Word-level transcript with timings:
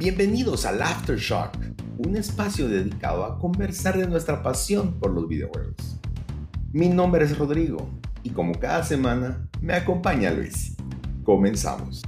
Bienvenidos 0.00 0.64
al 0.64 0.80
Aftershock, 0.80 1.58
un 1.98 2.16
espacio 2.16 2.70
dedicado 2.70 3.22
a 3.22 3.38
conversar 3.38 3.98
de 3.98 4.06
nuestra 4.06 4.42
pasión 4.42 4.98
por 4.98 5.10
los 5.10 5.28
videojuegos. 5.28 6.00
Mi 6.72 6.88
nombre 6.88 7.26
es 7.26 7.36
Rodrigo 7.36 7.86
y 8.22 8.30
como 8.30 8.54
cada 8.54 8.82
semana 8.82 9.46
me 9.60 9.74
acompaña 9.74 10.30
Luis. 10.30 10.74
Comenzamos. 11.22 12.00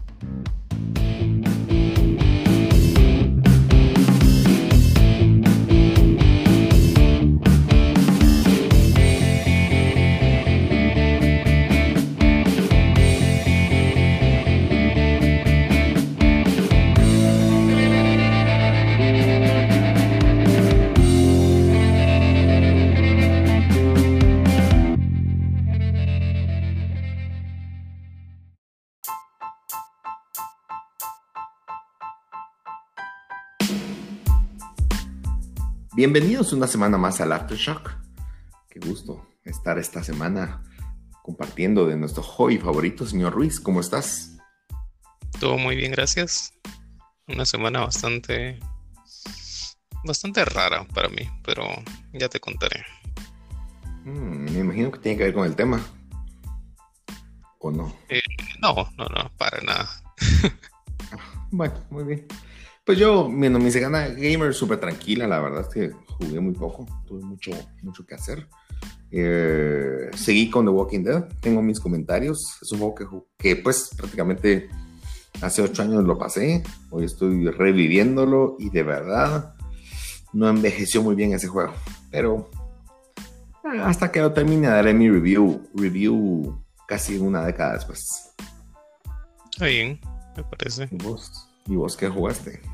Bienvenidos 36.05 36.53
una 36.53 36.67
semana 36.67 36.99
más 36.99 37.21
al 37.21 37.31
Aftershock. 37.31 37.93
Qué 38.69 38.81
gusto 38.81 39.25
estar 39.45 39.79
esta 39.79 40.03
semana 40.03 40.65
compartiendo 41.23 41.87
de 41.87 41.95
nuestro 41.95 42.25
hobby 42.25 42.59
favorito, 42.59 43.07
señor 43.07 43.33
Ruiz. 43.33 43.61
¿Cómo 43.61 43.81
estás? 43.81 44.37
Todo 45.39 45.57
muy 45.59 45.77
bien, 45.77 45.93
gracias. 45.93 46.55
Una 47.29 47.47
semana 47.47 47.83
bastante 47.83 48.59
bastante 50.03 50.45
rara 50.45 50.85
para 50.93 51.09
mí, 51.09 51.23
pero 51.45 51.63
ya 52.13 52.29
te 52.29 52.41
contaré. 52.41 52.85
Mm, 54.05 54.51
me 54.51 54.59
imagino 54.59 54.91
que 54.91 54.99
tiene 54.99 55.19
que 55.19 55.25
ver 55.27 55.35
con 55.35 55.47
el 55.47 55.55
tema. 55.55 55.81
¿O 57.61 57.71
no? 57.71 57.95
Eh, 58.09 58.21
no, 58.61 58.75
no, 58.99 59.05
no, 59.05 59.31
para 59.39 59.61
nada. 59.61 59.89
bueno, 61.53 61.75
muy 61.91 62.03
bien. 62.03 62.27
Pues 62.85 62.99
yo, 62.99 63.29
bueno, 63.31 63.61
mi 63.61 63.71
semana 63.71 64.09
gamer 64.09 64.53
súper 64.53 64.81
tranquila, 64.81 65.29
la 65.29 65.39
verdad 65.41 65.61
es 65.61 65.69
que 65.69 65.93
jugué 66.19 66.41
muy 66.41 66.53
poco, 66.53 66.85
tuve 67.07 67.23
mucho, 67.23 67.53
mucho 67.81 68.05
que 68.05 68.17
hacer. 68.17 68.49
Eh, 69.13 70.11
seguí 70.17 70.51
con 70.51 70.65
The 70.65 70.73
Walking 70.73 71.05
Dead, 71.05 71.29
tengo 71.41 71.63
mis 71.63 71.79
comentarios, 71.79 72.59
es 72.61 72.73
un 72.73 72.79
juego 72.81 72.95
que, 72.95 73.07
que 73.39 73.57
pues 73.57 73.91
prácticamente 73.97 74.69
hace 75.41 75.63
ocho 75.63 75.83
años 75.83 76.03
lo 76.03 76.19
pasé, 76.19 76.65
hoy 76.91 77.05
estoy 77.05 77.49
reviviéndolo 77.51 78.57
y 78.59 78.71
de 78.71 78.83
verdad 78.83 79.55
no 80.33 80.49
envejeció 80.49 81.03
muy 81.03 81.15
bien 81.15 81.33
ese 81.35 81.47
juego, 81.47 81.75
pero 82.11 82.51
eh, 83.73 83.79
hasta 83.81 84.11
que 84.11 84.21
lo 84.21 84.33
termine 84.33 84.67
daré 84.67 84.93
mi 84.93 85.09
review, 85.09 85.69
review 85.75 86.61
casi 86.89 87.17
una 87.17 87.45
década 87.45 87.75
después. 87.75 88.35
Está 89.53 89.67
bien, 89.67 90.01
me 90.37 90.43
parece. 90.43 90.89
¿Y 90.91 90.97
vos? 90.97 91.49
¿Y 91.67 91.77
vos 91.77 91.97
qué 91.97 92.09
jugaste? 92.09 92.72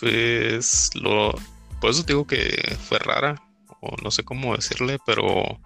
Pues 0.00 0.90
lo. 0.94 1.32
Por 1.80 1.90
eso 1.90 2.02
digo 2.02 2.26
que 2.26 2.76
fue 2.88 2.98
rara, 2.98 3.40
o 3.80 3.96
no 4.02 4.10
sé 4.10 4.24
cómo 4.24 4.56
decirle, 4.56 4.98
pero 5.06 5.60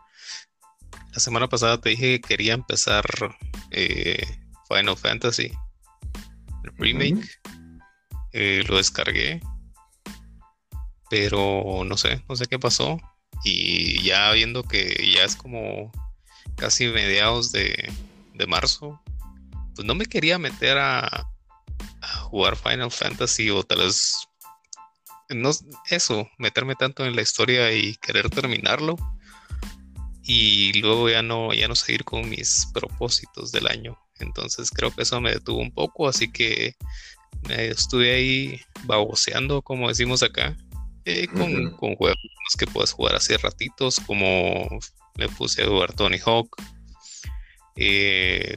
la 1.13 1.21
semana 1.21 1.49
pasada 1.49 1.81
te 1.81 1.91
dije 1.91 2.21
que 2.21 2.29
quería 2.29 2.55
empezar 2.55 3.05
eh, 3.71 4.25
Final 4.69 4.97
Fantasy, 4.97 5.53
el 6.65 6.77
remake. 6.77 7.29
Eh, 8.35 8.65
lo 8.67 8.79
descargué, 8.79 9.41
pero 11.11 11.85
no 11.85 11.99
sé, 11.99 12.25
no 12.29 12.37
sé 12.37 12.47
qué 12.47 12.59
pasó. 12.59 12.99
Y 13.45 14.03
ya 14.03 14.31
viendo 14.33 14.63
que 14.63 15.13
ya 15.15 15.25
es 15.25 15.37
como 15.37 15.93
casi 16.57 16.87
mediados 16.87 17.53
de, 17.53 17.93
de 18.35 18.47
marzo, 18.47 19.01
pues 19.75 19.87
no 19.87 19.95
me 19.95 20.07
quería 20.07 20.39
meter 20.39 20.79
a, 20.79 21.32
jugar 22.31 22.57
Final 22.57 22.91
Fantasy 22.91 23.51
o 23.51 23.63
tal 23.63 23.79
vez 23.79 24.29
no 25.29 25.51
eso, 25.91 26.29
meterme 26.39 26.75
tanto 26.75 27.05
en 27.05 27.17
la 27.17 27.23
historia 27.23 27.73
y 27.73 27.95
querer 27.97 28.29
terminarlo 28.29 28.97
y 30.23 30.73
luego 30.81 31.11
ya 31.11 31.23
no 31.23 31.53
ya 31.53 31.69
no 31.69 31.75
seguir 31.75 32.05
con 32.05 32.29
mis 32.29 32.67
propósitos 32.73 33.51
del 33.53 33.67
año. 33.67 33.99
Entonces 34.19 34.71
creo 34.71 34.91
que 34.91 35.03
eso 35.03 35.21
me 35.21 35.33
detuvo 35.33 35.59
un 35.59 35.73
poco, 35.73 36.09
así 36.09 36.31
que 36.31 36.77
estuve 37.49 38.15
ahí 38.15 38.61
baboseando, 38.85 39.63
como 39.63 39.89
decimos 39.89 40.23
acá, 40.23 40.57
eh, 41.05 41.27
con, 41.27 41.77
con, 41.77 41.97
juegos 41.97 42.19
que 42.57 42.67
puedes 42.67 42.93
jugar 42.93 43.17
así 43.17 43.37
ratitos, 43.37 43.99
como 44.07 44.69
me 45.17 45.29
puse 45.29 45.63
a 45.63 45.67
jugar 45.67 45.93
Tony 45.95 46.19
Hawk. 46.25 46.55
Eh, 47.77 48.55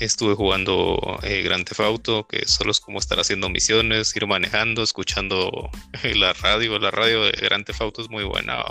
Estuve 0.00 0.34
jugando 0.34 1.18
eh, 1.22 1.42
Grand 1.42 1.64
Theft 1.64 1.80
Auto, 1.80 2.26
que 2.26 2.46
solo 2.46 2.72
es 2.72 2.80
como 2.80 2.98
estar 2.98 3.18
haciendo 3.20 3.48
misiones, 3.48 4.14
ir 4.16 4.26
manejando, 4.26 4.82
escuchando 4.82 5.70
la 6.16 6.32
radio. 6.32 6.78
La 6.78 6.90
radio 6.90 7.22
de 7.24 7.32
Grand 7.32 7.64
Theft 7.64 7.80
Auto 7.80 8.02
es 8.02 8.10
muy 8.10 8.24
buena. 8.24 8.64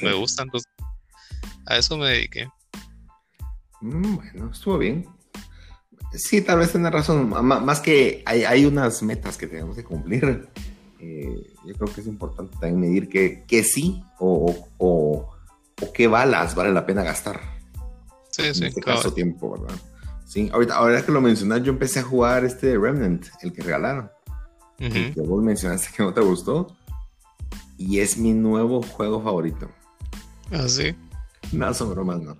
Me 0.00 0.12
gusta, 0.12 0.42
entonces 0.42 0.70
a 1.66 1.76
eso 1.76 1.96
me 1.96 2.08
dediqué. 2.08 2.48
Mm, 3.80 4.16
bueno, 4.16 4.50
estuvo 4.52 4.78
bien. 4.78 5.06
Sí, 6.12 6.42
tal 6.42 6.58
vez 6.58 6.72
tenés 6.72 6.92
razón. 6.92 7.30
más 7.30 7.80
que 7.80 8.22
hay, 8.26 8.64
unas 8.64 9.02
metas 9.02 9.36
que 9.36 9.46
tenemos 9.46 9.76
que 9.76 9.84
cumplir. 9.84 10.48
Eh, 11.00 11.52
yo 11.66 11.74
creo 11.74 11.92
que 11.92 12.00
es 12.00 12.06
importante 12.06 12.52
también 12.60 12.80
medir 12.80 13.08
que, 13.08 13.64
sí 13.64 14.02
o, 14.18 14.68
o, 14.78 15.30
qué 15.94 16.06
balas 16.06 16.54
vale 16.54 16.72
la 16.72 16.84
pena 16.84 17.02
gastar. 17.02 17.40
Sí, 18.30 18.42
en 18.42 18.54
sí. 18.54 18.64
Este 18.66 18.80
caso, 18.80 19.12
tiempo, 19.12 19.52
¿verdad? 19.52 19.74
Sí, 20.32 20.48
ahorita, 20.50 20.76
ahora 20.76 21.04
que 21.04 21.12
lo 21.12 21.20
mencionas, 21.20 21.62
yo 21.62 21.72
empecé 21.72 22.00
a 22.00 22.04
jugar 22.04 22.42
este 22.46 22.78
Remnant, 22.78 23.26
el 23.42 23.52
que 23.52 23.60
regalaron. 23.60 24.10
que 24.78 25.12
vos 25.16 25.42
mencionaste 25.42 25.90
que 25.94 26.02
no 26.02 26.14
te 26.14 26.22
gustó. 26.22 26.74
Y 27.76 27.98
es 27.98 28.16
mi 28.16 28.32
nuevo 28.32 28.80
juego 28.80 29.22
favorito. 29.22 29.68
¿Ah, 30.50 30.66
sí? 30.68 30.96
No, 31.52 31.74
son 31.74 31.90
bromas, 31.90 32.22
no. 32.22 32.38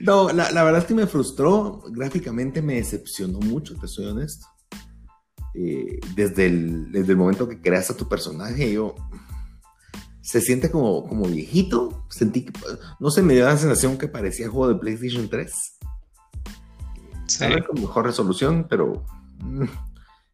no, 0.00 0.32
la, 0.32 0.64
verdad 0.64 0.78
es 0.78 0.84
que 0.84 0.94
me 0.94 1.06
frustró. 1.06 1.84
Gráficamente 1.90 2.60
me 2.60 2.74
decepcionó 2.74 3.38
mucho, 3.38 3.76
te 3.76 3.86
soy 3.86 4.06
honesto. 4.06 4.48
Eh, 5.54 6.00
desde, 6.16 6.46
el, 6.46 6.90
desde 6.90 7.12
el 7.12 7.18
momento 7.18 7.48
que 7.48 7.60
creas 7.60 7.88
a 7.88 7.96
tu 7.96 8.08
personaje, 8.08 8.72
yo 8.72 8.96
se 10.28 10.42
siente 10.42 10.70
como, 10.70 11.08
como 11.08 11.24
viejito. 11.24 12.04
Sentí 12.10 12.44
que, 12.44 12.52
no 13.00 13.10
sé, 13.10 13.22
me 13.22 13.32
dio 13.32 13.46
la 13.46 13.56
sensación 13.56 13.96
que 13.96 14.08
parecía 14.08 14.50
juego 14.50 14.68
de 14.68 14.74
PlayStation 14.74 15.26
3. 15.26 15.78
Sí. 17.28 17.44
con 17.66 17.80
mejor 17.80 18.04
resolución, 18.04 18.66
pero. 18.68 19.06
Mm. 19.40 19.64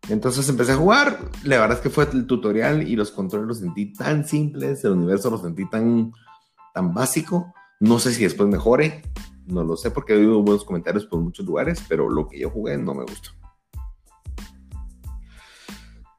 Entonces 0.09 0.49
empecé 0.49 0.73
a 0.73 0.77
jugar. 0.77 1.31
La 1.45 1.61
verdad 1.61 1.77
es 1.77 1.83
que 1.83 1.91
fue 1.91 2.09
el 2.13 2.27
tutorial 2.27 2.89
y 2.89 2.97
los 2.97 3.13
controles 3.13 3.47
los 3.47 3.59
sentí 3.61 3.93
tan 3.93 4.27
simples. 4.27 4.85
El 4.85 4.93
universo 4.93 5.31
los 5.31 5.43
sentí 5.43 5.71
tan, 5.71 6.11
tan 6.75 6.93
básico. 6.93 7.55
No 7.79 8.01
sé 8.01 8.13
si 8.13 8.25
después 8.25 8.49
mejore. 8.49 9.01
No 9.47 9.63
lo 9.63 9.77
sé 9.77 9.93
porque 9.93 10.15
he 10.15 10.17
oído 10.17 10.43
buenos 10.43 10.65
comentarios 10.65 11.07
por 11.07 11.21
muchos 11.21 11.47
lugares, 11.47 11.81
pero 11.89 12.11
lo 12.11 12.27
que 12.27 12.41
yo 12.41 12.51
jugué 12.51 12.77
no 12.79 12.95
me 12.95 13.05
gustó. 13.05 13.31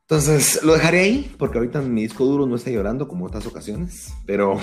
Entonces 0.07 0.61
lo 0.61 0.73
dejaré 0.73 0.99
ahí 0.99 1.35
porque 1.39 1.57
ahorita 1.57 1.81
mi 1.81 2.03
disco 2.03 2.25
duro 2.25 2.45
no 2.45 2.55
está 2.55 2.69
llorando 2.69 3.07
como 3.07 3.25
otras 3.25 3.47
ocasiones, 3.47 4.13
pero, 4.27 4.59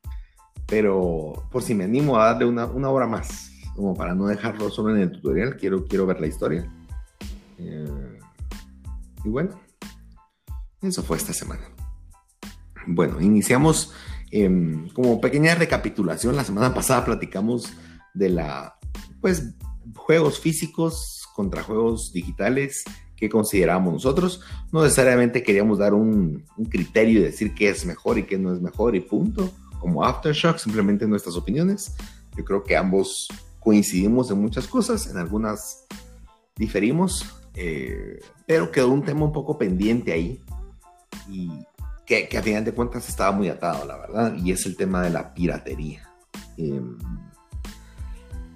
pero 0.66 1.46
por 1.50 1.62
si 1.62 1.74
me 1.74 1.84
animo 1.84 2.18
a 2.18 2.26
darle 2.26 2.46
una, 2.46 2.64
una 2.64 2.88
hora 2.88 3.06
más, 3.06 3.50
como 3.76 3.94
para 3.94 4.14
no 4.14 4.28
dejarlo 4.28 4.70
solo 4.70 4.96
en 4.96 5.02
el 5.02 5.12
tutorial, 5.12 5.58
quiero, 5.58 5.84
quiero 5.84 6.06
ver 6.06 6.22
la 6.22 6.26
historia. 6.26 6.72
Eh, 7.58 8.18
y 9.26 9.28
bueno, 9.28 9.60
eso 10.80 11.02
fue 11.02 11.18
esta 11.18 11.34
semana. 11.34 11.62
Bueno, 12.86 13.20
iniciamos 13.20 13.92
em, 14.30 14.88
como 14.94 15.20
pequeña 15.20 15.54
recapitulación. 15.54 16.34
La 16.34 16.44
semana 16.44 16.72
pasada 16.72 17.04
platicamos 17.04 17.70
de 18.14 18.30
la, 18.30 18.78
pues, 19.20 19.54
juegos 19.94 20.40
físicos 20.40 21.28
contra 21.34 21.62
juegos 21.62 22.14
digitales 22.14 22.84
que 23.22 23.28
consideramos 23.28 23.92
nosotros. 23.92 24.40
No 24.72 24.82
necesariamente 24.82 25.44
queríamos 25.44 25.78
dar 25.78 25.94
un, 25.94 26.42
criterio 26.68 27.20
y 27.20 27.22
decir 27.22 27.54
qué 27.54 27.68
es 27.68 27.86
mejor 27.86 28.18
y 28.18 28.24
qué 28.24 28.36
no 28.36 28.52
es 28.52 28.60
mejor 28.60 28.96
y 28.96 29.00
punto, 29.00 29.48
como 29.78 30.04
Aftershock, 30.04 30.58
simplemente 30.58 31.06
nuestras 31.06 31.36
opiniones. 31.36 31.94
Yo 32.36 32.44
creo 32.44 32.64
que 32.64 32.76
ambos 32.76 33.28
coincidimos 33.60 34.32
en 34.32 34.40
muchas 34.40 34.66
cosas, 34.66 35.06
en 35.06 35.18
algunas 35.18 35.86
diferimos, 36.56 37.24
eh, 37.54 38.18
pero 38.44 38.72
quedó 38.72 38.88
un 38.88 39.04
tema 39.04 39.24
un 39.24 39.32
poco 39.32 39.56
pendiente 39.56 40.12
ahí 40.12 40.42
y 41.30 41.48
que, 42.04 42.28
a 42.36 42.42
final 42.42 42.64
de 42.64 42.72
cuentas 42.72 43.08
estaba 43.08 43.30
muy 43.30 43.48
atado, 43.48 43.86
la 43.86 43.98
verdad, 43.98 44.34
y 44.34 44.50
es 44.50 44.66
el 44.66 44.76
tema 44.76 45.00
de 45.00 45.10
la 45.10 45.32
piratería. 45.32 46.10
Em, 46.56 46.98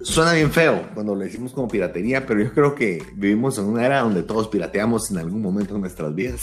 suena 0.07 0.33
bien 0.33 0.53
feo 0.53 0.89
cuando 0.95 1.15
lo 1.15 1.21
decimos 1.21 1.53
como 1.53 1.69
piratería, 1.69 2.27
pero 2.27 2.41
yo 2.43 2.53
creo 2.53 2.75
que 2.75 3.03
vivimos 3.15 3.59
en 3.59 3.65
una 3.65 3.85
era 3.85 4.01
donde 4.01 4.23
todos 4.23 4.49
pirateamos 4.49 5.11
en 5.11 5.19
algún 5.19 5.43
momento 5.43 5.75
de 5.75 5.81
nuestras 5.81 6.15
vidas. 6.15 6.43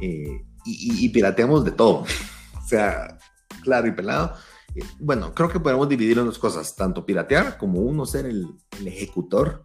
Eh, 0.00 0.44
y, 0.66 1.08
pirateamos 1.10 1.64
de 1.64 1.70
todo. 1.70 2.04
o 2.58 2.66
sea, 2.66 3.18
claro 3.62 3.86
y 3.86 3.92
pelado. 3.92 4.34
Eh, 4.74 4.82
bueno, 4.98 5.32
creo 5.34 5.48
que 5.48 5.60
podemos 5.60 5.88
dividir 5.88 6.18
en 6.18 6.24
dos 6.26 6.38
cosas, 6.38 6.74
tanto 6.74 7.06
piratear 7.06 7.58
como 7.58 7.80
uno 7.80 8.06
ser 8.06 8.26
el, 8.26 8.48
ejecutor, 8.84 9.64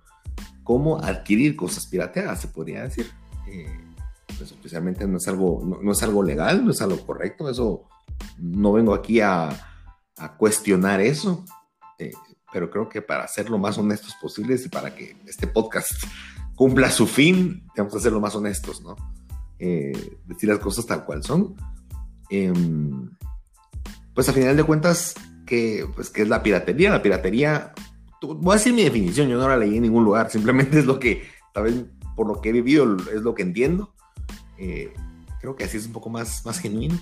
como 0.63 0.99
adquirir 0.99 1.55
cosas 1.55 1.87
pirateadas, 1.87 2.41
se 2.41 2.49
podría 2.49 2.83
decir. 2.83 3.09
Eh, 3.47 3.85
pues 4.37 4.51
especialmente 4.51 5.07
no 5.07 5.17
es, 5.17 5.27
algo, 5.27 5.79
no, 5.81 5.91
es 5.91 6.03
algo 6.03 6.21
legal, 6.21 6.63
no 6.63 6.71
es 6.71 6.81
algo 6.81 7.03
correcto, 7.05 7.49
eso 7.49 7.87
no 8.37 8.73
vengo 8.73 8.93
aquí 8.93 9.19
a, 9.19 9.49
a 10.17 10.37
cuestionar 10.37 11.01
eso, 11.01 11.43
eh, 11.97 12.11
pero 12.51 12.69
creo 12.69 12.89
que 12.89 13.01
para 13.01 13.27
ser 13.27 13.49
lo 13.49 13.57
más 13.57 13.77
honestos 13.77 14.15
posibles 14.21 14.65
y 14.65 14.69
para 14.69 14.95
que 14.95 15.15
este 15.25 15.47
podcast 15.47 15.91
cumpla 16.55 16.91
su 16.91 17.07
fin, 17.07 17.63
tenemos 17.73 17.93
que 17.93 17.99
ser 17.99 18.11
lo 18.11 18.19
más 18.19 18.35
honestos, 18.35 18.81
¿no? 18.81 18.95
Eh, 19.59 20.17
decir 20.25 20.49
las 20.49 20.59
cosas 20.59 20.85
tal 20.85 21.05
cual 21.05 21.23
son. 21.23 21.55
Em, 22.29 23.09
pues 24.13 24.29
a 24.29 24.33
final 24.33 24.57
de 24.57 24.63
cuentas, 24.63 25.15
que, 25.45 25.87
pues, 25.95 26.09
¿qué 26.09 26.21
es 26.21 26.29
la 26.29 26.43
piratería? 26.43 26.91
La 26.91 27.01
piratería, 27.01 27.73
voy 28.21 28.53
a 28.53 28.57
decir 28.57 28.73
mi 28.73 28.83
definición, 28.83 29.27
yo 29.27 29.37
no 29.37 29.49
la 29.49 29.57
leí 29.57 29.77
en 29.77 29.83
ningún 29.83 30.03
lugar, 30.03 30.29
simplemente 30.31 30.79
es 30.79 30.85
lo 30.85 30.99
que, 30.99 31.23
tal 31.53 31.63
vez 31.63 31.85
por 32.15 32.27
lo 32.27 32.41
que 32.41 32.49
he 32.49 32.51
vivido, 32.51 32.97
es 33.13 33.21
lo 33.21 33.33
que 33.33 33.41
entiendo. 33.41 33.93
Eh, 34.57 34.93
creo 35.39 35.55
que 35.55 35.63
así 35.63 35.77
es 35.77 35.87
un 35.87 35.93
poco 35.93 36.09
más, 36.09 36.45
más 36.45 36.59
genuino. 36.59 36.99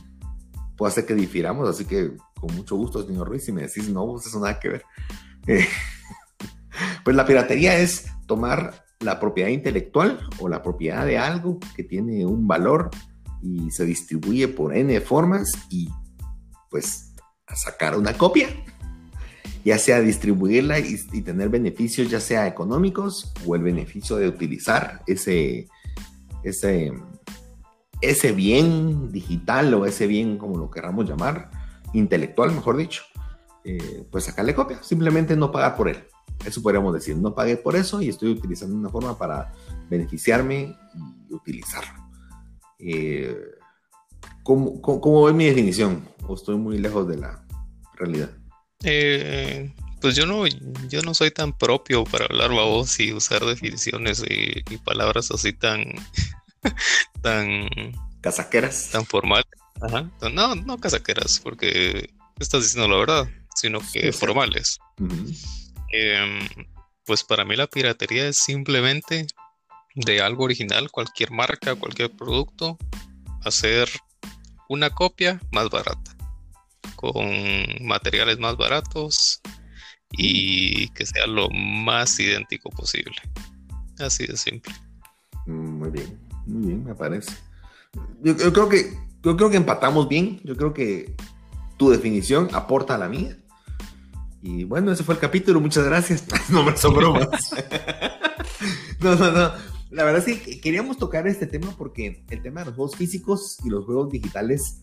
Puede 0.77 0.91
hacer 0.91 1.05
que 1.05 1.15
difiramos, 1.15 1.67
así 1.67 1.85
que 1.85 2.11
con 2.39 2.55
mucho 2.55 2.75
gusto, 2.75 3.03
señor 3.03 3.27
Ruiz, 3.27 3.43
si 3.43 3.51
me 3.51 3.63
decís 3.63 3.89
no, 3.89 4.05
pues 4.05 4.27
eso 4.27 4.39
nada 4.39 4.59
que 4.59 4.69
ver. 4.69 4.83
Pues 7.03 7.15
la 7.15 7.25
piratería 7.25 7.79
es 7.79 8.05
tomar 8.27 8.85
la 8.99 9.19
propiedad 9.19 9.49
intelectual 9.49 10.19
o 10.39 10.49
la 10.49 10.61
propiedad 10.61 11.05
de 11.05 11.17
algo 11.17 11.59
que 11.75 11.83
tiene 11.83 12.25
un 12.25 12.47
valor 12.47 12.91
y 13.41 13.71
se 13.71 13.85
distribuye 13.85 14.47
por 14.47 14.75
N 14.75 14.99
formas 15.01 15.51
y 15.69 15.89
pues 16.69 17.13
sacar 17.55 17.97
una 17.97 18.13
copia, 18.13 18.49
ya 19.63 19.77
sea 19.77 20.01
distribuirla 20.01 20.79
y, 20.79 20.97
tener 21.21 21.49
beneficios 21.49 22.09
ya 22.09 22.19
sea 22.19 22.47
económicos 22.47 23.33
o 23.45 23.55
el 23.55 23.63
beneficio 23.63 24.17
de 24.17 24.27
utilizar 24.27 25.01
ese, 25.07 25.67
ese, 26.43 26.91
ese 28.01 28.31
bien 28.33 29.11
digital 29.11 29.73
o 29.73 29.85
ese 29.85 30.07
bien 30.07 30.37
como 30.37 30.57
lo 30.57 30.69
queramos 30.69 31.07
llamar, 31.07 31.49
intelectual 31.93 32.51
mejor 32.51 32.77
dicho, 32.77 33.03
eh, 33.69 34.05
pues 34.09 34.23
sacarle 34.23 34.55
copia, 34.55 34.81
simplemente 34.81 35.35
no 35.35 35.51
pagar 35.51 35.75
por 35.75 35.89
él. 35.89 36.01
Eso 36.45 36.61
podríamos 36.61 36.93
decir, 36.93 37.17
no 37.17 37.35
pagué 37.35 37.57
por 37.57 37.75
eso 37.75 38.01
y 38.01 38.07
estoy 38.07 38.29
utilizando 38.29 38.73
una 38.73 38.87
forma 38.87 39.17
para 39.17 39.51
beneficiarme 39.89 40.73
y 41.29 41.33
utilizarlo. 41.33 42.01
Eh, 42.79 43.35
¿cómo, 44.41 44.81
cómo, 44.81 45.27
mi 45.33 45.47
definición? 45.47 46.07
¿O 46.25 46.35
estoy 46.35 46.55
muy 46.55 46.77
lejos 46.77 47.09
de 47.09 47.17
la 47.17 47.45
realidad? 47.95 48.29
Eh, 48.85 49.73
pues 49.99 50.15
yo 50.15 50.25
no, 50.25 50.47
yo 50.87 51.01
no 51.01 51.13
soy 51.13 51.31
tan 51.31 51.51
propio 51.57 52.05
para 52.05 52.23
hablar 52.23 52.51
voz 52.51 52.97
y 53.01 53.11
usar 53.11 53.43
definiciones 53.43 54.23
y, 54.29 54.63
palabras 54.85 55.29
así 55.31 55.51
tan, 55.51 55.83
tan 57.21 57.67
casaqueras, 58.21 58.91
tan 58.93 59.05
formales. 59.05 59.45
No, 60.31 60.55
no 60.55 60.77
casaqueras, 60.77 61.41
porque 61.43 62.13
estás 62.39 62.63
diciendo 62.63 62.87
la 62.87 62.97
verdad, 62.97 63.27
sino 63.57 63.79
que 63.91 64.11
formales. 64.11 64.79
Em, 65.91 66.39
pues 67.05 67.23
para 67.23 67.45
mí 67.45 67.55
la 67.55 67.67
piratería 67.67 68.27
es 68.27 68.37
simplemente 68.37 69.27
de 69.95 70.21
algo 70.21 70.43
original, 70.43 70.91
cualquier 70.91 71.31
marca, 71.31 71.75
cualquier 71.75 72.11
producto, 72.11 72.77
hacer 73.43 73.89
una 74.69 74.89
copia 74.91 75.41
más 75.51 75.69
barata, 75.69 76.15
con 76.95 77.25
materiales 77.81 78.37
más 78.37 78.57
baratos 78.57 79.41
y 80.11 80.89
que 80.89 81.05
sea 81.05 81.25
lo 81.25 81.49
más 81.49 82.19
idéntico 82.19 82.69
posible. 82.69 83.15
Así 83.99 84.27
de 84.27 84.37
simple. 84.37 84.73
Mm, 85.47 85.79
muy 85.79 85.89
bien, 85.89 86.19
muy 86.45 86.67
bien, 86.67 86.83
me 86.83 86.93
parece. 86.93 87.31
Yo, 88.21 88.35
creo 88.53 88.69
que 88.69 88.93
yo 89.23 89.35
creo 89.35 89.49
que 89.49 89.57
empatamos 89.57 90.07
bien. 90.07 90.39
Yo 90.43 90.55
creo 90.55 90.73
que 90.73 91.15
tu 91.77 91.89
definición 91.89 92.49
aporta 92.53 92.95
a 92.95 92.97
la 92.97 93.09
mía. 93.09 93.37
Y 94.41 94.63
bueno, 94.63 94.91
ese 94.91 95.03
fue 95.03 95.15
el 95.15 95.21
capítulo, 95.21 95.59
muchas 95.59 95.85
gracias. 95.85 96.25
no 96.49 96.63
me 96.63 96.75
son 96.77 96.93
bromas. 96.93 97.51
no, 98.99 99.15
no, 99.15 99.31
no. 99.31 99.51
La 99.89 100.03
verdad 100.03 100.27
es 100.27 100.41
que 100.41 100.59
queríamos 100.59 100.97
tocar 100.97 101.27
este 101.27 101.47
tema 101.47 101.73
porque 101.77 102.23
el 102.29 102.41
tema 102.41 102.59
de 102.59 102.67
los 102.67 102.75
juegos 102.75 102.95
físicos 102.95 103.57
y 103.63 103.69
los 103.69 103.85
juegos 103.85 104.11
digitales, 104.11 104.81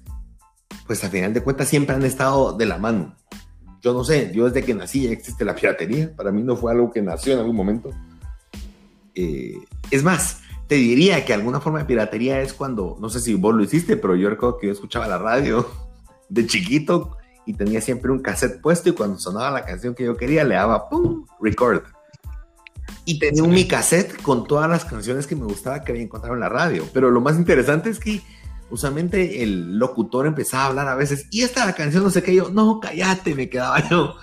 pues 0.87 1.05
a 1.05 1.11
final 1.11 1.35
de 1.35 1.43
cuentas 1.43 1.69
siempre 1.69 1.95
han 1.95 2.05
estado 2.05 2.57
de 2.57 2.67
la 2.67 2.79
mano. 2.79 3.15
Yo 3.83 3.93
no 3.93 4.03
sé, 4.03 4.33
yo 4.35 4.47
desde 4.47 4.65
que 4.65 4.75
nací 4.75 5.03
ya 5.03 5.11
existe 5.11 5.45
la 5.45 5.55
piratería. 5.55 6.17
Para 6.17 6.33
mí 6.33 6.43
no 6.43 6.57
fue 6.57 6.73
algo 6.73 6.91
que 6.91 7.03
nació 7.03 7.35
en 7.35 7.41
algún 7.41 7.55
momento. 7.55 7.91
Eh, 9.15 9.59
es 9.91 10.03
más, 10.03 10.41
te 10.67 10.77
diría 10.77 11.25
que 11.25 11.35
alguna 11.35 11.61
forma 11.61 11.81
de 11.81 11.85
piratería 11.85 12.41
es 12.41 12.55
cuando, 12.55 12.97
no 12.99 13.11
sé 13.11 13.21
si 13.21 13.35
vos 13.35 13.55
lo 13.55 13.63
hiciste, 13.63 13.97
pero 13.97 14.17
yo 14.17 14.31
recuerdo 14.31 14.59
que 14.59 14.69
yo 14.69 14.73
escuchaba 14.73 15.07
la 15.07 15.19
radio 15.19 15.69
de 16.31 16.47
chiquito 16.47 17.19
y 17.47 17.55
tenía 17.55 17.81
siempre 17.81 18.11
un 18.11 18.21
cassette 18.21 18.61
puesto 18.61 18.89
y 18.89 18.93
cuando 18.93 19.19
sonaba 19.19 19.51
la 19.51 19.65
canción 19.65 19.95
que 19.95 20.05
yo 20.05 20.17
quería 20.17 20.45
le 20.45 20.55
daba 20.55 20.89
¡pum! 20.89 21.27
record. 21.41 21.83
Y 23.05 23.19
tenía 23.19 23.43
un 23.43 23.51
mi 23.51 23.69
cassette 23.69 24.21
con 24.23 24.47
todas 24.47 24.69
las 24.69 24.85
canciones 24.85 25.27
que 25.27 25.37
me 25.37 25.45
gustaba 25.45 25.83
que 25.83 25.93
había 25.93 26.05
encontrado 26.05 26.35
en 26.35 26.41
la 26.41 26.49
radio. 26.49 26.85
Pero 26.93 27.11
lo 27.11 27.21
más 27.21 27.37
interesante 27.37 27.91
es 27.91 28.01
que 28.01 28.23
usualmente 28.71 29.43
el 29.43 29.79
locutor 29.79 30.27
empezaba 30.27 30.65
a 30.65 30.67
hablar 30.69 30.89
a 30.89 30.95
veces 30.95 31.27
y 31.31 31.43
esta 31.43 31.67
la 31.67 31.75
canción 31.75 32.03
no 32.03 32.11
sé 32.11 32.23
qué 32.23 32.35
yo, 32.35 32.51
no, 32.51 32.81
cállate, 32.81 33.35
me 33.35 33.51
quedaba 33.51 33.87
yo. 33.89 34.15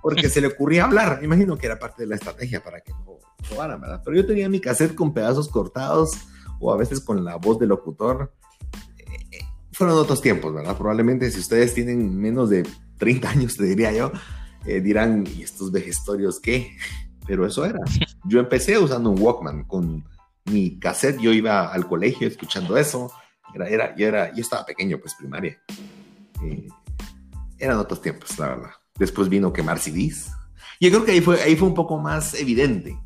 Porque 0.00 0.28
se 0.28 0.40
le 0.40 0.48
ocurría 0.48 0.84
hablar. 0.84 1.18
Me 1.18 1.26
imagino 1.26 1.56
que 1.56 1.66
era 1.66 1.78
parte 1.78 2.02
de 2.02 2.08
la 2.08 2.16
estrategia 2.16 2.62
para 2.62 2.80
que 2.80 2.92
no 2.92 3.18
robaran, 3.50 3.80
¿verdad? 3.80 4.02
Pero 4.04 4.16
yo 4.16 4.26
tenía 4.26 4.48
mi 4.48 4.60
cassette 4.60 4.94
con 4.94 5.14
pedazos 5.14 5.48
cortados 5.48 6.12
o 6.60 6.72
a 6.72 6.76
veces 6.76 7.00
con 7.00 7.24
la 7.24 7.36
voz 7.36 7.58
del 7.58 7.68
locutor 7.68 8.32
fueron 9.72 9.96
otros 9.96 10.20
tiempos, 10.20 10.54
¿verdad? 10.54 10.76
Probablemente 10.76 11.30
si 11.30 11.40
ustedes 11.40 11.74
tienen 11.74 12.18
menos 12.18 12.50
de 12.50 12.66
30 12.98 13.30
años, 13.30 13.56
te 13.56 13.64
diría 13.64 13.92
yo, 13.92 14.12
eh, 14.66 14.80
dirán, 14.80 15.26
¿y 15.26 15.42
estos 15.42 15.72
vejestorios 15.72 16.40
qué? 16.40 16.76
Pero 17.26 17.46
eso 17.46 17.64
era. 17.64 17.80
Yo 18.24 18.40
empecé 18.40 18.78
usando 18.78 19.10
un 19.10 19.20
Walkman 19.20 19.64
con 19.64 20.04
mi 20.44 20.78
cassette, 20.78 21.20
yo 21.20 21.32
iba 21.32 21.72
al 21.72 21.86
colegio 21.86 22.26
escuchando 22.26 22.76
eso, 22.76 23.12
era, 23.54 23.68
era, 23.68 23.96
yo, 23.96 24.06
era, 24.06 24.34
yo 24.34 24.40
estaba 24.40 24.64
pequeño, 24.64 24.98
pues 24.98 25.14
primaria. 25.14 25.60
Eh, 26.42 26.68
eran 27.58 27.78
otros 27.78 28.02
tiempos, 28.02 28.38
la 28.38 28.48
verdad. 28.48 28.70
Después 28.98 29.28
vino 29.28 29.52
quemar 29.52 29.78
CDs. 29.78 30.30
Yo 30.80 30.90
creo 30.90 31.04
que 31.04 31.12
ahí 31.12 31.20
fue, 31.20 31.40
ahí 31.42 31.54
fue 31.54 31.68
un 31.68 31.74
poco 31.74 31.98
más 31.98 32.34
evidente, 32.34 32.98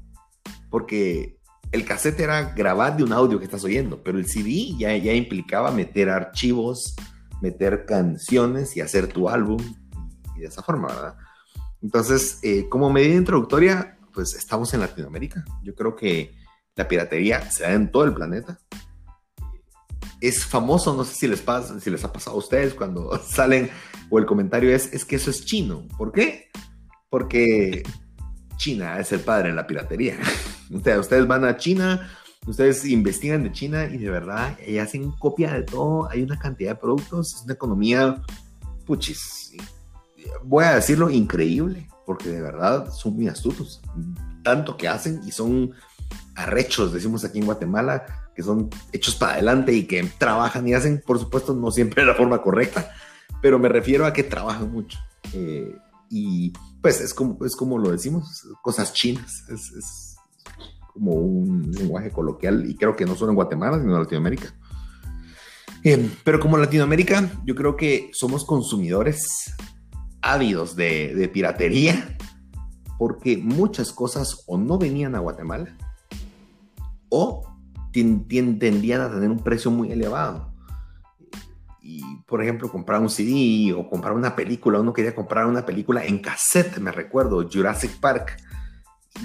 porque 0.70 1.35
el 1.72 1.84
cassette 1.84 2.20
era 2.20 2.54
grabar 2.54 2.96
de 2.96 3.04
un 3.04 3.12
audio 3.12 3.38
que 3.38 3.44
estás 3.44 3.64
oyendo, 3.64 4.02
pero 4.02 4.18
el 4.18 4.26
CD 4.26 4.74
ya, 4.78 4.94
implicaba 4.94 5.70
meter 5.70 6.08
archivos, 6.08 6.94
meter 7.42 7.84
canciones 7.86 8.76
y 8.76 8.80
hacer 8.80 9.08
tu 9.08 9.28
álbum 9.28 9.58
y 10.36 10.40
de 10.40 10.46
esa 10.46 10.62
forma, 10.62 10.88
¿verdad? 10.88 11.16
Entonces, 11.82 12.38
eh, 12.42 12.68
como 12.68 12.90
medida 12.90 13.14
introductoria, 13.14 13.98
pues 14.12 14.34
estamos 14.34 14.72
en 14.74 14.80
Latinoamérica. 14.80 15.44
Yo 15.62 15.74
creo 15.74 15.94
que 15.94 16.34
la 16.74 16.88
piratería 16.88 17.50
se 17.50 17.64
da 17.64 17.72
en 17.72 17.90
todo 17.90 18.04
el 18.04 18.14
planeta. 18.14 18.58
Es 20.20 20.44
famoso, 20.44 20.94
no 20.94 21.04
sé 21.04 21.14
si 21.14 21.28
les 21.28 21.42
pasa, 21.42 21.78
si 21.80 21.90
les 21.90 22.04
ha 22.04 22.12
pasado 22.12 22.36
a 22.36 22.38
ustedes 22.38 22.74
cuando 22.74 23.20
salen 23.26 23.70
o 24.08 24.18
el 24.18 24.26
comentario 24.26 24.74
es, 24.74 24.92
es 24.92 25.04
que 25.04 25.16
eso 25.16 25.30
es 25.30 25.44
chino. 25.44 25.86
¿Por 25.98 26.12
qué? 26.12 26.48
Porque 27.10 27.82
China 28.56 28.98
es 28.98 29.12
el 29.12 29.20
padre 29.20 29.50
de 29.50 29.54
la 29.54 29.66
piratería. 29.66 30.18
ustedes 30.70 31.26
van 31.26 31.44
a 31.44 31.56
China, 31.56 32.08
ustedes 32.46 32.84
investigan 32.84 33.42
de 33.42 33.52
China 33.52 33.84
y 33.86 33.98
de 33.98 34.10
verdad 34.10 34.58
y 34.66 34.78
hacen 34.78 35.12
copia 35.12 35.52
de 35.52 35.62
todo. 35.62 36.08
Hay 36.10 36.22
una 36.22 36.38
cantidad 36.38 36.72
de 36.72 36.76
productos, 36.76 37.34
es 37.34 37.42
una 37.42 37.54
economía, 37.54 38.22
puchis, 38.84 39.52
voy 40.42 40.64
a 40.64 40.74
decirlo, 40.74 41.10
increíble, 41.10 41.88
porque 42.04 42.28
de 42.28 42.40
verdad 42.40 42.92
son 42.92 43.14
muy 43.14 43.28
astutos. 43.28 43.80
Tanto 44.42 44.76
que 44.76 44.88
hacen 44.88 45.20
y 45.26 45.32
son 45.32 45.72
arrechos, 46.34 46.92
decimos 46.92 47.24
aquí 47.24 47.38
en 47.38 47.46
Guatemala, 47.46 48.06
que 48.34 48.42
son 48.42 48.68
hechos 48.92 49.16
para 49.16 49.32
adelante 49.32 49.72
y 49.72 49.86
que 49.86 50.04
trabajan 50.18 50.68
y 50.68 50.74
hacen, 50.74 51.02
por 51.04 51.18
supuesto, 51.18 51.54
no 51.54 51.70
siempre 51.70 52.02
de 52.02 52.08
la 52.08 52.14
forma 52.14 52.42
correcta, 52.42 52.90
pero 53.40 53.58
me 53.58 53.68
refiero 53.68 54.06
a 54.06 54.12
que 54.12 54.22
trabajan 54.22 54.70
mucho. 54.70 54.98
Eh, 55.32 55.74
y 56.10 56.52
pues 56.86 57.00
es 57.00 57.14
como, 57.14 57.44
es 57.44 57.56
como 57.56 57.78
lo 57.78 57.90
decimos, 57.90 58.46
cosas 58.62 58.92
chinas, 58.92 59.42
es, 59.48 60.14
como 60.92 61.14
un 61.14 61.72
lenguaje 61.72 62.12
coloquial 62.12 62.64
y 62.70 62.76
creo 62.76 62.94
que 62.94 63.04
no 63.04 63.16
solo 63.16 63.32
en 63.32 63.34
Guatemala, 63.34 63.80
sino 63.80 63.96
en 63.96 64.02
Latinoamérica. 64.02 64.54
Eh, 65.82 66.08
pero 66.22 66.38
como 66.38 66.56
Latinoamérica, 66.56 67.28
yo 67.44 67.56
creo 67.56 67.74
que 67.74 68.12
somos 68.12 68.44
consumidores 68.44 69.52
ávidos 70.22 70.76
de, 70.76 71.28
piratería 71.34 72.16
porque 73.00 73.36
muchas 73.36 73.90
cosas 73.90 74.44
o 74.46 74.56
no 74.56 74.78
venían 74.78 75.16
a 75.16 75.18
Guatemala 75.18 75.76
o 77.08 77.52
tendían 77.92 79.00
a 79.00 79.10
tener 79.10 79.28
un 79.28 79.40
precio 79.40 79.72
muy 79.72 79.90
elevado. 79.90 80.54
Y, 81.88 82.02
por 82.26 82.42
ejemplo, 82.42 82.68
comprar 82.68 83.00
un 83.00 83.08
CD 83.08 83.72
o 83.72 83.88
comprar 83.88 84.12
una 84.12 84.34
película, 84.34 84.80
uno 84.80 84.92
quería 84.92 85.14
comprar 85.14 85.46
una 85.46 85.64
película 85.64 86.04
en 86.04 86.18
cassette, 86.18 86.78
me 86.78 86.90
recuerdo, 86.90 87.48
Jurassic 87.48 88.00
Park. 88.00 88.36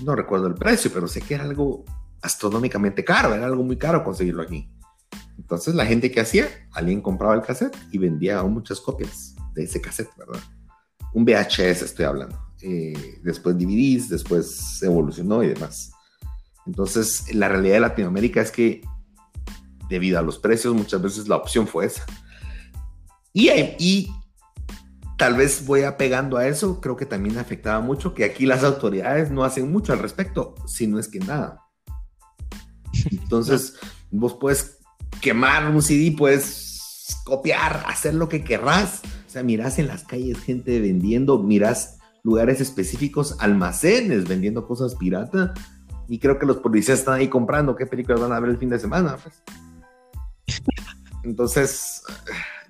No 0.03 0.15
recuerdo 0.15 0.45
el 0.45 0.53
precio, 0.53 0.91
pero 0.93 1.07
sé 1.07 1.21
que 1.21 1.33
era 1.33 1.43
algo 1.43 1.83
astronómicamente 2.21 3.03
caro, 3.03 3.33
era 3.33 3.47
algo 3.47 3.63
muy 3.63 3.77
caro 3.77 4.03
conseguirlo 4.03 4.43
aquí. 4.43 4.69
Entonces, 5.39 5.73
la 5.73 5.87
gente 5.87 6.11
que 6.11 6.19
hacía, 6.21 6.47
alguien 6.71 7.01
compraba 7.01 7.33
el 7.33 7.41
cassette 7.41 7.75
y 7.91 7.97
vendía 7.97 8.43
muchas 8.43 8.79
copias 8.79 9.35
de 9.55 9.63
ese 9.63 9.81
cassette, 9.81 10.15
¿verdad? 10.15 10.39
Un 11.15 11.25
VHS 11.25 11.81
estoy 11.81 12.05
hablando. 12.05 12.37
Eh, 12.61 13.19
después 13.23 13.57
DVDs, 13.57 14.07
después 14.07 14.83
evolucionó 14.83 15.41
y 15.41 15.47
demás. 15.47 15.93
Entonces, 16.67 17.33
la 17.33 17.49
realidad 17.49 17.73
de 17.73 17.79
Latinoamérica 17.79 18.39
es 18.39 18.51
que 18.51 18.81
debido 19.89 20.19
a 20.19 20.21
los 20.21 20.37
precios, 20.37 20.75
muchas 20.75 21.01
veces 21.01 21.27
la 21.27 21.37
opción 21.37 21.67
fue 21.67 21.87
esa. 21.87 22.05
Y, 23.33 23.49
y 23.79 24.11
tal 25.17 25.35
vez 25.35 25.65
voy 25.65 25.83
apegando 25.83 26.37
a 26.37 26.47
eso, 26.47 26.81
creo 26.81 26.95
que 26.95 27.05
también 27.05 27.37
afectaba 27.37 27.79
mucho 27.79 28.13
que 28.13 28.23
aquí 28.23 28.45
las 28.45 28.63
autoridades 28.63 29.29
no 29.31 29.43
hacen 29.43 29.71
mucho 29.71 29.93
al 29.93 29.99
respecto, 29.99 30.55
si 30.65 30.87
no 30.87 30.97
es 30.99 31.07
que 31.07 31.19
nada. 31.19 31.59
Entonces, 33.11 33.75
vos 34.09 34.35
puedes 34.39 34.79
quemar 35.21 35.69
un 35.69 35.81
CD, 35.81 36.15
puedes 36.17 37.21
copiar, 37.23 37.83
hacer 37.87 38.13
lo 38.13 38.27
que 38.27 38.43
querrás. 38.43 39.01
O 39.27 39.29
sea, 39.29 39.43
mirás 39.43 39.79
en 39.79 39.87
las 39.87 40.03
calles 40.03 40.39
gente 40.39 40.79
vendiendo, 40.79 41.37
mirás 41.37 41.99
lugares 42.23 42.59
específicos, 42.59 43.37
almacenes 43.39 44.27
vendiendo 44.27 44.67
cosas 44.67 44.95
pirata. 44.95 45.53
Y 46.07 46.19
creo 46.19 46.39
que 46.39 46.45
los 46.45 46.57
policías 46.57 46.99
están 46.99 47.19
ahí 47.19 47.29
comprando 47.29 47.75
qué 47.75 47.85
películas 47.85 48.21
van 48.21 48.33
a 48.33 48.39
ver 48.39 48.49
el 48.49 48.57
fin 48.57 48.69
de 48.69 48.79
semana. 48.79 49.17
Pues. 49.17 49.43
Entonces, 51.23 52.01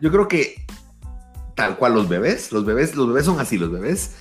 yo 0.02 0.12
creo 0.12 0.28
que 0.28 0.66
tal 1.56 1.78
cual 1.78 1.94
los 1.94 2.10
bebés, 2.10 2.52
los 2.52 2.66
bebés, 2.66 2.96
los 2.96 3.08
bebés 3.08 3.26
son 3.26 3.40
así, 3.40 3.58
los 3.58 3.72
bebés 3.72 4.16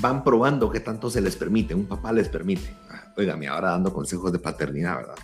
van 0.00 0.24
probando 0.24 0.70
qué 0.70 0.80
tanto 0.80 1.10
se 1.10 1.20
les 1.20 1.36
permite, 1.36 1.74
un 1.74 1.86
papá 1.86 2.12
les 2.12 2.28
permite. 2.28 2.74
Oiga, 3.16 3.38
ahora 3.50 3.70
dando 3.70 3.92
consejos 3.92 4.32
de 4.32 4.38
paternidad, 4.38 4.96
¿verdad? 4.96 5.14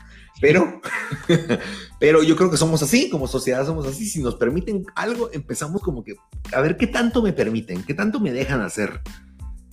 Pero, 0.41 0.81
pero 2.01 2.23
yo 2.23 2.37
creo 2.37 2.51
que 2.51 2.57
somos 2.57 2.83
así, 2.83 3.11
como 3.11 3.29
sociedad 3.29 3.67
somos 3.67 3.87
así. 3.87 4.07
Si 4.07 4.23
nos 4.23 4.37
permiten 4.37 4.85
algo, 4.95 5.31
empezamos 5.33 5.83
como 5.83 6.03
que 6.03 6.15
a 6.55 6.61
ver 6.61 6.77
qué 6.77 6.87
tanto 6.87 7.23
me 7.23 7.33
permiten, 7.33 7.83
qué 7.83 7.95
tanto 7.95 8.19
me 8.19 8.33
dejan 8.33 8.63
hacer. 8.63 9.03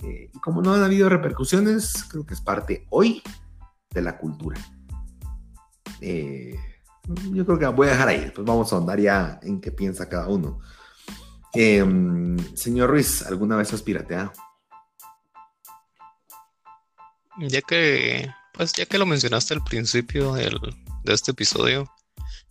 Eh, 0.02 0.30
y 0.32 0.38
como 0.38 0.62
no 0.62 0.74
han 0.74 0.82
habido 0.82 1.08
repercusiones, 1.08 2.04
creo 2.04 2.26
que 2.26 2.34
es 2.34 2.40
parte 2.40 2.86
hoy 2.90 3.22
de 3.90 4.02
la 4.02 4.18
cultura. 4.18 4.58
Eh, 6.00 6.56
yo 7.32 7.44
creo 7.44 7.58
que 7.58 7.66
voy 7.66 7.88
a 7.88 7.92
dejar 7.92 8.08
ahí, 8.08 8.32
pues 8.34 8.46
vamos 8.46 8.72
a 8.72 8.76
andar 8.76 9.00
ya 9.00 9.40
en 9.42 9.60
qué 9.60 9.70
piensa 9.70 10.08
cada 10.08 10.28
uno. 10.28 10.60
Em, 11.52 12.38
señor 12.54 12.90
Ruiz, 12.90 13.22
¿alguna 13.26 13.56
vez 13.56 13.72
has 13.72 13.82
pirateado? 13.82 14.32
Ya 17.38 17.62
que 17.62 18.30
pues 18.60 18.74
ya 18.74 18.84
que 18.84 18.98
lo 18.98 19.06
mencionaste 19.06 19.54
al 19.54 19.64
principio 19.64 20.34
de 20.34 20.50
este 21.06 21.30
episodio, 21.30 21.90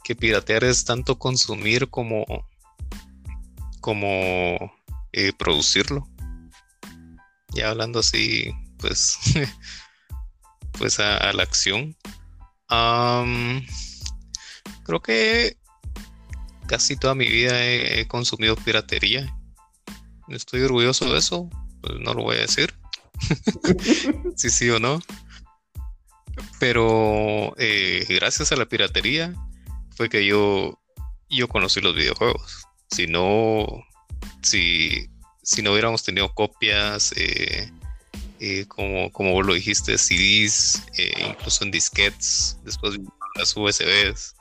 que 0.04 0.16
piratear 0.16 0.64
es 0.64 0.84
tanto 0.84 1.20
consumir 1.20 1.88
como, 1.90 2.26
como 3.80 4.74
eh, 5.12 5.34
producirlo. 5.38 6.08
Ya 7.50 7.70
hablando 7.70 8.00
así, 8.00 8.52
pues, 8.80 9.20
pues 10.80 11.00
a, 11.00 11.32
la 11.34 11.44
acción. 11.44 11.96
Creo 14.90 15.02
que 15.04 15.58
casi 16.66 16.98
toda 16.98 17.14
mi 17.14 17.28
vida 17.28 17.64
he, 17.64 18.08
consumido 18.08 18.56
piratería. 18.56 19.32
Estoy 20.30 20.62
orgulloso 20.62 21.14
de 21.14 21.20
eso, 21.20 21.48
pues 21.82 22.00
no 22.00 22.16
lo 22.16 22.24
voy 22.24 22.38
a 22.38 22.42
decir. 22.42 22.74
sí, 24.36 24.50
sí 24.50 24.68
o 24.72 24.80
no. 24.80 25.00
Pero 26.60 27.54
eh, 27.58 28.04
gracias 28.10 28.52
a 28.52 28.56
la 28.56 28.66
piratería 28.66 29.36
fue 29.96 30.10
que 30.10 30.26
yo, 30.26 30.80
yo 31.30 31.48
conocí 31.48 31.82
los 31.82 31.96
videojuegos. 31.96 32.66
Si 32.90 33.06
no, 33.06 33.68
si, 34.42 35.08
si 35.44 35.62
no 35.62 35.72
hubiéramos 35.74 36.04
tenido 36.04 36.34
copias, 36.34 37.14
eh, 37.16 37.72
eh, 38.40 38.66
como, 38.68 39.12
como 39.12 39.34
vos 39.34 39.46
lo 39.46 39.54
dijiste, 39.54 40.00
CDs, 40.00 40.82
incluso 41.30 41.64
en 41.64 41.70
disquetes, 41.70 42.58
después 42.64 42.98
las 43.36 43.56
USBs, 43.56 44.36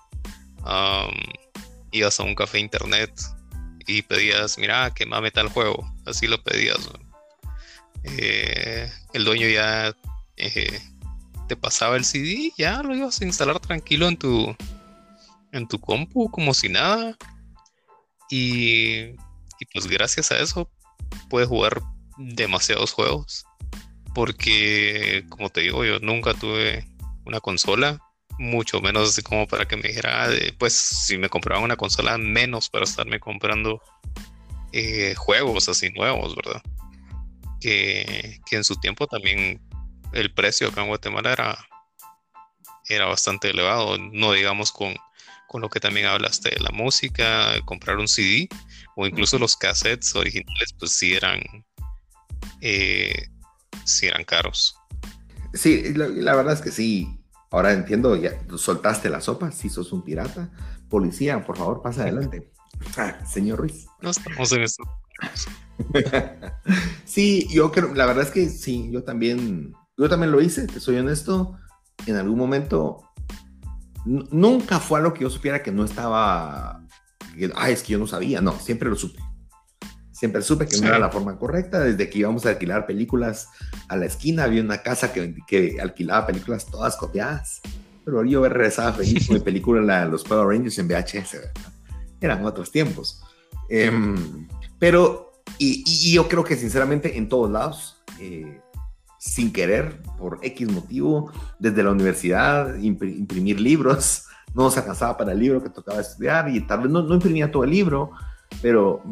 ibas 1.91 2.21
a 2.21 2.23
un 2.23 2.35
café 2.35 2.59
internet 2.59 3.11
y 3.87 4.03
pedías, 4.03 4.59
mira, 4.59 4.93
que 4.95 5.07
mame 5.07 5.31
tal 5.31 5.49
juego, 5.49 5.91
así 6.07 6.27
lo 6.27 6.43
pedías. 6.43 6.79
el 8.05 9.25
dueño 9.25 9.49
ya 9.49 9.95
te 11.49 11.57
pasaba 11.57 11.97
el 11.97 12.05
CD, 12.05 12.53
ya 12.57 12.83
lo 12.83 12.95
ibas 12.95 13.21
a 13.21 13.25
instalar 13.25 13.59
tranquilo 13.59 14.07
en 14.07 14.17
tu, 14.17 14.57
en 15.53 15.67
tu 15.67 15.81
compu, 15.81 16.31
como 16.31 16.55
si 16.55 16.69
nada. 16.69 17.17
Y 18.31 19.15
pues 19.73 19.87
gracias 19.87 20.31
a 20.31 20.39
eso 20.39 20.71
puedes 21.29 21.49
jugar 21.49 21.81
demasiados 22.19 22.93
juegos. 22.93 23.45
Porque, 24.15 25.25
como 25.29 25.49
te 25.49 25.63
digo, 25.63 25.85
yo 25.85 25.99
nunca 26.01 26.35
tuve 26.35 26.87
una 27.25 27.41
consola, 27.41 28.01
mucho 28.39 28.81
menos 28.81 29.11
así 29.11 29.23
como 29.23 29.47
para 29.47 29.67
que 29.67 29.77
me 29.77 29.89
dijera, 29.89 30.25
ah, 30.25 30.29
pues 30.59 30.73
si 30.75 31.19
me 31.19 31.29
compraban 31.29 31.65
una 31.65 31.77
consola, 31.77 32.17
menos 32.19 32.69
para 32.69 32.85
estarme 32.85 33.21
comprando 33.21 33.83
eh, 34.73 35.15
juegos 35.17 35.69
así 35.69 35.91
nuevos, 35.91 36.37
¿verdad? 36.37 36.63
Que, 37.61 38.41
que 38.47 38.57
en 38.57 38.65
su 38.65 38.77
tiempo 38.77 39.07
también 39.07 39.61
el 40.13 40.33
precio 40.33 40.69
acá 40.69 40.83
en 40.83 40.89
Guatemala 40.89 41.33
era, 41.33 41.59
era 42.89 43.07
bastante 43.07 43.51
elevado, 43.51 43.99
no 43.99 44.33
digamos 44.33 44.73
con, 44.73 44.95
con 45.49 45.63
lo 45.63 45.69
que 45.69 45.81
también 45.81 46.07
hablaste 46.07 46.51
de 46.51 46.61
la 46.61 46.71
música, 46.71 47.61
comprar 47.65 47.97
un 47.99 48.07
CD 48.07 48.49
o 48.97 49.07
incluso 49.07 49.39
los 49.39 49.57
cassettes 49.57 50.15
originales, 50.15 50.75
pues 50.79 50.93
sí 50.93 51.15
eran, 51.15 51.41
eh, 52.61 53.29
sí 53.85 54.07
eran 54.07 54.25
caros. 54.25 54.77
Sí, 55.55 55.95
la, 55.95 56.37
verdad 56.37 56.53
es 56.53 56.61
que 56.61 56.71
sí. 56.71 57.18
Ahora 57.51 57.73
entiendo, 57.73 58.15
ya 58.17 58.33
soltaste 58.57 59.09
la 59.09 59.21
sopa, 59.21 59.51
si 59.51 59.69
sos 59.69 59.93
un 59.93 60.03
pirata. 60.03 60.51
Policía, 60.89 61.45
por 61.45 61.57
favor, 61.57 61.83
pasa 61.83 62.03
adelante. 62.03 62.51
Ah, 62.97 63.25
señor 63.27 63.59
Ruiz. 63.59 63.87
No 64.03 64.11
estamos 64.11 64.53
en 64.53 64.63
esto. 64.63 64.85
sí, 67.05 67.47
yo 67.51 67.73
creo, 67.73 67.95
la 67.95 68.07
verdad 68.07 68.25
es 68.25 68.31
que 68.31 68.49
sí, 68.49 68.91
yo 68.91 69.03
también 69.03 69.75
yo 69.99 70.09
también 70.09 70.31
lo 70.31 70.41
hice, 70.41 70.67
te 70.69 70.79
soy 70.79 70.97
honesto. 70.97 71.59
En 72.07 72.15
algún 72.15 72.39
momento, 72.39 73.03
nunca 74.05 74.79
fue 74.79 75.01
algo 75.01 75.13
que 75.13 75.23
yo 75.23 75.31
supiera 75.31 75.63
que 75.63 75.73
no 75.73 75.85
estaba. 75.85 76.87
Ay, 77.57 77.73
es 77.73 77.83
que 77.83 77.93
yo 77.95 77.99
no 77.99 78.07
sabía. 78.07 78.41
No, 78.41 78.53
siempre 78.61 78.89
lo 78.89 78.95
supe. 78.95 79.21
Siempre 80.19 80.43
supe 80.43 80.67
que 80.67 80.77
no 80.79 80.89
era 80.89 80.99
la 80.99 81.11
forma 81.11 81.39
correcta. 81.39 81.79
Desde 81.79 82.11
que 82.11 82.19
íbamos 82.19 82.45
a 82.45 82.49
alquilar 82.49 82.87
películas 82.87 83.51
a 83.87 83.95
la 83.95 84.07
esquina, 84.07 84.43
había 84.43 84.61
una 84.61 84.83
casa 84.83 85.13
que, 85.13 85.33
que 85.47 85.77
alquilaba 85.81 86.27
películas 86.27 86.67
todas 86.67 86.97
copiadas. 86.97 87.61
Pero 88.05 88.25
yo 88.25 88.49
regresaba 88.49 88.93
feliz 88.95 89.29
con 89.29 89.37
mi 89.37 89.41
película, 89.45 89.81
la 89.81 90.07
los 90.07 90.25
Power 90.25 90.49
Rangers 90.49 90.77
en 90.81 90.89
VHS. 90.89 91.37
Eran 92.21 92.45
otros 92.45 92.73
tiempos. 92.73 93.23
Em, 93.69 94.49
pero, 94.81 95.35
y, 95.57 96.13
yo 96.13 96.27
creo 96.27 96.43
que 96.43 96.57
sinceramente 96.57 97.17
en 97.17 97.29
todos 97.29 97.49
lados, 97.49 98.03
eh, 98.19 98.61
sin 99.21 99.53
querer, 99.53 100.03
por 100.19 100.41
X 100.43 100.69
motivo, 100.69 101.31
desde 101.61 101.85
la 101.85 101.93
universidad, 101.93 102.75
imprimir 102.77 103.61
libros. 103.61 104.25
No 104.55 104.71
se 104.71 104.81
alcanzaba 104.81 105.15
para 105.19 105.33
el 105.33 105.39
libro 105.39 105.63
que 105.63 105.69
tocaba 105.69 106.01
estudiar 106.01 106.49
y 106.49 106.61
tal 106.63 106.81
vez 106.81 106.91
no, 106.91 107.03
no 107.03 107.15
imprimía 107.15 107.53
todo 107.53 107.65
el 107.65 107.71
libro, 107.71 108.13
pero 108.63 109.03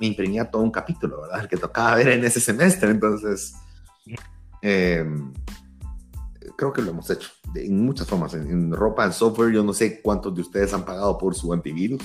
me 0.00 0.06
imprimía 0.06 0.50
todo 0.50 0.62
un 0.62 0.70
capítulo, 0.70 1.22
¿verdad? 1.22 1.40
El 1.40 1.48
que 1.48 1.56
tocaba 1.56 1.94
ver 1.96 2.08
en 2.08 2.24
ese 2.24 2.40
semestre. 2.40 2.90
Entonces, 2.90 3.54
em, 4.60 5.32
creo 6.56 6.72
que 6.72 6.82
lo 6.82 6.90
hemos 6.90 7.08
hecho 7.10 7.30
de, 7.52 7.66
en 7.66 7.84
muchas 7.84 8.06
formas. 8.06 8.34
En, 8.34 8.72
ropa, 8.72 9.04
en 9.04 9.12
software, 9.12 9.52
yo 9.52 9.62
no 9.62 9.72
sé 9.72 10.00
cuántos 10.00 10.34
de 10.34 10.42
ustedes 10.42 10.72
han 10.74 10.84
pagado 10.84 11.16
por 11.18 11.34
su 11.34 11.52
antivirus. 11.52 12.02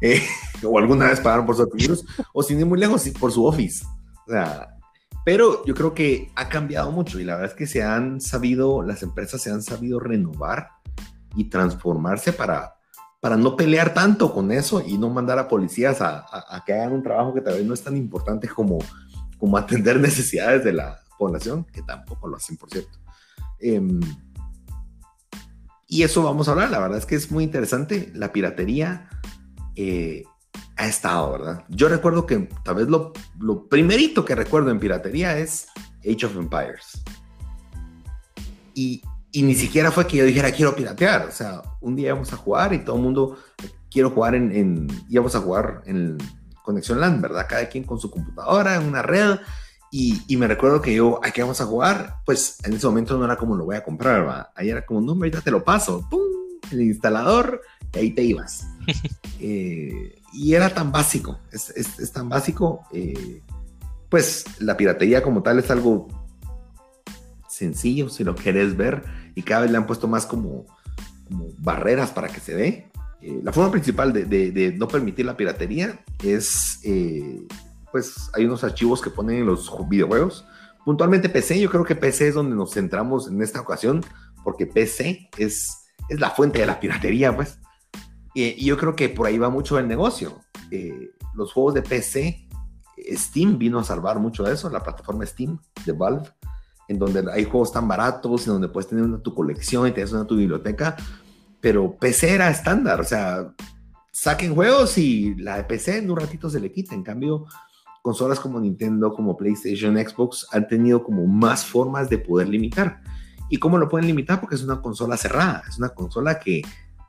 Eh, 0.00 0.22
o 0.64 0.78
alguna 0.78 1.06
vez 1.06 1.20
pagaron 1.20 1.46
por 1.46 1.56
su 1.56 1.62
antivirus, 1.62 2.04
o 2.32 2.42
sin 2.42 2.60
ir 2.60 2.66
muy 2.66 2.78
lejos, 2.78 3.08
por 3.20 3.32
su 3.32 3.44
Office. 3.44 3.84
O 4.26 4.30
sea, 4.30 4.76
pero 5.26 5.64
yo 5.64 5.74
creo 5.74 5.92
que 5.92 6.30
ha 6.36 6.48
cambiado 6.48 6.92
mucho 6.92 7.18
y 7.18 7.24
la 7.24 7.34
verdad 7.34 7.50
es 7.50 7.56
que 7.56 7.66
se 7.66 7.82
han 7.82 8.20
sabido, 8.20 8.82
las 8.82 9.02
empresas 9.02 9.42
se 9.42 9.50
han 9.50 9.60
sabido 9.60 9.98
renovar 9.98 10.68
y 11.34 11.50
transformarse 11.50 12.32
para, 12.32 12.75
para 13.26 13.36
no 13.36 13.56
pelear 13.56 13.92
tanto 13.92 14.32
con 14.32 14.52
eso 14.52 14.80
y 14.86 14.98
no 14.98 15.10
mandar 15.10 15.36
a 15.40 15.48
policías 15.48 16.00
a, 16.00 16.62
que 16.64 16.72
hagan 16.72 16.92
un 16.92 17.02
trabajo 17.02 17.34
que 17.34 17.40
tal 17.40 17.54
vez 17.54 17.64
no 17.66 17.74
es 17.74 17.82
tan 17.82 17.96
importante 17.96 18.46
como, 18.46 18.78
como 19.36 19.56
atender 19.56 19.98
necesidades 20.00 20.62
de 20.62 20.72
la, 20.72 21.00
población, 21.18 21.64
que 21.64 21.82
tampoco 21.82 22.28
lo 22.28 22.36
hacen, 22.36 22.56
por 22.56 22.70
cierto. 22.70 23.00
Em, 23.58 23.98
y 25.88 26.04
eso 26.04 26.22
vamos 26.22 26.46
a 26.46 26.52
hablar, 26.52 26.70
la 26.70 26.78
verdad 26.78 26.98
es 26.98 27.04
que 27.04 27.16
es 27.16 27.32
muy 27.32 27.42
interesante. 27.42 28.12
La 28.14 28.32
piratería 28.32 29.08
eh, 29.74 30.22
ha 30.76 30.86
estado, 30.86 31.32
¿verdad? 31.32 31.64
Yo 31.68 31.88
recuerdo 31.88 32.26
que 32.26 32.48
tal 32.62 32.76
vez 32.76 32.86
lo, 32.86 33.12
lo 33.40 33.66
primerito 33.68 34.24
que 34.24 34.36
recuerdo 34.36 34.70
en 34.70 34.78
piratería 34.78 35.36
es 35.36 35.66
Age 36.08 36.26
of 36.26 36.36
Empires. 36.36 37.02
Y, 38.72 39.02
y, 39.36 39.42
ni 39.42 39.54
siquiera 39.54 39.90
fue 39.90 40.06
que 40.06 40.16
yo 40.16 40.24
dijera 40.24 40.50
quiero 40.50 40.74
piratear. 40.74 41.26
O 41.26 41.30
sea, 41.30 41.62
un 41.80 41.94
día 41.94 42.08
íbamos 42.08 42.32
a 42.32 42.36
jugar 42.36 42.72
y 42.72 42.78
todo 42.78 42.96
el 42.96 43.02
mundo 43.02 43.36
quiero 43.90 44.10
jugar 44.10 44.34
en, 44.34 44.50
en 44.50 44.88
íbamos 45.08 45.34
a 45.34 45.40
jugar 45.40 45.82
en 45.86 46.16
conexión 46.62 47.00
LAN, 47.00 47.20
¿verdad? 47.20 47.46
Cada 47.48 47.68
quien 47.68 47.84
con 47.84 48.00
su 48.00 48.10
computadora, 48.10 48.76
en 48.76 48.86
una 48.86 49.02
red. 49.02 49.38
Y, 49.92 50.22
y, 50.26 50.36
me 50.36 50.48
recuerdo 50.48 50.80
que 50.80 50.94
yo, 50.94 51.20
¿a 51.22 51.30
qué 51.30 51.42
vamos 51.42 51.60
a 51.60 51.66
jugar? 51.66 52.16
Pues 52.24 52.58
en 52.64 52.72
ese 52.72 52.86
momento 52.86 53.16
no 53.16 53.24
era 53.24 53.36
como 53.36 53.56
lo 53.56 53.66
voy 53.66 53.76
a 53.76 53.84
comprar, 53.84 54.22
¿verdad? 54.22 54.48
Ahí 54.54 54.70
era 54.70 54.84
como, 54.84 55.00
no, 55.00 55.12
ahorita 55.12 55.40
te 55.40 55.50
lo 55.50 55.62
paso, 55.62 56.06
¡pum! 56.10 56.20
El 56.72 56.82
instalador, 56.82 57.60
y 57.94 57.98
ahí 57.98 58.10
te 58.10 58.22
ibas. 58.22 58.66
eh, 59.40 60.14
y 60.32 60.54
era 60.54 60.70
tan 60.70 60.90
básico, 60.90 61.38
es, 61.52 61.70
es, 61.70 61.98
es 61.98 62.12
tan 62.12 62.28
básico. 62.28 62.82
Eh, 62.92 63.42
pues 64.08 64.44
la 64.58 64.76
piratería 64.76 65.22
como 65.22 65.42
tal 65.42 65.58
es 65.58 65.70
algo 65.70 66.08
sencillo, 67.56 68.08
si 68.08 68.22
lo 68.22 68.34
querés 68.34 68.76
ver, 68.76 69.02
y 69.36 69.42
cada 69.42 69.60
vez 69.60 69.70
le 69.70 69.76
han 69.76 69.86
puesto 69.86 70.08
más 70.08 70.26
como, 70.26 70.66
como 71.28 71.50
barreras 71.58 72.10
para 72.10 72.26
que 72.26 72.40
se 72.40 72.56
dé. 72.56 72.90
Eh, 73.20 73.40
la 73.44 73.52
forma 73.52 73.70
principal 73.70 74.12
de, 74.12 74.24
de, 74.24 74.50
de, 74.50 74.72
no 74.72 74.88
permitir 74.88 75.26
la 75.26 75.36
piratería 75.36 76.00
es, 76.24 76.80
eh, 76.82 77.46
pues 77.92 78.30
hay 78.34 78.46
unos 78.46 78.64
archivos 78.64 79.00
que 79.00 79.10
ponen 79.10 79.40
en 79.40 79.46
los 79.46 79.70
videojuegos. 79.88 80.44
Puntualmente 80.84 81.28
PC, 81.28 81.60
yo 81.60 81.70
creo 81.70 81.84
que 81.84 81.94
PC 81.94 82.28
es 82.28 82.34
donde 82.34 82.56
nos 82.56 82.72
centramos 82.72 83.28
en 83.28 83.42
esta 83.42 83.60
ocasión, 83.60 84.02
porque 84.42 84.66
PC 84.66 85.28
es, 85.36 85.84
es 86.08 86.18
la 86.18 86.30
fuente 86.30 86.60
de 86.60 86.66
la 86.66 86.80
piratería, 86.80 87.36
pues. 87.36 87.58
Y, 88.34 88.64
yo 88.64 88.78
creo 88.78 88.96
que 88.96 89.10
por 89.10 89.26
ahí 89.26 89.36
va 89.36 89.50
mucho 89.50 89.78
el 89.78 89.86
negocio. 89.86 90.40
Eh, 90.70 91.10
los 91.34 91.52
juegos 91.52 91.74
de 91.74 91.82
PC, 91.82 92.48
Steam 93.12 93.58
vino 93.58 93.78
a 93.78 93.84
salvar 93.84 94.18
mucho 94.18 94.44
de 94.44 94.54
eso, 94.54 94.70
la 94.70 94.82
plataforma 94.82 95.26
Steam 95.26 95.58
de 95.84 95.92
Valve, 95.92 96.26
en 96.88 96.98
donde 96.98 97.24
hay 97.32 97.44
juegos 97.44 97.72
tan 97.72 97.88
baratos, 97.88 98.46
en 98.46 98.54
donde 98.54 98.68
puedes 98.68 98.88
tener 98.88 99.04
una 99.04 99.18
tu 99.18 99.34
colección 99.34 99.86
y 99.88 99.92
tienes 99.92 100.12
una 100.12 100.26
tu 100.26 100.36
biblioteca, 100.36 100.96
pero 101.60 101.96
PC 101.96 102.34
era 102.34 102.50
estándar, 102.50 103.00
o 103.00 103.04
sea, 103.04 103.52
saquen 104.12 104.54
juegos 104.54 104.96
y 104.98 105.34
la 105.34 105.56
de 105.56 105.64
PC 105.64 105.98
en 105.98 106.10
un 106.10 106.18
ratito 106.18 106.48
se 106.48 106.60
le 106.60 106.72
quita, 106.72 106.94
en 106.94 107.02
cambio, 107.02 107.46
consolas 108.02 108.38
como 108.38 108.60
Nintendo, 108.60 109.12
como 109.12 109.36
PlayStation, 109.36 109.96
Xbox 109.96 110.46
han 110.52 110.68
tenido 110.68 111.02
como 111.02 111.26
más 111.26 111.64
formas 111.64 112.08
de 112.08 112.18
poder 112.18 112.48
limitar. 112.48 113.00
¿Y 113.50 113.58
cómo 113.58 113.78
lo 113.78 113.88
pueden 113.88 114.06
limitar? 114.06 114.40
Porque 114.40 114.54
es 114.54 114.62
una 114.62 114.80
consola 114.80 115.16
cerrada, 115.16 115.62
es 115.68 115.78
una 115.78 115.88
consola 115.88 116.38
que 116.38 116.62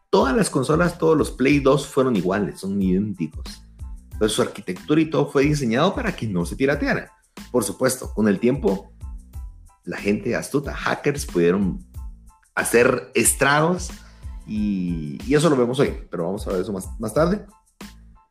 todas 0.10 0.36
las 0.36 0.50
consolas, 0.50 0.98
todos 0.98 1.18
los 1.18 1.32
Play 1.32 1.60
2 1.60 1.88
fueron 1.88 2.16
iguales, 2.16 2.60
son 2.60 2.82
idénticos. 2.82 3.64
Entonces 4.12 4.36
su 4.36 4.42
arquitectura 4.42 5.00
y 5.00 5.10
todo 5.10 5.30
fue 5.30 5.44
diseñado 5.44 5.94
para 5.94 6.16
que 6.16 6.28
no 6.28 6.46
se 6.46 6.56
pirateara. 6.56 7.12
Por 7.52 7.64
supuesto, 7.64 8.12
con 8.14 8.28
el 8.28 8.40
tiempo, 8.40 8.92
la 9.88 9.98
gente 9.98 10.36
astuta, 10.36 10.76
hackers, 10.76 11.26
pudieron 11.26 11.80
hacer 12.54 13.10
estragos 13.16 13.90
y, 14.46 15.18
y 15.26 15.34
eso 15.34 15.50
lo 15.50 15.56
vemos 15.56 15.80
hoy, 15.80 15.94
pero 16.12 16.26
vamos 16.26 16.46
a 16.46 16.52
ver 16.52 16.62
eso 16.62 16.74
más, 16.74 17.14
tarde. 17.14 17.46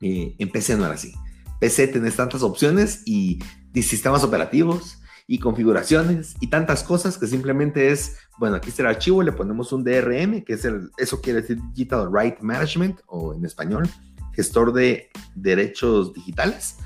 Eh, 0.01 0.37
en 0.39 0.51
PC 0.51 0.77
no 0.77 0.85
era 0.85 0.95
así. 0.95 1.13
PC 1.59 1.89
tenés 1.89 2.15
tantas 2.15 2.43
opciones 2.43 3.03
y, 3.07 3.43
y 3.73 3.83
sistemas 3.83 4.23
operativos 4.23 4.99
y 5.27 5.39
configuraciones 5.39 6.35
y 6.41 6.49
tantas 6.49 6.85
cosas 6.85 7.17
que 7.17 7.27
simplemente 7.27 7.91
es, 7.91 8.19
bueno, 8.39 8.57
aquí 8.57 8.69
está 8.69 8.83
el 8.83 8.89
archivo, 8.89 9.23
le 9.23 9.33
ponemos 9.33 9.73
un 9.73 9.83
DRM, 9.83 10.45
que 10.45 10.53
es 10.53 10.65
el, 10.67 10.91
eso 10.99 11.21
quiere 11.23 11.41
decir 11.41 11.59
Digital 11.73 12.11
Right 12.13 12.41
Management 12.41 13.01
o 13.07 13.35
en 13.35 13.45
español, 13.45 13.89
gestor 14.35 14.75
de 14.75 15.09
derechos 15.35 16.13
digitales, 16.13 16.77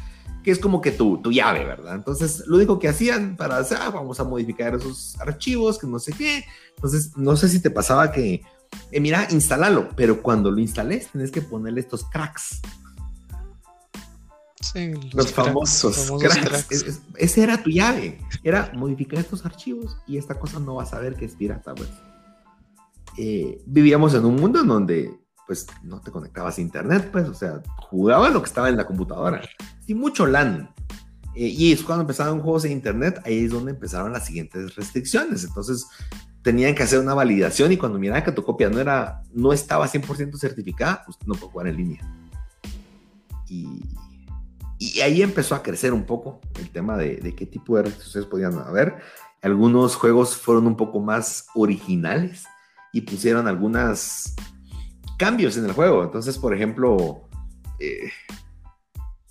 que 0.42 0.50
es 0.50 0.58
como 0.58 0.80
que 0.80 0.92
tu, 0.92 1.18
tu 1.18 1.32
llave, 1.32 1.64
¿verdad? 1.64 1.94
Entonces, 1.94 2.44
lo 2.46 2.56
único 2.56 2.78
que 2.78 2.88
hacían 2.88 3.36
para 3.36 3.58
hacer, 3.58 3.78
ah, 3.80 3.90
vamos 3.90 4.20
a 4.20 4.24
modificar 4.24 4.74
esos 4.74 5.18
archivos, 5.20 5.78
que 5.78 5.86
no 5.86 5.98
sé 5.98 6.12
qué. 6.12 6.44
Entonces, 6.76 7.16
no 7.16 7.36
sé 7.36 7.48
si 7.48 7.60
te 7.60 7.70
pasaba 7.70 8.10
que, 8.12 8.42
eh, 8.90 9.00
mira, 9.00 9.28
instálalo, 9.30 9.88
pero 9.96 10.22
cuando 10.22 10.50
lo 10.50 10.60
instales, 10.60 11.08
tienes 11.12 11.30
que 11.30 11.42
ponerle 11.42 11.80
estos 11.80 12.04
cracks. 12.04 12.60
Sí, 14.60 14.92
los, 14.92 15.14
los 15.14 15.32
cracks, 15.32 15.48
famosos, 15.48 15.96
famosos 15.96 16.32
cracks. 16.32 16.48
cracks. 16.48 16.72
Es, 16.72 16.82
es, 16.82 17.00
esa 17.16 17.42
era 17.42 17.62
tu 17.62 17.70
llave. 17.70 18.18
Era 18.42 18.72
modificar 18.74 19.18
estos 19.18 19.44
archivos 19.44 19.96
y 20.06 20.16
esta 20.16 20.38
cosa 20.38 20.58
no 20.58 20.76
va 20.76 20.84
a 20.84 20.86
saber 20.86 21.16
que 21.16 21.24
es 21.24 21.34
pirata, 21.34 21.74
pues. 21.74 21.88
Eh, 23.16 23.60
vivíamos 23.66 24.14
en 24.14 24.24
un 24.24 24.36
mundo 24.36 24.60
en 24.60 24.68
donde 24.68 25.20
pues 25.50 25.66
no 25.82 26.00
te 26.00 26.12
conectabas 26.12 26.58
a 26.58 26.60
internet, 26.60 27.08
pues, 27.10 27.28
o 27.28 27.34
sea, 27.34 27.60
jugabas 27.76 28.32
lo 28.32 28.40
que 28.40 28.46
estaba 28.46 28.68
en 28.68 28.76
la 28.76 28.86
computadora. 28.86 29.42
Y 29.84 29.94
mucho 29.94 30.24
LAN. 30.24 30.72
Eh, 31.34 31.48
y 31.48 31.72
es 31.72 31.82
cuando 31.82 32.02
empezaron 32.02 32.38
juegos 32.38 32.66
en 32.66 32.70
internet, 32.70 33.20
ahí 33.24 33.46
es 33.46 33.50
donde 33.50 33.72
empezaron 33.72 34.12
las 34.12 34.24
siguientes 34.24 34.76
restricciones. 34.76 35.42
Entonces, 35.42 35.88
tenían 36.42 36.72
que 36.76 36.84
hacer 36.84 37.00
una 37.00 37.14
validación 37.14 37.72
y 37.72 37.76
cuando 37.76 37.98
miraban 37.98 38.22
que 38.22 38.30
tu 38.30 38.44
copia 38.44 38.70
no 38.70 38.78
era, 38.78 39.24
no 39.34 39.52
estaba 39.52 39.88
100% 39.88 40.38
certificada, 40.38 41.02
pues 41.04 41.18
no 41.26 41.34
puede 41.34 41.50
jugar 41.50 41.66
en 41.66 41.76
línea. 41.78 42.14
Y, 43.48 43.82
y, 44.78 45.00
ahí 45.00 45.20
empezó 45.20 45.56
a 45.56 45.64
crecer 45.64 45.92
un 45.92 46.04
poco 46.04 46.40
el 46.60 46.70
tema 46.70 46.96
de, 46.96 47.16
de 47.16 47.34
qué 47.34 47.46
tipo 47.46 47.76
de 47.76 47.82
restricciones 47.82 48.30
podían 48.30 48.56
haber. 48.56 48.98
Algunos 49.42 49.96
juegos 49.96 50.36
fueron 50.36 50.68
un 50.68 50.76
poco 50.76 51.00
más 51.00 51.46
originales 51.56 52.44
y 52.92 53.00
pusieron 53.00 53.48
algunas 53.48 54.36
cambios 55.20 55.58
en 55.58 55.66
el 55.66 55.72
juego. 55.72 56.02
Entonces, 56.02 56.38
por 56.38 56.54
ejemplo, 56.54 57.28
eh, 57.78 58.10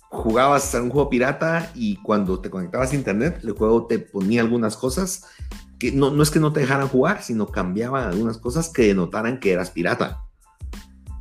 jugabas 0.08 0.72
a 0.76 0.80
un 0.80 0.88
juego 0.88 1.10
pirata 1.10 1.72
y 1.74 1.96
cuando 1.96 2.40
te 2.40 2.48
conectabas 2.48 2.92
a 2.92 2.94
internet, 2.94 3.40
el 3.42 3.52
juego 3.52 3.86
te 3.86 3.98
ponía 3.98 4.40
algunas 4.40 4.76
cosas 4.76 5.24
que 5.80 5.90
no, 5.90 6.12
no 6.12 6.22
es 6.22 6.30
que 6.30 6.38
no 6.38 6.52
te 6.52 6.60
dejaran 6.60 6.86
jugar, 6.86 7.24
sino 7.24 7.48
cambiaban 7.48 8.08
algunas 8.08 8.38
cosas 8.38 8.68
que 8.68 8.86
denotaran 8.86 9.40
que 9.40 9.50
eras 9.50 9.72
pirata. 9.72 10.22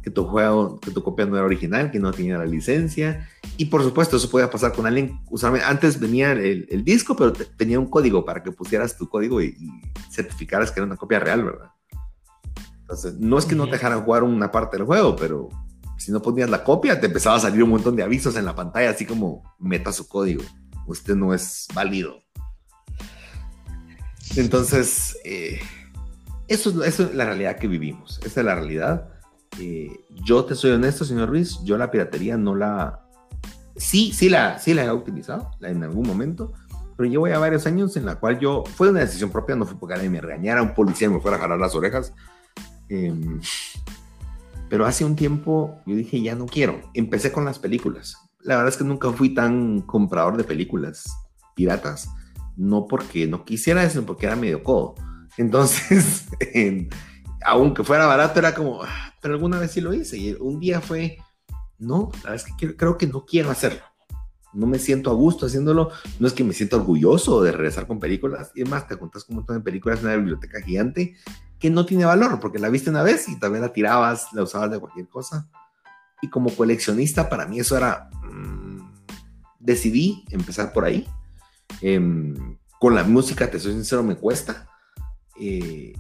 Que 0.04 0.12
tu 0.12 0.26
juego, 0.26 0.80
que 0.80 0.92
tu 0.92 1.02
copia 1.02 1.26
no 1.26 1.36
era 1.36 1.46
original, 1.46 1.90
que 1.90 2.00
no 2.00 2.12
tenía 2.12 2.38
la 2.38 2.46
licencia. 2.46 3.28
Y 3.58 3.66
por 3.66 3.82
supuesto, 3.82 4.18
eso 4.18 4.30
podía 4.30 4.52
pasar 4.52 4.74
con 4.74 4.86
alguien. 4.86 5.20
Usualmente, 5.32 5.66
antes 5.66 6.00
venía 6.00 6.34
el, 6.34 6.68
el 6.70 6.84
disco, 6.84 7.16
pero 7.16 7.34
te, 7.34 7.46
tenía 7.46 7.80
un 7.80 7.88
código 7.88 8.24
para 8.24 8.44
que 8.44 8.52
pusieras 8.52 8.96
tu 8.96 9.10
código 9.10 9.42
y, 9.42 9.48
y 9.48 10.12
certificaras 10.12 10.72
que 10.72 10.80
era 10.80 10.86
una 10.86 10.96
copia 10.96 11.20
real, 11.20 11.44
¿verdad? 11.44 11.72
Entonces, 12.90 13.20
no 13.20 13.38
es 13.38 13.46
que 13.46 13.54
no 13.54 13.66
te 13.66 13.74
dejaran 13.74 14.04
jugar 14.04 14.24
una 14.24 14.52
parte 14.52 14.76
del 14.76 14.88
juego, 14.88 15.16
pero 15.16 15.50
si 16.00 16.12
no 16.12 16.24
ponías 16.24 16.50
la 16.50 16.64
copia, 16.64 17.00
te 17.00 17.06
empezaba 17.06 17.36
a 17.36 17.40
salir 17.40 17.62
un 17.62 17.70
montón 17.70 17.96
de 17.96 18.02
avisos 18.02 18.36
en 18.36 18.46
la 18.46 18.56
pantalla, 18.56 18.90
así 18.90 19.06
como 19.06 19.44
meta 19.60 19.92
su 19.92 20.08
código. 20.08 20.42
Usted 20.88 21.16
no 21.16 21.32
es 21.32 21.68
válido. 21.76 22.24
Entonces, 24.36 25.16
eh, 25.24 25.60
eso, 26.48 26.84
eso, 26.84 27.04
es 27.04 27.14
la 27.14 27.26
realidad 27.26 27.58
que 27.58 27.68
vivimos. 27.68 28.20
Esa 28.24 28.40
es 28.40 28.46
la 28.48 28.56
realidad. 28.56 29.10
Eh, 29.60 29.92
yo 30.24 30.44
te 30.46 30.56
soy 30.56 30.72
honesto, 30.72 31.06
señor 31.06 31.30
Ruiz, 31.30 31.60
yo 31.64 31.78
la 31.78 31.92
piratería 31.92 32.38
no 32.38 32.56
la... 32.56 33.06
Sí, 33.76 34.14
sí 34.14 34.30
la, 34.30 34.58
sí 34.58 34.74
la 34.74 34.86
he 34.86 34.92
utilizado 34.92 35.52
en 35.62 35.84
algún 35.84 36.08
momento, 36.08 36.54
pero 36.98 37.08
llevo 37.08 37.28
ya 37.28 37.38
varios 37.38 37.68
años 37.68 37.96
en 37.98 38.08
la 38.08 38.16
cual 38.16 38.40
yo... 38.40 38.64
Fue 38.66 38.90
una 38.90 39.02
decisión 39.02 39.30
propia, 39.30 39.56
no 39.56 39.68
fue 39.68 39.80
porque 39.80 39.94
alguien 39.94 40.12
me 40.12 40.22
regañara, 40.22 40.64
un 40.64 40.74
policía 40.74 41.08
me 41.08 41.20
fuera 41.20 41.38
a 41.38 41.40
jalar 41.40 41.60
las 41.60 41.76
orejas. 41.76 42.14
Eh, 42.90 43.14
pero 44.70 44.86
hace 44.86 45.04
un 45.04 45.16
tiempo 45.16 45.82
yo 45.86 45.96
dije, 45.96 46.22
ya 46.22 46.36
no 46.36 46.46
quiero. 46.46 46.80
Empecé 46.94 47.32
con 47.32 47.44
las 47.44 47.60
películas. 47.60 48.16
La 48.42 48.56
verdad 48.56 48.72
es 48.72 48.78
que 48.78 48.84
nunca 48.84 49.12
fui 49.12 49.34
tan 49.34 49.82
comprador 49.82 50.38
de 50.38 50.44
películas 50.44 51.06
piratas. 51.56 52.10
No 52.56 52.86
porque 52.88 53.28
no 53.28 53.44
quisiera, 53.46 53.90
sino 53.90 54.06
porque 54.06 54.28
era 54.28 54.36
medio 54.36 54.64
codo. 54.64 54.96
Entonces, 55.38 56.28
eh, 56.40 56.88
aunque 57.44 57.84
fuera 57.84 58.06
barato, 58.06 58.40
era 58.40 58.54
como, 58.54 58.84
ah, 58.84 59.14
pero 59.22 59.34
alguna 59.34 59.60
vez 59.60 59.72
sí 59.72 59.82
lo 59.82 59.94
hice. 59.94 60.18
Y 60.18 60.34
un 60.34 60.60
día 60.60 60.82
fue, 60.82 61.18
no, 61.80 62.12
la 62.24 62.32
verdad 62.32 62.36
es 62.36 62.44
que 62.44 62.54
quiero, 62.58 62.78
creo 62.78 62.98
que 62.98 63.08
no 63.08 63.26
quiero 63.26 63.50
hacerlo. 63.50 63.82
No 64.54 64.68
me 64.68 64.80
siento 64.80 65.10
a 65.10 65.14
gusto 65.14 65.46
haciéndolo. 65.48 65.92
No 66.20 66.28
es 66.28 66.34
que 66.34 66.44
me 66.44 66.54
siento 66.54 66.78
orgulloso 66.78 67.42
de 67.42 67.52
regresar 67.52 67.88
con 67.88 68.00
películas. 68.00 68.52
Y 68.56 68.62
además, 68.62 68.88
te 68.88 68.98
contas 68.98 69.24
con 69.24 69.36
un 69.36 69.40
montón 69.40 69.58
de 69.58 69.64
películas 69.64 70.00
en 70.00 70.06
una 70.06 70.16
biblioteca 70.16 70.62
gigante 70.62 71.16
que 71.60 71.70
no 71.70 71.86
tiene 71.86 72.06
valor, 72.06 72.40
porque 72.40 72.60
la 72.60 72.70
viste 72.70 72.90
una 72.90 73.04
vez 73.04 73.28
y 73.28 73.38
también 73.40 73.62
la 73.62 73.74
tirabas, 73.74 74.28
la 74.34 74.44
usabas 74.44 74.72
de 74.72 74.80
cualquier 74.80 75.08
cosa. 75.08 75.50
Y 76.22 76.30
como 76.30 76.50
coleccionista, 76.50 77.30
para 77.30 77.46
mí 77.46 77.60
eso 77.60 77.78
era... 77.78 78.10
Mmm, 78.24 78.80
decidí 79.60 80.24
empezar 80.30 80.74
por 80.74 80.86
ahí. 80.86 81.08
Eh, 81.82 82.34
con 82.80 82.96
la 82.96 83.04
música, 83.04 83.52
te 83.52 83.60
soy 83.60 83.74
sincero, 83.74 84.04
me 84.04 84.16
cuesta. 84.16 84.68
Eh, 85.40 85.94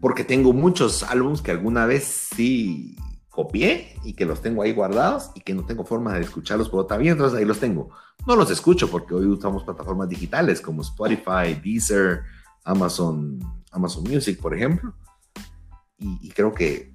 porque 0.00 0.24
tengo 0.24 0.52
muchos 0.52 1.02
álbumes 1.02 1.42
que 1.42 1.50
alguna 1.50 1.84
vez 1.86 2.30
sí 2.34 2.96
copié 3.28 3.94
y 4.04 4.14
que 4.14 4.24
los 4.24 4.40
tengo 4.40 4.62
ahí 4.62 4.72
guardados 4.72 5.30
y 5.34 5.40
que 5.40 5.54
no 5.54 5.64
tengo 5.64 5.84
forma 5.84 6.14
de 6.14 6.22
escucharlos 6.22 6.68
por 6.68 6.80
otra 6.80 6.96
entonces 6.96 7.38
ahí 7.38 7.44
los 7.44 7.58
tengo. 7.58 7.90
No 8.26 8.36
los 8.36 8.50
escucho 8.50 8.88
porque 8.90 9.14
hoy 9.14 9.26
usamos 9.26 9.64
plataformas 9.64 10.08
digitales 10.08 10.60
como 10.60 10.82
Spotify, 10.82 11.54
Deezer, 11.62 12.22
Amazon, 12.64 13.38
Amazon 13.72 14.04
Music, 14.04 14.40
por 14.40 14.54
ejemplo. 14.54 14.94
Y, 15.98 16.28
creo 16.30 16.54
que, 16.54 16.94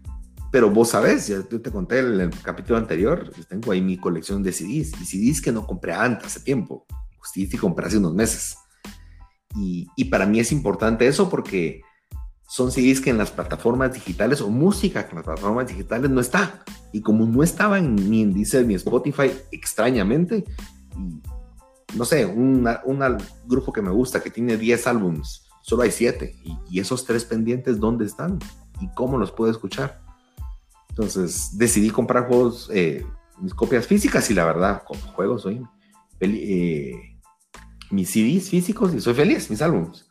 pero 0.51 0.69
vos 0.69 0.89
sabés, 0.89 1.27
ya 1.27 1.43
te 1.43 1.71
conté 1.71 1.99
en 1.99 2.21
el 2.21 2.29
capítulo 2.41 2.77
anterior, 2.77 3.33
tengo 3.49 3.73
ahí 3.73 3.81
mi 3.81 3.97
colección 3.97 4.41
de 4.41 4.53
CDs 4.53 4.93
y 5.01 5.05
CDs 5.05 5.41
que 5.41 5.51
no 5.51 5.67
compré 5.67 5.91
antes, 5.91 6.27
hace 6.27 6.39
tiempo, 6.39 6.85
CDs 7.21 7.49
que 7.49 7.57
compré 7.57 7.87
hace 7.87 7.97
unos 7.97 8.13
meses. 8.13 8.57
Y, 9.55 9.87
y 9.97 10.05
para 10.05 10.25
mí 10.25 10.39
es 10.39 10.53
importante 10.53 11.05
eso 11.05 11.29
porque 11.29 11.81
son 12.47 12.71
CDs 12.71 13.01
que 13.01 13.09
en 13.09 13.17
las 13.17 13.31
plataformas 13.31 13.93
digitales 13.93 14.39
o 14.39 14.49
música 14.49 15.05
que 15.05 15.09
en 15.09 15.15
las 15.17 15.25
plataformas 15.25 15.67
digitales 15.67 16.09
no 16.09 16.21
está. 16.21 16.63
Y 16.91 17.01
como 17.01 17.25
no 17.25 17.43
estaba 17.43 17.79
ni 17.81 18.21
en 18.21 18.33
Deezer 18.33 18.65
ni 18.65 18.75
Spotify, 18.75 19.31
extrañamente, 19.51 20.45
no 21.95 22.05
sé, 22.05 22.25
un 22.25 22.67
grupo 23.45 23.73
que 23.73 23.81
me 23.81 23.89
gusta 23.89 24.21
que 24.21 24.29
tiene 24.29 24.55
10 24.55 24.87
álbums, 24.87 25.42
solo 25.63 25.83
hay 25.83 25.91
7. 25.91 26.35
Y, 26.69 26.79
esos 26.79 27.05
tres 27.05 27.25
pendientes, 27.25 27.79
¿dónde 27.79 28.05
están? 28.05 28.37
¿Y 28.79 28.87
cómo 28.93 29.17
los 29.17 29.31
puedo 29.31 29.49
escuchar? 29.49 30.01
Entonces 30.89 31.57
decidí 31.57 31.89
comprar 31.89 32.27
juegos, 32.27 32.69
eh, 32.71 33.03
mis 33.39 33.55
copias 33.55 33.87
físicas 33.87 34.29
y 34.29 34.35
la 34.35 34.45
verdad, 34.45 34.83
como 34.85 35.01
juegos, 35.13 35.41
soy 35.41 35.63
eh, 36.19 37.17
mis 37.89 38.09
CDs 38.09 38.49
físicos 38.49 38.93
y 38.93 39.01
soy 39.01 39.15
feliz, 39.15 39.49
mis 39.49 39.61
álbumes. 39.61 40.07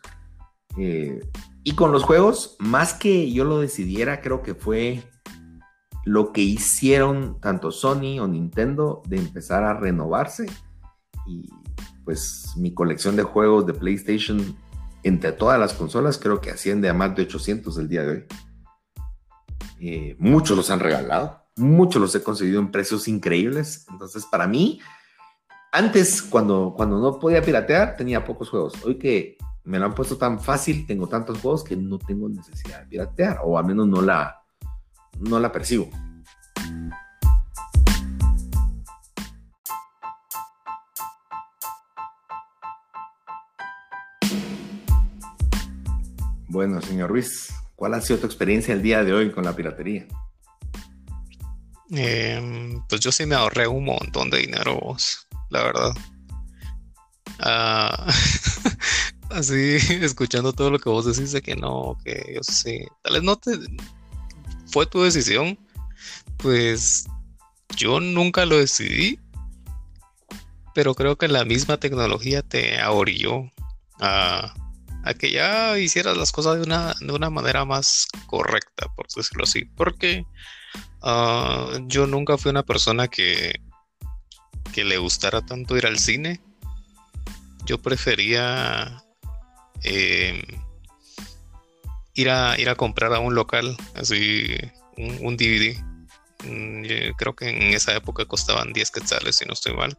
Eh, 0.77 1.21
y 1.63 1.75
con 1.75 1.93
los 1.93 2.03
juegos, 2.03 2.57
más 2.59 2.95
que 2.95 3.31
yo 3.31 3.45
lo 3.45 3.61
decidiera, 3.61 4.21
creo 4.21 4.43
que 4.43 4.55
fue 4.55 5.03
lo 6.05 6.33
que 6.33 6.41
hicieron 6.41 7.39
tanto 7.41 7.71
Sony 7.71 8.19
o 8.21 8.27
Nintendo 8.27 9.03
de 9.07 9.19
empezar 9.19 9.63
a 9.63 9.75
renovarse. 9.75 10.47
Y 11.27 11.49
pues 12.05 12.55
mi 12.57 12.75
colección 12.75 13.15
de 13.15 13.23
juegos 13.23 13.67
de 13.67 13.75
PlayStation 13.75 14.57
entre 15.03 15.33
todas 15.33 15.59
las 15.59 15.75
consolas 15.75 16.19
creo 16.19 16.41
que 16.41 16.51
asciende 16.51 16.89
a 16.89 16.95
más 16.95 17.15
de 17.15 17.23
800 17.23 17.77
el 17.79 17.89
día 17.89 18.03
de 18.03 18.11
hoy. 18.11 18.25
Eh, 19.81 20.17
muchos 20.19 20.57
los 20.57 20.71
han 20.71 20.81
regalado, 20.81 21.43
muchos 21.57 22.01
los 22.01 22.15
he 22.15 22.23
conseguido 22.23 22.61
en 22.61 22.71
precios 22.71 23.09
increíbles. 23.09 23.87
Entonces, 23.91 24.25
para 24.27 24.47
mí, 24.47 24.81
antes, 25.73 26.23
cuando, 26.23 26.75
cuando 26.77 27.01
no 27.01 27.19
podía 27.19 27.43
piratear, 27.43 27.97
tenía 27.97 28.25
pocos 28.25 28.49
juegos. 28.49 28.75
Hoy 28.85 28.97
que 28.97 29.37
me 29.65 29.79
lo 29.79 29.87
han 29.87 29.95
puesto 29.95 30.17
tan 30.17 30.41
fácil, 30.41 30.87
tengo 30.87 31.09
tantos 31.09 31.41
juegos 31.41 31.65
que 31.65 31.77
no 31.77 31.99
tengo 31.99 32.29
necesidad 32.29 32.81
de 32.81 32.87
piratear, 32.87 33.41
o 33.45 33.59
al 33.59 33.65
menos 33.65 33.87
no 33.89 34.03
la, 34.03 34.43
no 35.19 35.41
la 35.41 35.51
percibo. 35.51 35.89
Bueno, 46.53 46.83
señor 46.83 47.09
Ruiz, 47.09 47.49
¿cuál 47.77 47.95
ha 47.95 48.03
sido 48.03 48.19
tu 48.19 48.27
experiencia 48.27 48.75
el 48.75 48.83
día 48.83 49.03
de 49.03 49.15
hoy 49.15 49.33
con 49.33 49.43
la 49.43 49.57
piratería? 49.57 50.07
Em, 51.91 52.87
pues 52.91 53.01
yo 53.01 53.11
sí 53.11 53.25
me 53.25 53.35
ahorré 53.35 53.67
un 53.67 53.87
montón 53.87 54.29
de 54.29 54.41
dinero, 54.41 54.95
la 55.49 55.63
verdad. 55.63 55.95
Ah, 57.39 58.07
así 59.31 59.79
escuchando 60.03 60.53
todo 60.53 60.71
lo 60.71 60.79
que 60.79 60.91
vos 60.91 61.07
decís 61.07 61.33
de 61.33 61.41
que 61.41 61.57
no, 61.57 61.97
que 62.05 62.35
yo 62.35 62.43
sé, 62.43 62.87
tal 63.01 63.15
vez 63.15 63.23
no 63.23 63.37
te 63.37 63.53
fue 64.67 64.85
tu 64.85 65.03
decisión, 65.03 65.59
pues 66.37 67.07
yo 67.79 67.99
nunca 67.99 68.45
lo 68.45 68.59
decidí, 68.59 69.19
pero 70.75 70.95
creo 70.95 71.17
que 71.17 71.29
la 71.29 71.47
misma 71.47 71.79
tecnología 71.79 72.43
te 72.43 72.79
ahorilló 72.79 73.51
a, 74.01 74.53
que 75.19 75.31
ya 75.31 75.79
hicieras 75.79 76.17
las 76.17 76.33
cosas 76.33 76.57
de 76.57 76.63
una, 76.63 76.95
de 77.01 77.13
una 77.13 77.31
manera 77.31 77.65
más 77.65 78.07
correcta, 78.27 78.87
por 78.95 79.07
decirlo 79.09 79.45
así, 79.45 79.65
porque 79.65 80.25
ah, 81.03 81.79
yo 81.87 82.07
nunca 82.07 82.39
fui 82.39 82.51
una 82.51 82.63
persona 82.63 83.09
que, 83.09 83.61
que 84.73 84.85
le 84.85 84.99
gustara 84.99 85.43
tanto 85.43 85.77
ir 85.77 85.87
al 85.87 85.99
cine. 85.99 86.41
Yo 87.65 87.81
prefería 87.81 89.03
eh, 89.85 90.43
ir, 92.15 92.31
a, 92.31 92.59
ir 92.59 92.69
a 92.69 92.75
comprar 92.75 93.13
a 93.15 93.21
un 93.21 93.35
local, 93.35 93.77
así, 93.95 94.57
un, 94.97 95.37
DVD. 95.37 95.77
Mm, 96.45 97.13
creo 97.17 97.35
que 97.37 97.49
en 97.49 97.75
esa 97.75 97.95
época 97.95 98.25
costaban 98.25 98.73
10 98.73 98.91
quetzales, 98.91 99.37
si 99.37 99.45
no 99.45 99.53
estoy 99.53 99.75
mal. 99.75 99.97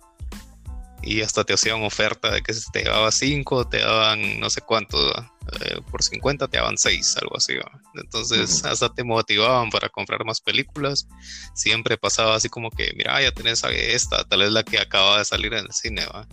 Y 1.04 1.22
hasta 1.22 1.44
te 1.44 1.54
hacían 1.54 1.84
oferta 1.84 2.32
de 2.32 2.42
que 2.42 2.54
te 2.72 2.84
llevaba 2.84 3.12
5, 3.12 3.68
te 3.68 3.80
daban 3.80 4.40
no 4.40 4.50
sé 4.50 4.62
cuánto, 4.62 4.98
eh, 5.12 5.82
por 5.92 6.02
50 6.02 6.48
te 6.48 6.58
daban 6.58 6.78
6, 6.78 7.18
algo 7.22 7.38
así. 7.38 7.54
Entonces, 7.96 8.64
hasta 8.64 8.94
te 8.94 9.04
motivaban 9.04 9.70
para 9.70 9.90
comprar 9.90 10.24
más 10.26 10.40
películas. 10.40 11.08
Siempre 11.54 11.98
pasaba 11.98 12.36
así 12.36 12.50
como 12.50 12.72
que, 12.72 12.94
mira, 12.96 13.22
ya 13.22 13.32
tenés 13.32 13.64
esta, 13.64 14.24
tal 14.24 14.40
vez 14.40 14.52
la 14.52 14.64
que 14.64 14.80
acaba 14.80 15.18
de 15.20 15.26
salir 15.26 15.54
en 15.54 15.66
el 15.66 15.72
cine, 15.74 16.06
¿va? 16.06 16.28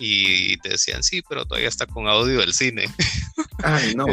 y 0.00 0.56
te 0.56 0.70
decían, 0.70 1.02
sí, 1.02 1.22
pero 1.28 1.44
todavía 1.44 1.68
está 1.68 1.86
con 1.86 2.08
audio 2.08 2.40
del 2.40 2.54
cine. 2.54 2.86
Ay, 3.62 3.94
no. 3.94 4.06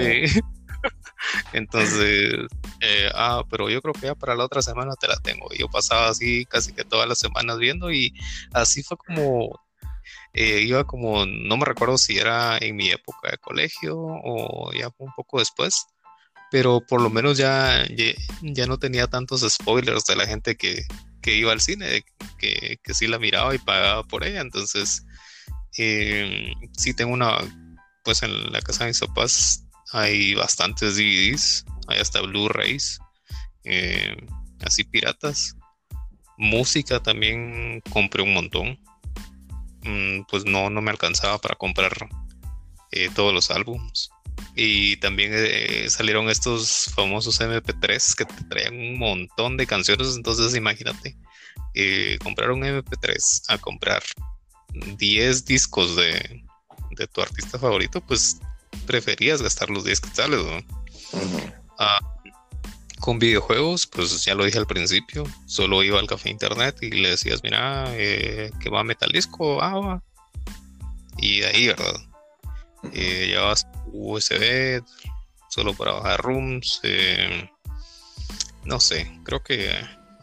Entonces, 1.54 2.34
eh, 2.82 3.10
ah, 3.16 3.44
pero 3.50 3.70
yo 3.70 3.82
creo 3.82 3.94
que 3.94 4.08
ya 4.08 4.16
para 4.16 4.36
la 4.36 4.46
otra 4.46 4.62
semana 4.62 4.96
te 5.00 5.08
la 5.08 5.16
tengo. 5.18 5.48
Yo 5.58 5.70
pasaba 5.70 6.10
así 6.10 6.46
casi 6.46 6.74
que 6.74 6.84
todas 6.84 7.08
las 7.08 7.20
semanas 7.20 7.58
viendo 7.58 7.90
y 7.90 8.14
así 8.52 8.84
fue 8.84 8.98
como, 8.98 9.60
eh, 10.34 10.62
iba 10.62 10.86
como, 10.86 11.26
no 11.26 11.58
me 11.58 11.66
recuerdo 11.66 11.98
si 11.98 12.18
era 12.18 12.58
en 12.58 12.76
mi 12.76 12.90
época 12.90 13.32
de 13.32 13.38
colegio 13.38 13.96
o 13.98 14.72
ya 14.74 14.90
un 14.98 15.14
poco 15.16 15.40
después, 15.40 15.88
pero 16.52 16.82
por 16.82 17.02
lo 17.02 17.10
menos 17.10 17.38
ya, 17.38 17.86
ya, 18.42 18.68
no 18.68 18.78
tenía 18.80 19.08
tantos 19.08 19.42
spoilers 19.42 20.06
de 20.06 20.16
la 20.16 20.26
gente 20.26 20.56
que, 20.56 20.86
que 21.22 21.36
iba 21.36 21.52
al 21.52 21.62
cine, 21.62 22.04
que, 22.38 22.78
que 22.84 22.94
sí 22.94 23.08
la 23.08 23.20
miraba 23.20 23.54
y 23.54 23.60
pagaba 23.60 24.04
por 24.04 24.24
ella. 24.26 24.42
Entonces, 24.42 25.04
eh, 25.78 26.54
sí 26.78 26.94
tengo 26.94 27.14
una, 27.14 27.38
pues 28.04 28.24
en 28.24 28.52
la 28.52 28.62
casa 28.62 28.86
de 28.86 28.92
mis 28.92 29.00
papás 29.00 29.64
hay 29.92 30.34
bastantes 30.36 30.96
DVDs, 30.96 31.66
hay 31.88 32.00
hasta 32.00 32.22
Blu-rays, 32.22 33.00
eh, 33.64 34.16
así 34.62 34.84
piratas. 34.84 35.56
Música 36.38 37.02
también 37.02 37.82
compré 37.92 38.22
un 38.22 38.34
montón. 38.34 38.80
Mm, 39.88 40.24
pues 40.30 40.46
no, 40.46 40.70
no 40.70 40.82
me 40.82 40.92
alcanzaba 40.92 41.38
para 41.38 41.56
comprar 41.56 41.94
eh, 42.92 43.10
todos 43.16 43.34
los 43.34 43.50
álbumes. 43.52 44.10
Y 44.56 44.98
también 44.98 45.32
eh, 45.34 45.88
salieron 45.90 46.30
estos 46.30 46.92
famosos 46.94 47.40
MP3 47.40 48.16
que 48.16 48.26
te 48.26 48.44
traían 48.50 48.76
un 48.76 49.00
montón 49.00 49.56
de 49.56 49.66
canciones. 49.66 50.16
Entonces 50.16 50.56
imagínate, 50.56 51.16
comprar 52.24 52.52
un 52.52 52.62
MP3 52.62 53.44
a 53.48 53.58
comprar 53.58 54.04
10 54.74 55.46
discos 55.46 55.96
de, 55.96 56.44
tu 57.14 57.22
artista 57.22 57.58
favorito, 57.58 58.02
pues 58.02 58.40
preferías 58.86 59.42
gastar 59.42 59.70
los 59.70 59.86
10 59.86 60.02
quetzales, 60.02 60.40
¿no? 60.44 60.60
Ah, 61.80 62.00
con 63.08 63.20
videojuegos, 63.20 63.88
pues 63.88 64.26
ya 64.26 64.36
lo 64.36 64.44
dije 64.44 64.58
al 64.58 64.68
principio, 64.68 65.24
solo 65.46 65.82
iba 65.82 65.98
al 65.98 66.08
café 66.08 66.30
internet 66.30 66.76
y 66.82 66.92
le 66.92 67.12
decías, 67.12 67.42
mira, 67.42 67.86
eh, 67.96 68.52
que 68.60 68.70
va 68.70 68.84
Metal 68.84 69.10
Disco, 69.10 69.64
ah, 69.64 70.04
Y 71.18 71.40
de 71.40 71.48
ahí, 71.48 71.68
¿verdad? 71.68 71.96
Eh, 72.92 73.28
llevabas 73.30 73.66
USB 73.94 74.84
solo 75.50 75.74
para 75.74 75.94
bajar 75.94 76.20
rooms. 76.22 76.82
Eh, 76.84 77.50
no 78.66 78.78
sé, 78.82 79.10
creo 79.24 79.42
que 79.42 79.72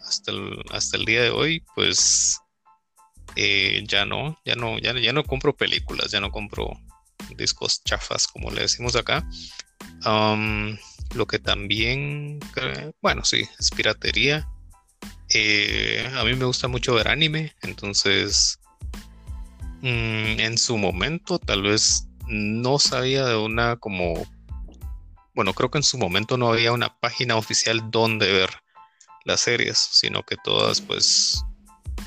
hasta 0.07 0.33
hasta 0.71 0.99
el 0.99 1.07
día 1.07 1.23
de 1.23 1.31
hoy, 1.31 1.65
pues 1.75 2.39
eh, 3.35 3.83
ya 3.89 4.05
no, 4.05 4.39
ya 4.45 4.57
no, 4.57 4.79
ya, 4.79 4.93
ya 5.01 5.15
no 5.15 5.25
compro 5.25 5.57
películas, 5.57 6.11
ya 6.11 6.21
no 6.21 6.31
compro 6.31 6.79
discos 7.35 7.83
chafas, 7.83 8.29
como 8.29 8.51
le 8.51 8.61
decimos 8.61 8.95
acá. 8.95 9.27
Lo 11.15 11.27
que 11.27 11.39
también, 11.39 12.41
bueno, 13.01 13.25
sí, 13.25 13.45
es 13.59 13.71
piratería. 13.71 14.49
Eh, 15.29 16.11
a 16.15 16.25
mí 16.25 16.35
me 16.35 16.45
gusta 16.45 16.69
mucho 16.69 16.95
ver 16.95 17.09
anime, 17.09 17.55
entonces 17.63 18.59
mm, 19.81 20.41
en 20.41 20.59
su 20.59 20.77
momento 20.77 21.39
tal 21.39 21.63
vez 21.63 22.09
no 22.29 22.79
sabía 22.79 23.25
de 23.25 23.37
una 23.37 23.77
como, 23.77 24.15
bueno, 25.35 25.55
creo 25.55 25.71
que 25.71 25.79
en 25.79 25.85
su 25.85 25.99
momento 25.99 26.37
no 26.37 26.49
había 26.49 26.73
una 26.73 26.99
página 27.01 27.37
oficial 27.37 27.91
donde 27.91 28.33
ver 28.33 28.51
las 29.25 29.41
series, 29.41 29.79
sino 29.79 30.23
que 30.23 30.37
todas 30.43 30.81
pues 30.81 31.43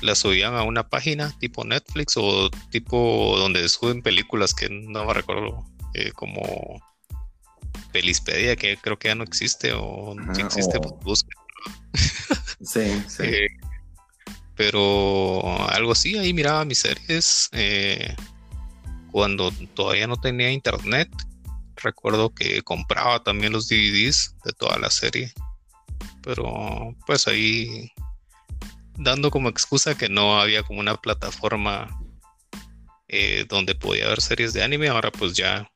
la 0.00 0.14
subían 0.14 0.54
a 0.54 0.62
una 0.62 0.88
página 0.88 1.36
tipo 1.38 1.64
Netflix 1.64 2.16
o 2.16 2.50
tipo 2.70 3.34
donde 3.38 3.68
suben 3.68 4.02
películas 4.02 4.54
que 4.54 4.68
no 4.70 5.04
me 5.04 5.14
recuerdo 5.14 5.64
eh, 5.94 6.12
como 6.12 6.80
Pelispedia, 7.92 8.56
que 8.56 8.76
creo 8.76 8.98
que 8.98 9.08
ya 9.08 9.14
no 9.14 9.24
existe 9.24 9.72
o 9.74 10.14
si 10.34 10.42
existe, 10.42 10.78
pues 10.80 11.24
Sí, 12.60 12.66
Sí, 12.66 13.02
sí. 13.08 13.22
Eh, 13.22 13.48
pero 14.58 15.70
algo 15.70 15.92
así, 15.92 16.18
ahí 16.18 16.34
miraba 16.34 16.64
mis 16.64 16.80
series. 16.80 17.48
Eh, 17.52 18.14
cuando 19.12 19.52
todavía 19.74 20.08
no 20.08 20.16
tenía 20.16 20.50
internet, 20.50 21.08
recuerdo 21.76 22.34
que 22.34 22.62
compraba 22.62 23.22
también 23.22 23.52
los 23.52 23.68
DVDs 23.68 24.34
de 24.44 24.52
toda 24.52 24.78
la 24.78 24.90
serie. 24.90 25.32
Pero 26.22 26.94
pues 27.06 27.28
ahí 27.28 27.92
dando 28.96 29.30
como 29.30 29.48
excusa 29.48 29.96
que 29.96 30.08
no 30.08 30.40
había 30.40 30.64
como 30.64 30.80
una 30.80 30.96
plataforma 30.96 31.88
eh, 33.06 33.46
donde 33.48 33.74
podía 33.74 34.08
ver 34.08 34.20
series 34.20 34.52
de 34.52 34.62
anime, 34.64 34.88
ahora 34.88 35.10
pues 35.12 35.34
ya, 35.34 35.70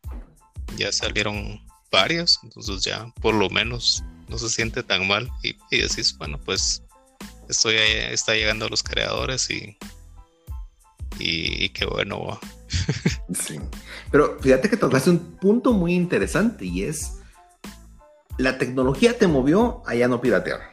ya 0.77 0.93
salieron 0.93 1.61
varias, 1.93 2.41
entonces 2.43 2.83
ya 2.83 3.07
por 3.21 3.35
lo 3.35 3.49
menos 3.51 4.03
no 4.29 4.39
se 4.39 4.49
siente 4.49 4.83
tan 4.83 5.07
mal 5.07 5.31
y, 5.43 5.55
decís, 5.79 6.17
bueno, 6.19 6.41
pues 6.45 6.83
estoy 7.49 7.77
está 8.11 8.35
llegando 8.35 8.65
a 8.65 8.69
los 8.69 8.83
creadores 8.83 9.49
y, 9.51 9.77
y, 11.19 11.69
qué 11.69 11.85
bueno. 11.85 12.41
sí. 13.35 13.61
Pero 14.11 14.39
fíjate 14.41 14.71
que 14.71 14.77
tocaste 14.77 15.11
un 15.11 15.37
punto 15.37 15.73
muy 15.75 15.95
interesante 15.95 16.65
y 16.65 16.85
es 16.85 17.19
la 18.39 18.59
tecnología 18.59 19.19
te 19.19 19.29
movió 19.29 19.83
a 19.87 19.95
ya 19.95 20.09
no 20.09 20.21
piratear. 20.21 20.73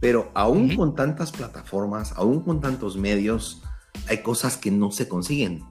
Pero 0.00 0.30
aún 0.34 0.74
con 0.76 0.94
tantas 0.94 1.30
plataformas, 1.30 2.12
aún 2.16 2.42
con 2.42 2.62
tantos 2.62 2.96
medios, 2.96 3.62
hay 4.08 4.22
cosas 4.22 4.56
que 4.56 4.70
no 4.70 4.90
se 4.90 5.06
consiguen. 5.06 5.62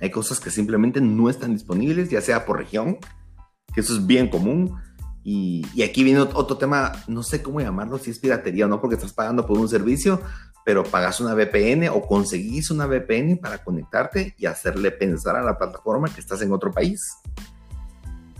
Hay 0.00 0.10
cosas 0.10 0.40
que 0.40 0.50
simplemente 0.50 1.00
no 1.00 1.30
están 1.30 1.52
disponibles, 1.52 2.10
ya 2.10 2.20
sea 2.20 2.44
por 2.44 2.58
región, 2.58 2.98
que 3.74 3.80
eso 3.80 3.94
es 3.94 4.06
bien 4.06 4.28
común. 4.28 4.80
Y, 5.22 5.82
aquí 5.82 6.04
viene 6.04 6.20
otro 6.20 6.56
tema, 6.56 6.92
no 7.08 7.22
sé 7.22 7.42
cómo 7.42 7.60
llamarlo, 7.60 7.98
si 7.98 8.10
es 8.10 8.18
piratería 8.18 8.66
o 8.66 8.68
no, 8.68 8.80
porque 8.80 8.94
estás 8.94 9.12
pagando 9.12 9.44
por 9.44 9.58
un 9.58 9.68
servicio, 9.68 10.20
pero 10.64 10.84
pagas 10.84 11.20
una 11.20 11.34
VPN 11.34 11.88
o 11.88 12.02
conseguís 12.02 12.70
una 12.70 12.86
VPN 12.86 13.38
para 13.38 13.62
conectarte 13.62 14.34
y 14.38 14.46
hacerle 14.46 14.92
pensar 14.92 15.36
a 15.36 15.42
la 15.42 15.58
plataforma 15.58 16.08
que 16.12 16.20
estás 16.20 16.42
en 16.42 16.52
otro 16.52 16.70
país 16.70 17.18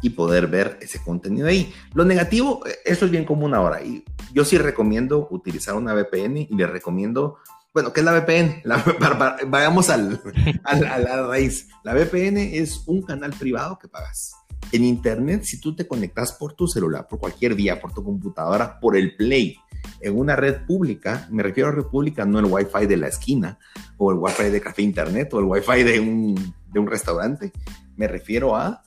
y 0.03 0.11
poder 0.11 0.47
ver 0.47 0.79
ese 0.81 1.03
contenido 1.03 1.49
ahí. 1.49 1.73
Lo 1.95 2.05
negativo, 2.05 2.63
eso 2.85 3.05
es 3.05 3.11
bien 3.11 3.25
común 3.25 3.55
ahora. 3.55 3.83
Y 3.83 4.05
yo 4.33 4.45
sí 4.45 4.59
recomiendo 4.59 5.27
utilizar 5.31 5.75
una 5.75 5.95
VPN 5.95 6.37
y 6.37 6.55
le 6.55 6.67
recomiendo, 6.67 7.39
bueno, 7.75 7.93
¿qué 7.93 8.01
es 8.01 8.07
la 8.07 8.13
VPN? 8.13 8.63
vayamos 9.49 9.91
al, 9.91 10.21
a 10.65 10.99
la 10.99 11.27
raíz. 11.27 11.69
La 11.83 11.95
VPN 11.95 12.39
es 12.39 12.83
un 12.87 13.03
canal 13.03 13.33
privado 13.33 13.79
que 13.79 13.89
pagas. 13.89 14.33
En 14.73 14.85
Internet, 14.85 15.45
si 15.45 15.61
tú 15.61 15.75
te 15.75 15.87
conectas 15.87 16.33
por 16.33 16.55
tu 16.55 16.67
celular, 16.67 17.07
por 17.09 17.19
cualquier 17.19 17.55
vía, 17.55 17.81
por 17.81 17.93
tu 17.95 18.03
computadora, 18.03 18.81
por 18.81 18.97
el 18.97 19.17
Play, 19.17 19.57
en 20.01 20.19
una 20.19 20.37
red 20.37 20.67
pública, 20.67 21.29
me 21.31 21.43
refiero 21.43 21.69
a 21.69 21.73
red 21.73 21.85
pública, 21.85 22.25
no 22.25 22.39
el 22.39 22.47
Wi-Fi 22.47 22.87
de 22.87 22.97
la 22.97 23.09
esquina, 23.09 23.59
o 23.97 24.11
el 24.11 24.19
Wi-Fi 24.19 24.51
de 24.51 24.61
café 24.61 24.83
internet, 24.83 25.33
o 25.35 25.39
el 25.39 25.45
Wi-Fi 25.45 25.83
de 25.83 26.01
un, 26.01 26.55
de 26.73 26.81
un 26.81 26.87
restaurante. 26.87 27.53
Me 27.97 28.09
refiero 28.09 28.57
a 28.57 28.83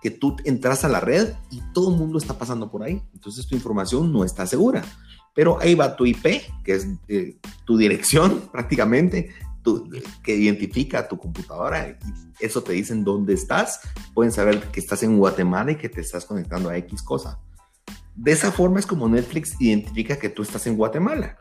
que 0.00 0.10
tú 0.10 0.36
entras 0.44 0.84
a 0.84 0.88
la 0.88 1.00
red 1.00 1.34
y 1.50 1.60
todo 1.72 1.92
el 1.92 1.98
mundo 1.98 2.18
está 2.18 2.38
pasando 2.38 2.70
por 2.70 2.82
ahí. 2.82 3.02
Entonces 3.14 3.46
tu 3.46 3.54
información 3.54 4.12
no 4.12 4.24
está 4.24 4.46
segura. 4.46 4.82
Pero 5.34 5.60
ahí 5.60 5.74
va 5.74 5.96
tu 5.96 6.06
IP, 6.06 6.24
que 6.64 6.74
es 6.74 6.88
eh, 7.08 7.36
tu 7.64 7.76
dirección 7.76 8.42
prácticamente, 8.52 9.30
que 10.22 10.34
identifica 10.34 11.06
tu 11.08 11.18
computadora 11.18 11.88
y 11.88 11.96
eso 12.40 12.62
te 12.62 12.72
dicen 12.72 13.04
dónde 13.04 13.34
estás. 13.34 13.80
Pueden 14.14 14.32
saber 14.32 14.60
que 14.70 14.80
estás 14.80 15.02
en 15.02 15.18
Guatemala 15.18 15.72
y 15.72 15.76
que 15.76 15.88
te 15.88 16.00
estás 16.00 16.24
conectando 16.24 16.68
a 16.68 16.76
X 16.76 17.02
cosa. 17.02 17.38
De 18.14 18.32
esa 18.32 18.50
forma 18.52 18.80
es 18.80 18.86
como 18.86 19.08
Netflix 19.08 19.56
identifica 19.60 20.16
que 20.16 20.28
tú 20.28 20.42
estás 20.42 20.66
en 20.66 20.76
Guatemala. 20.76 21.38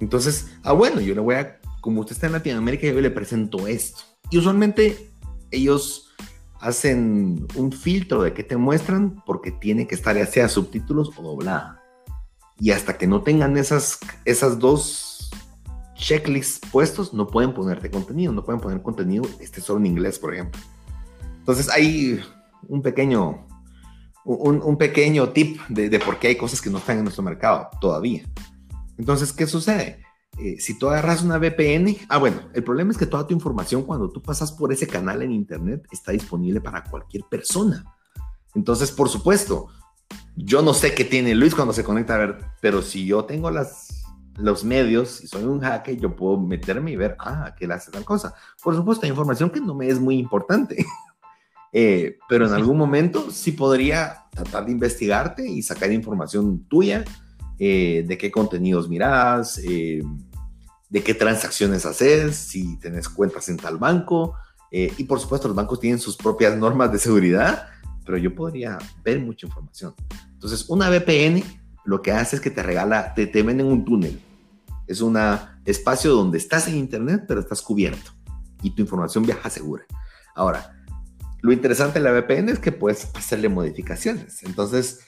Entonces, 0.00 0.52
ah, 0.62 0.72
bueno, 0.72 1.00
yo 1.00 1.14
le 1.14 1.20
voy 1.20 1.34
a, 1.34 1.60
como 1.80 2.00
usted 2.00 2.12
está 2.12 2.26
en 2.26 2.32
Latinoamérica, 2.32 2.86
yo 2.86 3.00
le 3.00 3.10
presento 3.10 3.66
esto. 3.66 4.00
Y 4.30 4.38
usualmente 4.38 5.10
ellos 5.50 6.14
hacen 6.60 7.46
un 7.54 7.72
filtro 7.72 8.22
de 8.22 8.32
qué 8.32 8.42
te 8.42 8.56
muestran 8.56 9.22
porque 9.24 9.50
tiene 9.50 9.86
que 9.86 9.94
estar 9.94 10.16
ya 10.16 10.26
sea 10.26 10.48
subtítulos 10.48 11.10
o 11.16 11.22
doblada. 11.22 11.82
Y 12.60 12.72
hasta 12.72 12.98
que 12.98 13.06
no 13.06 13.22
tengan 13.22 13.56
esas, 13.56 13.98
esas 14.24 14.58
dos 14.58 15.07
checklists 15.98 16.60
puestos, 16.70 17.12
no 17.12 17.26
pueden 17.26 17.52
ponerte 17.52 17.90
contenido, 17.90 18.32
no 18.32 18.44
pueden 18.44 18.60
poner 18.60 18.80
contenido 18.82 19.24
este 19.40 19.60
solo 19.60 19.80
en 19.80 19.86
inglés, 19.86 20.18
por 20.18 20.32
ejemplo. 20.32 20.60
Entonces 21.38 21.68
hay 21.68 22.20
un 22.68 22.80
pequeño, 22.80 23.46
un, 24.24 24.62
un 24.62 24.78
pequeño 24.78 25.30
tip 25.30 25.60
de, 25.68 25.90
de 25.90 25.98
por 25.98 26.18
qué 26.18 26.28
hay 26.28 26.36
cosas 26.36 26.62
que 26.62 26.70
no 26.70 26.78
están 26.78 26.98
en 26.98 27.04
nuestro 27.04 27.22
mercado 27.22 27.68
todavía. 27.80 28.22
Entonces, 28.96 29.32
¿qué 29.32 29.46
sucede? 29.46 30.02
Eh, 30.38 30.56
si 30.60 30.78
tú 30.78 30.88
agarras 30.88 31.22
una 31.22 31.38
VPN, 31.38 31.96
ah, 32.08 32.18
bueno, 32.18 32.42
el 32.54 32.62
problema 32.62 32.92
es 32.92 32.98
que 32.98 33.06
toda 33.06 33.26
tu 33.26 33.34
información 33.34 33.82
cuando 33.82 34.08
tú 34.08 34.22
pasas 34.22 34.52
por 34.52 34.72
ese 34.72 34.86
canal 34.86 35.22
en 35.22 35.32
Internet 35.32 35.86
está 35.90 36.12
disponible 36.12 36.60
para 36.60 36.84
cualquier 36.84 37.24
persona. 37.24 37.84
Entonces, 38.54 38.92
por 38.92 39.08
supuesto, 39.08 39.68
yo 40.36 40.62
no 40.62 40.74
sé 40.74 40.94
qué 40.94 41.04
tiene 41.04 41.34
Luis 41.34 41.54
cuando 41.54 41.72
se 41.72 41.82
conecta 41.82 42.14
a 42.14 42.18
ver, 42.18 42.38
pero 42.60 42.82
si 42.82 43.04
yo 43.04 43.24
tengo 43.24 43.50
las, 43.50 43.87
los 44.38 44.64
medios 44.64 45.22
y 45.22 45.26
soy 45.26 45.44
un 45.44 45.60
hacker, 45.60 45.98
yo 45.98 46.14
puedo 46.14 46.38
meterme 46.38 46.92
y 46.92 46.96
ver, 46.96 47.16
ah, 47.18 47.54
que 47.56 47.64
él 47.66 47.72
hace 47.72 47.90
tal 47.90 48.04
cosa. 48.04 48.34
Por 48.62 48.74
supuesto, 48.74 49.04
hay 49.04 49.10
información 49.10 49.50
que 49.50 49.60
no 49.60 49.74
me 49.74 49.88
es 49.88 50.00
muy 50.00 50.18
importante. 50.18 50.84
Eh, 51.70 52.16
pero 52.30 52.46
en 52.46 52.54
algún 52.54 52.78
momento 52.78 53.30
sí 53.30 53.52
podría 53.52 54.24
tratar 54.30 54.64
de 54.64 54.72
investigarte 54.72 55.46
y 55.46 55.60
sacar 55.60 55.92
información 55.92 56.64
tuya 56.66 57.04
eh, 57.58 58.04
de 58.06 58.16
qué 58.16 58.30
contenidos 58.30 58.88
miras, 58.88 59.58
eh, 59.58 60.00
de 60.88 61.02
qué 61.02 61.12
transacciones 61.12 61.84
haces, 61.86 62.36
si 62.36 62.78
tenés 62.78 63.08
cuentas 63.08 63.48
en 63.48 63.56
tal 63.56 63.78
banco. 63.78 64.34
Eh, 64.70 64.92
y 64.96 65.04
por 65.04 65.18
supuesto, 65.18 65.48
los 65.48 65.56
bancos 65.56 65.80
tienen 65.80 65.98
sus 65.98 66.16
propias 66.16 66.56
normas 66.56 66.92
de 66.92 66.98
seguridad, 67.00 67.68
pero 68.04 68.16
yo 68.16 68.32
podría 68.32 68.78
ver 69.02 69.18
mucha 69.18 69.46
información. 69.46 69.94
Entonces, 70.32 70.66
una 70.68 70.88
VPN 70.88 71.42
lo 71.84 72.00
que 72.00 72.12
hace 72.12 72.36
es 72.36 72.42
que 72.42 72.50
te 72.50 72.62
regala, 72.62 73.12
te, 73.14 73.26
te 73.26 73.42
venden 73.42 73.66
un 73.66 73.84
túnel. 73.84 74.20
Es 74.88 75.00
un 75.00 75.18
espacio 75.64 76.12
donde 76.12 76.38
estás 76.38 76.66
en 76.66 76.76
Internet, 76.76 77.24
pero 77.28 77.40
estás 77.40 77.62
cubierto 77.62 78.10
y 78.62 78.70
tu 78.70 78.82
información 78.82 79.24
viaja 79.24 79.50
segura. 79.50 79.84
Ahora, 80.34 80.74
lo 81.40 81.52
interesante 81.52 82.00
de 82.00 82.04
la 82.04 82.12
VPN 82.12 82.48
es 82.48 82.58
que 82.58 82.72
puedes 82.72 83.08
hacerle 83.14 83.48
modificaciones. 83.48 84.42
Entonces, 84.42 85.00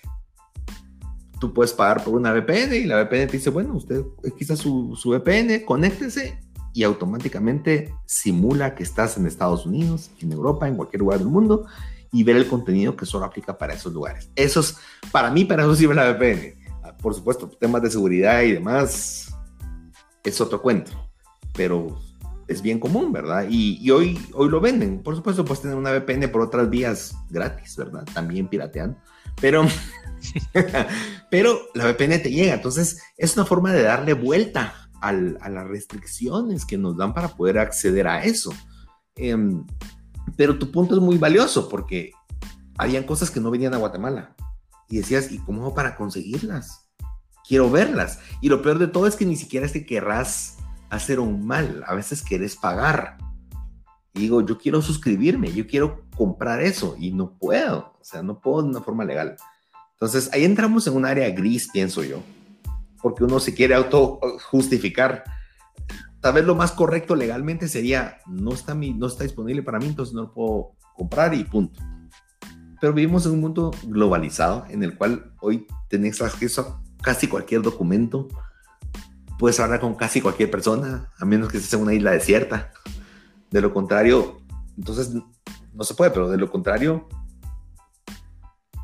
tú 1.41 1.53
puedes 1.53 1.73
pagar 1.73 2.05
por 2.05 2.15
una 2.15 2.33
VPN 2.33 2.75
y 2.75 2.85
la 2.85 3.03
VPN 3.03 3.27
te 3.27 3.39
dice, 3.39 3.51
bueno, 3.51 3.75
usted 3.75 4.03
quizás 4.39 4.59
su, 4.59 4.97
su 4.97 5.11
VPN, 5.11 5.65
conéctese 5.65 6.39
y 6.73 6.85
automáticamente 6.85 7.93
simula 8.07 8.75
que 8.75 8.85
estás 8.85 9.17
en 9.17 9.27
Estados 9.27 9.67
Unidos, 9.67 10.11
en 10.21 10.33
Europa, 10.33 10.69
en 10.69 10.77
cualquier 10.77 11.01
lugar 11.01 11.19
del 11.19 11.29
mundo 11.29 11.67
y 12.13 12.23
ver 12.23 12.37
el 12.37 12.47
contenido 12.47 12.97
que 12.97 13.07
solo 13.07 13.25
aplica 13.25 13.57
para 13.59 13.75
esos 13.75 13.93
lugares. 13.93 14.31
Eso 14.37 14.61
es, 14.61 14.77
para 15.11 15.31
mí, 15.31 15.45
para 15.45 15.63
eso 15.63 15.75
sirve 15.75 15.95
la 15.95 16.13
VPN. 16.13 16.61
Por 17.03 17.15
supuesto, 17.15 17.49
temas 17.49 17.83
de 17.83 17.91
seguridad 17.91 18.43
y 18.43 18.53
demás 18.53 19.31
es 20.25 20.41
otro 20.41 20.61
cuento, 20.63 20.93
pero 21.55 22.01
es 22.49 22.63
bien 22.63 22.81
común, 22.81 23.13
¿verdad? 23.13 23.47
Y, 23.49 23.79
y, 23.81 23.91
hoy, 23.91 24.19
hoy 24.35 24.49
lo 24.49 24.61
venden. 24.61 25.03
Por 25.03 25.15
supuesto, 25.15 25.45
puedes 25.45 25.63
tener 25.63 25.77
una 25.77 25.93
VPN 25.93 26.31
por 26.31 26.43
otras 26.43 26.69
vías 26.69 27.15
gratis, 27.29 27.77
¿verdad? 27.77 28.05
También 28.13 28.49
pirateando. 28.49 28.99
Pero 29.41 29.67
Pero 31.31 31.61
la 31.75 31.87
VPN 31.87 32.23
te 32.23 32.31
llega, 32.31 32.55
entonces 32.55 33.03
es 33.17 33.37
una 33.37 33.45
forma 33.45 33.73
de 33.73 33.83
darle 33.83 34.15
vuelta 34.15 34.75
a 35.01 35.13
las 35.13 35.67
restricciones 35.67 36.67
que 36.67 36.77
nos 36.77 36.97
dan 36.97 37.15
para 37.15 37.29
poder 37.29 37.59
acceder 37.59 38.07
a 38.07 38.23
eso. 38.23 38.53
Em, 39.17 39.65
pero 40.37 40.59
tu 40.59 40.71
punto 40.71 40.95
es 40.95 41.01
muy 41.01 41.17
valioso 41.17 41.69
porque 41.69 42.13
habían 42.77 43.05
cosas 43.05 43.31
que 43.31 43.41
no 43.41 43.51
venían 43.51 43.75
a 43.75 43.79
Guatemala 43.79 44.37
y 44.89 44.99
decías, 44.99 45.33
¿y 45.33 45.39
cómo 45.39 45.75
para 45.75 45.97
conseguirlas? 45.97 46.80
Quiero 47.51 47.69
verlas. 47.69 48.21
Y 48.41 48.49
lo 48.49 48.63
peor 48.63 48.79
de 48.79 48.87
todo 48.87 49.09
es 49.09 49.17
que 49.17 49.27
ni 49.27 49.35
siquiera 49.35 49.67
es 49.67 49.73
que 49.73 49.85
querrás 49.85 50.59
hacer 50.89 51.19
un 51.19 51.45
mal, 51.45 51.83
a 51.85 51.97
veces 51.97 52.23
quieres 52.23 52.55
pagar. 52.55 53.19
Y 54.15 54.21
digo, 54.21 54.41
yo 54.47 54.57
quiero 54.57 54.81
suscribirme, 54.81 55.53
yo 55.53 55.67
quiero 55.67 56.05
comprar 56.17 56.63
eso 56.63 56.95
y 56.97 57.11
no 57.11 57.37
puedo, 57.37 57.97
o 58.01 58.05
sea, 58.05 58.23
no 58.23 58.41
puedo 58.41 58.63
de 58.63 58.69
una 58.69 58.83
forma 58.83 59.05
legal. 59.05 59.35
Entonces 59.95 60.31
ahí 60.33 60.45
entramos 60.45 60.87
en 60.87 60.95
un 60.95 61.05
área 61.05 61.29
gris, 61.31 61.69
pienso 61.73 62.05
yo, 62.05 62.23
porque 63.03 63.25
uno 63.25 63.41
se 63.41 63.53
quiere 63.53 63.75
auto 63.75 64.21
justificar. 64.49 65.25
Tal 66.21 66.35
vez 66.35 66.45
lo 66.45 66.55
más 66.55 66.71
correcto 66.71 67.17
legalmente 67.17 67.67
sería, 67.67 68.19
no 68.29 68.53
está, 68.53 68.77
mi, 68.77 68.95
no 68.95 69.09
está 69.09 69.25
disponible 69.25 69.65
para 69.65 69.81
mí, 69.81 69.87
entonces 69.87 70.15
no 70.15 70.23
lo 70.23 70.33
puedo 70.33 70.77
comprar 70.95 71.35
y 71.35 71.43
punto. 71.43 71.81
Pero 72.81 72.93
vivimos 72.93 73.27
en 73.27 73.33
un 73.33 73.41
mundo 73.41 73.73
globalizado 73.89 74.67
en 74.69 74.85
el 74.85 74.97
cual 74.97 75.35
hoy 75.41 75.67
tenés 75.89 76.23
acceso 76.23 76.61
a 76.61 76.90
casi 77.03 77.27
cualquier 77.27 77.63
documento, 77.63 78.29
puedes 79.39 79.59
hablar 79.61 79.81
con 79.81 79.95
casi 79.95 80.21
cualquier 80.21 80.51
persona, 80.51 81.11
a 81.19 81.25
menos 81.25 81.51
que 81.51 81.57
estés 81.57 81.73
en 81.75 81.81
una 81.81 81.95
isla 81.95 82.13
desierta. 82.13 82.73
De 83.51 83.61
lo 83.61 83.73
contrario, 83.73 84.41
entonces 84.77 85.13
no 85.73 85.85
se 85.85 85.95
puede, 85.95 86.11
pero 86.11 86.31
de 86.31 86.37
lo 86.37 86.51
contrario, 86.51 87.09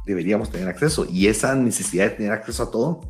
deberíamos 0.07 0.50
tener 0.50 0.68
acceso. 0.68 1.07
Y 1.11 1.26
esa 1.26 1.55
necesidad 1.55 2.05
de 2.05 2.11
tener 2.11 2.33
acceso 2.33 2.62
a 2.62 2.70
todo, 2.70 3.00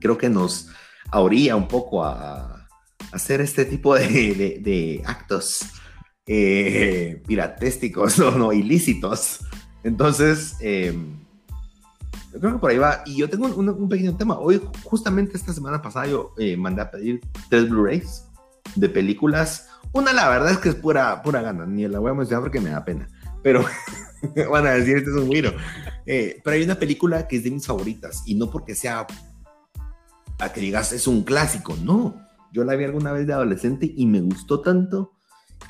creo 0.00 0.18
que 0.18 0.28
nos 0.28 0.68
a 1.10 1.20
orilla 1.20 1.56
un 1.56 1.68
poco 1.68 2.04
a, 2.04 2.68
hacer 3.12 3.40
este 3.40 3.64
tipo 3.64 3.94
de, 3.94 5.02
actos 5.04 5.60
eh, 6.26 7.22
piratésticos 7.26 8.18
o 8.20 8.30
no 8.32 8.52
ilícitos. 8.52 9.40
Entonces, 9.82 10.56
em, 10.60 11.19
creo 12.38 12.52
que 12.52 12.58
por 12.58 12.70
ahí 12.70 12.78
va. 12.78 13.02
Y 13.06 13.16
yo 13.16 13.28
tengo 13.28 13.46
un, 13.46 13.88
pequeño 13.88 14.16
tema. 14.16 14.38
Hoy, 14.38 14.60
justamente 14.84 15.36
esta 15.36 15.52
semana 15.52 15.82
pasada, 15.82 16.06
yo 16.06 16.34
eh, 16.38 16.56
mandé 16.56 16.82
a 16.82 16.90
pedir 16.90 17.20
tres 17.48 17.68
Blu-rays 17.68 18.26
de 18.76 18.88
películas. 18.88 19.68
Una, 19.92 20.12
la 20.12 20.28
verdad 20.28 20.52
es 20.52 20.58
que 20.58 20.68
es 20.68 20.74
pura, 20.74 21.22
pura 21.22 21.42
gana. 21.42 21.66
Ni 21.66 21.86
la 21.88 21.98
voy 21.98 22.10
a 22.10 22.14
mencionar 22.14 22.42
porque 22.42 22.60
me 22.60 22.70
da 22.70 22.84
pena. 22.84 23.08
Pero 23.42 23.64
van 24.50 24.66
a 24.66 24.70
decir, 24.70 24.98
este 24.98 25.10
es 25.10 25.16
un 25.16 25.30
giro. 25.30 25.52
Eh, 26.06 26.40
pero 26.44 26.56
hay 26.56 26.62
una 26.62 26.76
película 26.76 27.26
que 27.26 27.36
es 27.36 27.44
de 27.44 27.50
mis 27.50 27.66
favoritas. 27.66 28.22
Y 28.26 28.34
no 28.34 28.50
porque 28.50 28.74
sea 28.74 29.06
a 30.38 30.52
que 30.52 30.60
digas 30.60 30.92
es 30.92 31.06
un 31.06 31.22
clásico. 31.22 31.76
No. 31.82 32.14
Yo 32.52 32.64
la 32.64 32.74
vi 32.74 32.84
alguna 32.84 33.12
vez 33.12 33.26
de 33.26 33.32
adolescente 33.32 33.92
y 33.94 34.06
me 34.06 34.20
gustó 34.20 34.60
tanto. 34.60 35.12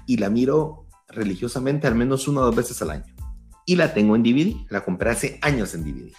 Y 0.07 0.19
la 0.19 0.31
miro 0.31 0.87
religiosamente 1.09 1.87
al 1.87 1.95
menos 1.95 2.29
una 2.29 2.41
o 2.41 2.45
dos 2.45 2.57
veces 2.57 2.81
al 2.83 2.91
año. 2.91 3.10
Y 3.71 3.77
la 3.77 3.95
tengo 3.95 4.17
en 4.17 4.25
DVD. 4.25 4.57
La 4.69 4.85
compré 4.85 5.11
hace 5.11 5.39
años 5.43 5.75
en 5.75 5.85
DVD 5.85 6.13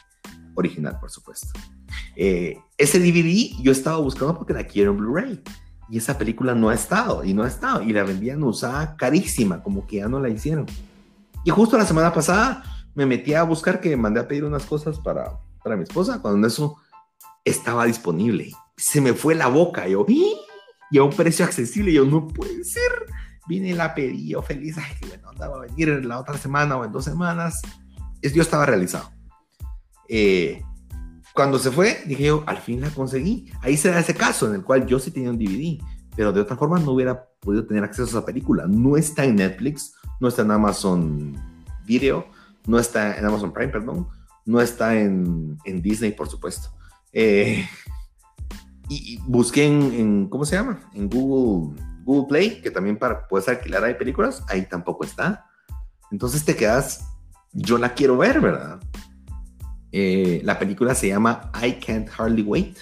original, 0.55 0.97
por 1.01 1.11
supuesto. 1.11 1.47
Eh, 2.15 2.57
ese 2.77 2.97
DVD 2.97 3.61
yo 3.61 3.73
estaba 3.73 3.97
buscando 3.97 4.37
porque 4.37 4.53
la 4.53 4.63
quiero 4.63 4.91
en 4.91 4.97
Blu-ray 4.99 5.43
y 5.89 5.97
esa 5.97 6.17
película 6.17 6.55
no 6.55 6.69
ha 6.69 6.73
estado 6.73 7.25
y 7.25 7.33
no 7.33 7.43
ha 7.43 7.49
estado 7.49 7.83
y 7.83 7.91
la 7.91 8.05
vendían 8.05 8.41
usada 8.41 8.95
carísima, 8.95 9.61
como 9.61 9.85
que 9.85 9.97
ya 9.97 10.07
no 10.07 10.21
la 10.21 10.29
hicieron. 10.29 10.65
Y 11.43 11.49
justo 11.49 11.77
la 11.77 11.85
semana 11.85 12.13
pasada 12.13 12.63
me 12.95 13.05
metí 13.05 13.33
a 13.33 13.43
buscar 13.43 13.81
que 13.81 13.97
mandé 13.97 14.21
a 14.21 14.29
pedir 14.29 14.45
unas 14.45 14.65
cosas 14.65 14.97
para, 14.99 15.37
para 15.61 15.75
mi 15.75 15.83
esposa, 15.83 16.21
cuando 16.21 16.47
eso 16.47 16.77
estaba 17.43 17.83
disponible. 17.83 18.53
Se 18.77 19.01
me 19.01 19.13
fue 19.13 19.35
la 19.35 19.47
boca, 19.47 19.89
yo, 19.89 20.05
y 20.07 20.97
a 20.97 21.03
un 21.03 21.09
precio 21.09 21.43
accesible, 21.43 21.91
yo, 21.91 22.05
no 22.05 22.29
puede 22.29 22.63
ser. 22.63 23.07
Vine 23.49 23.71
y 23.71 23.73
la 23.73 23.93
pedí, 23.93 24.29
yo 24.29 24.41
feliz, 24.41 24.77
ay, 24.77 24.95
bueno, 25.49 25.63
andaba 25.63 25.63
a 25.63 25.67
venir 25.67 26.05
la 26.05 26.19
otra 26.19 26.37
semana 26.37 26.77
o 26.77 26.85
en 26.85 26.91
dos 26.91 27.05
semanas. 27.05 27.61
Yo 28.21 28.41
estaba 28.41 28.65
realizado. 28.65 29.09
Eh, 30.07 30.61
cuando 31.33 31.57
se 31.57 31.71
fue, 31.71 32.03
dije 32.05 32.25
yo, 32.25 32.43
al 32.45 32.57
fin 32.57 32.81
la 32.81 32.89
conseguí. 32.89 33.51
Ahí 33.61 33.77
se 33.77 33.89
da 33.89 33.99
ese 33.99 34.13
caso 34.13 34.47
en 34.47 34.55
el 34.55 34.63
cual 34.63 34.85
yo 34.85 34.99
sí 34.99 35.11
tenía 35.11 35.29
un 35.29 35.37
DVD, 35.37 35.81
pero 36.15 36.33
de 36.33 36.41
otra 36.41 36.57
forma 36.57 36.79
no 36.79 36.91
hubiera 36.91 37.25
podido 37.39 37.65
tener 37.65 37.83
acceso 37.83 38.03
a 38.03 38.19
esa 38.19 38.25
película. 38.25 38.65
No 38.67 38.97
está 38.97 39.23
en 39.23 39.37
Netflix, 39.37 39.93
no 40.19 40.27
está 40.27 40.41
en 40.41 40.51
Amazon 40.51 41.35
Video, 41.85 42.27
no 42.67 42.77
está 42.77 43.17
en 43.17 43.25
Amazon 43.25 43.53
Prime, 43.53 43.71
perdón, 43.71 44.07
no 44.45 44.61
está 44.61 44.99
en, 44.99 45.57
en 45.65 45.81
Disney, 45.81 46.11
por 46.11 46.29
supuesto. 46.29 46.69
Eh, 47.13 47.65
y, 48.89 49.17
busqué 49.25 49.65
en, 49.65 50.27
¿cómo 50.27 50.45
se 50.45 50.57
llama? 50.57 50.81
En 50.93 51.09
Google, 51.09 51.81
Google 52.03 52.27
Play, 52.27 52.61
que 52.61 52.71
también 52.71 52.97
para, 52.97 53.27
puedes 53.27 53.47
alquilar 53.47 53.83
ahí 53.83 53.93
películas, 53.95 54.43
ahí 54.47 54.65
tampoco 54.65 55.03
está. 55.03 55.45
Entonces 56.11 56.43
te 56.43 56.55
quedas, 56.55 57.05
yo 57.53 57.77
la 57.77 57.93
quiero 57.93 58.17
ver, 58.17 58.41
¿verdad? 58.41 58.79
Eh, 59.91 60.41
la 60.43 60.57
película 60.57 60.95
se 60.95 61.09
llama 61.09 61.51
I 61.61 61.73
Can't 61.73 62.09
Hardly 62.09 62.43
Wait. 62.43 62.77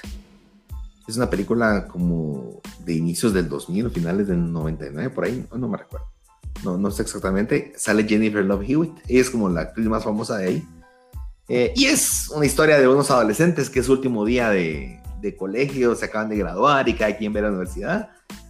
Es 1.07 1.17
una 1.17 1.29
película 1.29 1.87
como 1.87 2.61
de 2.85 2.93
inicios 2.93 3.33
del 3.33 3.49
2000 3.49 3.89
finales 3.89 4.27
del 4.27 4.51
99, 4.51 5.09
por 5.09 5.25
ahí, 5.25 5.45
no, 5.55 5.67
me 5.67 5.77
recuerdo. 5.77 6.07
No, 6.63 6.77
no 6.77 6.91
sé 6.91 7.01
exactamente. 7.01 7.73
Sale 7.77 8.03
Jennifer 8.03 8.43
Love 8.43 8.63
Hewitt. 8.67 8.93
Ella 9.07 9.21
es 9.21 9.29
como 9.29 9.49
la 9.49 9.61
actriz 9.61 9.87
más 9.87 10.03
famosa 10.03 10.37
de 10.37 10.47
ahí. 10.47 10.67
Eh, 11.47 11.73
y 11.75 11.85
es 11.85 12.29
una 12.29 12.45
historia 12.45 12.77
de 12.79 12.87
unos 12.87 13.09
adolescentes 13.09 13.69
que 13.69 13.79
es 13.79 13.85
su 13.87 13.93
último 13.93 14.23
día 14.23 14.49
de, 14.49 15.01
de 15.19 15.35
colegio, 15.35 15.95
se 15.95 16.05
acaban 16.05 16.29
de 16.29 16.37
graduar 16.37 16.87
y 16.87 16.93
cada 16.93 17.15
quien 17.17 17.33
ve 17.33 17.41
la 17.41 17.49
universidad. 17.49 18.09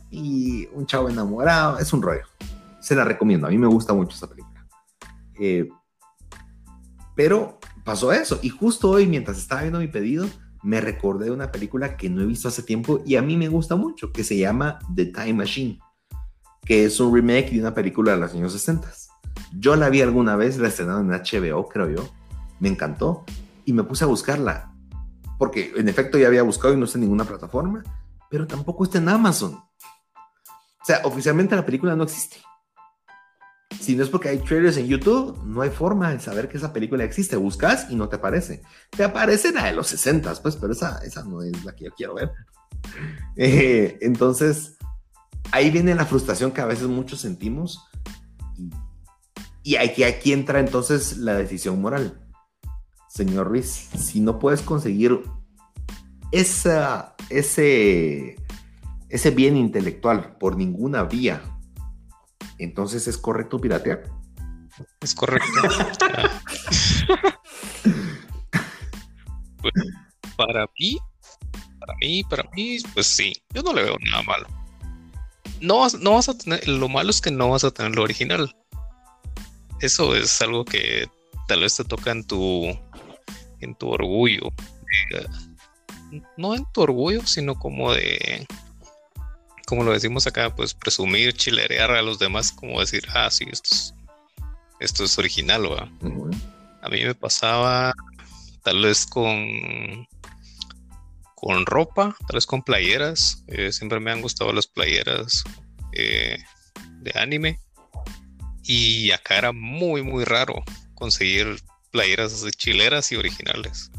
Y 0.09 0.67
un 0.73 0.85
chavo 0.85 1.09
enamorado, 1.09 1.79
es 1.79 1.91
un 1.93 2.01
rollo. 2.01 2.23
Se 2.79 2.95
la 2.95 3.03
recomiendo, 3.03 3.47
a 3.47 3.49
mí 3.49 3.57
me 3.57 3.67
gusta 3.67 3.93
mucho 3.93 4.13
esta 4.13 4.27
película. 4.27 4.67
Eh, 5.39 5.69
pero 7.15 7.59
pasó 7.83 8.11
eso. 8.11 8.39
Y 8.41 8.49
justo 8.49 8.89
hoy, 8.89 9.05
mientras 9.05 9.37
estaba 9.37 9.61
viendo 9.61 9.79
mi 9.79 9.87
pedido, 9.87 10.27
me 10.63 10.81
recordé 10.81 11.25
de 11.25 11.31
una 11.31 11.51
película 11.51 11.97
que 11.97 12.09
no 12.09 12.21
he 12.21 12.25
visto 12.25 12.47
hace 12.47 12.63
tiempo 12.63 13.01
y 13.05 13.15
a 13.15 13.21
mí 13.21 13.37
me 13.37 13.47
gusta 13.47 13.75
mucho, 13.75 14.11
que 14.11 14.23
se 14.23 14.37
llama 14.37 14.79
The 14.93 15.07
Time 15.07 15.33
Machine, 15.33 15.79
que 16.65 16.85
es 16.85 16.99
un 16.99 17.13
remake 17.13 17.51
de 17.51 17.59
una 17.61 17.73
película 17.73 18.11
de 18.11 18.17
los 18.17 18.33
años 18.33 18.51
60. 18.53 18.91
Yo 19.57 19.75
la 19.75 19.89
vi 19.89 20.01
alguna 20.01 20.35
vez, 20.35 20.57
la 20.57 20.67
estrenaron 20.67 21.11
en 21.11 21.21
HBO, 21.21 21.67
creo 21.67 21.89
yo. 21.89 22.09
Me 22.59 22.69
encantó 22.69 23.23
y 23.65 23.73
me 23.73 23.83
puse 23.83 24.03
a 24.03 24.07
buscarla. 24.07 24.73
Porque 25.37 25.71
en 25.75 25.87
efecto 25.87 26.17
ya 26.17 26.27
había 26.27 26.43
buscado 26.43 26.73
y 26.73 26.77
no 26.77 26.85
está 26.85 26.97
en 26.97 27.03
ninguna 27.03 27.23
plataforma, 27.23 27.83
pero 28.29 28.45
tampoco 28.45 28.83
está 28.83 28.97
en 28.97 29.09
Amazon. 29.09 29.59
O 30.81 30.85
sea, 30.85 31.01
oficialmente 31.03 31.55
la 31.55 31.65
película 31.65 31.95
no 31.95 32.03
existe. 32.03 32.37
Si 33.79 33.95
no 33.95 34.03
es 34.03 34.09
porque 34.09 34.29
hay 34.29 34.39
trailers 34.39 34.77
en 34.77 34.87
YouTube, 34.87 35.41
no 35.45 35.61
hay 35.61 35.69
forma 35.69 36.11
de 36.11 36.19
saber 36.19 36.49
que 36.49 36.57
esa 36.57 36.73
película 36.73 37.03
existe. 37.03 37.35
Buscas 37.35 37.87
y 37.89 37.95
no 37.95 38.09
te 38.09 38.17
aparece. 38.17 38.61
Te 38.89 39.03
aparece 39.03 39.51
la 39.51 39.65
de 39.65 39.73
los 39.73 39.87
60, 39.87 40.33
pues, 40.41 40.55
pero 40.55 40.73
esa, 40.73 40.99
esa 40.99 41.23
no 41.23 41.41
es 41.41 41.63
la 41.63 41.75
que 41.75 41.85
yo 41.85 41.91
quiero 41.95 42.15
ver. 42.15 42.31
Eh, 43.35 43.97
entonces, 44.01 44.77
ahí 45.51 45.69
viene 45.69 45.95
la 45.95 46.05
frustración 46.05 46.51
que 46.51 46.61
a 46.61 46.65
veces 46.65 46.87
muchos 46.87 47.21
sentimos. 47.21 47.87
Y, 49.63 49.75
aquí, 49.75 50.03
aquí 50.03 50.33
entra 50.33 50.59
entonces 50.59 51.17
la 51.17 51.35
decisión 51.35 51.81
moral. 51.81 52.19
Señor 53.07 53.47
Ruiz, 53.47 53.67
si 53.67 54.19
no 54.19 54.39
puedes 54.39 54.61
conseguir 54.61 55.21
esa, 56.31 57.15
ese, 57.29 58.37
ese 59.09 59.31
bien 59.31 59.57
intelectual 59.57 60.37
por 60.37 60.55
ninguna 60.55 61.03
vía 61.03 61.41
entonces 62.59 63.07
es 63.07 63.17
correcto 63.17 63.59
piratear. 63.59 64.03
Es 65.01 65.15
correcto. 65.15 65.47
Pues, 69.61 69.73
para 70.37 70.65
mí, 70.79 70.97
para 71.81 71.93
mí, 71.99 72.23
para 72.23 72.49
mí, 72.55 72.77
pues 72.93 73.07
sí, 73.07 73.33
yo 73.53 73.61
no 73.61 73.73
le 73.73 73.83
veo 73.83 73.97
nada 74.09 74.23
malo. 74.23 74.47
No 75.59 75.85
no 75.99 76.13
vas 76.13 76.29
a 76.29 76.37
tener, 76.37 76.65
lo 76.65 76.87
malo 76.87 77.09
es 77.09 77.19
que 77.19 77.29
no 77.29 77.49
vas 77.49 77.65
a 77.65 77.71
tener 77.71 77.93
lo 77.93 78.03
original. 78.03 78.55
Eso 79.81 80.15
es 80.15 80.41
algo 80.41 80.63
que 80.63 81.09
tal 81.49 81.59
vez 81.59 81.75
te 81.75 81.83
toca 81.83 82.11
en 82.11 82.23
tu, 82.23 82.67
en 83.59 83.75
tu 83.75 83.89
orgullo. 83.89 84.43
No 86.37 86.55
en 86.55 86.65
tu 86.71 86.79
orgullo, 86.83 87.27
sino 87.27 87.55
como 87.55 87.91
de 87.91 88.47
como 89.69 89.83
lo 89.83 89.93
decimos 89.93 90.25
acá, 90.25 90.55
pues 90.55 90.73
presumir, 90.73 91.33
chilerear 91.33 91.91
a 91.91 92.01
los 92.01 92.17
demás, 92.17 92.51
como 92.51 92.79
decir, 92.79 93.05
ah, 93.13 93.29
sí, 93.29 93.45
esto 93.51 93.69
es, 93.71 93.93
esto 94.79 95.03
es 95.03 95.15
original, 95.19 95.71
¿va? 95.71 95.91
A 96.81 96.89
mí 96.89 97.03
me 97.03 97.13
pasaba 97.13 97.93
tal 98.63 98.81
vez 98.81 99.05
con, 99.05 100.07
con 101.35 101.67
ropa, 101.67 102.17
tal 102.27 102.37
vez 102.37 102.47
con 102.47 102.63
playeras. 102.63 103.43
Eh, 103.47 103.71
siempre 103.71 103.99
me 103.99 104.11
han 104.11 104.23
gustado 104.23 104.51
las 104.53 104.65
playeras 104.65 105.43
eh, 105.93 106.39
de 107.01 107.11
anime. 107.13 107.59
Y 108.63 109.11
acá 109.11 109.37
era 109.37 109.51
muy, 109.51 110.01
muy 110.01 110.23
raro 110.23 110.63
conseguir 110.95 111.61
playeras 111.91 112.43
chileras 112.57 113.11
y 113.11 113.17
originales. 113.17 113.91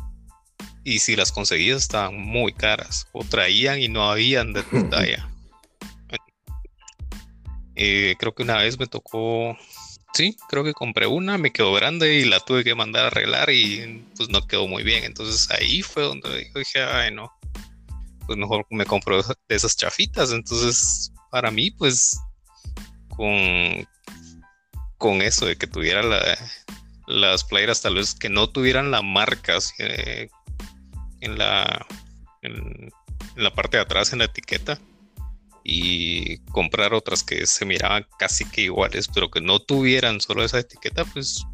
Y 0.83 0.99
si 0.99 1.15
las 1.15 1.31
conseguías 1.31 1.83
estaban 1.83 2.19
muy 2.19 2.53
caras. 2.53 3.07
O 3.13 3.23
traían 3.23 3.81
y 3.81 3.87
no 3.87 4.11
habían 4.11 4.53
de 4.53 4.63
talla. 4.91 5.31
Eh, 7.83 8.15
creo 8.19 8.35
que 8.35 8.43
una 8.43 8.59
vez 8.59 8.79
me 8.79 8.87
tocó, 8.87 9.57
sí, 10.13 10.37
creo 10.51 10.63
que 10.63 10.75
compré 10.75 11.07
una, 11.07 11.39
me 11.39 11.51
quedó 11.51 11.73
grande 11.73 12.17
y 12.17 12.27
la 12.27 12.39
tuve 12.41 12.63
que 12.63 12.75
mandar 12.75 13.05
a 13.05 13.07
arreglar 13.07 13.49
y 13.49 14.05
pues 14.19 14.29
no 14.29 14.47
quedó 14.47 14.69
muy 14.69 14.83
bien. 14.83 15.05
Entonces 15.05 15.51
ahí 15.51 15.81
fue 15.81 16.03
donde 16.03 16.51
dije, 16.55 16.83
ay 16.83 17.11
no, 17.11 17.33
pues 18.27 18.39
mejor 18.39 18.67
me 18.69 18.85
compro 18.85 19.23
de 19.23 19.35
esas 19.49 19.79
chafitas. 19.79 20.31
Entonces 20.31 21.11
para 21.31 21.51
mí 21.51 21.71
pues 21.71 22.21
con, 23.09 23.89
con 24.99 25.23
eso 25.23 25.47
de 25.47 25.57
que 25.57 25.67
tuviera 25.67 26.03
las 27.07 27.45
playeras 27.45 27.81
tal 27.81 27.95
vez 27.95 28.15
que 28.15 28.29
no 28.29 28.51
tuvieran 28.51 28.91
la 28.91 29.01
marca 29.01 29.57
eh, 29.79 30.29
en 31.23 31.39
la 31.39 31.87
en 32.43 32.91
la 33.37 33.55
parte 33.55 33.79
de 33.79 33.85
atrás 33.85 34.13
en 34.13 34.19
la 34.19 34.27
etiqueta 34.27 34.79
y 35.73 36.39
comprar 36.51 36.93
otras 36.95 37.23
que 37.23 37.47
se 37.47 37.65
miraban 37.65 38.05
casi 38.19 38.45
que 38.45 38.63
iguales, 38.63 39.07
pero 39.07 39.31
que 39.31 39.41
no 39.41 39.61
tuvieran 39.61 40.21
solo 40.21 40.43
esa 40.43 40.59
etiqueta, 40.59 41.05
pues 41.05 41.45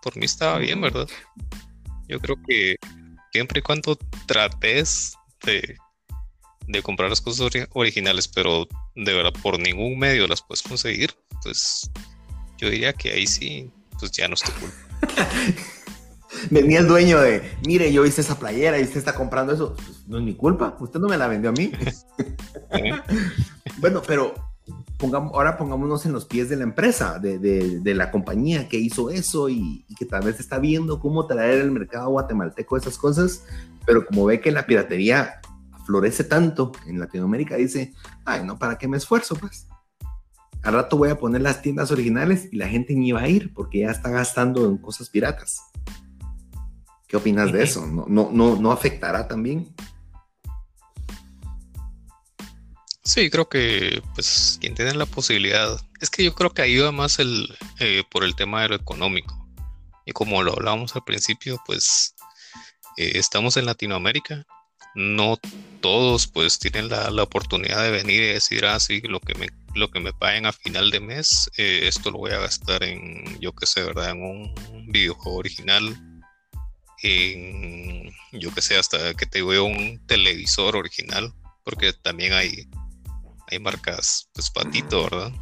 por 0.00 0.16
mí 0.16 0.26
estaba 0.26 0.58
bien, 0.58 0.80
¿verdad? 0.80 1.08
Yo 2.06 2.20
creo 2.20 2.36
que 2.46 2.76
siempre 3.32 3.58
y 3.58 3.62
cuando 3.62 3.98
trates 4.28 5.14
de, 5.44 5.76
de 6.68 6.82
comprar 6.84 7.10
las 7.10 7.20
cosas 7.20 7.50
originales, 7.72 8.28
pero 8.28 8.68
de 8.94 9.12
verdad 9.12 9.32
por 9.42 9.58
ningún 9.58 9.98
medio 9.98 10.28
las 10.28 10.40
puedes 10.40 10.62
conseguir, 10.62 11.12
pues 11.42 11.90
yo 12.58 12.70
diría 12.70 12.92
que 12.92 13.10
ahí 13.10 13.26
sí, 13.26 13.72
pues 13.98 14.12
ya 14.12 14.28
no 14.28 14.34
estoy 14.34 14.54
culpa. 14.54 15.68
Venía 16.50 16.80
el 16.80 16.88
dueño 16.88 17.20
de, 17.20 17.42
mire, 17.66 17.92
yo 17.92 18.04
hice 18.04 18.20
esa 18.20 18.38
playera 18.38 18.78
y 18.78 18.84
usted 18.84 18.98
está 18.98 19.14
comprando 19.14 19.52
eso. 19.52 19.74
Pues, 19.74 20.06
no 20.06 20.18
es 20.18 20.24
mi 20.24 20.34
culpa, 20.34 20.76
usted 20.80 21.00
no 21.00 21.08
me 21.08 21.16
la 21.16 21.28
vendió 21.28 21.50
a 21.50 21.52
mí. 21.52 21.72
bueno, 23.78 24.02
pero 24.06 24.34
pongamos, 24.98 25.32
ahora 25.34 25.56
pongámonos 25.56 26.04
en 26.06 26.12
los 26.12 26.24
pies 26.24 26.48
de 26.48 26.56
la 26.56 26.64
empresa, 26.64 27.18
de, 27.18 27.94
la 27.94 28.10
compañía 28.10 28.68
que 28.68 28.78
hizo 28.78 29.10
eso 29.10 29.48
y, 29.48 29.84
que 29.98 30.04
tal 30.04 30.24
vez 30.24 30.40
está 30.40 30.58
viendo 30.58 31.00
cómo 31.00 31.26
traer 31.26 31.60
el 31.60 31.70
mercado 31.70 32.10
guatemalteco 32.10 32.76
esas 32.76 32.98
cosas, 32.98 33.44
pero 33.86 34.06
como 34.06 34.26
ve 34.26 34.40
que 34.40 34.52
la 34.52 34.66
piratería 34.66 35.40
florece 35.86 36.24
tanto 36.24 36.72
en 36.86 36.98
Latinoamérica, 37.00 37.56
dice, 37.56 37.94
ay, 38.24 38.44
no, 38.44 38.58
¿para 38.58 38.76
qué 38.76 38.86
me 38.88 38.96
esfuerzo? 38.96 39.34
Pues 39.36 39.68
al 40.62 40.74
rato 40.74 40.98
voy 40.98 41.10
a 41.10 41.18
poner 41.18 41.40
las 41.40 41.62
tiendas 41.62 41.90
originales 41.90 42.48
y 42.52 42.56
la 42.56 42.68
gente 42.68 42.94
ni 42.94 43.12
va 43.12 43.22
a 43.22 43.28
ir 43.28 43.54
porque 43.54 43.80
ya 43.80 43.90
está 43.90 44.10
gastando 44.10 44.68
en 44.68 44.76
cosas 44.76 45.08
piratas. 45.08 45.62
¿Qué 47.08 47.16
opinas 47.16 47.52
de 47.52 47.62
eso? 47.62 47.86
¿No, 47.86 48.04
no, 48.06 48.30
no, 48.30 48.56
no 48.56 48.70
afectará 48.70 49.26
también? 49.26 49.74
Sí, 53.02 53.30
creo 53.30 53.48
que 53.48 54.02
pues 54.14 54.58
quien 54.60 54.74
tiene 54.74 54.94
la 54.94 55.06
posibilidad, 55.06 55.80
es 55.98 56.10
que 56.10 56.22
yo 56.22 56.34
creo 56.34 56.50
que 56.50 56.60
ayuda 56.60 56.92
más 56.92 57.18
el 57.18 57.56
eh, 57.80 58.04
por 58.10 58.22
el 58.22 58.36
tema 58.36 58.60
de 58.60 58.68
lo 58.68 58.74
económico. 58.74 59.48
Y 60.04 60.12
como 60.12 60.42
lo 60.42 60.52
hablábamos 60.52 60.94
al 60.94 61.04
principio, 61.04 61.58
pues 61.64 62.14
eh, 62.98 63.12
estamos 63.14 63.56
en 63.56 63.64
Latinoamérica, 63.64 64.44
no 64.94 65.38
todos 65.80 66.26
pues 66.26 66.58
tienen 66.58 66.90
la, 66.90 67.10
oportunidad 67.22 67.82
de 67.82 67.90
venir 67.90 68.22
y 68.22 68.34
decir, 68.34 68.66
ah, 68.66 68.78
sí, 68.78 69.00
lo 69.00 69.20
que 69.20 69.34
me, 69.34 69.48
lo 69.74 69.90
que 69.90 70.00
me 70.00 70.12
paguen 70.12 70.44
a 70.44 70.52
final 70.52 70.90
de 70.90 71.00
mes, 71.00 71.50
eh, 71.56 71.82
esto 71.84 72.10
lo 72.10 72.18
voy 72.18 72.32
a 72.32 72.40
gastar 72.40 72.82
en, 72.82 73.40
yo 73.40 73.54
qué 73.54 73.64
sé, 73.64 73.82
¿verdad? 73.82 74.10
En 74.10 74.22
un 74.22 74.92
videojuego 74.92 75.38
original, 75.38 75.96
en, 77.02 78.12
yo 78.32 78.52
qué 78.54 78.62
sé, 78.62 78.76
hasta 78.76 79.14
que 79.14 79.26
te 79.26 79.42
veo 79.42 79.64
un 79.64 80.04
televisor 80.06 80.76
original, 80.76 81.32
porque 81.64 81.92
también 81.92 82.32
hay 82.32 82.68
hay 83.50 83.58
marcas, 83.58 84.28
pues 84.34 84.50
patito, 84.50 85.04
¿verdad? 85.04 85.32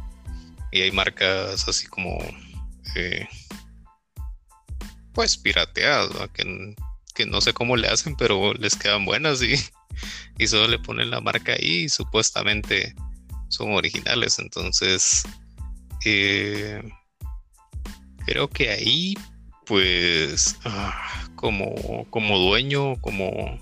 Y 0.71 0.81
hay 0.81 0.91
marcas 0.91 1.67
así 1.67 1.87
como, 1.87 2.17
eh, 2.95 3.27
pues 5.13 5.37
pirateadas, 5.37 6.29
Que, 6.33 6.75
que, 7.15 7.25
no 7.25 7.41
sé 7.41 7.53
cómo 7.53 7.75
le 7.75 7.87
hacen, 7.87 8.15
pero 8.15 8.53
les 8.53 8.75
quedan 8.75 9.05
buenas 9.05 9.41
y, 9.41 9.55
y 10.37 10.47
solo 10.47 10.67
le 10.67 10.79
ponen 10.79 11.09
la 11.09 11.21
marca 11.21 11.53
ahí 11.53 11.83
y 11.83 11.89
supuestamente 11.89 12.95
son 13.49 13.73
originales. 13.73 14.39
Entonces, 14.39 15.23
eh, 16.05 16.81
creo 18.25 18.49
que 18.49 18.69
ahí, 18.69 19.15
pues, 19.65 20.55
ah, 20.63 21.26
como, 21.37 22.05
como 22.09 22.37
dueño, 22.37 22.99
como 22.99 23.57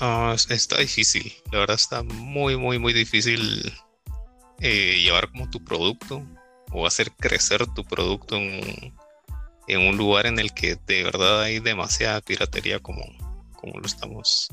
Ah, 0.00 0.36
está 0.36 0.78
difícil, 0.78 1.32
la 1.50 1.58
verdad 1.58 1.74
está 1.74 2.04
muy, 2.04 2.56
muy, 2.56 2.78
muy 2.78 2.92
difícil 2.92 3.72
eh, 4.60 4.96
llevar 5.02 5.28
como 5.30 5.50
tu 5.50 5.64
producto 5.64 6.24
o 6.70 6.86
hacer 6.86 7.10
crecer 7.18 7.66
tu 7.74 7.82
producto 7.84 8.36
en, 8.36 8.92
un 9.68 9.96
lugar 9.96 10.26
en 10.26 10.38
el 10.38 10.54
que 10.54 10.78
de 10.86 11.02
verdad 11.02 11.42
hay 11.42 11.58
demasiada 11.58 12.20
piratería 12.20 12.78
como, 12.78 13.02
como 13.56 13.80
lo 13.80 13.86
estamos, 13.86 14.48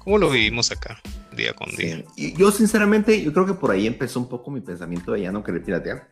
como 0.00 0.18
lo 0.18 0.28
vivimos 0.28 0.72
acá 0.72 1.00
día 1.36 1.52
con 1.52 1.70
día. 1.76 2.04
Yo 2.16 2.50
sinceramente, 2.50 3.22
yo 3.22 3.32
creo 3.32 3.46
que 3.46 3.54
por 3.54 3.70
ahí 3.70 3.86
empezó 3.86 4.18
un 4.18 4.28
poco 4.28 4.50
mi 4.50 4.60
pensamiento 4.60 5.12
de 5.12 5.22
ya 5.22 5.30
no 5.30 5.44
querer 5.44 5.62
piratear. 5.62 6.10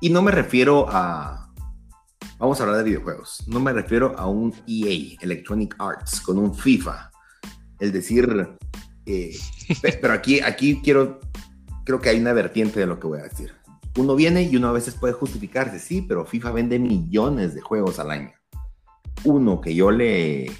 Y 0.00 0.08
no 0.08 0.22
me 0.22 0.32
refiero 0.32 0.86
a, 0.88 1.51
vamos 2.42 2.58
a 2.58 2.64
hablar 2.64 2.78
de 2.78 2.90
videojuegos, 2.90 3.44
no 3.46 3.60
me 3.60 3.72
refiero 3.72 4.18
a 4.18 4.26
un 4.26 4.52
EA, 4.66 5.16
Electronic 5.20 5.76
Arts, 5.78 6.20
con 6.20 6.38
un 6.38 6.52
FIFA 6.52 7.08
el 7.78 7.92
decir, 7.92 8.58
eh, 9.06 9.36
pero 10.00 10.12
aquí, 10.12 10.40
aquí 10.40 10.80
quiero, 10.82 11.20
creo 11.84 12.00
que 12.00 12.08
hay 12.08 12.18
una 12.18 12.32
vertiente 12.32 12.80
de 12.80 12.86
lo 12.86 12.98
que 12.98 13.06
voy 13.06 13.20
a 13.20 13.28
decir. 13.28 13.54
Uno 13.96 14.16
viene 14.16 14.42
y 14.42 14.56
uno 14.56 14.66
a 14.66 14.72
veces 14.72 14.96
puede 14.96 15.14
justificarse, 15.14 15.78
sí, 15.78 16.02
pero 16.02 16.26
FIFA 16.26 16.50
vende 16.50 16.80
millones 16.80 17.54
de 17.54 17.60
juegos 17.60 18.00
al 18.00 18.10
año. 18.10 18.32
Uno 19.22 19.60
que 19.60 19.76
yo 19.76 19.92
le, 19.92 20.50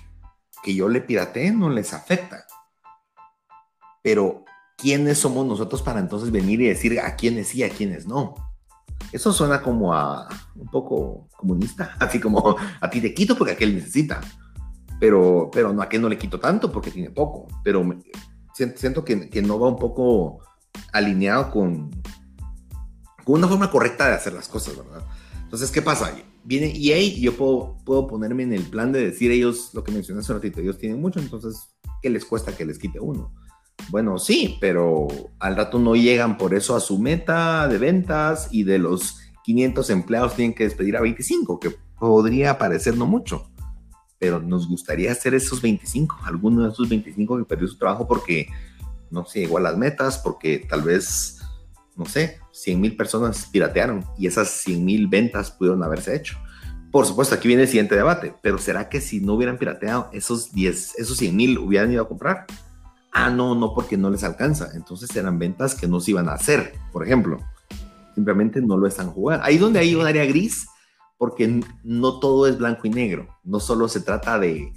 que 0.62 0.76
yo 0.76 0.88
le 0.88 1.00
piratee 1.00 1.50
no 1.50 1.68
les 1.68 1.92
afecta. 1.94 2.46
Pero, 4.02 4.44
¿quiénes 4.78 5.18
somos 5.18 5.44
nosotros 5.46 5.82
para 5.82 5.98
entonces 5.98 6.30
venir 6.30 6.60
y 6.60 6.68
decir 6.68 7.00
a 7.00 7.16
quiénes 7.16 7.48
sí, 7.48 7.64
a 7.64 7.70
quiénes 7.70 8.06
no? 8.06 8.51
Eso 9.12 9.32
suena 9.32 9.60
como 9.60 9.94
a 9.94 10.26
un 10.56 10.68
poco 10.68 11.28
comunista, 11.36 11.96
así 12.00 12.18
como 12.18 12.56
a 12.80 12.90
ti 12.90 13.00
te 13.00 13.14
quito 13.14 13.36
porque 13.36 13.52
aquel 13.52 13.74
necesita 13.74 14.20
pero, 15.02 15.50
pero 15.52 15.72
no, 15.72 15.82
a 15.82 15.88
que 15.88 15.98
no 15.98 16.08
le 16.08 16.16
quito 16.16 16.38
tanto 16.38 16.70
porque 16.70 16.92
tiene 16.92 17.10
poco, 17.10 17.48
pero 17.64 17.84
siento, 18.54 19.04
que, 19.04 19.28
que, 19.28 19.42
no 19.42 19.58
va 19.58 19.66
un 19.66 19.76
poco 19.76 20.38
alineado 20.92 21.50
con, 21.50 21.90
con 23.24 23.34
una 23.34 23.48
forma 23.48 23.68
correcta 23.68 24.06
de 24.06 24.14
hacer 24.14 24.32
las 24.32 24.46
cosas, 24.46 24.76
¿verdad? 24.76 25.04
Entonces, 25.42 25.72
¿qué 25.72 25.82
pasa? 25.82 26.14
Viene 26.44 26.66
EA 26.66 27.00
y 27.00 27.20
yo 27.20 27.36
puedo, 27.36 27.78
puedo 27.84 28.06
ponerme 28.06 28.44
en 28.44 28.52
el 28.52 28.62
plan 28.62 28.92
de 28.92 29.04
decir 29.04 29.32
ellos, 29.32 29.70
lo 29.74 29.82
que 29.82 29.90
mencioné 29.90 30.20
hace 30.20 30.30
un 30.30 30.38
ratito, 30.38 30.60
ellos 30.60 30.78
tienen 30.78 31.00
mucho, 31.00 31.18
entonces, 31.18 31.74
¿qué 32.00 32.08
les 32.08 32.24
cuesta 32.24 32.56
que 32.56 32.64
les 32.64 32.78
quite 32.78 33.00
uno? 33.00 33.34
Bueno, 33.88 34.18
sí, 34.18 34.56
pero 34.60 35.08
al 35.38 35.56
rato 35.56 35.78
no 35.78 35.94
llegan 35.94 36.38
por 36.38 36.54
eso 36.54 36.74
a 36.74 36.80
su 36.80 36.98
meta 36.98 37.68
de 37.68 37.78
ventas 37.78 38.48
y 38.50 38.64
de 38.64 38.78
los 38.78 39.18
500 39.44 39.90
empleados 39.90 40.34
tienen 40.34 40.54
que 40.54 40.64
despedir 40.64 40.96
a 40.96 41.00
25, 41.00 41.60
que 41.60 41.74
podría 41.98 42.58
parecer 42.58 42.96
no 42.96 43.06
mucho 43.06 43.52
pero 44.22 44.38
nos 44.38 44.68
gustaría 44.68 45.10
hacer 45.10 45.34
esos 45.34 45.60
25, 45.60 46.16
alguno 46.22 46.62
de 46.62 46.70
esos 46.70 46.88
25 46.88 47.38
que 47.38 47.44
perdió 47.44 47.66
su 47.66 47.76
trabajo 47.76 48.06
porque 48.06 48.46
no 49.10 49.24
se 49.24 49.40
llegó 49.40 49.58
a 49.58 49.60
las 49.60 49.76
metas, 49.76 50.16
porque 50.18 50.64
tal 50.70 50.82
vez, 50.82 51.40
no 51.96 52.06
sé, 52.06 52.38
100 52.52 52.80
mil 52.80 52.96
personas 52.96 53.48
piratearon 53.50 54.04
y 54.16 54.28
esas 54.28 54.48
100 54.48 54.84
mil 54.84 55.08
ventas 55.08 55.50
pudieron 55.50 55.82
haberse 55.82 56.14
hecho. 56.14 56.38
Por 56.92 57.04
supuesto, 57.04 57.34
aquí 57.34 57.48
viene 57.48 57.64
el 57.64 57.68
siguiente 57.68 57.96
debate, 57.96 58.32
pero 58.44 58.58
¿será 58.58 58.88
que 58.88 59.00
si 59.00 59.20
no 59.20 59.34
hubieran 59.34 59.58
pirateado 59.58 60.08
esos 60.12 60.52
10, 60.52 61.00
esos 61.00 61.16
100 61.16 61.36
mil 61.36 61.58
hubieran 61.58 61.90
ido 61.90 62.02
a 62.02 62.08
comprar? 62.08 62.46
Ah, 63.12 63.30
no, 63.30 63.54
no, 63.54 63.74
porque 63.74 63.96
no 63.96 64.10
les 64.10 64.24
alcanza. 64.24 64.70
Entonces 64.74 65.14
eran 65.14 65.38
ventas 65.38 65.74
que 65.74 65.86
no 65.86 66.00
se 66.00 66.12
iban 66.12 66.28
a 66.28 66.34
hacer, 66.34 66.74
por 66.92 67.04
ejemplo. 67.04 67.38
Simplemente 68.14 68.60
no 68.60 68.76
lo 68.76 68.86
están 68.86 69.10
jugando. 69.10 69.44
Ahí 69.44 69.58
donde 69.58 69.78
hay 69.78 69.94
un 69.94 70.06
área 70.06 70.24
gris 70.24 70.66
porque 71.18 71.60
no 71.84 72.18
todo 72.18 72.46
es 72.46 72.58
blanco 72.58 72.86
y 72.86 72.90
negro. 72.90 73.28
No 73.44 73.60
solo 73.60 73.86
se 73.88 74.00
trata 74.00 74.38
de, 74.38 74.72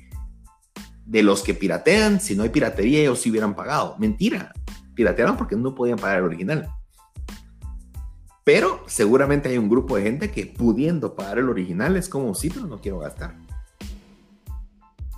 de 1.05 1.23
los 1.23 1.41
que 1.41 1.53
piratean, 1.53 2.19
si 2.19 2.35
no 2.35 2.43
hay 2.43 2.49
piratería 2.49 2.99
ellos 2.99 3.19
sí 3.19 3.31
hubieran 3.31 3.55
pagado. 3.55 3.95
Mentira, 3.99 4.53
piratearon 4.95 5.37
porque 5.37 5.55
no 5.55 5.73
podían 5.73 5.97
pagar 5.97 6.19
el 6.19 6.25
original. 6.25 6.69
Pero 8.43 8.83
seguramente 8.85 9.49
hay 9.49 9.57
un 9.57 9.69
grupo 9.69 9.95
de 9.95 10.03
gente 10.03 10.29
que 10.29 10.45
pudiendo 10.45 11.15
pagar 11.15 11.39
el 11.39 11.49
original 11.49 11.95
es 11.97 12.07
como, 12.07 12.35
sí, 12.35 12.49
pero 12.49 12.67
no 12.67 12.79
quiero 12.79 12.99
gastar. 12.99 13.35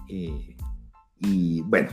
Eh, 0.08 0.56
y 1.20 1.62
bueno, 1.64 1.90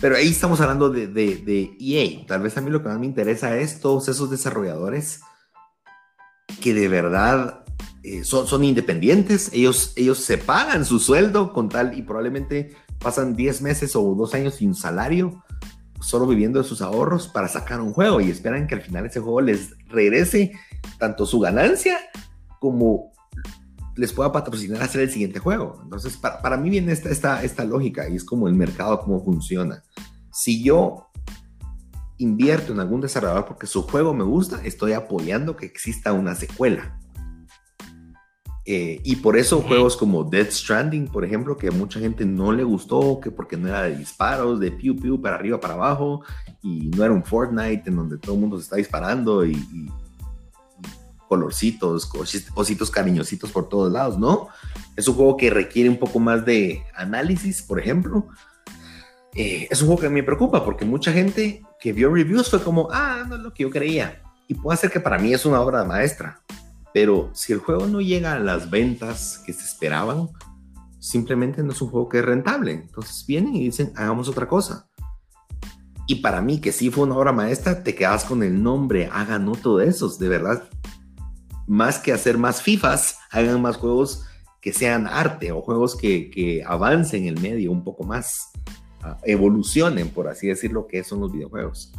pero 0.00 0.16
ahí 0.16 0.28
estamos 0.28 0.60
hablando 0.60 0.90
de, 0.90 1.06
de, 1.06 1.36
de, 1.36 1.76
EA. 1.80 2.26
Tal 2.26 2.42
vez 2.42 2.56
a 2.56 2.60
mí 2.60 2.70
lo 2.70 2.82
que 2.82 2.88
más 2.88 2.98
me 2.98 3.06
interesa 3.06 3.56
es 3.56 3.80
todos 3.80 4.08
esos 4.08 4.30
desarrolladores 4.30 5.20
que 6.60 6.74
de 6.74 6.88
verdad 6.88 7.64
eh, 8.02 8.24
son, 8.24 8.46
son, 8.46 8.64
independientes, 8.64 9.50
ellos, 9.52 9.92
ellos 9.96 10.18
se 10.18 10.38
pagan 10.38 10.84
su 10.84 10.98
sueldo 10.98 11.52
con 11.52 11.68
tal 11.68 11.96
y 11.96 12.02
probablemente 12.02 12.74
pasan 12.98 13.34
10 13.34 13.62
meses 13.62 13.94
o 13.96 14.14
2 14.14 14.34
años 14.34 14.54
sin 14.54 14.74
salario, 14.74 15.42
solo 16.00 16.26
viviendo 16.26 16.62
de 16.62 16.68
sus 16.68 16.82
ahorros 16.82 17.28
para 17.28 17.48
sacar 17.48 17.80
un 17.80 17.92
juego 17.92 18.20
y 18.20 18.30
esperan 18.30 18.66
que 18.66 18.74
al 18.74 18.82
final 18.82 19.06
ese 19.06 19.20
juego 19.20 19.40
les 19.40 19.74
regrese 19.88 20.52
tanto 20.98 21.26
su 21.26 21.40
ganancia 21.40 21.98
como 22.58 23.09
les 23.96 24.12
pueda 24.12 24.32
patrocinar 24.32 24.82
hacer 24.82 25.02
el 25.02 25.10
siguiente 25.10 25.38
juego. 25.38 25.80
Entonces, 25.82 26.16
para, 26.16 26.40
para 26.40 26.56
mí 26.56 26.70
viene 26.70 26.92
esta, 26.92 27.10
esta, 27.10 27.42
esta 27.42 27.64
lógica 27.64 28.08
y 28.08 28.16
es 28.16 28.24
como 28.24 28.48
el 28.48 28.54
mercado, 28.54 29.00
cómo 29.00 29.24
funciona. 29.24 29.82
Si 30.32 30.62
yo 30.62 31.10
invierto 32.18 32.72
en 32.72 32.80
algún 32.80 33.00
desarrollador 33.00 33.46
porque 33.46 33.66
su 33.66 33.82
juego 33.82 34.14
me 34.14 34.24
gusta, 34.24 34.60
estoy 34.64 34.92
apoyando 34.92 35.56
que 35.56 35.66
exista 35.66 36.12
una 36.12 36.34
secuela. 36.34 36.96
Eh, 38.66 39.00
y 39.02 39.16
por 39.16 39.36
eso 39.36 39.62
juegos 39.62 39.96
como 39.96 40.22
Dead 40.22 40.48
Stranding, 40.48 41.08
por 41.08 41.24
ejemplo, 41.24 41.56
que 41.56 41.68
a 41.68 41.72
mucha 41.72 41.98
gente 41.98 42.24
no 42.24 42.52
le 42.52 42.62
gustó, 42.62 43.18
que 43.18 43.30
porque 43.30 43.56
no 43.56 43.68
era 43.68 43.82
de 43.82 43.96
disparos, 43.96 44.60
de 44.60 44.70
piu 44.70 44.94
piu 44.94 45.20
para 45.20 45.36
arriba, 45.36 45.58
para 45.58 45.74
abajo, 45.74 46.22
y 46.62 46.90
no 46.90 47.02
era 47.02 47.12
un 47.12 47.24
Fortnite 47.24 47.84
en 47.86 47.96
donde 47.96 48.18
todo 48.18 48.34
el 48.34 48.40
mundo 48.40 48.58
se 48.58 48.64
está 48.64 48.76
disparando 48.76 49.44
y, 49.44 49.56
colorcitos, 51.30 52.06
cositos 52.06 52.90
cariñositos 52.90 53.52
por 53.52 53.68
todos 53.68 53.92
lados, 53.92 54.18
¿no? 54.18 54.48
Es 54.96 55.06
un 55.06 55.14
juego 55.14 55.36
que 55.36 55.48
requiere 55.48 55.88
un 55.88 55.96
poco 55.96 56.18
más 56.18 56.44
de 56.44 56.82
análisis, 56.92 57.62
por 57.62 57.78
ejemplo. 57.78 58.26
Eh, 59.36 59.68
es 59.70 59.80
un 59.80 59.86
juego 59.86 60.02
que 60.02 60.08
me 60.08 60.24
preocupa 60.24 60.64
porque 60.64 60.84
mucha 60.84 61.12
gente 61.12 61.62
que 61.78 61.92
vio 61.92 62.12
reviews 62.12 62.50
fue 62.50 62.60
como, 62.60 62.88
ah, 62.90 63.24
no 63.28 63.36
es 63.36 63.42
lo 63.42 63.54
que 63.54 63.62
yo 63.62 63.70
creía. 63.70 64.20
Y 64.48 64.54
puede 64.54 64.76
ser 64.76 64.90
que 64.90 64.98
para 64.98 65.18
mí 65.18 65.32
es 65.32 65.46
una 65.46 65.60
obra 65.60 65.84
maestra, 65.84 66.42
Pero 66.92 67.30
si 67.32 67.52
el 67.52 67.60
juego 67.60 67.86
no 67.86 68.00
llega 68.00 68.32
a 68.32 68.40
las 68.40 68.68
ventas 68.68 69.40
que 69.46 69.52
se 69.52 69.64
esperaban, 69.64 70.30
simplemente 70.98 71.62
no 71.62 71.70
es 71.70 71.80
un 71.80 71.90
juego 71.90 72.08
que 72.08 72.18
es 72.18 72.24
rentable. 72.24 72.72
Entonces 72.72 73.24
vienen 73.24 73.54
y 73.54 73.66
dicen, 73.66 73.92
hagamos 73.94 74.28
otra 74.28 74.48
cosa. 74.48 74.88
Y 76.08 76.16
para 76.16 76.40
mí, 76.40 76.60
que 76.60 76.72
sí 76.72 76.90
fue 76.90 77.04
una 77.04 77.16
obra 77.16 77.30
maestra, 77.30 77.84
te 77.84 77.94
quedas 77.94 78.24
con 78.24 78.42
el 78.42 78.60
nombre, 78.60 79.08
hagan 79.12 79.48
otro 79.48 79.76
de 79.76 79.86
esos, 79.86 80.18
de 80.18 80.28
verdad. 80.28 80.64
Más 81.70 82.00
que 82.00 82.12
hacer 82.12 82.36
más 82.36 82.62
FIFAs, 82.62 83.20
hagan 83.30 83.62
más 83.62 83.76
juegos 83.76 84.24
que 84.60 84.72
sean 84.72 85.06
arte 85.06 85.52
o 85.52 85.62
juegos 85.62 85.94
que, 85.94 86.28
que 86.28 86.64
avancen 86.66 87.26
el 87.26 87.40
medio 87.40 87.70
un 87.70 87.84
poco 87.84 88.02
más, 88.02 88.50
ah, 89.04 89.16
evolucionen, 89.22 90.08
por 90.08 90.26
así 90.26 90.48
decirlo, 90.48 90.88
que 90.88 91.04
son 91.04 91.20
los 91.20 91.30
videojuegos. 91.30 91.92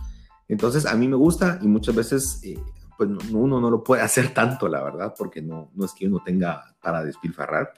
Entonces, 0.49 0.85
a 0.85 0.93
mí 0.95 1.07
me 1.07 1.15
gusta 1.15 1.57
y 1.61 1.69
muchas 1.69 1.95
veces 1.95 2.41
eh, 2.43 2.59
pues 2.97 3.09
uno 3.31 3.61
no 3.61 3.71
lo 3.71 3.81
puede 3.81 4.01
hacer 4.01 4.33
tanto, 4.33 4.67
la 4.67 4.83
verdad, 4.83 5.13
porque 5.17 5.41
no, 5.41 5.71
no 5.73 5.85
es 5.85 5.93
que 5.93 6.05
uno 6.05 6.21
tenga 6.21 6.75
para 6.81 7.01
despilfarrar, 7.01 7.71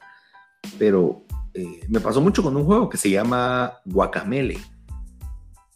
pero 0.80 1.26
eh, 1.54 1.82
me 1.90 2.00
pasó 2.00 2.22
mucho 2.22 2.42
con 2.42 2.58
un 2.58 2.66
juego 2.66 2.90
que 2.90 2.98
se 2.98 3.12
llama 3.12 3.74
Guacamele. 3.86 4.58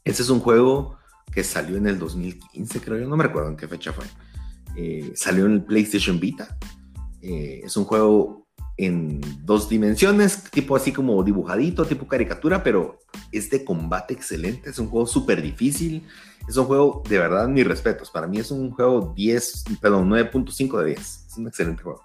Ese 0.03 0.23
es 0.23 0.31
un 0.31 0.39
juego 0.39 0.97
que 1.31 1.43
salió 1.43 1.77
en 1.77 1.85
el 1.85 1.99
2015, 1.99 2.81
creo 2.81 2.97
yo, 2.97 3.07
no 3.07 3.17
me 3.17 3.25
recuerdo 3.25 3.49
en 3.49 3.57
qué 3.57 3.67
fecha 3.67 3.93
fue. 3.93 4.05
Eh, 4.77 5.11
salió 5.15 5.47
en 5.47 5.53
el 5.53 5.63
PlayStation 5.63 6.19
Vita. 6.19 6.55
Eh, 7.21 7.61
es 7.63 7.75
un 7.75 7.83
juego 7.83 8.47
en 8.77 9.19
dos 9.43 9.67
dimensiones, 9.67 10.43
tipo 10.51 10.75
así 10.75 10.91
como 10.91 11.23
dibujadito, 11.23 11.83
tipo 11.85 12.07
caricatura, 12.07 12.61
pero 12.61 12.99
es 13.31 13.49
de 13.49 13.65
combate 13.65 14.13
excelente. 14.13 14.69
Es 14.69 14.77
un 14.77 14.87
juego 14.87 15.07
súper 15.07 15.41
difícil. 15.41 16.03
Es 16.47 16.55
un 16.57 16.65
juego, 16.65 17.01
de 17.09 17.17
verdad, 17.17 17.47
mis 17.47 17.65
respetos. 17.65 18.11
Para 18.11 18.27
mí 18.27 18.37
es 18.37 18.51
un 18.51 18.69
juego 18.69 19.13
10, 19.15 19.63
perdón, 19.81 20.09
9.5 20.09 20.79
de 20.79 20.85
10. 20.89 20.99
Es 20.99 21.37
un 21.37 21.47
excelente 21.47 21.81
juego. 21.81 22.03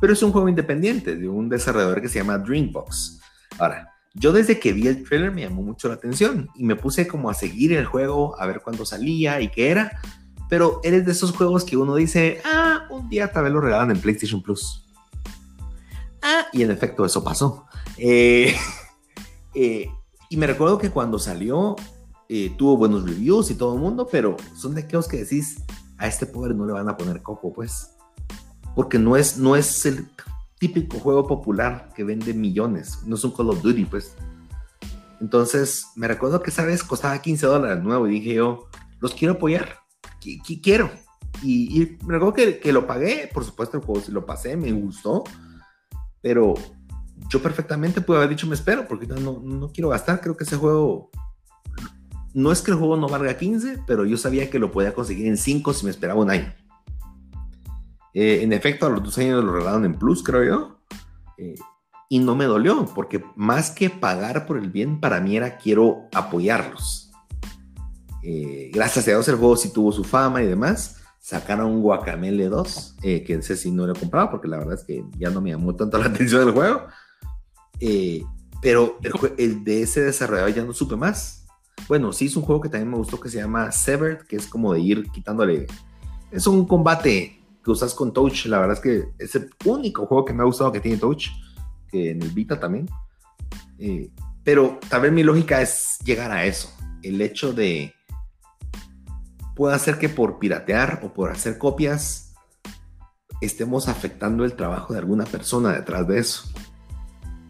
Pero 0.00 0.12
es 0.12 0.22
un 0.22 0.32
juego 0.32 0.48
independiente 0.48 1.14
de 1.14 1.28
un 1.28 1.48
desarrollador 1.48 2.02
que 2.02 2.08
se 2.08 2.18
llama 2.18 2.38
Dreambox. 2.38 3.20
Ahora, 3.58 3.88
yo 4.14 4.32
desde 4.32 4.58
que 4.58 4.72
vi 4.72 4.88
el 4.88 5.04
trailer 5.04 5.30
me 5.30 5.42
llamó 5.42 5.62
mucho 5.62 5.86
la 5.88 5.94
atención 5.94 6.48
y 6.56 6.64
me 6.64 6.74
puse 6.74 7.06
como 7.06 7.30
a 7.30 7.34
seguir 7.34 7.72
el 7.72 7.86
juego, 7.86 8.38
a 8.40 8.46
ver 8.46 8.60
cuándo 8.60 8.84
salía 8.84 9.40
y 9.40 9.48
qué 9.48 9.70
era. 9.70 10.00
Pero 10.50 10.80
eres 10.82 11.06
de 11.06 11.12
esos 11.12 11.32
juegos 11.32 11.64
que 11.64 11.78
uno 11.78 11.94
dice, 11.94 12.42
ah, 12.44 12.86
un 12.90 13.08
día 13.08 13.32
tal 13.32 13.44
vez 13.44 13.52
lo 13.52 13.62
regalan 13.62 13.92
en 13.92 14.00
PlayStation 14.00 14.42
Plus. 14.42 14.84
Ah, 16.20 16.46
y 16.52 16.62
en 16.62 16.70
efecto 16.70 17.06
eso 17.06 17.24
pasó. 17.24 17.64
Eh, 17.96 18.54
eh, 19.54 19.88
y 20.28 20.36
me 20.36 20.46
recuerdo 20.46 20.76
que 20.76 20.90
cuando 20.90 21.18
salió, 21.18 21.76
eh, 22.28 22.54
tuvo 22.58 22.76
buenos 22.76 23.08
reviews 23.08 23.50
y 23.50 23.54
todo 23.54 23.74
el 23.74 23.80
mundo, 23.80 24.06
pero 24.10 24.36
son 24.54 24.74
de 24.74 24.82
aquellos 24.82 25.08
que 25.08 25.18
decís, 25.18 25.62
a 25.98 26.06
este 26.06 26.26
pobre 26.26 26.54
no 26.54 26.66
le 26.66 26.72
van 26.72 26.88
a 26.88 26.96
poner 26.96 27.22
coco, 27.22 27.52
pues. 27.52 27.92
Porque 28.74 28.98
no 28.98 29.16
es, 29.16 29.38
no 29.38 29.56
es 29.56 29.86
el 29.86 30.08
típico 30.58 30.98
juego 30.98 31.26
popular 31.26 31.90
que 31.94 32.04
vende 32.04 32.34
millones, 32.34 32.98
no 33.06 33.16
es 33.16 33.24
un 33.24 33.32
Call 33.32 33.50
of 33.50 33.62
Duty, 33.62 33.84
pues. 33.84 34.14
Entonces, 35.20 35.86
me 35.96 36.08
recuerdo 36.08 36.42
que 36.42 36.50
esa 36.50 36.64
vez 36.64 36.82
costaba 36.82 37.20
15 37.20 37.46
dólares 37.46 37.82
nuevo 37.82 38.06
y 38.08 38.12
dije 38.12 38.34
yo, 38.34 38.68
los 39.00 39.14
quiero 39.14 39.34
apoyar, 39.34 39.79
quiero. 40.62 40.90
Y, 41.42 41.96
me 42.04 42.14
recuerdo 42.14 42.34
que, 42.34 42.58
que, 42.58 42.72
lo 42.72 42.86
pagué, 42.86 43.30
por 43.32 43.44
supuesto 43.44 43.76
el 43.76 43.84
juego 43.84 44.00
si 44.00 44.12
lo 44.12 44.26
pasé, 44.26 44.56
me 44.56 44.72
gustó, 44.72 45.24
pero 46.20 46.54
yo 47.28 47.40
perfectamente 47.40 48.00
pude 48.00 48.18
haber 48.18 48.30
dicho 48.30 48.46
me 48.46 48.54
espero, 48.54 48.86
porque 48.86 49.06
no, 49.06 49.40
no 49.40 49.68
quiero 49.72 49.88
gastar, 49.88 50.20
creo 50.20 50.36
que 50.36 50.44
ese 50.44 50.56
juego 50.56 51.10
no 52.34 52.52
es 52.52 52.62
que 52.62 52.70
el 52.70 52.76
juego 52.76 52.96
no 52.96 53.08
valga 53.08 53.36
15, 53.36 53.84
pero 53.86 54.04
yo 54.04 54.16
sabía 54.16 54.50
que 54.50 54.58
lo 54.58 54.70
podía 54.70 54.94
conseguir 54.94 55.26
en 55.26 55.36
5 55.36 55.72
si 55.72 55.84
me 55.84 55.90
esperaba 55.90 56.20
un 56.20 56.30
año. 56.30 56.52
Eh, 58.14 58.40
en 58.42 58.52
efecto, 58.52 58.86
a 58.86 58.90
los 58.90 59.02
dos 59.02 59.18
años 59.18 59.44
lo 59.44 59.52
regalaron 59.52 59.84
en 59.84 59.98
Plus, 59.98 60.22
creo 60.22 60.44
yo. 60.44 60.80
Eh, 61.38 61.54
y 62.08 62.18
no 62.18 62.34
me 62.34 62.44
dolió, 62.44 62.86
porque 62.94 63.24
más 63.36 63.70
que 63.70 63.88
pagar 63.88 64.46
por 64.46 64.58
el 64.58 64.70
bien, 64.70 65.00
para 65.00 65.20
mí 65.20 65.36
era 65.36 65.58
quiero 65.58 66.08
apoyarlos. 66.12 67.09
Eh, 68.22 68.70
gracias 68.72 69.06
a 69.06 69.10
Dios 69.12 69.28
el 69.28 69.36
juego 69.36 69.56
sí 69.56 69.72
tuvo 69.72 69.92
su 69.92 70.04
fama 70.04 70.42
y 70.42 70.46
demás. 70.46 70.96
Sacaron 71.20 71.66
un 71.66 71.82
Guacamele 71.82 72.48
2, 72.48 72.96
que 73.02 73.24
ese 73.28 73.56
sí 73.56 73.70
no 73.70 73.86
lo 73.86 73.92
he 73.92 73.98
comprado, 73.98 74.30
porque 74.30 74.48
la 74.48 74.56
verdad 74.56 74.74
es 74.74 74.84
que 74.84 75.04
ya 75.18 75.28
no 75.30 75.40
me 75.40 75.50
llamó 75.50 75.74
tanto 75.76 75.98
la 75.98 76.06
atención 76.06 76.44
del 76.44 76.54
juego. 76.54 76.86
pero 78.62 78.98
el, 79.02 79.12
el 79.36 79.64
de 79.64 79.82
ese 79.82 80.00
desarrollador 80.00 80.54
ya 80.54 80.64
no 80.64 80.72
supe 80.72 80.96
más 80.96 81.40
bueno, 81.88 82.12
sí 82.12 82.26
es 82.26 82.36
un 82.36 82.42
juego 82.42 82.60
que 82.60 82.68
también 82.68 82.90
me 82.90 82.96
gustó 82.96 83.18
que 83.18 83.28
se 83.28 83.38
llama 83.38 83.72
Severed, 83.72 84.22
que 84.22 84.36
es 84.36 84.46
como 84.46 84.72
de 84.72 84.80
ir 84.80 85.10
quitándole. 85.10 85.66
Es 86.30 86.46
un 86.46 86.66
combate 86.66 87.40
que 87.64 87.70
usas 87.70 87.94
con 87.94 88.12
Touch. 88.12 88.46
La 88.46 88.58
verdad 88.60 88.76
es 88.76 88.80
que 88.80 89.08
es 89.18 89.34
el 89.34 89.50
único 89.64 90.06
juego 90.06 90.24
que 90.24 90.32
me 90.32 90.42
ha 90.42 90.46
gustado 90.46 90.72
que 90.72 90.80
tiene 90.80 90.98
Touch, 90.98 91.28
que 91.90 92.10
en 92.10 92.22
el 92.22 92.30
Vita 92.30 92.58
también. 92.58 92.88
Eh, 93.78 94.10
pero 94.44 94.78
tal 94.88 95.02
vez 95.02 95.12
mi 95.12 95.22
lógica 95.22 95.60
es 95.60 95.98
llegar 96.04 96.30
a 96.30 96.44
eso. 96.44 96.72
El 97.02 97.20
hecho 97.20 97.52
de. 97.52 97.94
Puede 99.60 99.74
hacer 99.74 99.98
que 99.98 100.08
por 100.08 100.38
piratear 100.38 101.00
o 101.02 101.12
por 101.12 101.30
hacer 101.30 101.58
copias 101.58 102.32
estemos 103.42 103.88
afectando 103.88 104.46
el 104.46 104.54
trabajo 104.54 104.94
de 104.94 105.00
alguna 105.00 105.26
persona 105.26 105.74
detrás 105.74 106.08
de 106.08 106.18
eso 106.18 106.44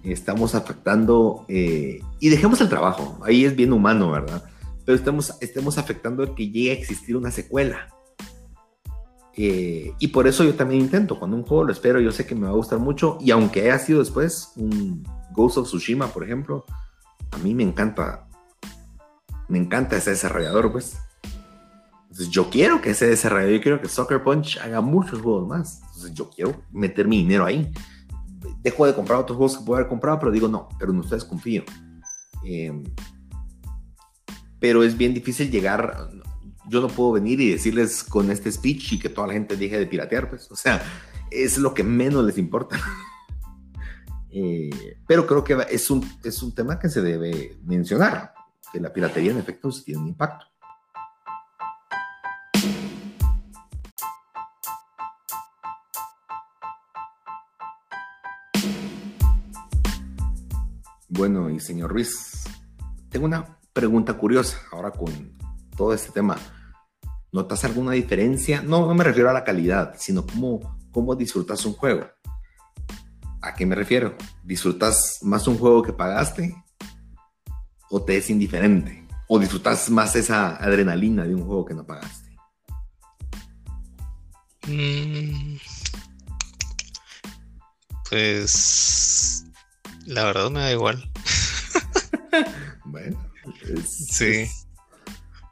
estamos 0.02 0.56
afectando, 0.56 1.44
eh, 1.46 2.00
y 2.18 2.28
dejemos 2.28 2.60
el 2.62 2.68
trabajo, 2.68 3.20
ahí 3.24 3.44
es 3.44 3.54
bien 3.54 3.72
humano, 3.72 4.10
¿verdad? 4.10 4.42
Pero 4.84 4.98
estamos, 4.98 5.36
estamos 5.40 5.78
afectando 5.78 6.34
que 6.34 6.50
llegue 6.50 6.70
a 6.70 6.74
existir 6.74 7.16
una 7.16 7.30
secuela. 7.30 7.94
Eh, 9.36 9.92
y 10.00 10.08
por 10.08 10.26
eso 10.26 10.42
yo 10.42 10.56
también 10.56 10.80
intento, 10.80 11.16
cuando 11.16 11.36
un 11.36 11.44
juego 11.44 11.62
lo 11.62 11.72
espero, 11.72 12.00
yo 12.00 12.10
sé 12.10 12.26
que 12.26 12.34
me 12.34 12.46
va 12.46 12.52
a 12.54 12.56
gustar 12.56 12.80
mucho, 12.80 13.18
y 13.20 13.30
aunque 13.30 13.62
haya 13.62 13.78
sido 13.78 14.00
después 14.00 14.52
un 14.56 15.06
Ghost 15.30 15.58
of 15.58 15.68
Tsushima, 15.68 16.08
por 16.08 16.24
ejemplo, 16.24 16.64
a 17.30 17.38
mí 17.38 17.54
me 17.54 17.62
encanta, 17.62 18.26
me 19.48 19.58
encanta 19.58 19.96
ese 19.96 20.10
desarrollador, 20.10 20.72
pues. 20.72 20.98
Yo 22.28 22.50
quiero 22.50 22.80
que 22.80 22.90
ese 22.90 23.06
desarrollador, 23.06 23.54
yo 23.54 23.62
quiero 23.62 23.80
que 23.80 23.88
Soccer 23.88 24.22
Punch 24.22 24.58
haga 24.58 24.80
muchos 24.80 25.20
juegos 25.20 25.48
más. 25.48 25.80
Entonces 25.86 26.12
yo 26.14 26.28
quiero 26.28 26.62
meter 26.70 27.08
mi 27.08 27.18
dinero 27.18 27.46
ahí 27.46 27.72
dejo 28.62 28.86
de 28.86 28.94
comprar 28.94 29.20
otros 29.20 29.36
juegos 29.36 29.58
que 29.58 29.64
puedo 29.64 29.78
haber 29.78 29.88
comprado, 29.88 30.18
pero 30.18 30.32
digo, 30.32 30.48
no, 30.48 30.68
pero 30.78 30.92
en 30.92 30.98
ustedes 30.98 31.24
confío. 31.24 31.64
Em, 32.44 32.84
pero 34.58 34.82
es 34.82 34.96
bien 34.96 35.14
difícil 35.14 35.50
llegar, 35.50 36.10
yo 36.68 36.80
no 36.80 36.88
puedo 36.88 37.12
venir 37.12 37.40
y 37.40 37.50
decirles 37.50 38.02
con 38.02 38.30
este 38.30 38.52
speech 38.52 38.94
y 38.94 38.98
que 38.98 39.08
toda 39.08 39.26
la 39.26 39.32
gente 39.34 39.56
deje 39.56 39.78
de 39.78 39.86
piratear, 39.86 40.28
pues, 40.28 40.50
o 40.50 40.56
sea, 40.56 40.82
es 41.30 41.58
lo 41.58 41.74
que 41.74 41.84
menos 41.84 42.24
les 42.24 42.38
importa. 42.38 42.78
Eh, 44.32 44.96
pero 45.08 45.26
creo 45.26 45.42
que 45.42 45.58
es 45.70 45.90
un, 45.90 46.08
es 46.22 46.40
un 46.40 46.54
tema 46.54 46.78
que 46.78 46.88
se 46.88 47.02
debe 47.02 47.58
mencionar, 47.64 48.32
que 48.72 48.78
la 48.78 48.92
piratería 48.92 49.32
en 49.32 49.38
efecto 49.38 49.72
sí 49.72 49.82
tiene 49.82 50.02
un 50.02 50.06
impacto. 50.06 50.46
Bueno, 61.12 61.50
y 61.50 61.58
señor 61.58 61.90
Ruiz, 61.90 62.44
tengo 63.08 63.26
una 63.26 63.58
pregunta 63.72 64.14
curiosa 64.14 64.60
ahora 64.70 64.92
con 64.92 65.36
todo 65.76 65.92
este 65.92 66.12
tema. 66.12 66.38
¿Notas 67.32 67.64
alguna 67.64 67.92
diferencia? 67.92 68.62
No, 68.62 68.86
no 68.86 68.94
me 68.94 69.02
refiero 69.02 69.28
a 69.28 69.32
la 69.32 69.42
calidad, 69.42 69.96
sino 69.98 70.24
cómo, 70.24 70.78
cómo 70.92 71.16
disfrutas 71.16 71.66
un 71.66 71.72
juego. 71.72 72.06
¿A 73.42 73.54
qué 73.54 73.66
me 73.66 73.74
refiero? 73.74 74.16
¿Disfrutas 74.44 75.18
más 75.22 75.48
un 75.48 75.58
juego 75.58 75.82
que 75.82 75.92
pagaste? 75.92 76.54
¿O 77.90 78.04
te 78.04 78.16
es 78.16 78.30
indiferente? 78.30 79.04
¿O 79.26 79.40
disfrutas 79.40 79.90
más 79.90 80.14
esa 80.14 80.56
adrenalina 80.56 81.24
de 81.24 81.34
un 81.34 81.44
juego 81.44 81.64
que 81.64 81.74
no 81.74 81.84
pagaste? 81.84 82.30
Mm, 84.68 85.56
pues 88.08 89.39
la 90.10 90.24
verdad 90.24 90.50
me 90.50 90.60
da 90.60 90.72
igual. 90.72 91.08
bueno, 92.84 93.32
sí. 93.86 94.46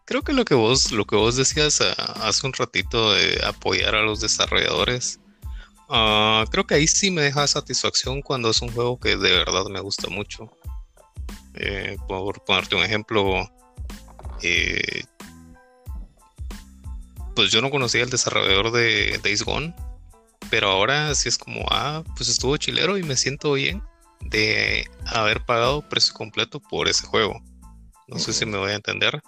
Creo 0.04 0.22
que 0.22 0.32
lo 0.32 0.44
que 0.44 0.54
vos, 0.54 0.90
lo 0.90 1.04
que 1.04 1.16
vos 1.16 1.36
decías 1.36 1.80
ah, 1.80 2.28
hace 2.28 2.46
un 2.46 2.52
ratito 2.52 3.12
de 3.12 3.40
apoyar 3.44 3.94
a 3.94 4.02
los 4.02 4.20
desarrolladores, 4.20 5.20
ah, 5.88 6.44
creo 6.50 6.66
que 6.66 6.74
ahí 6.74 6.86
sí 6.86 7.11
me 7.11 7.22
deja 7.22 7.46
satisfacción 7.46 8.20
cuando 8.20 8.50
es 8.50 8.61
un 8.61 8.72
juego 8.72 8.98
que 8.98 9.16
de 9.16 9.32
verdad 9.32 9.66
me 9.66 9.80
gusta 9.80 10.09
mucho. 10.09 10.50
Eh, 11.54 11.96
por 12.09 12.44
ponerte 12.44 12.76
un 12.76 12.82
ejemplo, 12.82 13.48
eh, 14.42 15.04
pues 17.34 17.50
yo 17.50 17.61
no 17.61 17.70
conocía 17.70 18.02
al 18.02 18.11
desarrollador 18.11 18.72
de 18.72 19.20
Days 19.22 19.44
Gone, 19.44 19.74
pero 20.50 20.68
ahora 20.68 21.14
sí 21.14 21.28
es 21.28 21.38
como, 21.38 21.64
ah, 21.70 22.02
pues 22.16 22.28
estuvo 22.28 22.56
chilero 22.56 22.98
y 22.98 23.02
me 23.02 23.16
siento 23.16 23.52
bien 23.52 23.82
de 24.20 24.88
haber 25.06 25.44
pagado 25.44 25.88
precio 25.88 26.14
completo 26.14 26.60
por 26.60 26.88
ese 26.88 27.06
juego. 27.06 27.42
No 28.08 28.18
sé 28.18 28.32
si 28.32 28.46
me 28.46 28.58
voy 28.58 28.72
a 28.72 28.76
entender. 28.76 29.20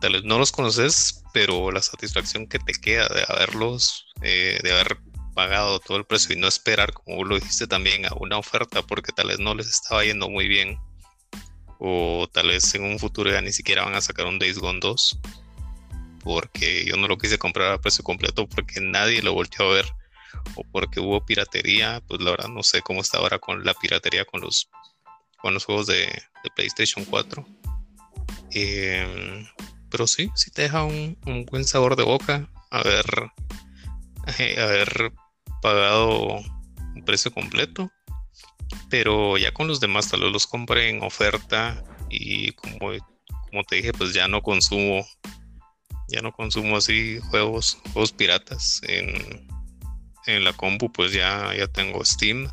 Tal 0.00 0.12
vez 0.14 0.24
no 0.24 0.38
los 0.38 0.52
conoces, 0.52 1.22
pero 1.32 1.70
la 1.70 1.80
satisfacción 1.80 2.46
que 2.46 2.58
te 2.58 2.72
queda 2.72 3.08
de 3.08 3.24
haberlos, 3.28 4.06
eh, 4.22 4.58
de 4.62 4.72
haber 4.72 4.98
pagado 5.34 5.80
todo 5.80 5.96
el 5.96 6.04
precio 6.04 6.34
y 6.34 6.38
no 6.38 6.48
esperar, 6.48 6.92
como 6.92 7.24
lo 7.24 7.36
dijiste 7.36 7.66
también, 7.66 8.06
a 8.06 8.14
una 8.20 8.38
oferta 8.38 8.82
porque 8.82 9.12
tal 9.12 9.28
vez 9.28 9.38
no 9.38 9.54
les 9.54 9.68
estaba 9.68 10.04
yendo 10.04 10.28
muy 10.28 10.48
bien. 10.48 10.78
O 11.78 12.28
tal 12.32 12.48
vez 12.48 12.74
en 12.74 12.84
un 12.84 12.98
futuro 12.98 13.30
ya 13.30 13.40
ni 13.40 13.52
siquiera 13.52 13.84
van 13.84 13.94
a 13.94 14.00
sacar 14.00 14.26
un 14.26 14.38
Days 14.38 14.58
Gone 14.58 14.80
2. 14.80 15.20
Porque 16.22 16.84
yo 16.84 16.96
no 16.96 17.08
lo 17.08 17.18
quise 17.18 17.38
comprar 17.38 17.72
a 17.72 17.80
precio 17.80 18.04
completo 18.04 18.48
porque 18.48 18.80
nadie 18.80 19.22
lo 19.22 19.32
volteó 19.32 19.70
a 19.70 19.74
ver. 19.74 19.86
O 20.56 20.64
porque 20.64 21.00
hubo 21.00 21.24
piratería. 21.24 22.02
Pues 22.06 22.20
la 22.20 22.32
verdad 22.32 22.48
no 22.48 22.62
sé 22.62 22.82
cómo 22.82 23.00
está 23.00 23.18
ahora 23.18 23.38
con 23.38 23.64
la 23.64 23.74
piratería 23.74 24.24
con 24.24 24.40
los, 24.40 24.68
con 25.40 25.54
los 25.54 25.64
juegos 25.64 25.86
de, 25.86 26.22
PlayStation 26.54 27.04
4. 27.04 27.46
Em, 28.52 29.46
pero 29.90 30.06
sí, 30.06 30.30
sí 30.34 30.50
te 30.50 30.62
deja 30.62 30.84
un, 30.84 31.16
buen 31.50 31.64
sabor 31.64 31.96
de 31.96 32.02
boca 32.02 32.48
haber, 32.70 33.04
haber 34.58 35.12
pagado 35.60 36.40
un 36.94 37.04
precio 37.04 37.32
completo. 37.32 37.90
Pero 38.88 39.36
ya 39.36 39.52
con 39.52 39.68
los 39.68 39.80
demás 39.80 40.08
tal 40.08 40.20
vez 40.20 40.32
los 40.32 40.46
compré 40.46 40.88
en 40.88 41.02
oferta 41.02 41.82
y 42.08 42.52
como, 42.52 43.64
te 43.68 43.76
dije, 43.76 43.92
pues 43.92 44.12
ya 44.12 44.28
no 44.28 44.42
consumo, 44.42 45.06
ya 46.08 46.20
no 46.20 46.32
consumo 46.32 46.76
así 46.76 47.18
juegos, 47.30 47.78
juegos 47.92 48.12
piratas 48.12 48.80
en 50.26 50.44
la 50.44 50.52
compu, 50.52 50.92
pues 50.92 51.12
ya, 51.12 51.54
ya 51.56 51.66
tengo 51.68 52.04
Steam. 52.04 52.48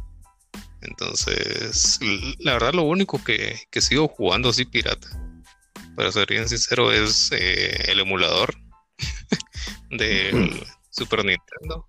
Entonces, 0.81 1.99
la 2.39 2.53
verdad 2.53 2.73
lo 2.73 2.83
único 2.83 3.21
que, 3.23 3.59
que 3.69 3.81
sigo 3.81 4.07
jugando 4.07 4.49
así 4.49 4.65
pirata, 4.65 5.09
para 5.95 6.11
ser 6.11 6.27
bien 6.27 6.47
sincero, 6.47 6.91
es 6.91 7.29
eh, 7.33 7.91
el 7.91 7.99
emulador 7.99 8.55
del 9.91 10.65
Super 10.89 11.25
Nintendo 11.25 11.85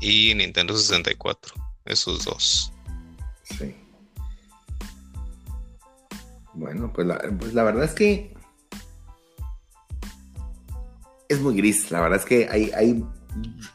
y 0.00 0.34
Nintendo 0.34 0.76
64. 0.76 1.54
Esos 1.84 2.24
dos. 2.24 2.72
Sí. 3.44 3.74
Bueno, 6.54 6.92
pues 6.92 7.06
la, 7.06 7.18
pues 7.38 7.54
la 7.54 7.62
verdad 7.62 7.84
es 7.84 7.94
que 7.94 8.34
es 11.28 11.40
muy 11.40 11.56
gris. 11.56 11.90
La 11.90 12.00
verdad 12.00 12.18
es 12.18 12.26
que 12.26 12.48
hay, 12.50 12.70
hay 12.72 13.04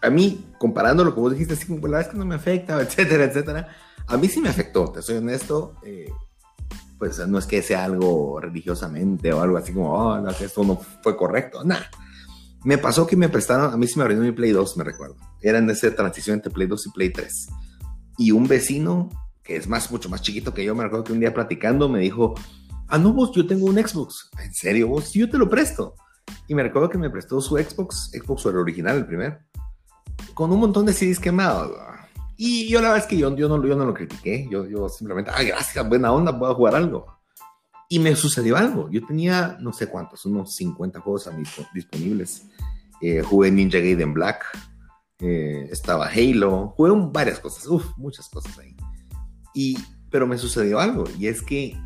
a 0.02 0.10
mí, 0.10 0.46
comparándolo, 0.58 1.14
como 1.14 1.30
dijiste, 1.30 1.54
así, 1.54 1.66
pues 1.66 1.92
la 1.92 2.02
es 2.02 2.08
que 2.08 2.18
no 2.18 2.26
me 2.26 2.36
afecta, 2.36 2.82
etcétera, 2.82 3.26
etcétera. 3.26 3.68
A 4.08 4.18
mí 4.18 4.28
sí 4.28 4.40
me 4.40 4.50
afectó, 4.50 4.92
te 4.92 5.02
soy 5.02 5.18
honesto. 5.18 5.76
Eh, 5.84 6.10
pues 6.98 7.28
no 7.28 7.38
es 7.38 7.46
que 7.46 7.62
sea 7.62 7.84
algo 7.84 8.40
religiosamente 8.40 9.34
o 9.34 9.42
algo 9.42 9.58
así 9.58 9.74
como, 9.74 9.94
oh, 9.94 10.20
no, 10.20 10.30
esto 10.30 10.64
no 10.64 10.80
fue 11.02 11.16
correcto. 11.18 11.64
Nada. 11.64 11.90
Me 12.64 12.78
pasó 12.78 13.06
que 13.06 13.16
me 13.16 13.30
prestaron, 13.30 13.74
a 13.74 13.78
mí 13.78 13.86
sí 13.88 13.98
me 13.98 14.04
abrió 14.04 14.20
mi 14.20 14.32
Play 14.32 14.52
2, 14.52 14.78
me 14.78 14.84
recuerdo. 14.84 15.18
Era 15.42 15.60
en 15.60 15.70
esa 15.70 15.94
transición 15.94 16.36
entre 16.36 16.52
Play 16.52 16.68
2 16.68 16.88
y 16.88 16.90
Play 16.92 17.12
3. 17.12 17.48
Y 18.18 18.32
un 18.32 18.48
vecino, 18.48 19.10
que 19.44 19.56
es 19.56 19.68
más, 19.68 19.92
mucho 19.92 20.10
más 20.10 20.22
chiquito 20.22 20.54
que 20.54 20.64
yo, 20.64 20.74
me 20.74 20.84
recuerdo 20.84 21.04
que 21.04 21.14
un 21.14 21.20
día 21.20 21.34
platicando 21.34 21.90
me 21.90 22.00
dijo, 22.00 22.34
ah, 22.88 22.98
no, 22.98 23.14
vos, 23.14 23.32
yo 23.36 23.46
tengo 23.46 23.66
un 23.66 23.76
Xbox. 23.76 24.32
¿En 24.44 24.54
serio, 24.54 24.88
vos? 24.88 25.14
yo 25.14 25.30
te 25.30 25.38
lo 25.38 25.50
presto. 25.50 25.96
Y 26.48 26.56
me 26.56 26.64
recuerdo 26.64 26.90
que 26.90 26.98
me 26.98 27.10
prestó 27.10 27.42
su 27.42 27.58
Xbox, 27.58 28.12
Xbox 28.12 28.46
el 28.46 28.58
original, 28.58 28.98
el 28.98 29.06
primer, 29.06 29.42
con 30.34 30.52
un 30.52 30.60
montón 30.60 30.86
de 30.86 30.94
CDs 30.94 31.20
quemados. 31.20 31.72
Y 32.38 32.68
yo 32.68 32.82
la 32.82 32.90
verdad 32.90 33.04
es 33.04 33.10
que 33.10 33.18
yo, 33.18 33.36
yo, 33.36 33.48
no, 33.48 33.66
yo 33.66 33.76
no 33.76 33.86
lo 33.86 33.94
critiqué, 33.94 34.48
yo, 34.52 34.66
yo 34.68 34.90
simplemente, 34.90 35.32
ah, 35.34 35.42
gracias, 35.42 35.88
buena 35.88 36.12
onda, 36.12 36.38
puedo 36.38 36.54
jugar 36.56 36.76
algo. 36.76 37.08
Y 37.88 38.00
me 38.00 38.16
sucedió 38.16 38.58
algo. 38.58 38.90
Yo 38.90 39.06
tenía 39.06 39.58
no 39.60 39.72
sé 39.72 39.88
cuántos, 39.88 40.26
unos 40.26 40.56
50 40.56 41.00
juegos 41.00 41.30
disponibles. 41.74 42.48
Eh, 43.02 43.22
jugué 43.22 43.52
Ninja 43.52 43.78
Gaiden 43.78 44.14
Black, 44.14 44.46
eh, 45.20 45.68
estaba 45.72 46.08
Halo, 46.08 46.74
jugué 46.76 46.92
varias 47.12 47.40
cosas, 47.40 47.68
uff, 47.68 47.86
muchas 47.98 48.28
cosas 48.30 48.58
ahí. 48.60 48.76
Y, 49.54 49.78
pero 50.10 50.28
me 50.28 50.38
sucedió 50.38 50.80
algo, 50.80 51.06
y 51.18 51.28
es 51.28 51.42
que 51.42 51.78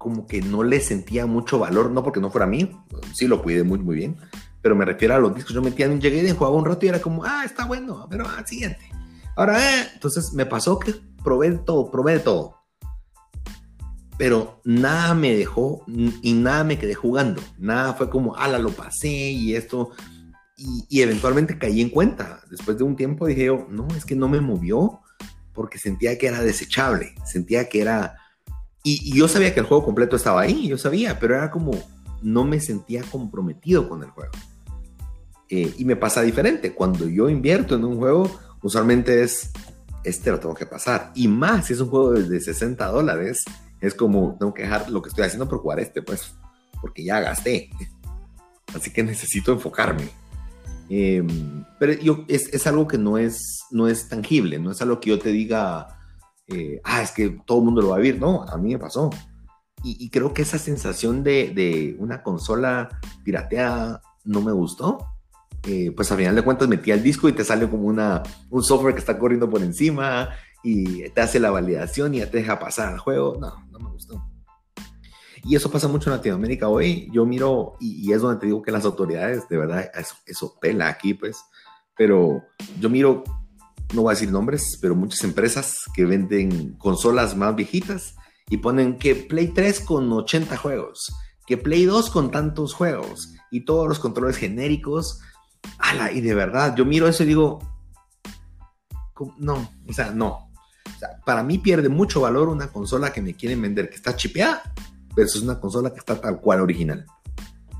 como 0.00 0.26
que 0.26 0.40
no 0.40 0.62
le 0.62 0.80
sentía 0.80 1.26
mucho 1.26 1.58
valor, 1.58 1.90
no 1.90 2.02
porque 2.02 2.20
no 2.20 2.30
fuera 2.30 2.46
mío, 2.46 2.84
sí 3.12 3.26
lo 3.26 3.42
cuidé 3.42 3.64
muy, 3.64 3.78
muy 3.78 3.94
bien, 3.94 4.16
pero 4.62 4.74
me 4.74 4.84
refiero 4.84 5.14
a 5.14 5.18
los 5.18 5.34
discos. 5.34 5.54
Yo 5.54 5.60
metía 5.60 5.88
Ninja 5.88 6.08
Gaiden, 6.08 6.34
jugaba 6.34 6.56
un 6.56 6.64
rato 6.64 6.86
y 6.86 6.88
era 6.88 7.00
como, 7.00 7.24
ah, 7.24 7.42
está 7.44 7.66
bueno, 7.66 8.06
pero 8.08 8.26
ah, 8.26 8.42
siguiente. 8.46 8.80
Ahora, 9.36 9.58
eh, 9.58 9.88
entonces 9.94 10.32
me 10.32 10.46
pasó 10.46 10.78
que 10.78 10.94
probé 11.22 11.50
todo, 11.52 11.90
probé 11.90 12.14
de 12.14 12.20
todo 12.20 12.60
pero 14.20 14.60
nada 14.64 15.14
me 15.14 15.34
dejó 15.34 15.82
y 15.86 16.34
nada 16.34 16.62
me 16.62 16.78
quedé 16.78 16.92
jugando. 16.92 17.40
Nada 17.56 17.94
fue 17.94 18.10
como, 18.10 18.36
ala, 18.36 18.58
lo 18.58 18.70
pasé 18.70 19.08
y 19.08 19.54
esto. 19.54 19.92
Y, 20.58 21.00
eventualmente 21.00 21.56
caí 21.56 21.80
en 21.80 21.88
cuenta. 21.88 22.42
Después 22.50 22.76
de 22.76 22.84
un 22.84 22.96
tiempo 22.96 23.26
dije 23.26 23.46
yo, 23.46 23.66
no, 23.70 23.88
es 23.96 24.04
que 24.04 24.14
no 24.14 24.28
me 24.28 24.42
movió 24.42 25.00
porque 25.54 25.78
sentía 25.78 26.18
que 26.18 26.26
era 26.26 26.42
desechable. 26.42 27.14
Sentía 27.24 27.70
que 27.70 27.80
era... 27.80 28.19
Y, 28.82 29.14
yo 29.14 29.28
sabía 29.28 29.52
que 29.52 29.60
el 29.60 29.66
juego 29.66 29.84
completo 29.84 30.16
estaba 30.16 30.40
ahí, 30.40 30.68
yo 30.68 30.78
sabía, 30.78 31.18
pero 31.18 31.34
era 31.34 31.50
como, 31.50 31.72
no 32.22 32.44
me 32.44 32.60
sentía 32.60 33.02
comprometido 33.02 33.88
con 33.88 34.02
el 34.02 34.10
juego. 34.10 34.32
Eh, 35.48 35.74
y 35.78 35.84
me 35.84 35.96
pasa 35.96 36.22
diferente. 36.22 36.74
Cuando 36.74 37.08
yo 37.08 37.28
invierto 37.28 37.74
en 37.74 37.84
un 37.84 37.98
juego, 37.98 38.30
usualmente 38.62 39.22
es, 39.22 39.50
este 40.04 40.30
lo 40.30 40.40
tengo 40.40 40.54
que 40.54 40.66
pasar. 40.66 41.12
Y 41.14 41.28
más 41.28 41.66
si 41.66 41.74
es 41.74 41.80
un 41.80 41.88
juego 41.88 42.12
de 42.12 42.40
60 42.40 42.86
dólares 42.86 43.44
es 43.80 43.94
como, 43.94 44.36
tengo 44.38 44.54
que 44.54 44.62
dejar 44.62 44.90
lo 44.90 45.02
que 45.02 45.08
estoy 45.08 45.24
haciendo 45.24 45.48
por 45.48 45.58
jugar 45.58 45.80
este, 45.80 46.02
pues, 46.02 46.34
porque 46.80 47.02
ya 47.02 47.20
gasté. 47.20 47.70
Así 48.74 48.92
que 48.92 49.02
necesito 49.02 49.52
enfocarme. 49.52 50.08
Em, 50.88 51.64
pero 51.78 51.92
yo, 51.94 52.24
es, 52.28 52.52
es, 52.52 52.66
algo 52.66 52.88
que 52.88 52.98
no 52.98 53.16
es, 53.16 53.64
no 53.70 53.88
es 53.88 54.08
tangible, 54.08 54.58
no 54.58 54.72
es 54.72 54.82
algo 54.82 55.00
que 55.00 55.10
yo 55.10 55.18
te 55.18 55.30
diga, 55.30 55.99
eh, 56.50 56.80
ah, 56.84 57.02
es 57.02 57.12
que 57.12 57.30
todo 57.46 57.58
el 57.58 57.64
mundo 57.64 57.82
lo 57.82 57.90
va 57.90 57.96
a 57.96 58.00
vivir. 58.00 58.20
No, 58.20 58.42
a 58.42 58.56
mí 58.56 58.72
me 58.72 58.78
pasó. 58.78 59.10
Y, 59.82 60.10
creo 60.10 60.34
que 60.34 60.42
esa 60.42 60.58
sensación 60.58 61.24
de, 61.24 61.52
de, 61.54 61.96
una 61.98 62.22
consola 62.22 63.00
pirateada 63.24 64.02
no 64.24 64.42
me 64.42 64.52
gustó. 64.52 64.98
Eh, 65.66 65.90
pues 65.96 66.10
al 66.12 66.18
final 66.18 66.34
de 66.34 66.42
cuentas 66.42 66.68
metí 66.68 66.90
el 66.90 67.02
disco 67.02 67.28
y 67.28 67.32
te 67.32 67.44
sale 67.44 67.68
como 67.68 67.86
una, 67.86 68.22
un 68.50 68.62
software 68.62 68.94
que 68.94 69.00
está 69.00 69.18
corriendo 69.18 69.48
por 69.48 69.62
encima 69.62 70.30
y 70.62 71.08
te 71.10 71.20
hace 71.20 71.38
la 71.40 71.50
validación 71.50 72.14
y 72.14 72.18
ya 72.18 72.30
te 72.30 72.38
deja 72.38 72.58
pasar 72.58 72.92
al 72.92 72.98
juego. 72.98 73.38
No, 73.40 73.66
no 73.70 73.78
me 73.78 73.90
gustó. 73.90 74.22
Y 75.44 75.56
eso 75.56 75.70
pasa 75.70 75.88
mucho 75.88 76.10
en 76.10 76.16
Latinoamérica 76.16 76.68
hoy. 76.68 77.08
Yo 77.12 77.24
miro, 77.24 77.76
y, 77.80 78.12
es 78.12 78.20
donde 78.20 78.38
te 78.38 78.46
digo 78.46 78.62
que 78.62 78.72
las 78.72 78.84
autoridades, 78.84 79.48
de 79.48 79.56
verdad, 79.56 79.90
eso, 79.94 80.14
eso, 80.26 80.58
pela 80.60 80.88
aquí, 80.88 81.14
pues. 81.14 81.42
Pero 81.96 82.42
yo 82.78 82.90
miro, 82.90 83.24
no 83.92 84.02
voy 84.02 84.12
a 84.12 84.14
decir 84.14 84.30
nombres, 84.30 84.78
pero 84.80 84.94
muchas 84.94 85.24
empresas 85.24 85.84
que 85.94 86.04
venden 86.04 86.74
consolas 86.74 87.36
más 87.36 87.54
viejitas 87.56 88.14
y 88.48 88.58
ponen 88.58 88.98
que 88.98 89.14
Play 89.14 89.48
3 89.48 89.80
con 89.80 90.12
80 90.12 90.56
juegos, 90.56 91.12
que 91.46 91.56
Play 91.56 91.84
2 91.84 92.10
con 92.10 92.30
tantos 92.30 92.74
juegos 92.74 93.34
y 93.50 93.64
todos 93.64 93.88
los 93.88 93.98
controles 93.98 94.36
genéricos. 94.36 95.20
Ala, 95.78 96.12
y 96.12 96.20
de 96.20 96.34
verdad, 96.34 96.74
yo 96.76 96.84
miro 96.84 97.08
eso 97.08 97.22
y 97.22 97.26
digo, 97.26 97.58
no, 99.38 99.70
o 99.86 99.92
sea, 99.92 100.10
no, 100.10 100.50
para 101.24 101.42
mí 101.42 101.58
pierde 101.58 101.88
mucho 101.88 102.20
valor 102.20 102.48
una 102.48 102.68
consola 102.68 103.12
que 103.12 103.22
me 103.22 103.34
quieren 103.34 103.60
vender 103.62 103.88
que 103.88 103.96
está 103.96 104.16
chipeada 104.16 104.72
versus 105.14 105.42
una 105.42 105.60
consola 105.60 105.92
que 105.92 105.98
está 105.98 106.20
tal 106.20 106.40
cual 106.40 106.60
original. 106.60 107.06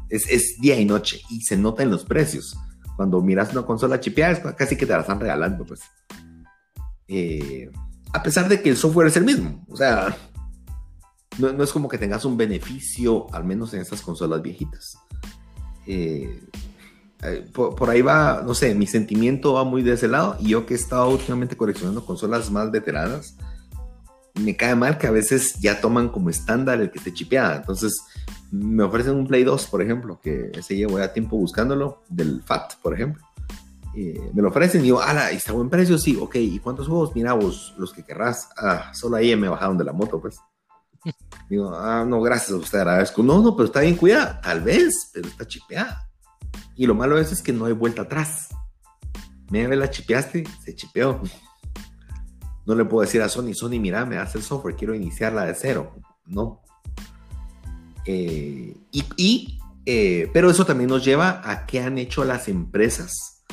Es, 0.08 0.60
día 0.60 0.78
y 0.78 0.84
noche 0.84 1.22
y 1.30 1.42
se 1.42 1.56
nota 1.56 1.82
en 1.82 1.90
los 1.90 2.04
precios. 2.04 2.56
Cuando 3.00 3.22
miras 3.22 3.50
una 3.52 3.62
consola 3.62 3.98
chipeada 3.98 4.54
casi 4.54 4.76
que 4.76 4.84
te 4.84 4.92
la 4.92 5.00
están 5.00 5.18
regalando, 5.18 5.64
pues. 5.64 5.80
Eh, 7.08 7.70
a 8.12 8.22
pesar 8.22 8.46
de 8.46 8.60
que 8.60 8.68
el 8.68 8.76
software 8.76 9.06
es 9.06 9.16
el 9.16 9.24
mismo. 9.24 9.64
O 9.70 9.74
sea, 9.74 10.14
no, 11.38 11.50
no, 11.50 11.64
es 11.64 11.72
como 11.72 11.88
que 11.88 11.96
tengas 11.96 12.26
un 12.26 12.36
beneficio, 12.36 13.26
al 13.32 13.44
menos 13.44 13.72
en 13.72 13.80
esas 13.80 14.02
consolas 14.02 14.42
viejitas. 14.42 14.98
Eh, 15.86 16.42
eh, 17.22 17.48
por, 17.54 17.88
ahí 17.88 18.02
va, 18.02 18.42
no 18.44 18.52
sé, 18.52 18.74
mi 18.74 18.86
sentimiento 18.86 19.54
va 19.54 19.64
muy 19.64 19.82
de 19.82 19.94
ese 19.94 20.06
lado. 20.06 20.36
Y 20.38 20.50
yo 20.50 20.66
que 20.66 20.74
he 20.74 20.76
estado 20.76 21.08
últimamente 21.08 21.56
coleccionando 21.56 22.04
consolas 22.04 22.50
más 22.50 22.70
veteranas, 22.70 23.34
me 24.34 24.54
cae 24.56 24.74
mal 24.74 24.98
que 24.98 25.06
a 25.06 25.10
veces 25.10 25.54
ya 25.58 25.80
toman 25.80 26.10
como 26.10 26.28
estándar 26.28 26.78
el 26.82 26.90
que 26.90 26.98
esté 26.98 27.14
chipeada. 27.14 27.56
Entonces, 27.56 27.98
me 28.50 28.82
ofrecen 28.82 29.14
un 29.14 29.26
Play 29.26 29.44
2, 29.44 29.66
por 29.66 29.82
ejemplo, 29.82 30.20
que 30.20 30.50
ese 30.54 30.76
llevo 30.76 30.98
ya 30.98 31.12
tiempo 31.12 31.36
buscándolo, 31.36 32.02
del 32.08 32.42
FAT, 32.42 32.74
por 32.82 32.94
ejemplo. 32.94 33.24
me 33.94 34.42
lo 34.42 34.48
ofrecen 34.48 34.80
y 34.80 34.84
digo, 34.84 35.00
ala, 35.00 35.30
¿está 35.30 35.52
buen 35.52 35.70
precio? 35.70 35.98
Sí, 35.98 36.16
ok. 36.20 36.36
¿Y 36.36 36.58
cuántos 36.58 36.88
juegos? 36.88 37.14
Mira 37.14 37.32
vos, 37.34 37.74
los 37.78 37.92
que 37.92 38.04
querrás. 38.04 38.48
Ah, 38.56 38.92
solo 38.92 39.16
ahí 39.16 39.34
me 39.36 39.48
bajaron 39.48 39.78
de 39.78 39.84
la 39.84 39.92
moto, 39.92 40.20
pues. 40.20 40.38
Digo, 41.48 41.74
ah, 41.74 42.04
no, 42.06 42.20
gracias 42.20 42.50
a 42.50 42.56
usted, 42.56 42.78
agradezco. 42.78 43.22
No, 43.22 43.40
no, 43.40 43.56
pero 43.56 43.66
está 43.66 43.80
bien 43.80 43.96
cuidada. 43.96 44.40
Tal 44.40 44.60
vez, 44.60 45.10
pero 45.12 45.28
está 45.28 45.46
chipeada. 45.46 46.08
Y 46.76 46.86
lo 46.86 46.94
malo 46.94 47.18
es, 47.18 47.32
es 47.32 47.42
que 47.42 47.52
no 47.52 47.66
hay 47.66 47.72
vuelta 47.72 48.02
atrás. 48.02 48.48
Me 49.50 49.66
la 49.76 49.90
chipeaste, 49.90 50.44
se 50.64 50.74
chipeó. 50.74 51.20
No 52.66 52.76
le 52.76 52.84
puedo 52.84 53.00
decir 53.00 53.20
a 53.20 53.28
Sony, 53.28 53.52
Sony, 53.52 53.80
mira, 53.80 54.04
me 54.04 54.18
hace 54.18 54.38
el 54.38 54.44
software, 54.44 54.76
quiero 54.76 54.94
iniciarla 54.94 55.44
de 55.44 55.54
cero. 55.56 55.92
No. 56.26 56.62
Eh, 58.06 58.76
y, 58.92 59.58
eh, 59.86 60.30
pero 60.32 60.50
eso 60.50 60.64
también 60.64 60.90
nos 60.90 61.04
lleva 61.04 61.40
a 61.44 61.66
qué 61.66 61.80
han 61.80 61.98
hecho 61.98 62.24
las 62.24 62.48
empresas 62.48 63.44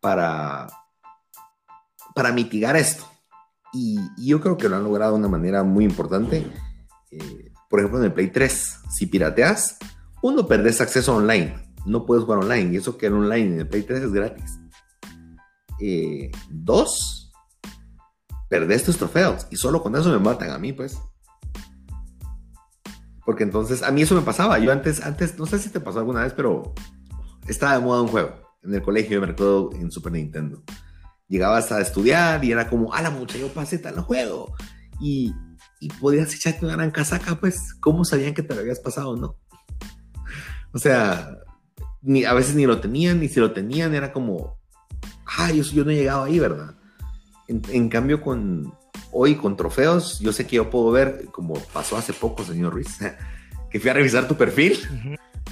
para 0.00 0.68
para 2.14 2.32
mitigar 2.32 2.76
esto. 2.76 3.04
Y, 3.72 3.98
yo 4.16 4.40
creo 4.40 4.56
que 4.56 4.68
lo 4.68 4.76
han 4.76 4.84
logrado 4.84 5.12
de 5.12 5.18
una 5.18 5.28
manera 5.28 5.62
muy 5.62 5.84
importante. 5.84 6.44
Eh, 7.10 7.52
por 7.70 7.80
ejemplo, 7.80 8.00
en 8.00 8.06
el 8.06 8.12
Play 8.12 8.28
3, 8.28 8.80
si 8.90 9.06
pirateas, 9.06 9.78
uno, 10.20 10.48
perdés 10.48 10.80
acceso 10.80 11.14
online. 11.14 11.72
No 11.86 12.04
puedes 12.06 12.24
jugar 12.24 12.40
online. 12.40 12.72
Y 12.72 12.76
eso 12.78 12.98
que 12.98 13.06
el 13.06 13.14
online 13.14 13.54
en 13.54 13.60
el 13.60 13.68
Play 13.68 13.82
3 13.82 14.02
es 14.02 14.12
gratis. 14.12 14.58
Dos, 16.50 17.32
perdés 18.48 18.82
tus 18.82 18.96
trofeos. 18.96 19.46
Y 19.50 19.56
solo 19.56 19.80
con 19.80 19.94
eso 19.94 20.10
me 20.10 20.18
matan 20.18 20.50
a 20.50 20.58
mí, 20.58 20.72
pues. 20.72 20.98
Porque 23.28 23.44
entonces, 23.44 23.82
a 23.82 23.90
mí 23.90 24.00
eso 24.00 24.14
me 24.14 24.22
pasaba. 24.22 24.58
Yo 24.58 24.72
antes, 24.72 25.04
antes, 25.04 25.38
no 25.38 25.44
sé 25.44 25.58
si 25.58 25.68
te 25.68 25.80
pasó 25.80 25.98
alguna 25.98 26.22
vez, 26.22 26.32
pero 26.32 26.72
estaba 27.46 27.74
de 27.74 27.84
moda 27.84 28.00
un 28.00 28.08
juego. 28.08 28.30
En 28.62 28.72
el 28.72 28.80
colegio, 28.80 29.20
me 29.20 29.26
recuerdo 29.26 29.68
en 29.74 29.90
Super 29.90 30.12
Nintendo. 30.12 30.62
Llegabas 31.28 31.70
a 31.70 31.82
estudiar 31.82 32.42
y 32.42 32.52
era 32.52 32.70
como, 32.70 32.94
a 32.94 33.02
la 33.02 33.10
mucha, 33.10 33.36
yo 33.36 33.48
pasé 33.48 33.76
tal 33.76 34.00
juego. 34.00 34.54
Y, 34.98 35.34
y 35.78 35.88
podías 36.00 36.34
echarte 36.34 36.64
una 36.64 36.76
gran 36.76 36.90
casaca, 36.90 37.34
pues, 37.38 37.74
¿cómo 37.74 38.02
sabían 38.06 38.32
que 38.32 38.42
te 38.42 38.54
lo 38.54 38.62
habías 38.62 38.80
pasado, 38.80 39.14
no? 39.14 39.36
O 40.72 40.78
sea, 40.78 41.36
ni, 42.00 42.24
a 42.24 42.32
veces 42.32 42.54
ni 42.54 42.64
lo 42.64 42.80
tenían, 42.80 43.20
ni 43.20 43.28
si 43.28 43.40
lo 43.40 43.52
tenían, 43.52 43.94
era 43.94 44.10
como, 44.10 44.58
ah, 45.36 45.52
yo, 45.52 45.62
yo 45.64 45.84
no 45.84 45.90
he 45.90 45.96
llegado 45.96 46.24
ahí, 46.24 46.38
¿verdad? 46.38 46.76
En, 47.46 47.90
cambio, 47.90 48.22
con 48.22 48.72
hoy 49.12 49.36
con 49.36 49.56
trofeos, 49.56 50.18
yo 50.20 50.32
sé 50.32 50.46
que 50.46 50.56
yo 50.56 50.70
puedo 50.70 50.90
ver, 50.90 51.26
como 51.30 51.54
pasó 51.72 51.96
hace 51.96 52.12
poco, 52.12 52.44
señor 52.44 52.72
Ruiz, 52.72 52.98
que 53.70 53.80
fui 53.80 53.90
a 53.90 53.94
revisar 53.94 54.28
tu 54.28 54.36
perfil 54.36 54.78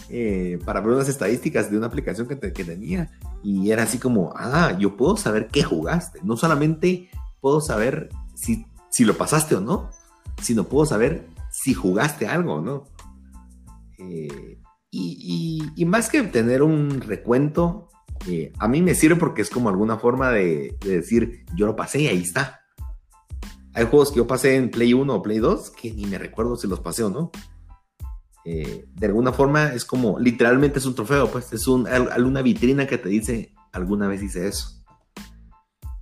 eh, 0.09 0.59
para 0.65 0.81
ver 0.81 0.95
unas 0.95 1.09
estadísticas 1.09 1.71
de 1.71 1.77
una 1.77 1.87
aplicación 1.87 2.27
que, 2.27 2.39
que 2.39 2.65
tenía 2.65 3.11
y 3.43 3.71
era 3.71 3.85
así 3.85 3.99
como, 3.99 4.33
ah, 4.37 4.77
yo 4.79 4.97
puedo 4.97 5.17
saber 5.17 5.49
qué 5.49 5.63
jugaste. 5.63 6.21
No 6.23 6.37
solamente 6.37 7.11
puedo 7.41 7.61
saber 7.61 8.09
si, 8.35 8.67
si 8.91 9.05
lo 9.05 9.17
pasaste 9.17 9.55
o 9.55 9.61
no, 9.61 9.91
sino 10.43 10.65
puedo 10.65 10.87
saber 10.87 11.29
si 11.51 11.75
jugaste 11.75 12.27
algo 12.27 12.55
o 12.55 12.61
no. 12.61 12.85
Eh, 13.99 14.59
y, 14.91 15.85
más 15.87 16.09
que 16.09 16.23
tener 16.23 16.63
un 16.63 17.01
recuento, 17.01 17.89
eh, 18.27 18.53
a 18.59 18.67
mí 18.67 18.83
me 18.83 18.95
sirve 18.95 19.17
porque 19.17 19.43
es 19.43 19.51
como 19.51 19.69
alguna 19.69 19.99
forma 19.99 20.31
de, 20.31 20.77
decir, 20.81 21.45
yo 21.55 21.67
lo 21.67 21.77
pasé 21.77 22.01
y 22.01 22.07
ahí 22.09 22.23
está. 22.23 22.61
Hay 23.77 23.85
juegos 23.85 24.11
que 24.11 24.17
yo 24.17 24.27
pasé 24.27 24.57
en 24.57 24.71
Play 24.71 24.95
1 24.95 25.15
o 25.15 25.23
Play 25.23 25.39
2 25.39 25.71
que 25.71 25.93
ni 25.93 26.07
me 26.07 26.17
recuerdo 26.17 26.57
si 26.57 26.67
los 26.67 26.81
pasé 26.81 27.05
o 27.05 27.11
no. 27.11 27.31
Eh, 28.43 28.89
de 28.91 29.07
alguna 29.07 29.35
forma 29.35 29.75
es 29.75 29.85
como, 29.85 30.19
literalmente 30.19 30.79
es 30.79 30.87
un 30.87 30.95
trofeo, 30.95 31.31
pues 31.31 31.53
es 31.53 31.69
un, 31.69 31.87
alguna 31.87 32.41
vitrina 32.41 32.87
que 32.87 32.97
te 32.97 33.11
dice, 33.11 33.55
alguna 33.73 34.09
vez 34.09 34.23
hice 34.23 34.49
eso. 34.49 34.83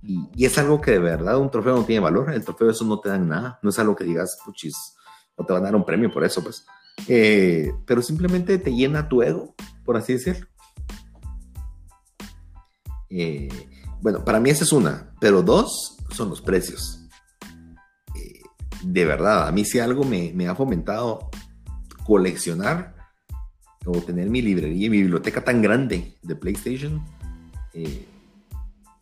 Y, 0.01 0.29
y, 0.33 0.45
es 0.45 0.57
algo 0.57 0.79
que 0.79 0.91
de 0.91 0.99
verdad 0.99 1.37
un 1.37 1.51
trofeo 1.51 1.75
no 1.75 1.83
tiene 1.83 1.99
valor. 1.99 2.31
El 2.31 2.45
trofeo 2.45 2.69
eso 2.69 2.85
no 2.85 3.01
te 3.01 3.09
dan 3.09 3.27
nada. 3.27 3.59
No 3.61 3.71
es 3.71 3.77
algo 3.77 3.93
que 3.93 4.05
digas, 4.05 4.37
puchis, 4.45 4.95
o 5.35 5.43
te 5.43 5.51
van 5.51 5.63
a 5.63 5.65
dar 5.65 5.75
un 5.75 5.83
premio 5.83 6.09
por 6.13 6.23
eso, 6.23 6.41
pues. 6.41 6.65
Eh, 7.09 7.73
pero 7.85 8.01
simplemente 8.01 8.57
te 8.57 8.73
llena 8.73 9.09
tu 9.09 9.21
ego, 9.21 9.53
por 9.83 9.97
así 9.97 10.13
decirlo. 10.13 10.47
Eh, 13.09 13.49
bueno, 13.99 14.23
para 14.23 14.39
mí 14.39 14.49
esa 14.49 14.63
es 14.63 14.71
una, 14.71 15.13
pero 15.19 15.41
dos 15.41 15.97
son 16.11 16.29
los 16.29 16.41
precios. 16.41 17.04
Eh, 18.85 18.91
de 18.91 19.05
verdad, 19.05 19.47
a 19.47 19.51
mí 19.51 19.65
si 19.65 19.79
algo 19.79 20.03
me, 20.03 20.47
ha 20.47 20.55
fomentado 20.55 21.29
coleccionar 22.05 22.95
o 23.85 23.99
tener 24.01 24.29
mi 24.29 24.41
librería, 24.41 24.89
mi 24.89 25.01
biblioteca 25.01 25.43
tan 25.43 25.61
grande 25.61 26.17
de 26.21 26.35
PlayStation, 26.35 27.03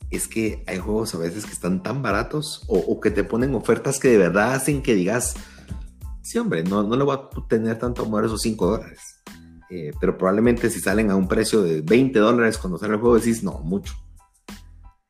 es 0.10 0.28
que 0.28 0.64
hay 0.68 0.80
juegos 0.80 1.14
a 1.16 1.20
veces 1.20 1.46
que 1.46 1.52
están 1.52 1.84
tan 1.84 2.02
baratos 2.02 2.64
o, 2.68 2.78
o, 2.78 3.00
que 3.00 3.12
te 3.12 3.24
ponen 3.24 3.54
ofertas 3.56 4.00
que 4.00 4.10
de 4.10 4.18
verdad 4.18 4.54
hacen 4.54 4.82
que 4.82 4.96
digas, 4.96 5.36
sí, 6.24 6.40
hombre, 6.40 6.64
no, 6.64 6.84
no 6.84 6.96
le 6.96 7.04
voy 7.04 7.16
a 7.16 7.48
tener 7.48 7.78
tanto 7.78 8.04
amor 8.04 8.24
a 8.24 8.28
esos 8.28 8.42
5 8.42 8.66
dólares. 8.66 9.22
Eh, 9.70 9.92
pero 10.00 10.18
probablemente 10.18 10.70
si 10.70 10.80
salen 10.80 11.10
a 11.10 11.16
un 11.16 11.28
precio 11.28 11.64
de 11.64 11.82
20 11.82 12.20
dólares 12.20 12.60
cuando 12.60 12.78
sale 12.78 12.94
el 12.94 13.00
juego, 13.00 13.18
decís, 13.18 13.44
no, 13.44 13.60
mucho. 13.60 13.94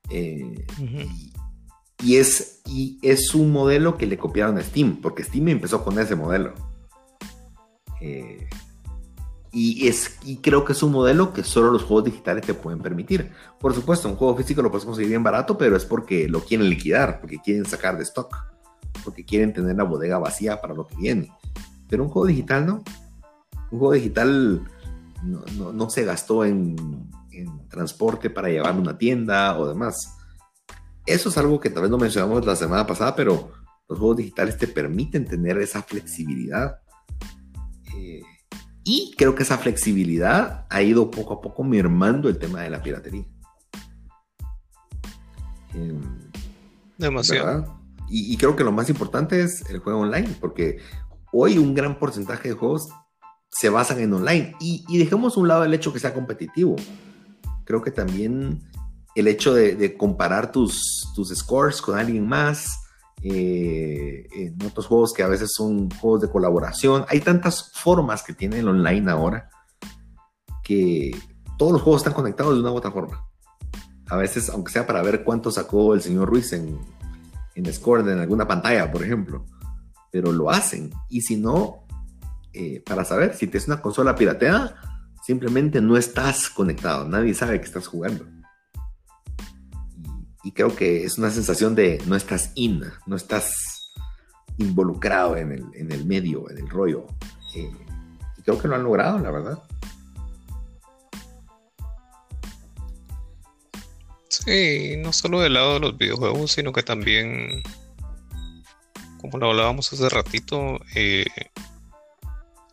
Eh, 0.10 0.66
y, 0.80 1.33
es, 2.00 2.62
y 2.66 3.00
es 3.02 3.34
un 3.34 3.52
modelo 3.52 3.98
que 3.98 4.08
le 4.08 4.18
copiaron 4.18 4.58
a 4.58 4.64
Steam, 4.64 5.00
porque 5.02 5.24
Steam 5.24 5.48
empezó 5.50 5.84
con 5.84 5.98
ese 6.00 6.16
modelo. 6.16 6.54
Eh, 8.02 8.48
y, 9.52 9.88
es, 9.88 10.18
y 10.26 10.38
creo 10.38 10.66
que 10.66 10.74
es 10.74 10.84
un 10.84 10.92
modelo 10.92 11.32
que 11.32 11.44
solo 11.44 11.72
los 11.72 11.84
juegos 11.84 12.06
digitales 12.06 12.46
te 12.46 12.54
pueden 12.54 12.80
permitir. 12.80 13.32
Por 13.60 13.74
supuesto, 13.74 14.10
un 14.10 14.16
juego 14.16 14.36
físico 14.36 14.62
lo 14.62 14.72
puedes 14.72 14.86
conseguir 14.86 15.10
bien 15.10 15.24
barato, 15.24 15.58
pero 15.58 15.78
es 15.78 15.86
porque 15.86 16.28
lo 16.28 16.42
quieren 16.42 16.70
liquidar, 16.70 17.20
porque 17.22 17.40
quieren 17.40 17.66
sacar 17.66 17.98
de 17.98 18.04
stock 18.04 18.54
porque 19.04 19.26
quieren 19.26 19.54
tener 19.54 19.76
la 19.76 19.84
bodega 19.84 20.18
vacía 20.18 20.60
para 20.62 20.74
lo 20.74 20.88
que 20.88 20.96
viene. 20.96 21.32
Pero 21.90 22.04
un 22.04 22.10
juego 22.10 22.28
digital 22.28 22.66
no. 22.66 22.84
Un 23.72 23.80
juego 23.80 23.94
digital 23.94 24.62
no, 25.24 25.90
se 25.90 26.06
gastó 26.06 26.46
en, 26.46 26.76
transporte 27.70 28.30
para 28.30 28.50
llevar 28.50 28.78
una 28.78 28.98
tienda 28.98 29.58
o 29.58 29.68
demás. 29.68 30.18
Eso 31.06 31.30
es 31.30 31.38
algo 31.38 31.60
que 31.60 31.70
tal 31.70 31.84
vez 31.84 31.92
no 31.92 31.98
mencionamos 31.98 32.46
la 32.46 32.56
semana 32.56 32.88
pasada, 32.88 33.16
pero 33.16 33.52
los 33.90 34.00
juegos 34.00 34.18
digitales 34.18 34.58
te 34.58 34.68
permiten 34.68 35.26
tener 35.26 35.58
esa 35.58 35.82
flexibilidad. 35.82 36.80
Eh, 37.96 38.22
y 38.84 39.14
creo 39.18 39.36
que 39.36 39.44
esa 39.44 39.58
flexibilidad 39.58 40.66
ha 40.70 40.82
ido 40.82 41.12
poco 41.12 41.34
a 41.34 41.42
poco 41.42 41.64
mermando 41.64 42.30
el 42.30 42.38
tema 42.38 42.62
de 42.62 42.70
la 42.70 42.82
piratería. 42.82 43.26
Em, 45.74 46.02
Demasiado. 46.98 47.82
Y, 48.10 48.38
creo 48.38 48.56
que 48.56 48.64
lo 48.64 48.72
más 48.72 48.90
importante 48.90 49.42
es 49.42 49.68
el 49.70 49.80
juego 49.80 50.02
online, 50.02 50.36
porque 50.40 50.78
hoy 51.32 51.58
un 51.58 51.74
gran 51.74 51.98
porcentaje 51.98 52.50
de 52.50 52.54
juegos 52.54 52.90
se 53.50 53.70
basan 53.70 54.00
en 54.00 54.14
online. 54.14 54.56
Y, 54.60 54.86
dejemos 54.98 55.36
a 55.36 55.40
un 55.40 55.48
lado 55.48 55.64
el 55.64 55.74
hecho 55.74 55.92
que 55.92 56.00
sea 56.00 56.14
competitivo. 56.14 56.76
Creo 57.66 57.82
que 57.82 57.92
también 57.92 58.62
el 59.16 59.28
hecho 59.28 59.54
de, 59.54 59.98
comparar 59.98 60.52
tus, 60.52 61.12
tus 61.16 61.30
scores 61.30 61.82
con 61.82 61.98
alguien 61.98 62.28
más, 62.28 62.80
eh, 63.22 64.28
en 64.34 64.66
otros 64.66 64.86
juegos 64.86 65.14
que 65.14 65.24
a 65.24 65.28
veces 65.28 65.54
son 65.54 65.90
juegos 65.92 66.22
de 66.22 66.30
colaboración. 66.30 67.06
Hay 67.08 67.22
tantas 67.22 67.72
formas 67.74 68.24
que 68.24 68.34
tiene 68.34 68.60
el 68.60 68.68
online 68.68 69.10
ahora 69.10 69.50
que 70.64 71.12
todos 71.58 71.74
los 71.74 71.82
juegos 71.82 72.02
están 72.02 72.14
conectados 72.14 72.56
de 72.56 72.62
una 72.62 72.72
u 72.72 72.76
otra 72.76 72.92
forma. 72.92 73.26
A 74.10 74.18
veces, 74.18 74.50
aunque 74.50 74.72
sea 74.72 74.86
para 74.86 75.02
ver 75.02 75.24
cuánto 75.24 75.52
sacó 75.52 75.94
el 75.94 76.02
señor 76.02 76.30
Ruiz 76.30 76.52
en, 76.54 76.80
en 77.56 77.64
Discord, 77.64 78.08
en 78.10 78.20
alguna 78.20 78.48
pantalla, 78.48 78.92
por 78.92 79.04
ejemplo. 79.04 79.46
Pero 80.12 80.32
lo 80.32 80.50
hacen. 80.50 80.92
Y 81.10 81.22
si 81.22 81.38
no, 81.38 81.86
eh, 82.54 82.84
para 82.86 83.06
saber 83.06 83.36
si 83.36 83.48
tienes 83.48 83.68
una 83.68 83.82
consola 83.82 84.16
pirateada, 84.16 84.76
simplemente 85.24 85.82
no 85.82 85.98
estás 85.98 86.50
conectado. 86.50 87.08
Nadie 87.08 87.34
sabe 87.34 87.60
que 87.60 87.66
estás 87.66 87.88
jugando. 87.88 88.26
Y, 90.44 90.52
creo 90.52 90.76
que 90.76 91.04
es 91.04 91.18
una 91.18 91.30
sensación 91.30 91.76
de 91.76 92.02
no 92.06 92.16
estás 92.16 92.52
in, 92.56 92.84
no 93.06 93.16
estás 93.16 93.94
involucrado 94.58 95.38
en 95.38 95.52
el, 95.52 96.06
medio, 96.06 96.50
en 96.50 96.58
el 96.60 96.70
rollo. 96.70 97.08
Eh, 97.56 97.72
y 98.38 98.42
creo 98.42 98.60
que 98.60 98.68
lo 98.68 98.76
han 98.76 98.84
logrado, 98.84 99.20
la 99.20 99.32
verdad. 99.32 99.64
Sí, 104.30 104.96
no 104.98 105.14
solo 105.14 105.42
del 105.42 105.54
lado 105.54 105.76
de 105.76 105.80
los 105.80 105.98
videojuegos, 105.98 106.52
sino 106.52 106.74
que 106.74 106.84
también, 106.84 107.64
como 109.22 109.38
lo 109.38 109.52
hablábamos 109.52 109.94
hace 109.94 110.10
ratito, 110.10 110.80
eh, 110.96 111.26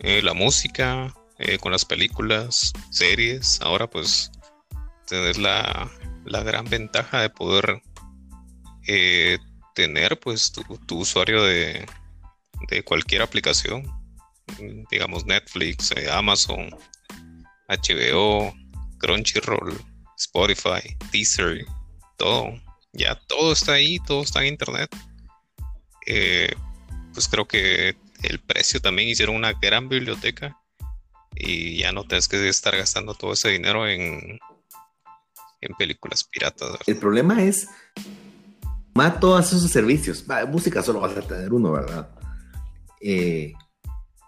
eh, 0.00 0.22
la 0.22 0.34
música, 0.34 1.14
con 1.62 1.72
las 1.72 1.86
películas, 1.86 2.70
series, 2.90 3.62
ahora 3.62 3.88
pues 3.88 4.30
tenés 5.06 5.38
la, 5.38 5.90
gran 6.24 6.64
ventaja 6.66 7.20
de 7.20 7.30
poder 7.30 7.82
tener 9.74 10.18
pues 10.18 10.52
tu, 10.52 10.98
usuario 10.98 11.44
de, 11.44 11.86
de, 12.68 12.82
cualquier 12.82 13.22
aplicación, 13.22 13.84
digamos 14.90 15.26
Netflix, 15.26 15.92
Amazon, 16.10 16.70
HBO, 17.68 18.52
Crunchyroll 18.98 19.78
Spotify, 20.20 20.96
Deezer, 21.10 21.64
todo. 22.16 22.52
Ya 22.92 23.14
todo 23.14 23.52
está 23.52 23.72
ahí, 23.72 23.98
todo 24.06 24.22
está 24.22 24.40
en 24.40 24.48
internet. 24.48 24.94
Eh, 26.06 26.52
pues 27.14 27.28
creo 27.28 27.46
que 27.46 27.96
el 28.22 28.38
precio 28.40 28.80
también 28.80 29.08
hicieron 29.08 29.36
una 29.36 29.52
gran 29.54 29.88
biblioteca 29.88 30.56
y 31.34 31.78
ya 31.78 31.92
no 31.92 32.04
tienes 32.04 32.28
que 32.28 32.48
estar 32.48 32.76
gastando 32.76 33.14
todo 33.14 33.32
ese 33.32 33.48
dinero 33.50 33.88
en, 33.88 34.38
en 35.60 35.74
películas 35.74 36.24
piratas. 36.24 36.78
El 36.86 36.98
problema 36.98 37.42
es 37.42 37.68
más 38.94 39.20
todos 39.20 39.52
esos 39.52 39.70
servicios. 39.70 40.24
música 40.48 40.82
solo 40.82 41.00
vas 41.00 41.16
a 41.16 41.22
tener 41.22 41.52
uno, 41.52 41.72
¿verdad? 41.72 42.10
Eh, 43.00 43.52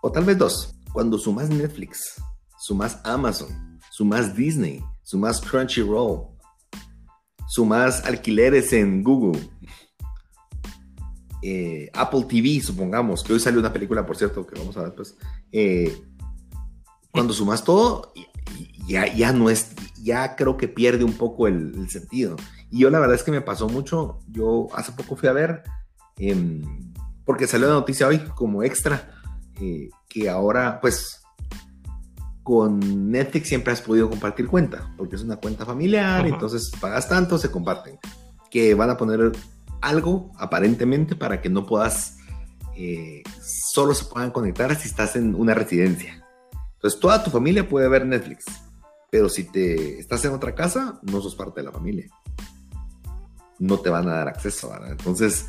o 0.00 0.10
tal 0.10 0.24
vez 0.24 0.38
dos. 0.38 0.74
Cuando 0.92 1.18
sumas 1.18 1.48
Netflix, 1.48 2.22
sumas 2.58 2.98
Amazon, 3.04 3.80
sumas 3.90 4.36
Disney, 4.36 4.84
sumas 5.02 5.40
Crunchyroll, 5.40 6.28
sumas 7.48 8.04
alquileres 8.04 8.72
en 8.72 9.02
Google, 9.02 9.40
eh, 11.42 11.90
Apple 11.92 12.24
TV, 12.28 12.60
supongamos, 12.60 13.24
que 13.24 13.32
hoy 13.32 13.40
sale 13.40 13.58
una 13.58 13.72
película, 13.72 14.06
por 14.06 14.16
cierto, 14.16 14.46
que 14.46 14.58
vamos 14.58 14.76
a 14.76 14.80
ver 14.80 14.88
después. 14.90 15.16
Eh, 15.50 16.02
cuando 17.10 17.32
sumas 17.32 17.64
todo, 17.64 18.12
ya, 18.86 19.12
ya 19.12 19.32
no 19.32 19.50
es, 19.50 19.72
ya 20.02 20.34
creo 20.36 20.56
que 20.56 20.68
pierde 20.68 21.04
un 21.04 21.14
poco 21.14 21.46
el, 21.46 21.88
sentido. 21.88 22.36
Y 22.70 22.80
yo 22.80 22.90
la 22.90 22.98
verdad 22.98 23.14
es 23.14 23.22
que 23.22 23.30
me 23.30 23.40
pasó 23.40 23.68
mucho, 23.68 24.18
yo 24.28 24.68
hace 24.74 24.92
poco 24.92 25.16
fui 25.16 25.28
a 25.28 25.32
ver, 25.32 25.62
em, 26.18 26.92
porque 27.24 27.46
salió 27.46 27.68
la 27.68 27.74
noticia 27.74 28.08
hoy 28.08 28.18
como 28.34 28.62
extra, 28.62 29.14
eh, 29.60 29.90
que 30.08 30.28
ahora 30.28 30.80
pues 30.80 31.22
con 32.42 33.10
Netflix 33.10 33.48
siempre 33.48 33.72
has 33.72 33.80
podido 33.80 34.10
compartir 34.10 34.48
cuenta, 34.48 34.92
porque 34.96 35.16
es 35.16 35.22
una 35.22 35.36
cuenta 35.36 35.64
familiar, 35.64 36.26
entonces 36.26 36.72
pagas 36.80 37.08
tanto, 37.08 37.38
se 37.38 37.50
comparten. 37.50 37.98
Que 38.50 38.74
van 38.74 38.90
a 38.90 38.96
poner 38.96 39.32
algo, 39.80 40.32
aparentemente, 40.36 41.14
para 41.14 41.40
que 41.40 41.48
no 41.48 41.64
puedas, 41.66 42.18
eh, 42.76 43.22
solo 43.40 43.94
se 43.94 44.06
puedan 44.06 44.30
conectar 44.30 44.74
si 44.74 44.88
estás 44.88 45.14
en 45.16 45.34
una 45.34 45.54
residencia. 45.54 46.24
Entonces, 46.74 46.98
toda 46.98 47.22
tu 47.22 47.30
familia 47.30 47.68
puede 47.68 47.88
ver 47.88 48.04
Netflix, 48.04 48.44
pero 49.12 49.28
si 49.28 49.44
te 49.44 49.98
estás 49.98 50.24
en 50.24 50.32
otra 50.32 50.54
casa, 50.54 50.98
no 51.02 51.20
sos 51.20 51.36
parte 51.36 51.60
de 51.60 51.66
la 51.66 51.72
familia. 51.72 52.06
No 53.58 53.78
te 53.78 53.90
van 53.90 54.08
a 54.08 54.14
dar 54.14 54.28
acceso, 54.28 54.70
¿verdad? 54.70 54.92
Entonces, 54.92 55.48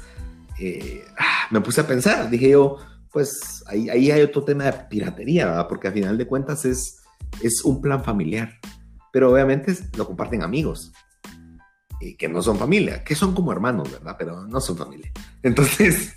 eh, 0.59 1.05
ah, 1.18 1.47
me 1.49 1.61
puse 1.61 1.80
a 1.80 1.88
pensar, 1.88 2.30
dije 2.30 2.49
yo, 2.49 2.76
pues 3.09 3.64
ahí, 3.68 3.89
ahí 3.89 4.11
hay 4.11 4.22
otro 4.22 4.43
tema 4.43 4.66
de 4.66 4.74
piratería, 4.89 5.45
¿verdad? 5.45 5.68
Porque 5.70 5.88
a 5.88 5.93
final 5.93 6.18
de 6.18 6.28
cuentas 6.28 6.66
es, 6.66 6.97
es 7.41 7.64
un 7.64 7.82
plan 7.82 8.03
familiar, 8.03 8.59
pero 9.14 9.32
obviamente 9.32 9.74
lo 9.95 10.05
comparten 10.05 10.43
amigos 10.43 10.91
que 12.18 12.28
no 12.28 12.41
son 12.41 12.57
familia, 12.57 13.01
que 13.01 13.16
son 13.16 13.34
como 13.34 13.53
hermanos, 13.53 13.89
¿verdad? 13.89 14.18
Pero 14.20 14.45
no 14.45 14.59
son 14.59 14.76
familia. 14.76 15.09
Entonces, 15.41 16.14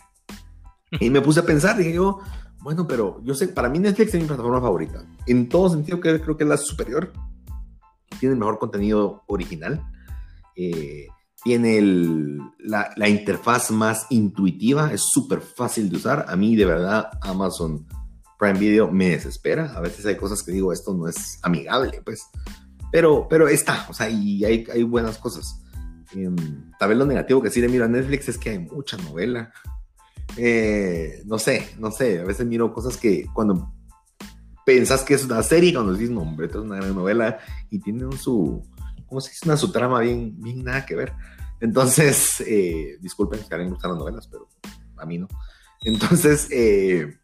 y 0.91 1.11
me 1.11 1.21
puse 1.21 1.39
a 1.39 1.47
pensar, 1.47 1.77
dije 1.77 1.95
yo, 1.95 2.19
bueno, 2.61 2.89
pero 2.89 3.21
yo 3.23 3.35
sé, 3.35 3.47
para 3.47 3.69
mí 3.69 3.79
Netflix 3.79 4.15
es 4.15 4.21
mi 4.21 4.27
plataforma 4.27 4.61
favorita. 4.61 5.05
En 5.27 5.49
todo 5.49 5.71
sentido, 5.71 6.01
creo 6.01 6.37
que 6.37 6.43
es 6.43 6.51
la 6.51 6.57
superior. 6.57 7.13
Tiene 8.19 8.35
el 8.35 8.39
mejor 8.39 8.59
contenido 8.59 9.23
original. 9.27 9.85
Eh, 10.57 11.09
tiene 11.43 11.81
la, 12.59 13.09
interfaz 13.09 13.71
más 13.71 14.07
intuitiva, 14.11 14.93
es 14.93 15.03
súper 15.03 15.41
fácil 15.41 15.89
de 15.89 15.97
usar. 15.97 16.25
A 16.29 16.35
mí, 16.35 16.57
de 16.57 16.65
verdad, 16.65 17.11
Amazon 17.21 17.87
Prime 18.39 18.59
Video 18.59 18.91
me 18.91 19.11
desespera. 19.11 19.73
A 19.77 19.81
veces 19.81 20.05
hay 20.07 20.17
cosas 20.17 20.43
que 20.43 20.51
digo, 20.51 20.73
esto 20.73 20.93
no 20.95 21.09
es 21.09 21.39
amigable, 21.43 22.03
pues. 22.05 22.27
Pero, 22.91 23.29
pero 23.29 23.49
está, 23.49 23.87
o 23.89 23.95
sea, 23.95 24.09
y 24.09 24.45
hay, 24.45 24.67
hay 24.73 24.83
buenas 24.83 25.19
cosas. 25.19 25.63
Em, 26.15 26.37
tal 26.79 26.89
vez 26.89 26.99
lo 26.99 27.07
negativo 27.07 27.43
que 27.43 27.51
sí 27.51 27.61
le 27.61 27.69
miro 27.69 27.85
a 27.85 27.89
Netflix 27.89 28.29
es 28.29 28.39
que 28.39 28.51
hay 28.51 28.59
mucha 28.59 28.97
novela. 28.97 29.53
Eh, 30.37 31.23
no 31.27 31.39
sé, 31.39 31.69
no 31.79 31.91
sé, 31.91 32.21
a 32.21 32.25
veces 32.25 32.47
miro 32.47 32.73
cosas 32.73 32.97
que 32.97 33.27
cuando 33.33 33.73
pensás 34.67 35.05
que 35.05 35.15
es 35.15 35.25
una 35.25 35.43
serie, 35.45 35.73
cuando 35.73 35.93
dices, 35.93 36.11
no, 36.11 36.23
hombre, 36.23 36.47
esto 36.47 36.59
es 36.59 36.65
una 36.65 36.77
gran 36.77 36.93
novela 36.93 37.39
y 37.71 37.79
tiene 37.79 38.05
su, 38.19 38.61
¿cómo 39.07 39.21
se 39.21 39.31
dice? 39.31 39.47
Una 39.47 39.57
su 39.57 39.71
trama 39.71 40.01
bien, 40.01 40.35
bien 40.43 40.65
nada 40.65 40.85
que 40.85 40.97
ver. 40.97 41.13
Entonces, 41.61 42.41
eh, 42.47 42.99
disculpen 43.01 43.39
si 43.39 43.47
a 43.53 43.55
alguien 43.55 43.71
gustan 43.71 43.93
las 43.93 43.99
novelas, 44.01 44.27
pero 44.27 44.49
a 44.97 45.07
mí 45.07 45.19
no. 45.19 45.29
Entonces, 45.85 46.49
eh, 46.51 47.17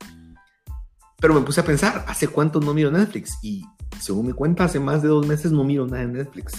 pero 1.18 1.34
me 1.34 1.40
puse 1.40 1.60
a 1.60 1.64
pensar, 1.64 2.04
¿hace 2.06 2.28
cuánto 2.28 2.60
no 2.60 2.72
miro 2.74 2.92
Netflix? 2.92 3.36
Y 3.42 3.64
según 4.00 4.28
mi 4.28 4.32
cuenta, 4.32 4.64
hace 4.64 4.78
más 4.78 5.02
de 5.02 5.08
dos 5.08 5.26
meses 5.26 5.50
no 5.50 5.64
miro 5.64 5.84
nada 5.84 6.04
en 6.04 6.12
Netflix. 6.12 6.52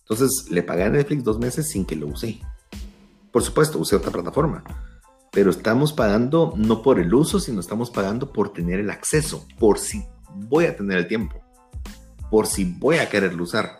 Entonces 0.00 0.50
le 0.50 0.64
pagué 0.64 0.82
a 0.82 0.90
Netflix 0.90 1.22
dos 1.22 1.38
meses 1.38 1.68
sin 1.68 1.84
que 1.84 1.94
lo 1.94 2.08
usé. 2.08 2.40
Por 3.30 3.44
supuesto, 3.44 3.78
usé 3.78 3.94
otra 3.94 4.10
plataforma. 4.10 4.64
Pero 5.32 5.50
estamos 5.50 5.92
pagando 5.92 6.54
no 6.56 6.82
por 6.82 6.98
el 6.98 7.14
uso, 7.14 7.38
sino 7.38 7.60
estamos 7.60 7.90
pagando 7.90 8.32
por 8.32 8.52
tener 8.52 8.80
el 8.80 8.90
acceso, 8.90 9.46
por 9.58 9.78
si 9.78 10.04
voy 10.34 10.64
a 10.66 10.76
tener 10.76 10.98
el 10.98 11.06
tiempo, 11.06 11.40
por 12.30 12.46
si 12.46 12.64
voy 12.64 12.96
a 12.96 13.08
quererlo 13.08 13.44
usar. 13.44 13.78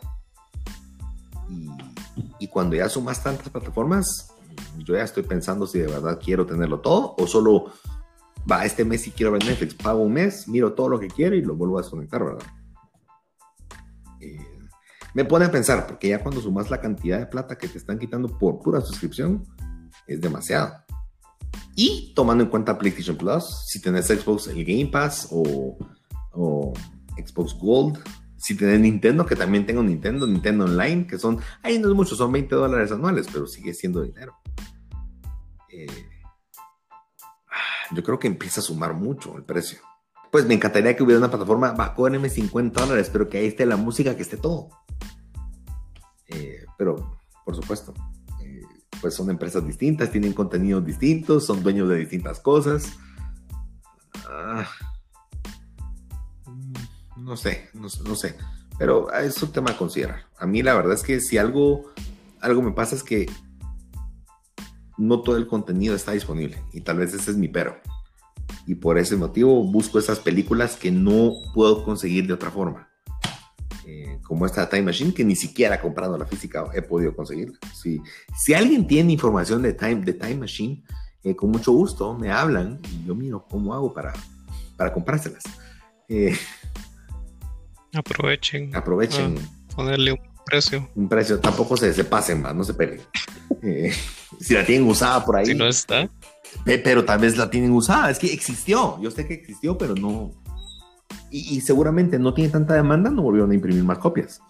Y, 2.38 2.48
cuando 2.48 2.76
ya 2.76 2.88
sumas 2.88 3.22
tantas 3.22 3.48
plataformas, 3.48 4.32
yo 4.78 4.94
ya 4.94 5.02
estoy 5.02 5.22
pensando 5.22 5.66
si 5.66 5.78
de 5.78 5.86
verdad 5.86 6.18
quiero 6.22 6.46
tenerlo 6.46 6.80
todo 6.80 7.14
o 7.18 7.26
solo, 7.26 7.72
va, 8.50 8.64
este 8.64 8.84
mes 8.84 9.02
si 9.02 9.10
quiero 9.10 9.32
ver 9.32 9.44
Netflix, 9.44 9.74
pago 9.74 10.00
un 10.02 10.12
mes, 10.12 10.48
miro 10.48 10.72
todo 10.72 10.88
lo 10.88 11.00
que 11.00 11.08
quiero 11.08 11.34
y 11.34 11.42
lo 11.42 11.54
vuelvo 11.54 11.78
a 11.78 11.82
desconectar, 11.82 12.24
¿verdad? 12.24 12.46
Eh, 14.20 14.38
me 15.14 15.24
pone 15.24 15.46
a 15.46 15.50
pensar, 15.50 15.86
porque 15.86 16.08
ya 16.08 16.22
cuando 16.22 16.40
sumas 16.40 16.70
la 16.70 16.80
cantidad 16.80 17.18
de 17.18 17.26
plata 17.26 17.56
que 17.56 17.68
te 17.68 17.78
están 17.78 17.98
quitando 17.98 18.38
por 18.38 18.60
pura 18.60 18.80
suscripción, 18.80 19.44
es 20.06 20.20
demasiado. 20.20 20.74
Y 21.74 22.12
tomando 22.14 22.44
en 22.44 22.50
cuenta 22.50 22.78
PlayStation 22.78 23.16
Plus, 23.16 23.64
si 23.66 23.80
tenés 23.80 24.06
Xbox, 24.06 24.48
el 24.48 24.64
Game 24.64 24.86
Pass 24.86 25.28
o, 25.30 25.76
Xbox 27.16 27.54
Gold, 27.54 27.98
si 28.36 28.56
tenés 28.56 28.80
Nintendo, 28.80 29.26
que 29.26 29.36
también 29.36 29.66
tengo 29.66 29.82
Nintendo, 29.82 30.26
Nintendo 30.26 30.64
Online, 30.64 31.06
que 31.06 31.18
son, 31.18 31.38
ahí 31.62 31.78
no 31.78 31.88
es 31.88 31.94
mucho, 31.94 32.14
son 32.14 32.32
20 32.32 32.54
dólares 32.54 32.92
anuales, 32.92 33.26
pero 33.32 33.46
sigue 33.46 33.74
siendo 33.74 34.02
dinero. 34.02 34.36
Eh, 35.68 35.86
yo 37.92 38.02
creo 38.02 38.18
que 38.18 38.28
empieza 38.28 38.60
a 38.60 38.64
sumar 38.64 38.94
mucho 38.94 39.36
el 39.36 39.44
precio. 39.44 39.80
Pues 40.30 40.46
me 40.46 40.54
encantaría 40.54 40.96
que 40.96 41.02
hubiera 41.02 41.18
una 41.18 41.30
plataforma, 41.30 41.72
va, 41.72 41.94
cóbrenme 41.94 42.28
50 42.30 42.80
dólares, 42.80 43.10
pero 43.12 43.28
que 43.28 43.38
ahí 43.38 43.46
esté 43.46 43.66
la 43.66 43.76
música, 43.76 44.16
que 44.16 44.22
esté 44.22 44.36
todo. 44.36 44.68
Eh, 46.28 46.64
pero, 46.78 47.18
por 47.44 47.56
supuesto, 47.56 47.92
pues 49.00 49.14
son 49.14 49.30
empresas 49.30 49.66
distintas, 49.66 50.10
tienen 50.10 50.32
contenidos 50.32 50.84
distintos, 50.84 51.46
son 51.46 51.62
dueños 51.62 51.88
de 51.88 51.96
distintas 51.96 52.40
cosas. 52.40 52.92
Ah, 54.28 54.68
mm, 56.46 57.24
no 57.24 57.36
sé, 57.36 57.68
no, 57.74 57.88
sé, 57.88 58.36
pero 58.78 59.12
es 59.12 59.42
un 59.42 59.52
tema 59.52 59.70
a 59.70 59.76
considerar. 59.76 60.26
A 60.38 60.46
mí 60.46 60.62
la 60.62 60.74
verdad 60.74 60.94
es 60.94 61.02
que 61.02 61.20
si 61.20 61.38
algo, 61.38 61.92
algo 62.40 62.62
me 62.62 62.72
pasa 62.72 62.94
es 62.94 63.02
que 63.02 63.30
no 64.98 65.22
todo 65.22 65.36
el 65.36 65.46
contenido 65.46 65.94
está 65.94 66.12
disponible 66.12 66.62
y 66.72 66.82
tal 66.82 66.98
vez 66.98 67.14
ese 67.14 67.30
es 67.30 67.36
mi 67.36 67.48
pero. 67.48 67.80
Y 68.66 68.74
por 68.74 68.98
ese 68.98 69.16
motivo 69.16 69.64
busco 69.64 69.98
esas 69.98 70.20
películas 70.20 70.76
que 70.76 70.90
no 70.90 71.32
puedo 71.54 71.84
conseguir 71.84 72.26
de 72.26 72.34
otra 72.34 72.50
forma. 72.50 72.89
Eh, 74.20 74.22
como 74.22 74.46
esta 74.46 74.68
Time 74.68 74.82
Machine, 74.82 75.12
que 75.12 75.24
ni 75.24 75.36
siquiera 75.36 75.80
comprando 75.80 76.16
la 76.16 76.26
física 76.26 76.64
he 76.74 76.82
podido 76.82 77.14
conseguir. 77.14 77.52
Si, 77.74 78.00
si 78.36 78.54
alguien 78.54 78.86
tiene 78.86 79.12
información 79.12 79.62
de 79.62 79.72
Time, 79.72 79.96
de 79.96 80.14
Time 80.14 80.36
Machine, 80.36 80.82
eh, 81.22 81.36
con 81.36 81.50
mucho 81.50 81.72
gusto 81.72 82.16
me 82.16 82.30
hablan 82.30 82.80
y 82.90 83.06
yo 83.06 83.14
miro 83.14 83.46
cómo 83.48 83.74
hago 83.74 83.92
para, 83.92 84.12
para 84.76 84.92
comprárselas. 84.92 85.44
Eh, 86.08 86.36
aprovechen. 87.94 88.74
Aprovechen. 88.74 89.36
ponerle 89.74 90.12
un 90.12 90.20
precio. 90.44 90.88
Un 90.94 91.08
precio, 91.08 91.38
tampoco 91.38 91.76
se, 91.76 91.92
se 91.92 92.04
pasen 92.04 92.40
más, 92.40 92.54
no 92.54 92.64
se 92.64 92.74
peleen. 92.74 93.00
si 94.40 94.54
la 94.54 94.64
tienen 94.64 94.88
usada 94.88 95.24
por 95.24 95.36
ahí. 95.36 95.46
Si 95.46 95.54
no 95.54 95.66
está. 95.66 96.08
Pero 96.64 97.04
tal 97.04 97.20
vez 97.20 97.36
la 97.36 97.48
tienen 97.48 97.70
usada, 97.70 98.10
es 98.10 98.18
que 98.18 98.32
existió, 98.32 99.00
yo 99.00 99.10
sé 99.10 99.26
que 99.26 99.34
existió, 99.34 99.78
pero 99.78 99.94
no, 99.94 100.32
y, 101.30 101.60
seguramente 101.60 102.18
no 102.18 102.34
tiene 102.34 102.50
tanta 102.50 102.74
demanda, 102.74 103.10
no 103.10 103.22
volvieron 103.22 103.50
a 103.50 103.54
imprimir 103.54 103.84
más 103.84 103.98
copias. 103.98 104.40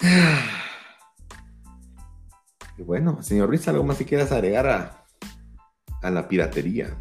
Y 2.76 2.82
bueno, 2.82 3.20
señor 3.24 3.48
Ruiz, 3.48 3.66
¿algo 3.66 3.82
más 3.82 3.96
que 3.96 4.04
quieras 4.04 4.30
agregar 4.30 4.68
a, 4.68 5.04
a 6.00 6.10
la 6.12 6.28
piratería? 6.28 6.96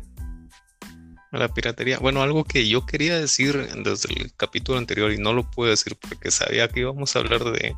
A 1.32 1.38
la 1.38 1.54
piratería. 1.54 2.00
Bueno, 2.00 2.24
algo 2.24 2.43
que 2.45 2.68
yo 2.68 2.88
quería 2.88 3.20
decir 3.20 3.56
desde 3.84 4.12
el 4.12 4.34
capítulo 4.36 4.80
anterior 4.80 5.12
y 5.12 5.20
no 5.20 5.34
lo 5.34 5.48
puedo 5.52 5.70
decir 5.70 5.95
porque 5.95 6.32
sabía 6.32 6.68
que 6.68 6.80
íbamos 6.80 7.16
a 7.16 7.20
hablar 7.20 7.43
de 7.43 7.76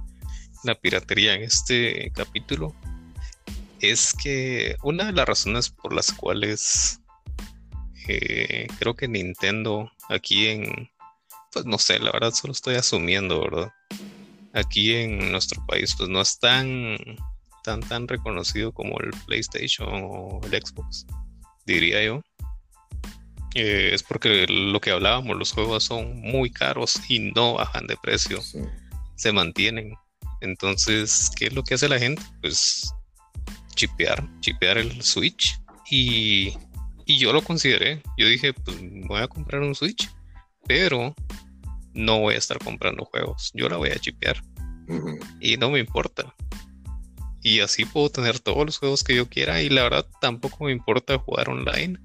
la 0.64 0.76
piratería 0.76 1.36
en 1.36 1.44
este 1.44 2.12
capítulo 2.16 2.74
es 3.82 4.14
que 4.14 4.78
una 4.84 5.06
de 5.06 5.14
las 5.14 5.28
razones 5.28 5.70
por 5.70 5.94
las 5.94 6.12
cuales 6.12 7.02
creo 8.80 8.96
que 8.96 9.08
Nintendo 9.08 9.92
aquí 10.10 10.48
en, 10.48 10.90
pues 11.52 11.66
no 11.66 11.78
sé, 11.78 12.00
la 12.00 12.12
verdad 12.12 12.32
solo 12.32 12.54
estoy 12.54 12.76
asumiendo, 12.76 13.42
¿verdad? 13.42 13.72
Aquí 14.54 14.94
en 14.94 15.32
nuestro 15.32 15.64
país 15.66 15.94
pues 15.98 16.10
no 16.10 16.22
es 16.22 16.40
tan, 16.40 16.98
tan, 17.64 17.82
tan 17.82 18.08
reconocido 18.08 18.72
como 18.72 19.00
el 19.00 19.12
PlayStation 19.26 19.88
o 19.92 20.42
el 20.44 20.62
Xbox, 20.62 21.06
diría 21.66 22.04
yo. 22.04 22.22
Eh, 23.56 23.92
es 23.94 24.04
porque 24.04 24.46
lo 24.48 24.80
que 24.80 24.92
hablábamos, 24.92 25.38
los 25.38 25.52
juegos 25.52 25.84
son 25.84 26.20
muy 26.22 26.52
caros 26.52 27.00
y 27.10 27.20
no 27.20 27.56
bajan 27.56 27.88
de 27.88 27.98
precio, 27.98 28.40
se 29.16 29.32
mantienen. 29.32 29.96
Entonces, 30.42 31.32
¿qué 31.36 31.48
es 31.48 31.54
lo 31.54 31.64
que 31.64 31.74
hace 31.74 31.90
la 31.90 32.00
gente? 32.00 32.22
Pues 32.42 32.94
chipear, 33.76 34.24
chipear 34.42 34.78
el 34.78 35.02
Switch 35.02 35.60
y 35.90 36.54
y 37.10 37.18
yo 37.18 37.34
lo 37.34 37.42
consideré. 37.42 38.04
Yo 38.18 38.28
dije, 38.28 38.54
pues 38.54 38.78
voy 39.08 39.20
a 39.20 39.28
comprar 39.28 39.64
un 39.64 39.74
Switch, 39.74 40.12
pero 40.68 41.16
no 41.96 42.20
voy 42.20 42.36
a 42.36 42.38
estar 42.38 42.60
comprando 42.60 43.04
juegos. 43.04 43.50
Yo 43.56 43.68
la 43.68 43.78
voy 43.78 43.90
a 43.90 43.98
chipear. 43.98 44.40
y 45.42 45.58
no 45.58 45.72
me 45.72 45.80
importa. 45.80 46.36
Y 47.42 47.62
así 47.62 47.86
puedo 47.86 48.12
tener 48.12 48.40
todos 48.40 48.64
los 48.64 48.78
juegos 48.78 49.04
que 49.04 49.16
yo 49.16 49.28
quiera 49.28 49.60
y 49.64 49.70
la 49.70 49.84
verdad 49.84 50.06
tampoco 50.22 50.66
me 50.66 50.72
importa 50.72 51.18
jugar 51.18 51.50
online 51.50 52.00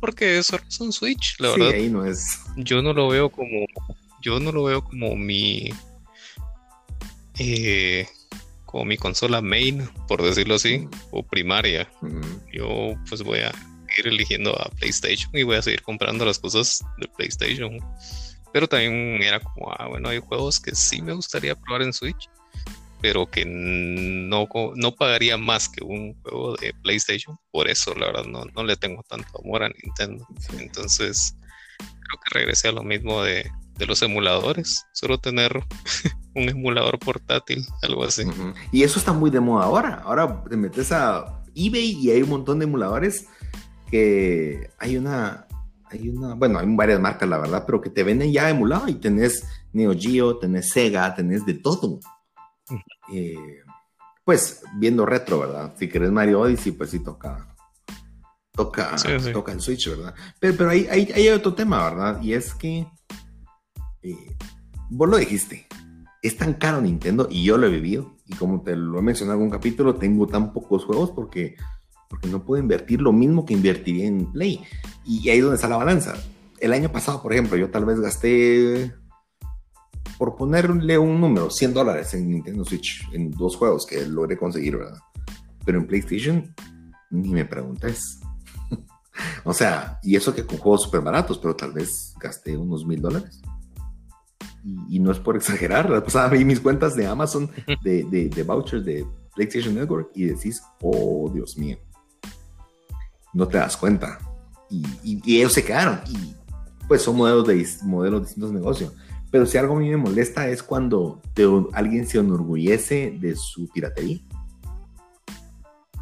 porque 0.00 0.38
eso 0.38 0.56
es 0.68 0.80
un 0.80 0.92
Switch, 0.92 1.34
la 1.40 1.50
verdad. 1.50 1.70
ahí 1.70 1.90
no 1.90 2.04
es. 2.04 2.38
Yo 2.56 2.80
no 2.80 2.92
lo 2.92 3.08
veo 3.08 3.30
como 3.30 3.66
yo 4.22 4.38
no 4.38 4.52
lo 4.52 4.64
veo 4.64 4.84
como 4.84 5.16
mi 5.16 5.70
eh, 7.40 8.06
como 8.66 8.84
mi 8.84 8.98
consola 8.98 9.40
main, 9.40 9.88
por 10.06 10.22
decirlo 10.22 10.54
así, 10.54 10.86
o 11.10 11.24
primaria. 11.24 11.90
Yo 12.52 12.94
pues 13.08 13.22
voy 13.22 13.40
a 13.40 13.52
ir 13.98 14.06
eligiendo 14.06 14.58
a 14.60 14.70
PlayStation 14.70 15.30
y 15.34 15.42
voy 15.42 15.56
a 15.56 15.62
seguir 15.62 15.82
comprando 15.82 16.24
las 16.24 16.38
cosas 16.38 16.80
de 16.98 17.08
PlayStation. 17.08 17.78
Pero 18.52 18.68
también 18.68 19.20
era 19.22 19.40
como, 19.40 19.72
ah, 19.72 19.88
bueno, 19.88 20.08
hay 20.08 20.20
juegos 20.20 20.60
que 20.60 20.74
sí 20.74 21.02
me 21.02 21.12
gustaría 21.12 21.56
probar 21.56 21.82
en 21.82 21.92
Switch, 21.92 22.28
pero 23.00 23.26
que 23.26 23.44
no, 23.44 24.48
no 24.76 24.94
pagaría 24.94 25.36
más 25.36 25.68
que 25.68 25.82
un 25.84 26.14
juego 26.22 26.56
de 26.56 26.72
PlayStation. 26.82 27.36
Por 27.50 27.68
eso, 27.68 27.94
la 27.94 28.06
verdad, 28.06 28.24
no, 28.24 28.44
no 28.44 28.64
le 28.64 28.76
tengo 28.76 29.02
tanto 29.02 29.40
amor 29.42 29.64
a 29.64 29.68
Nintendo. 29.68 30.26
Entonces, 30.58 31.36
creo 31.78 32.20
que 32.24 32.38
regresé 32.38 32.68
a 32.68 32.72
lo 32.72 32.82
mismo 32.82 33.22
de, 33.22 33.50
de 33.76 33.86
los 33.86 34.02
emuladores. 34.02 34.86
Solo 34.92 35.18
tener 35.18 35.52
un 36.34 36.48
emulador 36.48 36.98
portátil, 36.98 37.66
algo 37.82 38.04
así. 38.04 38.22
Y 38.72 38.82
eso 38.82 38.98
está 38.98 39.12
muy 39.12 39.30
de 39.30 39.40
moda 39.40 39.64
ahora. 39.64 40.02
Ahora 40.04 40.44
te 40.48 40.56
metes 40.56 40.92
a 40.92 41.42
eBay 41.54 41.98
y 42.00 42.10
hay 42.10 42.22
un 42.22 42.30
montón 42.30 42.58
de 42.58 42.64
emuladores 42.64 43.26
que 43.90 44.70
hay 44.78 44.96
una, 44.96 45.46
hay 45.90 46.08
una, 46.08 46.34
bueno, 46.34 46.58
hay 46.58 46.66
varias 46.74 47.00
marcas, 47.00 47.28
la 47.28 47.38
verdad, 47.38 47.64
pero 47.66 47.80
que 47.80 47.90
te 47.90 48.02
venden 48.02 48.32
ya 48.32 48.50
emulado 48.50 48.88
y 48.88 48.94
tenés 48.94 49.46
Neo 49.72 49.94
Geo, 49.98 50.38
tenés 50.38 50.70
Sega, 50.70 51.14
tenés 51.14 51.44
de 51.46 51.54
todo. 51.54 52.00
Eh, 53.12 53.62
pues 54.24 54.62
viendo 54.76 55.04
retro, 55.04 55.40
¿verdad? 55.40 55.74
Si 55.78 55.88
querés 55.88 56.10
Mario 56.10 56.40
Odyssey, 56.40 56.72
pues 56.72 56.90
sí 56.90 57.00
toca. 57.00 57.54
Toca, 58.52 58.94
toca 59.32 59.52
en 59.52 59.60
Switch, 59.60 59.88
¿verdad? 59.88 60.14
Pero, 60.38 60.54
pero 60.56 60.70
hay, 60.70 60.86
hay, 60.86 61.10
hay, 61.12 61.28
otro 61.30 61.54
tema, 61.54 61.90
¿verdad? 61.90 62.22
Y 62.22 62.34
es 62.34 62.54
que 62.54 62.86
eh, 64.02 64.36
vos 64.90 65.08
lo 65.08 65.16
dijiste, 65.16 65.66
es 66.22 66.36
tan 66.36 66.54
caro 66.54 66.80
Nintendo 66.80 67.26
y 67.30 67.44
yo 67.44 67.58
lo 67.58 67.66
he 67.66 67.70
vivido. 67.70 68.14
Y 68.26 68.34
como 68.36 68.62
te 68.62 68.76
lo 68.76 68.98
he 68.98 69.02
mencionado 69.02 69.38
en 69.38 69.42
algún 69.42 69.50
capítulo, 69.50 69.96
tengo 69.96 70.26
tan 70.26 70.52
pocos 70.52 70.84
juegos 70.84 71.10
porque, 71.10 71.56
porque 72.14 72.28
no 72.28 72.44
puedo 72.44 72.62
invertir 72.62 73.00
lo 73.00 73.12
mismo 73.12 73.44
que 73.44 73.54
invertiría 73.54 74.06
en 74.06 74.30
Play. 74.30 74.62
Y 75.04 75.28
ahí 75.30 75.38
es 75.38 75.42
donde 75.42 75.56
está 75.56 75.68
la 75.68 75.78
balanza. 75.78 76.14
El 76.60 76.72
año 76.72 76.92
pasado, 76.92 77.20
por 77.20 77.32
ejemplo, 77.32 77.56
yo 77.56 77.70
tal 77.70 77.84
vez 77.84 77.98
gasté, 77.98 78.94
por 80.16 80.36
ponerle 80.36 80.96
un 80.96 81.20
número, 81.20 81.50
100 81.50 81.74
dólares 81.74 82.14
en 82.14 82.30
Nintendo 82.30 82.64
Switch, 82.64 83.04
en 83.12 83.32
dos 83.32 83.56
juegos 83.56 83.84
que 83.84 84.06
logré 84.06 84.36
conseguir, 84.36 84.76
¿verdad? 84.76 84.96
Pero 85.64 85.78
en 85.78 85.88
PlayStation, 85.88 86.54
ni 87.10 87.30
me 87.30 87.44
preguntes. 87.44 88.20
o 89.44 89.52
sea, 89.52 89.98
y 90.04 90.14
eso 90.14 90.32
que 90.32 90.46
con 90.46 90.58
juegos 90.58 90.84
súper 90.84 91.00
baratos, 91.00 91.38
pero 91.38 91.56
tal 91.56 91.72
vez 91.72 92.14
gasté 92.20 92.56
unos 92.56 92.86
mil 92.86 93.02
dólares 93.02 93.42
y, 94.88 95.00
no 95.00 95.10
es 95.10 95.18
por 95.18 95.34
exagerar, 95.34 95.90
la 95.90 96.02
pasada 96.02 96.28
vi 96.28 96.44
mis 96.44 96.60
cuentas 96.60 96.94
de 96.94 97.06
Amazon 97.08 97.50
de, 97.82 98.04
de, 98.04 98.42
vouchers 98.44 98.84
de 98.84 99.04
PlayStation 99.34 99.74
Network 99.74 100.10
y 100.14 100.26
decís, 100.26 100.62
oh 100.80 101.28
Dios 101.34 101.58
mío, 101.58 101.76
no 103.34 103.48
te 103.48 103.58
das 103.58 103.76
cuenta. 103.76 104.18
Y, 104.70 105.38
ellos 105.38 105.52
se 105.52 105.64
quedaron. 105.64 106.00
Y 106.08 106.34
pues 106.88 107.02
son 107.02 107.16
modelos 107.16 107.46
de 107.46 107.66
modelos 107.82 108.22
distintos 108.22 108.52
de 108.52 108.58
negocio. 108.58 108.92
Pero 109.30 109.46
si 109.46 109.58
algo 109.58 109.76
a 109.76 109.80
mí 109.80 109.90
me 109.90 109.96
molesta 109.96 110.48
es 110.48 110.62
cuando 110.62 111.20
alguien 111.72 112.06
se 112.06 112.18
enorgullece 112.18 113.18
de 113.20 113.36
su 113.36 113.68
piratería. 113.68 114.20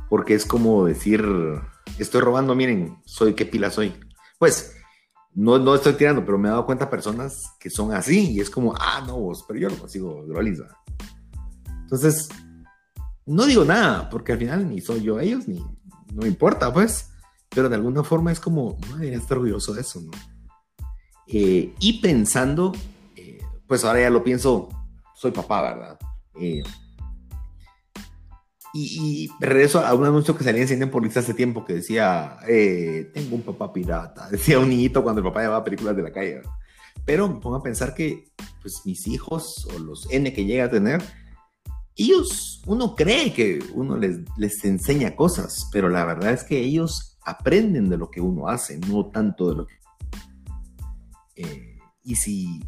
Porque 0.08 0.34
es 0.34 0.44
como 0.44 0.84
decir, 0.84 1.24
estoy 1.98 2.20
robando, 2.20 2.54
miren, 2.54 2.98
soy 3.06 3.34
qué 3.34 3.46
pila 3.46 3.70
soy. 3.70 3.94
Pues 4.38 4.74
no, 5.34 5.58
no 5.58 5.74
estoy 5.74 5.94
tirando, 5.94 6.24
pero 6.24 6.36
me 6.36 6.48
he 6.48 6.50
dado 6.50 6.66
cuenta 6.66 6.90
personas 6.90 7.54
que 7.58 7.70
son 7.70 7.92
así 7.92 8.32
y 8.32 8.40
es 8.40 8.50
como, 8.50 8.74
ah, 8.78 9.02
no, 9.06 9.18
vos, 9.18 9.44
pero 9.48 9.58
yo 9.58 9.70
lo 9.70 9.76
consigo 9.76 10.26
de 10.26 10.66
Entonces, 11.82 12.28
no 13.24 13.46
digo 13.46 13.64
nada, 13.64 14.10
porque 14.10 14.32
al 14.32 14.38
final 14.38 14.68
ni 14.68 14.82
soy 14.82 15.02
yo 15.02 15.18
ellos, 15.20 15.48
ni 15.48 15.64
no 16.12 16.26
importa, 16.26 16.72
pues, 16.72 17.11
pero 17.54 17.68
de 17.68 17.76
alguna 17.76 18.04
forma 18.04 18.32
es 18.32 18.40
como, 18.40 18.76
no 18.88 18.96
debería 18.96 19.18
estar 19.18 19.38
orgulloso 19.38 19.74
de 19.74 19.80
eso, 19.80 20.00
¿no? 20.00 20.10
Eh, 21.26 21.72
y 21.78 22.00
pensando, 22.00 22.72
eh, 23.16 23.40
pues 23.66 23.84
ahora 23.84 24.00
ya 24.00 24.10
lo 24.10 24.22
pienso, 24.24 24.68
soy 25.14 25.30
papá, 25.30 25.62
¿verdad? 25.62 25.98
Eh, 26.40 26.62
y, 28.74 29.30
regreso 29.38 29.84
a 29.84 29.92
un 29.92 30.06
anuncio 30.06 30.36
que 30.36 30.44
salía 30.44 30.62
en 30.62 30.68
Cine 30.68 30.86
por 30.86 31.06
hace 31.06 31.34
tiempo 31.34 31.64
que 31.64 31.74
decía, 31.74 32.38
eh, 32.48 33.10
tengo 33.12 33.36
un 33.36 33.42
papá 33.42 33.70
pirata. 33.72 34.28
Decía 34.30 34.58
un 34.58 34.70
niñito 34.70 35.02
cuando 35.02 35.20
el 35.20 35.26
papá 35.26 35.42
llevaba 35.42 35.64
películas 35.64 35.94
de 35.94 36.02
la 36.02 36.12
calle. 36.12 36.40
Pero 37.04 37.28
me 37.28 37.40
pongo 37.40 37.56
a 37.56 37.62
pensar 37.62 37.94
que 37.94 38.32
pues 38.62 38.82
mis 38.86 39.06
hijos 39.08 39.68
o 39.74 39.78
los 39.78 40.10
N 40.10 40.32
que 40.32 40.44
llega 40.44 40.64
a 40.64 40.70
tener, 40.70 41.02
ellos, 41.96 42.62
uno 42.66 42.94
cree 42.94 43.32
que 43.32 43.58
uno 43.74 43.96
les, 43.96 44.20
les 44.36 44.64
enseña 44.64 45.14
cosas, 45.14 45.68
pero 45.72 45.88
la 45.88 46.04
verdad 46.04 46.32
es 46.32 46.44
que 46.44 46.58
ellos 46.58 47.18
aprenden 47.24 47.88
de 47.88 47.98
lo 47.98 48.10
que 48.10 48.20
uno 48.20 48.48
hace, 48.48 48.78
no 48.78 49.06
tanto 49.06 49.48
de 49.48 49.54
lo 49.54 49.66
que... 49.66 49.74
Eh, 51.36 51.78
y 52.04 52.16
si 52.16 52.60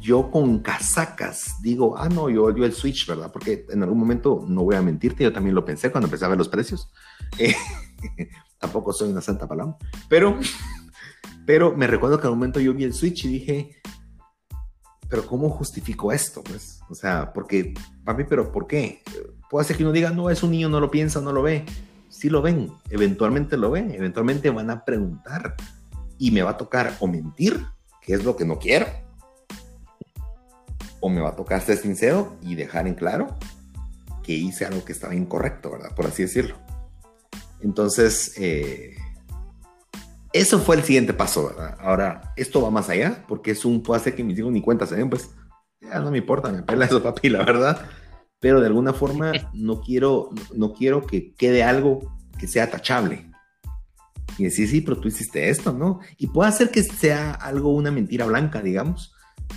yo 0.00 0.30
con 0.30 0.60
casacas 0.60 1.56
digo, 1.62 1.96
ah, 1.98 2.08
no, 2.08 2.30
yo, 2.30 2.54
yo 2.54 2.64
el 2.64 2.72
Switch, 2.72 3.06
¿verdad? 3.06 3.32
Porque 3.32 3.66
en 3.70 3.82
algún 3.82 3.98
momento, 3.98 4.44
no 4.46 4.64
voy 4.64 4.76
a 4.76 4.82
mentirte, 4.82 5.24
yo 5.24 5.32
también 5.32 5.54
lo 5.54 5.64
pensé 5.64 5.90
cuando 5.90 6.06
empecé 6.06 6.24
a 6.24 6.28
ver 6.28 6.38
los 6.38 6.48
precios. 6.48 6.90
Eh, 8.16 8.28
tampoco 8.58 8.92
soy 8.92 9.10
una 9.10 9.20
santa 9.20 9.48
palabra, 9.48 9.76
pero, 10.08 10.38
pero 11.46 11.76
me 11.76 11.88
recuerdo 11.88 12.20
que 12.20 12.28
un 12.28 12.34
momento 12.34 12.60
yo 12.60 12.72
vi 12.72 12.84
el 12.84 12.94
Switch 12.94 13.24
y 13.24 13.28
dije, 13.28 13.77
pero 15.08 15.26
¿cómo 15.26 15.48
justifico 15.50 16.12
esto? 16.12 16.42
Pues, 16.42 16.80
o 16.88 16.94
sea, 16.94 17.32
porque, 17.32 17.74
papi, 18.04 18.24
pero 18.24 18.52
¿por 18.52 18.66
qué? 18.66 19.02
Puede 19.48 19.66
ser 19.66 19.76
que 19.76 19.82
uno 19.82 19.92
diga, 19.92 20.10
no, 20.10 20.30
es 20.30 20.42
un 20.42 20.50
niño, 20.50 20.68
no 20.68 20.80
lo 20.80 20.90
piensa, 20.90 21.20
no 21.20 21.32
lo 21.32 21.42
ve. 21.42 21.64
Sí 22.08 22.28
lo 22.28 22.42
ven, 22.42 22.70
eventualmente 22.90 23.56
lo 23.56 23.70
ven, 23.70 23.90
eventualmente 23.92 24.50
van 24.50 24.70
a 24.70 24.84
preguntar 24.84 25.54
y 26.18 26.30
me 26.30 26.42
va 26.42 26.50
a 26.50 26.56
tocar 26.56 26.94
o 27.00 27.06
mentir, 27.06 27.64
que 28.02 28.14
es 28.14 28.24
lo 28.24 28.36
que 28.36 28.44
no 28.44 28.58
quiero, 28.58 28.86
o 31.00 31.08
me 31.08 31.20
va 31.20 31.30
a 31.30 31.36
tocar 31.36 31.60
ser 31.60 31.76
sincero 31.76 32.36
y 32.42 32.54
dejar 32.54 32.88
en 32.88 32.94
claro 32.94 33.36
que 34.22 34.32
hice 34.32 34.66
algo 34.66 34.84
que 34.84 34.92
estaba 34.92 35.14
incorrecto, 35.14 35.70
¿verdad? 35.70 35.94
Por 35.94 36.06
así 36.06 36.22
decirlo. 36.22 36.56
Entonces, 37.60 38.34
eh, 38.36 38.96
eso 40.32 40.58
fue 40.58 40.76
el 40.76 40.82
siguiente 40.82 41.14
paso, 41.14 41.48
¿verdad? 41.48 41.76
Ahora, 41.80 42.32
esto 42.36 42.60
va 42.60 42.70
más 42.70 42.88
allá, 42.88 43.24
porque 43.26 43.52
es 43.52 43.64
un, 43.64 43.82
puede 43.82 44.00
hacer 44.00 44.14
que 44.14 44.24
mis 44.24 44.38
hijos 44.38 44.52
ni 44.52 44.60
cuenta 44.60 44.86
se 44.86 44.96
den, 44.96 45.10
pues, 45.10 45.30
ya 45.80 46.00
no 46.00 46.10
me 46.10 46.18
importa, 46.18 46.50
me 46.50 46.62
pela 46.62 46.84
eso, 46.84 47.02
papi, 47.02 47.28
la 47.28 47.44
verdad. 47.44 47.86
Pero 48.40 48.60
de 48.60 48.66
alguna 48.66 48.92
forma 48.92 49.32
no 49.52 49.80
quiero, 49.80 50.30
no 50.54 50.72
quiero 50.72 51.06
que 51.06 51.34
quede 51.34 51.62
algo 51.62 52.16
que 52.38 52.46
sea 52.46 52.70
tachable. 52.70 53.30
Y 54.36 54.44
decir, 54.44 54.68
sí, 54.68 54.80
pero 54.80 55.00
tú 55.00 55.08
hiciste 55.08 55.48
esto, 55.48 55.72
¿no? 55.72 55.98
Y 56.16 56.28
puede 56.28 56.48
hacer 56.48 56.70
que 56.70 56.82
sea 56.82 57.32
algo, 57.32 57.74
una 57.74 57.90
mentira 57.90 58.26
blanca, 58.26 58.62
digamos, 58.62 59.12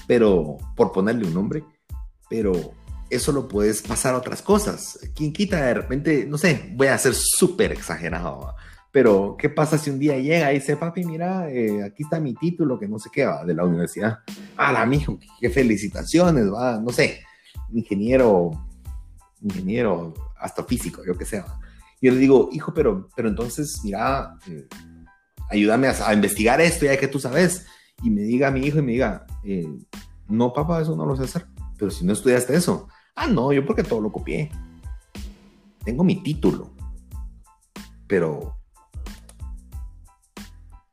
pero 0.08 0.58
por 0.76 0.92
ponerle 0.92 1.28
un 1.28 1.34
nombre, 1.34 1.64
pero 2.30 2.54
eso 3.12 3.32
lo 3.32 3.48
puedes 3.48 3.82
pasar 3.82 4.16
a 4.16 4.18
otras 4.18 4.42
cosas. 4.42 4.98
¿Quién 5.14 5.34
quita 5.34 5.66
de 5.66 5.74
repente, 5.74 6.26
no 6.28 6.38
sé, 6.38 6.72
voy 6.76 6.88
a 6.88 6.98
ser 6.98 7.14
súper 7.14 7.72
exagerado, 7.74 8.56
pero 8.92 9.38
¿qué 9.40 9.50
pasa 9.50 9.78
si 9.78 9.90
un 9.90 10.00
día 10.00 10.18
llega 10.18 10.52
y 10.52 10.60
dice, 10.60 10.76
papi, 10.76 11.06
mira, 11.06 11.50
eh, 11.50 11.84
aquí 11.84 12.04
está 12.04 12.20
mi 12.20 12.34
título, 12.34 12.78
que 12.78 12.88
no 12.88 13.00
sé 13.00 13.10
qué, 13.12 13.26
va, 13.26 13.46
de 13.46 13.54
la 13.54 13.66
universidad? 13.66 14.20
Ah, 14.58 14.74
la 14.74 14.86
mijo, 14.86 15.18
qué 15.40 15.50
felicitaciones, 15.50 16.52
va, 16.52 16.80
no 16.80 16.92
sé, 16.92 17.22
ingeniero, 17.72 18.52
ingeniero 19.42 20.14
astrofísico, 20.38 21.06
yo 21.06 21.18
que 21.18 21.26
sea. 21.26 21.46
Y 22.02 22.08
yo 22.08 22.14
le 22.14 22.20
digo, 22.20 22.50
hijo, 22.52 22.74
pero, 22.74 23.08
pero 23.16 23.30
entonces, 23.30 23.80
mira, 23.84 24.38
eh, 24.50 24.68
ayúdame 25.50 25.88
a, 25.88 26.10
a, 26.10 26.14
investigar 26.14 26.60
esto, 26.60 26.86
ya 26.86 26.98
que 26.98 27.08
tú 27.08 27.20
sabes 27.20 27.66
y 28.04 28.10
me 28.10 28.22
diga 28.22 28.50
a 28.50 28.52
mi 28.52 28.62
hijo 28.62 28.80
y 28.80 28.82
me 28.82 28.92
diga, 28.92 29.26
eh, 29.44 29.68
no, 30.28 30.52
papá, 30.52 30.82
eso 30.82 30.96
no 30.96 31.06
lo 31.06 31.16
sé 31.16 31.24
hacer. 31.24 31.46
Pero 31.78 31.92
si 31.92 32.06
no 32.06 32.14
estudiaste 32.14 32.56
eso, 32.56 32.88
ah, 33.16 33.28
no, 33.28 33.54
yo 33.54 33.66
porque 33.66 33.84
todo 33.84 34.02
lo 34.02 34.12
copié. 34.12 34.52
Tengo 35.84 36.04
mi 36.04 36.22
título. 36.22 36.72
Pero 38.08 38.61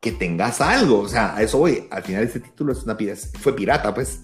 que 0.01 0.12
tengas 0.12 0.61
algo, 0.61 1.01
o 1.01 1.09
sea, 1.09 1.36
a 1.36 1.42
eso 1.42 1.59
voy. 1.59 1.86
Al 1.90 2.03
final 2.03 2.24
ese 2.24 2.40
título 2.40 2.72
es 2.72 2.84
una 2.84 2.96
fue 3.40 3.55
pirata, 3.55 3.94
pues. 3.94 4.22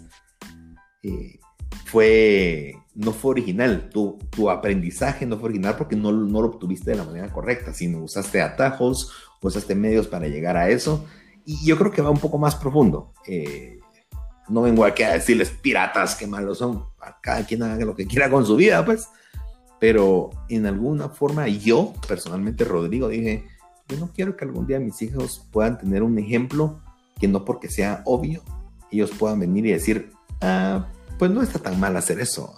Eh, 1.03 1.39
fue, 1.87 2.75
no 2.95 3.12
fue 3.12 3.33
original. 3.33 3.91
Tu, 3.93 4.18
tu, 4.31 4.51
aprendizaje 4.51 5.27
no 5.27 5.37
fue 5.37 5.47
original 5.47 5.77
porque 5.77 5.97
no, 5.97 6.12
no 6.12 6.41
lo 6.41 6.49
obtuviste 6.49 6.91
de 6.91 6.97
la 6.97 7.05
manera 7.05 7.33
correcta, 7.33 7.72
sino 7.72 7.99
usaste 7.99 8.41
atajos, 8.41 9.12
usaste 9.43 9.75
medios 9.75 10.07
para 10.07 10.29
llegar 10.29 10.57
a 10.57 10.68
eso 10.70 11.05
y 11.45 11.64
yo 11.64 11.77
creo 11.77 11.91
que 11.91 12.03
va 12.03 12.11
un 12.11 12.18
poco 12.18 12.39
más 12.39 12.55
profundo. 12.57 13.12
Eh, 13.27 13.79
no 14.49 14.62
vengo 14.62 14.85
aquí 14.85 15.03
a 15.03 15.12
decirles 15.12 15.51
piratas, 15.51 16.16
qué 16.16 16.27
malos 16.27 16.59
son, 16.59 16.87
cada 17.22 17.45
quien 17.47 17.62
haga 17.62 17.85
lo 17.85 17.95
que 17.95 18.07
quiera 18.07 18.31
con 18.31 18.47
su 18.47 18.57
vida, 18.57 18.85
pues. 18.85 19.09
Pero 19.81 20.31
en 20.49 20.66
alguna 20.66 21.09
forma 21.09 21.49
yo, 21.49 21.93
personalmente, 22.07 22.64
Rodrigo, 22.64 23.09
dije, 23.09 23.45
yo 23.89 23.99
no 23.99 24.11
quiero 24.12 24.37
que 24.37 24.45
algún 24.45 24.66
día 24.66 24.80
mis 24.80 25.01
hijos 25.03 25.47
puedan 25.53 25.78
tener 25.78 26.03
un 26.03 26.18
ejemplo 26.18 26.80
que 27.18 27.28
no 27.28 27.45
porque 27.45 27.68
sea 27.68 28.03
obvio, 28.05 28.43
ellos 28.91 29.11
puedan 29.11 29.41
venir 29.41 29.66
y 29.66 29.72
decir, 29.72 30.12
ah, 30.41 30.89
pues 31.18 31.30
no 31.30 31.43
está 31.43 31.59
tan 31.59 31.78
mal 31.78 31.97
hacer 31.97 32.20
eso. 32.20 32.53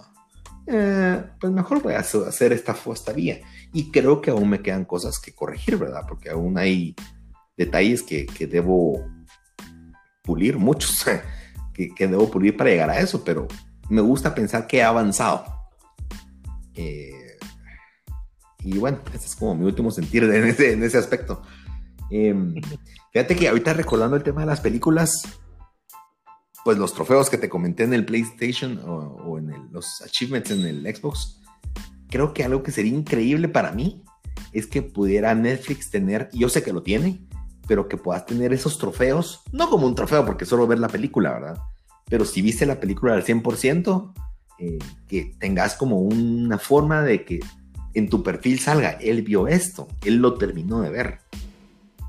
Eh, 0.65 1.23
pues 1.39 1.53
mejor 1.53 1.81
voy 1.81 1.93
a 1.93 1.99
hacer 1.99 2.51
esta, 2.51 2.75
esta 2.93 3.13
vía. 3.13 3.41
Y 3.73 3.91
creo 3.91 4.21
que 4.21 4.31
aún 4.31 4.49
me 4.49 4.61
quedan 4.61 4.85
cosas 4.85 5.19
que 5.19 5.33
corregir, 5.33 5.77
¿verdad? 5.77 6.03
Porque 6.07 6.29
aún 6.29 6.57
hay 6.57 6.95
detalles 7.55 8.03
que, 8.03 8.25
que 8.25 8.47
debo 8.47 9.05
pulir, 10.23 10.57
muchos 10.57 11.05
que, 11.73 11.93
que, 11.93 12.07
debo 12.07 12.29
pulir 12.29 12.55
para 12.57 12.69
llegar 12.69 12.89
a 12.89 12.99
eso, 12.99 13.23
pero 13.23 13.47
me 13.89 14.01
gusta 14.01 14.35
pensar 14.35 14.67
que 14.67 14.77
he 14.77 14.83
avanzado. 14.83 15.45
Eh, 16.75 17.16
y 18.67 18.77
bueno, 18.77 18.99
ese 19.13 19.27
es 19.27 19.35
como 19.35 19.55
mi 19.55 19.65
último 19.65 19.91
sentir 19.91 20.25
en 20.25 20.45
ese, 20.45 20.73
en 20.73 20.83
ese 20.83 20.97
aspecto. 20.97 21.41
Em, 22.09 22.55
fíjate 23.13 23.35
que 23.35 23.47
ahorita 23.47 23.73
recordando 23.73 24.17
el 24.17 24.23
tema 24.23 24.41
de 24.41 24.47
las 24.47 24.59
películas, 24.59 25.21
pues 26.65 26.77
los 26.77 26.93
trofeos 26.93 27.29
que 27.29 27.37
te 27.37 27.47
comenté 27.47 27.83
en 27.83 27.93
el 27.93 28.05
PlayStation 28.05 28.81
o, 28.85 29.37
en 29.37 29.71
los 29.71 30.01
achievements 30.01 30.51
en 30.51 30.65
el 30.65 30.95
Xbox, 30.95 31.39
creo 32.09 32.33
que 32.33 32.43
algo 32.43 32.61
que 32.61 32.71
sería 32.71 32.93
increíble 32.93 33.47
para 33.47 33.71
mí 33.71 34.03
es 34.51 34.67
que 34.67 34.81
pudiera 34.81 35.33
Netflix 35.33 35.89
tener, 35.89 36.29
yo 36.33 36.49
sé 36.49 36.63
que 36.63 36.73
lo 36.73 36.83
tiene, 36.83 37.25
pero 37.69 37.87
que 37.87 37.95
puedas 37.95 38.25
tener 38.25 38.51
esos 38.51 38.77
trofeos, 38.77 39.43
no 39.53 39.69
como 39.69 39.87
un 39.87 39.95
trofeo 39.95 40.25
porque 40.25 40.45
solo 40.45 40.67
ver 40.67 40.79
la 40.79 40.89
película, 40.89 41.31
¿verdad? 41.33 41.57
Pero 42.09 42.25
si 42.25 42.41
viste 42.41 42.65
la 42.65 42.79
película 42.79 43.13
al 43.13 43.23
100%, 43.23 44.13
eh, 44.59 44.79
que 45.07 45.35
tengas 45.39 45.75
como 45.75 45.99
una 45.99 46.57
forma 46.57 47.01
de 47.01 47.23
que 47.23 47.39
en 47.97 48.09
tu 48.09 48.21
perfil 48.21 48.59
salga, 48.59 48.91
él 48.91 49.23
vio 49.23 49.47
esto, 49.47 49.87
él 50.05 50.17
lo 50.17 50.35
terminó 50.35 50.81
de 50.81 50.91
ver. 50.91 51.19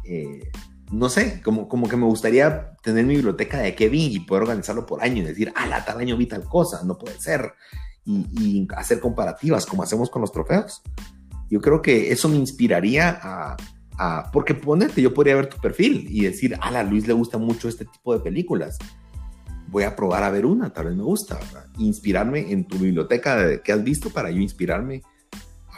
Eh, 0.05 0.51
no 0.93 1.09
sé, 1.09 1.41
como, 1.43 1.67
como 1.67 1.89
que 1.89 1.97
me 1.97 2.05
gustaría 2.05 2.77
tener 2.83 3.07
mi 3.07 3.15
biblioteca 3.15 3.59
de 3.59 3.75
qué 3.75 3.89
vi 3.89 4.15
y 4.15 4.21
poder 4.21 4.43
organizarlo 4.43 4.85
por 4.85 5.03
año 5.03 5.23
y 5.23 5.27
decir, 5.27 5.51
ah, 5.57 5.67
la 5.67 5.87
tal 5.87 5.99
año 5.99 6.19
vi 6.19 6.27
tal 6.27 6.45
cosa, 6.45 6.83
no 6.85 6.99
puede 6.99 7.19
ser. 7.19 7.55
Y, 8.05 8.67
hacer 8.77 9.01
comparativas 9.01 9.65
como 9.65 9.83
hacemos 9.83 10.11
con 10.11 10.21
los 10.21 10.33
trofeos. 10.33 10.83
Yo 11.51 11.61
creo 11.61 11.81
que 11.81 12.13
eso 12.13 12.29
me 12.29 12.37
inspiraría 12.37 13.19
a, 13.23 13.57
a, 13.99 14.31
porque 14.31 14.55
ponete, 14.55 15.01
yo 15.01 15.15
podría 15.15 15.37
ver 15.37 15.49
tu 15.49 15.59
perfil 15.59 16.07
y 16.11 16.25
decir, 16.25 16.55
ah, 16.61 16.69
a 16.69 16.83
Luis 16.83 17.07
le 17.07 17.15
gusta 17.15 17.39
mucho 17.39 17.67
este 17.67 17.87
tipo 17.87 18.13
de 18.13 18.21
películas. 18.21 18.77
Voy 19.69 19.85
a 19.85 19.97
probar 19.97 20.23
a 20.23 20.31
ver 20.31 20.45
una, 20.45 20.71
tal 20.71 20.87
vez 20.87 20.97
me 20.97 21.03
gusta, 21.03 21.39
Inspirarme 21.79 22.53
en 22.53 22.67
tu 22.67 22.79
biblioteca 22.79 23.37
de, 23.37 23.63
que 23.63 23.73
has 23.73 23.83
visto 23.83 24.11
para 24.11 24.31
yo 24.31 24.41
inspirarme 24.41 25.03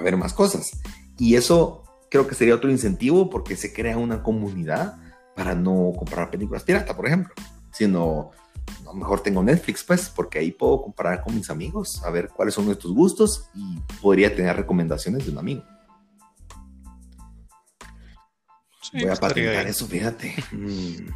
a 0.01 0.03
ver 0.03 0.17
más 0.17 0.33
cosas. 0.33 0.71
Y 1.19 1.37
eso 1.37 1.85
creo 2.11 2.27
que 2.27 2.35
sería 2.35 2.55
otro 2.55 2.71
incentivo 2.71 3.31
porque 3.31 3.57
se 3.57 3.73
crea 3.73 3.97
una 3.97 4.23
comunidad 4.23 4.97
para 5.37 5.55
no 5.55 5.93
comprar 5.97 6.31
películas 6.31 6.65
pirata, 6.65 6.97
por 6.97 7.07
ejemplo, 7.07 7.33
sino 7.73 8.33
no, 8.85 8.95
mejor 8.95 9.23
tengo 9.23 9.43
Netflix, 9.43 9.85
pues, 9.85 10.09
porque 10.09 10.39
ahí 10.39 10.53
puedo 10.53 10.83
comparar 10.83 11.23
con 11.23 11.35
mis 11.35 11.51
amigos, 11.51 12.03
a 12.05 12.11
ver 12.11 12.29
cuáles 12.29 12.55
son 12.55 12.67
nuestros 12.67 12.93
gustos 12.93 13.49
y 13.55 13.79
podría 14.01 14.35
tener 14.35 14.57
recomendaciones 14.57 15.25
de 15.25 15.33
un 15.33 15.39
amigo. 15.39 15.65
Voy 18.93 19.07
a 19.07 19.15
patentar 19.15 19.67
eso, 19.69 19.87
fíjate. 19.87 20.35
Mm, 20.51 21.11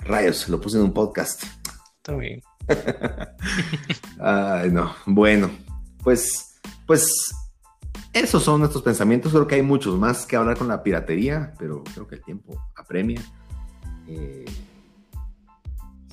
rayos, 0.00 0.48
lo 0.48 0.60
puse 0.60 0.78
en 0.78 0.84
un 0.84 0.92
podcast. 0.92 1.44
Está 1.98 2.16
bien. 2.16 2.42
Ay, 4.20 4.70
no. 4.70 4.94
Bueno, 5.06 5.50
pues, 6.02 6.60
pues 6.86 7.32
esos 8.12 8.42
son 8.42 8.60
nuestros 8.60 8.82
pensamientos. 8.82 9.32
Creo 9.32 9.46
que 9.46 9.56
hay 9.56 9.62
muchos 9.62 9.98
más 9.98 10.26
que 10.26 10.36
hablar 10.36 10.58
con 10.58 10.68
la 10.68 10.82
piratería, 10.82 11.54
pero 11.58 11.84
creo 11.94 12.06
que 12.06 12.16
el 12.16 12.24
tiempo 12.24 12.60
apremia. 12.76 13.22
Eh, 14.08 14.44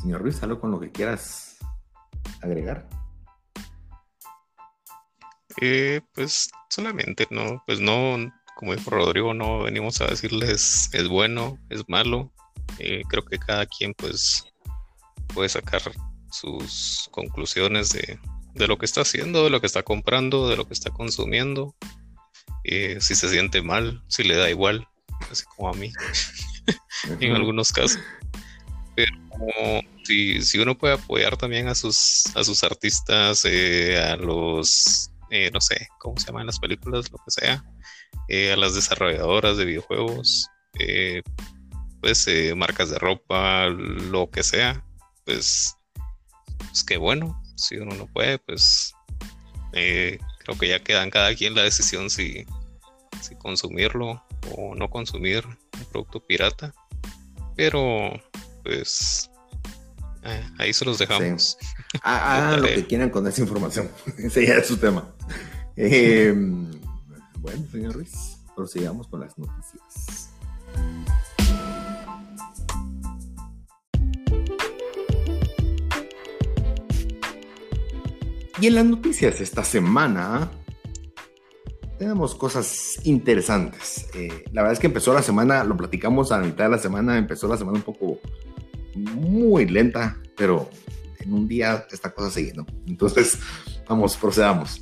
señor 0.02 0.22
Ruiz, 0.22 0.41
algo 0.43 0.60
con 0.60 0.72
lo 0.72 0.80
que 0.80 0.91
quieras 0.91 1.58
agregar. 2.41 2.88
Eh, 5.60 6.02
pues 6.14 6.52
solamente 6.70 7.28
no, 7.32 7.64
pues 7.66 7.80
no, 7.80 8.32
como 8.56 8.76
dijo 8.76 8.91
Rodrigo, 8.91 9.34
no 9.34 9.64
venimos 9.64 10.00
a 10.02 10.08
decirles 10.08 10.89
es 10.93 11.08
bueno, 11.08 11.58
es 11.70 11.84
malo. 11.88 12.32
Eh, 12.78 13.02
creo 13.10 13.26
que 13.26 13.39
cada 13.39 13.66
quien 13.66 13.93
pues 13.95 14.45
puede 15.34 15.50
sacar 15.50 15.82
sus 16.30 17.10
conclusiones 17.12 17.89
de, 17.89 18.20
de 18.58 18.68
lo 18.68 18.78
que 18.78 18.86
está 18.86 19.01
haciendo, 19.01 19.43
de 19.43 19.49
lo 19.49 19.62
que 19.62 19.68
está 19.68 19.84
comprando, 19.84 20.49
de 20.49 20.58
lo 20.58 20.68
que 20.68 20.74
está 20.74 20.91
consumiendo. 20.91 21.76
Eh, 22.64 22.97
si 22.99 23.16
se 23.16 23.30
siente 23.30 23.62
mal, 23.62 24.03
si 24.08 24.24
le 24.24 24.36
da 24.36 24.49
igual, 24.49 24.88
así 25.32 25.45
como 25.55 25.70
a 25.70 25.74
mí, 25.74 25.91
en 27.20 27.36
algunos 27.36 27.72
casos. 27.72 27.99
Pero 28.95 29.14
si, 30.03 30.41
si, 30.41 30.60
uno 30.60 30.78
puede 30.78 30.95
apoyar 30.95 31.38
también 31.38 31.68
a 31.68 31.76
sus, 31.76 32.26
a 32.36 32.43
sus 32.43 32.64
artistas, 32.64 33.45
eh, 33.45 33.97
a 34.01 34.16
los, 34.18 35.12
eh, 35.30 35.49
no 35.53 35.62
sé, 35.62 35.88
¿cómo 35.99 36.18
se 36.18 36.28
llaman 36.28 36.47
las 36.47 36.60
películas? 36.60 37.12
Lo 37.12 37.20
que 37.20 37.32
sea, 37.32 37.64
a 38.53 38.58
las 38.58 38.76
desarrolladoras 38.76 39.58
de 39.58 39.66
videojuegos, 39.66 40.47
pues 42.01 42.28
marcas 42.55 42.89
de 42.89 42.99
ropa, 42.99 43.68
lo 43.68 44.30
que 44.30 44.43
sea, 44.43 44.84
pues, 45.26 45.76
pues 46.58 46.84
qué 46.84 46.97
bueno, 46.97 47.41
si 47.58 47.76
uno 47.78 47.95
no 47.95 48.08
puede, 48.08 48.38
pues 48.39 48.93
eh, 49.74 50.20
creo 50.39 50.58
que 50.58 50.70
ya 50.70 50.84
queda 50.84 51.03
en 51.03 51.10
cada 51.10 51.34
quien 51.36 51.55
la 51.55 51.64
decisión 51.64 52.10
si, 52.10 52.45
si 53.22 53.36
consumirlo 53.36 54.24
o 54.55 54.76
no 54.76 54.89
consumir 54.89 55.45
un 55.45 55.86
producto 55.91 56.26
pirata. 56.26 56.74
Pero, 57.55 58.12
pues, 58.64 59.30
eh, 60.24 60.43
ahí 60.60 60.74
se 60.74 60.86
los 60.86 60.99
dejamos. 60.99 61.58
Hagan 62.03 62.62
lo 62.62 62.68
que 62.68 62.86
quieran 62.86 63.10
con 63.10 63.26
esa 63.28 63.41
información. 63.41 63.89
Ese 64.18 64.45
ya 64.45 64.55
es 64.55 64.68
su 64.68 64.78
tema. 64.78 65.14
Em, 65.76 66.72
bueno, 67.39 67.66
señor 67.72 67.93
Ruiz, 67.93 68.38
prosigamos 68.55 69.08
con 69.08 69.22
las 69.22 69.38
noticias. 69.38 70.30
Y 78.60 78.68
en 78.68 78.76
las 78.76 78.86
noticias 78.86 79.39
esta 79.39 79.64
semana 79.64 80.49
tenemos 81.99 82.34
cosas 82.34 82.99
interesantes. 83.03 84.08
Eh, 84.16 84.45
la 84.51 84.62
verdad 84.62 84.74
es 84.74 84.80
que 84.80 84.88
empezó 84.88 85.14
la 85.14 85.22
semana, 85.22 85.64
lo 85.64 85.78
platicamos 85.78 86.32
a 86.32 86.39
la 86.39 86.47
mitad 86.47 86.66
de 86.66 86.72
la 86.72 86.80
semana, 86.80 87.18
empezó 87.18 87.48
la 87.48 87.57
semana 87.57 87.77
un 87.77 87.84
poco 87.84 88.19
muy 88.95 89.68
lenta, 89.68 90.18
pero 90.36 90.69
en 91.19 91.34
un 91.34 91.48
día 91.48 91.86
esta 91.91 92.11
cosa 92.11 92.32
sigue, 92.32 92.53
¿no? 92.56 92.65
Entonces, 92.88 93.38
vamos, 93.88 94.18
procedamos. 94.18 94.82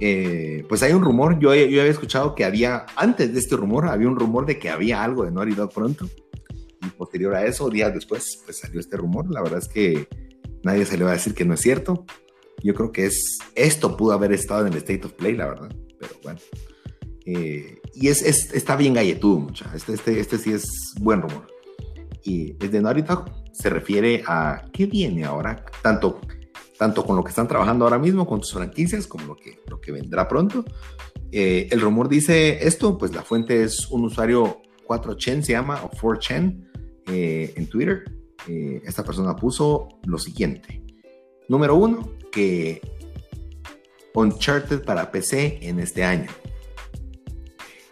Eh, 0.00 0.64
pues 0.68 0.84
hay 0.84 0.92
un 0.92 1.02
rumor, 1.02 1.40
yo, 1.40 1.52
yo 1.54 1.80
había 1.80 1.86
escuchado 1.86 2.36
que 2.36 2.44
había, 2.44 2.86
antes 2.94 3.32
de 3.32 3.38
este 3.40 3.56
rumor, 3.56 3.88
había 3.88 4.06
un 4.06 4.16
rumor 4.16 4.46
de 4.46 4.60
que 4.60 4.70
había 4.70 5.02
algo 5.02 5.24
de 5.24 5.32
Naughty 5.32 5.54
Dog 5.54 5.72
pronto. 5.72 6.08
Y 6.82 6.90
posterior 6.90 7.34
a 7.34 7.44
eso, 7.44 7.68
días 7.68 7.92
después, 7.92 8.42
pues 8.44 8.58
salió 8.58 8.78
este 8.78 8.96
rumor. 8.96 9.28
La 9.28 9.42
verdad 9.42 9.58
es 9.58 9.68
que 9.68 10.06
nadie 10.62 10.86
se 10.86 10.96
le 10.96 11.02
va 11.02 11.10
a 11.10 11.14
decir 11.14 11.34
que 11.34 11.44
no 11.44 11.54
es 11.54 11.60
cierto. 11.60 12.06
Yo 12.62 12.74
creo 12.74 12.92
que 12.92 13.06
es, 13.06 13.38
esto 13.54 13.96
pudo 13.96 14.12
haber 14.12 14.32
estado 14.32 14.66
en 14.66 14.72
el 14.72 14.78
State 14.78 15.06
of 15.06 15.12
Play, 15.12 15.36
la 15.36 15.46
verdad, 15.46 15.74
pero 15.98 16.14
bueno. 16.22 16.40
Eh, 17.24 17.80
y 17.94 18.08
es, 18.08 18.22
está 18.22 18.74
bien 18.76 18.94
galletudo, 18.94 19.38
mucha. 19.38 19.70
Este, 19.74 19.92
este, 19.92 20.18
este 20.18 20.38
sí 20.38 20.52
es 20.52 20.94
buen 21.00 21.22
rumor. 21.22 21.46
Y 22.24 22.54
desde 22.54 22.80
Naughty 22.80 23.04
se 23.52 23.70
refiere 23.70 24.22
a 24.26 24.64
qué 24.72 24.86
viene 24.86 25.24
ahora, 25.24 25.64
tanto, 25.82 26.20
tanto 26.78 27.04
con 27.04 27.16
lo 27.16 27.22
que 27.22 27.30
están 27.30 27.46
trabajando 27.46 27.84
ahora 27.84 27.98
mismo, 27.98 28.26
con 28.26 28.42
sus 28.42 28.54
franquicias, 28.54 29.06
como 29.06 29.26
lo 29.26 29.36
que, 29.36 29.60
lo 29.68 29.80
que 29.80 29.92
vendrá 29.92 30.26
pronto. 30.26 30.64
Eh, 31.30 31.68
el 31.70 31.80
rumor 31.80 32.08
dice 32.08 32.66
esto, 32.66 32.96
pues 32.96 33.14
la 33.14 33.22
fuente 33.22 33.62
es 33.62 33.88
un 33.90 34.04
usuario 34.04 34.62
4chan, 34.86 35.42
se 35.42 35.52
llama, 35.52 35.82
o 35.84 35.90
4chan, 35.90 36.66
eh, 37.08 37.52
en 37.56 37.68
Twitter. 37.68 38.04
esta 38.46 39.04
persona 39.04 39.36
puso 39.36 39.88
lo 40.06 40.18
siguiente. 40.18 40.82
Número 41.48 41.74
uno, 41.74 42.17
que 42.30 42.80
Uncharted 44.14 44.82
para 44.82 45.10
PC 45.10 45.58
en 45.62 45.78
este 45.78 46.04
año. 46.04 46.28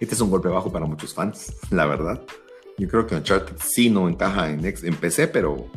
Este 0.01 0.15
es 0.15 0.21
un 0.21 0.31
golpe 0.31 0.49
bajo 0.49 0.71
para 0.71 0.87
muchos 0.87 1.15
fans, 1.15 1.55
la 1.71 1.87
verdad. 1.87 2.23
Yo 2.79 2.89
creo 2.89 3.07
que 3.07 3.15
Uncharted 3.15 3.57
sí 3.65 3.89
no 3.89 4.09
encaja 4.09 4.51
en, 4.51 4.61
PC, 4.61 5.29
pero 5.29 5.71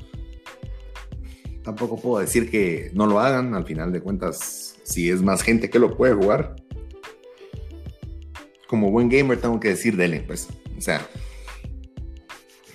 tampoco 1.64 1.98
puedo 1.98 2.19
decir 2.19 2.49
que 2.49 2.91
no 2.94 3.06
lo 3.06 3.19
hagan. 3.19 3.53
Al 3.56 3.65
final 3.65 3.94
de 3.94 4.02
cuentas, 4.02 4.77
si 4.84 5.10
es 5.10 5.22
más 5.22 5.41
gente 5.41 5.69
que 5.69 5.80
lo 5.80 5.95
puede 5.95 6.14
jugar, 6.14 6.56
como 8.68 8.91
buen 8.91 9.07
gamer 9.07 9.40
tengo 9.40 9.60
que 9.60 9.69
decir, 9.69 9.95
dele, 9.95 10.22
pues. 10.27 10.49
O 10.77 10.81
sea, 10.81 11.07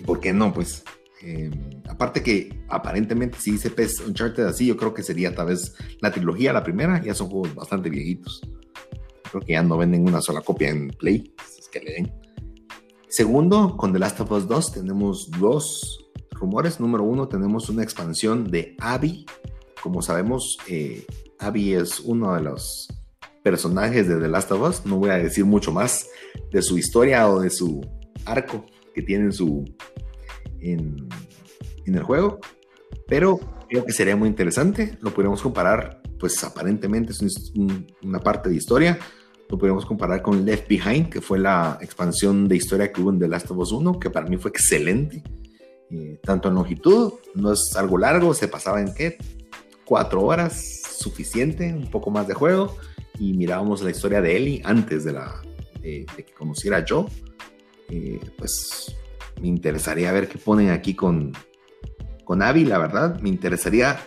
¿por 0.07 0.21
qué 0.21 0.33
no? 0.33 0.55
Pues, 0.55 0.85
eh, 1.23 1.51
aparte 1.95 2.23
que 2.23 2.65
aparentemente 2.69 3.39
si 3.39 3.53
dice 3.53 3.71
PES 3.71 4.01
Uncharted 4.01 4.45
así, 4.45 4.67
yo 4.67 4.77
creo 4.77 4.93
que 4.93 5.03
sería 5.03 5.35
tal 5.35 5.47
vez 5.47 5.75
la 6.01 6.11
trilogía, 6.11 6.53
la 6.53 6.63
primera, 6.63 7.03
ya 7.03 7.15
son 7.15 7.29
juegos 7.29 7.55
bastante 7.55 7.89
viejitos. 7.89 8.41
Creo 9.31 9.43
que 9.43 9.53
ya 9.53 9.63
no 9.63 9.79
venden 9.79 10.07
una 10.07 10.21
sola 10.21 10.41
copia 10.41 10.71
en 10.71 10.89
Play, 10.89 11.33
es 11.59 11.69
que 11.69 11.81
le 11.81 11.93
den. 11.93 12.13
Segundo, 13.09 13.77
con 13.77 13.93
The 13.93 14.01
Last 14.01 14.21
of 14.21 14.33
Us 14.33 14.49
2 14.49 14.73
tenemos 14.73 15.31
dos 15.39 16.11
rumores. 16.33 16.81
Número 16.81 17.05
uno, 17.05 17.29
tenemos 17.29 17.69
una 17.69 17.85
expansión 17.85 18.51
de 18.51 18.77
Abby. 18.81 19.25
Como 19.81 20.03
sabemos, 20.03 20.59
eh, 20.69 21.07
Abby 21.39 21.75
es 21.75 22.01
uno 22.01 22.35
de 22.35 22.43
los 22.43 22.89
personajes 23.45 24.09
de 24.09 24.19
The 24.19 24.29
Last 24.29 24.51
of 24.51 24.69
Us. 24.69 24.87
No 24.87 24.97
voy 24.97 25.11
a 25.11 25.19
decir 25.19 25.45
mucho 25.45 25.71
más 25.71 26.09
de 26.51 26.61
su 26.61 26.77
historia 26.77 27.29
o 27.29 27.41
de 27.41 27.51
su 27.51 27.87
arco 28.25 28.67
que 28.95 29.03
tiene 29.03 29.27
en 29.27 29.33
su 29.33 29.65
en, 30.61 31.09
el 31.87 32.03
juego, 32.03 32.41
pero 33.07 33.39
creo 33.69 33.85
que 33.85 33.93
sería 33.93 34.17
muy 34.17 34.29
interesante. 34.29 34.97
Lo 35.01 35.11
podríamos 35.11 35.43
comparar, 35.43 36.01
pues 36.19 36.43
aparentemente 36.45 37.13
es 37.13 37.53
una 38.03 38.21
parte 38.21 38.49
de 38.49 38.57
historia. 38.57 38.99
Lo 39.49 39.59
podríamos 39.59 39.85
comparar 39.85 40.23
con 40.23 40.45
Left 40.45 40.69
Behind, 40.69 41.11
que 41.11 41.21
fue 41.21 41.39
la 41.39 41.79
expansión 41.81 42.49
de 42.49 42.57
historia 42.57 42.93
que 42.93 43.01
hubo 43.01 43.11
en 43.11 43.19
The 43.19 43.29
Last 43.29 43.51
of 43.51 43.59
Us 43.59 43.73
1, 43.73 43.99
que 44.01 44.11
para 44.11 44.27
mí 44.27 44.37
fue 44.37 44.51
excelente. 44.51 45.23
Eh, 45.91 46.19
tanto 46.23 46.49
en 46.49 46.55
longitud, 46.55 47.13
no 47.35 47.53
es 47.53 47.77
algo 47.77 47.99
largo, 47.99 48.33
se 48.33 48.49
pasaba 48.49 48.81
en 48.81 48.95
qué? 48.95 49.19
Cuatro 49.85 50.23
horas, 50.23 50.83
suficiente, 50.99 51.73
un 51.73 51.91
poco 51.91 52.11
más 52.11 52.27
de 52.27 52.35
juego. 52.35 52.77
Y 53.19 53.35
mirábamos 53.35 53.83
la 53.83 53.91
historia 53.91 54.21
de 54.21 54.37
Ellie 54.37 54.63
antes 54.65 55.05
de, 55.05 55.13
la, 55.13 55.43
de, 55.83 56.07
que 56.17 56.33
conociera 56.37 56.85
Joe. 56.89 57.07
Eh, 57.91 58.19
pues 58.39 58.97
me 59.41 59.49
interesaría 59.49 60.11
ver 60.11 60.27
qué 60.27 60.39
ponen 60.39 60.71
aquí 60.71 60.95
con, 60.95 61.33
con 62.25 62.43
Abby, 62.43 62.65
la 62.65 62.79
verdad. 62.79 63.21
Me 63.21 63.29
interesaría, 63.29 63.99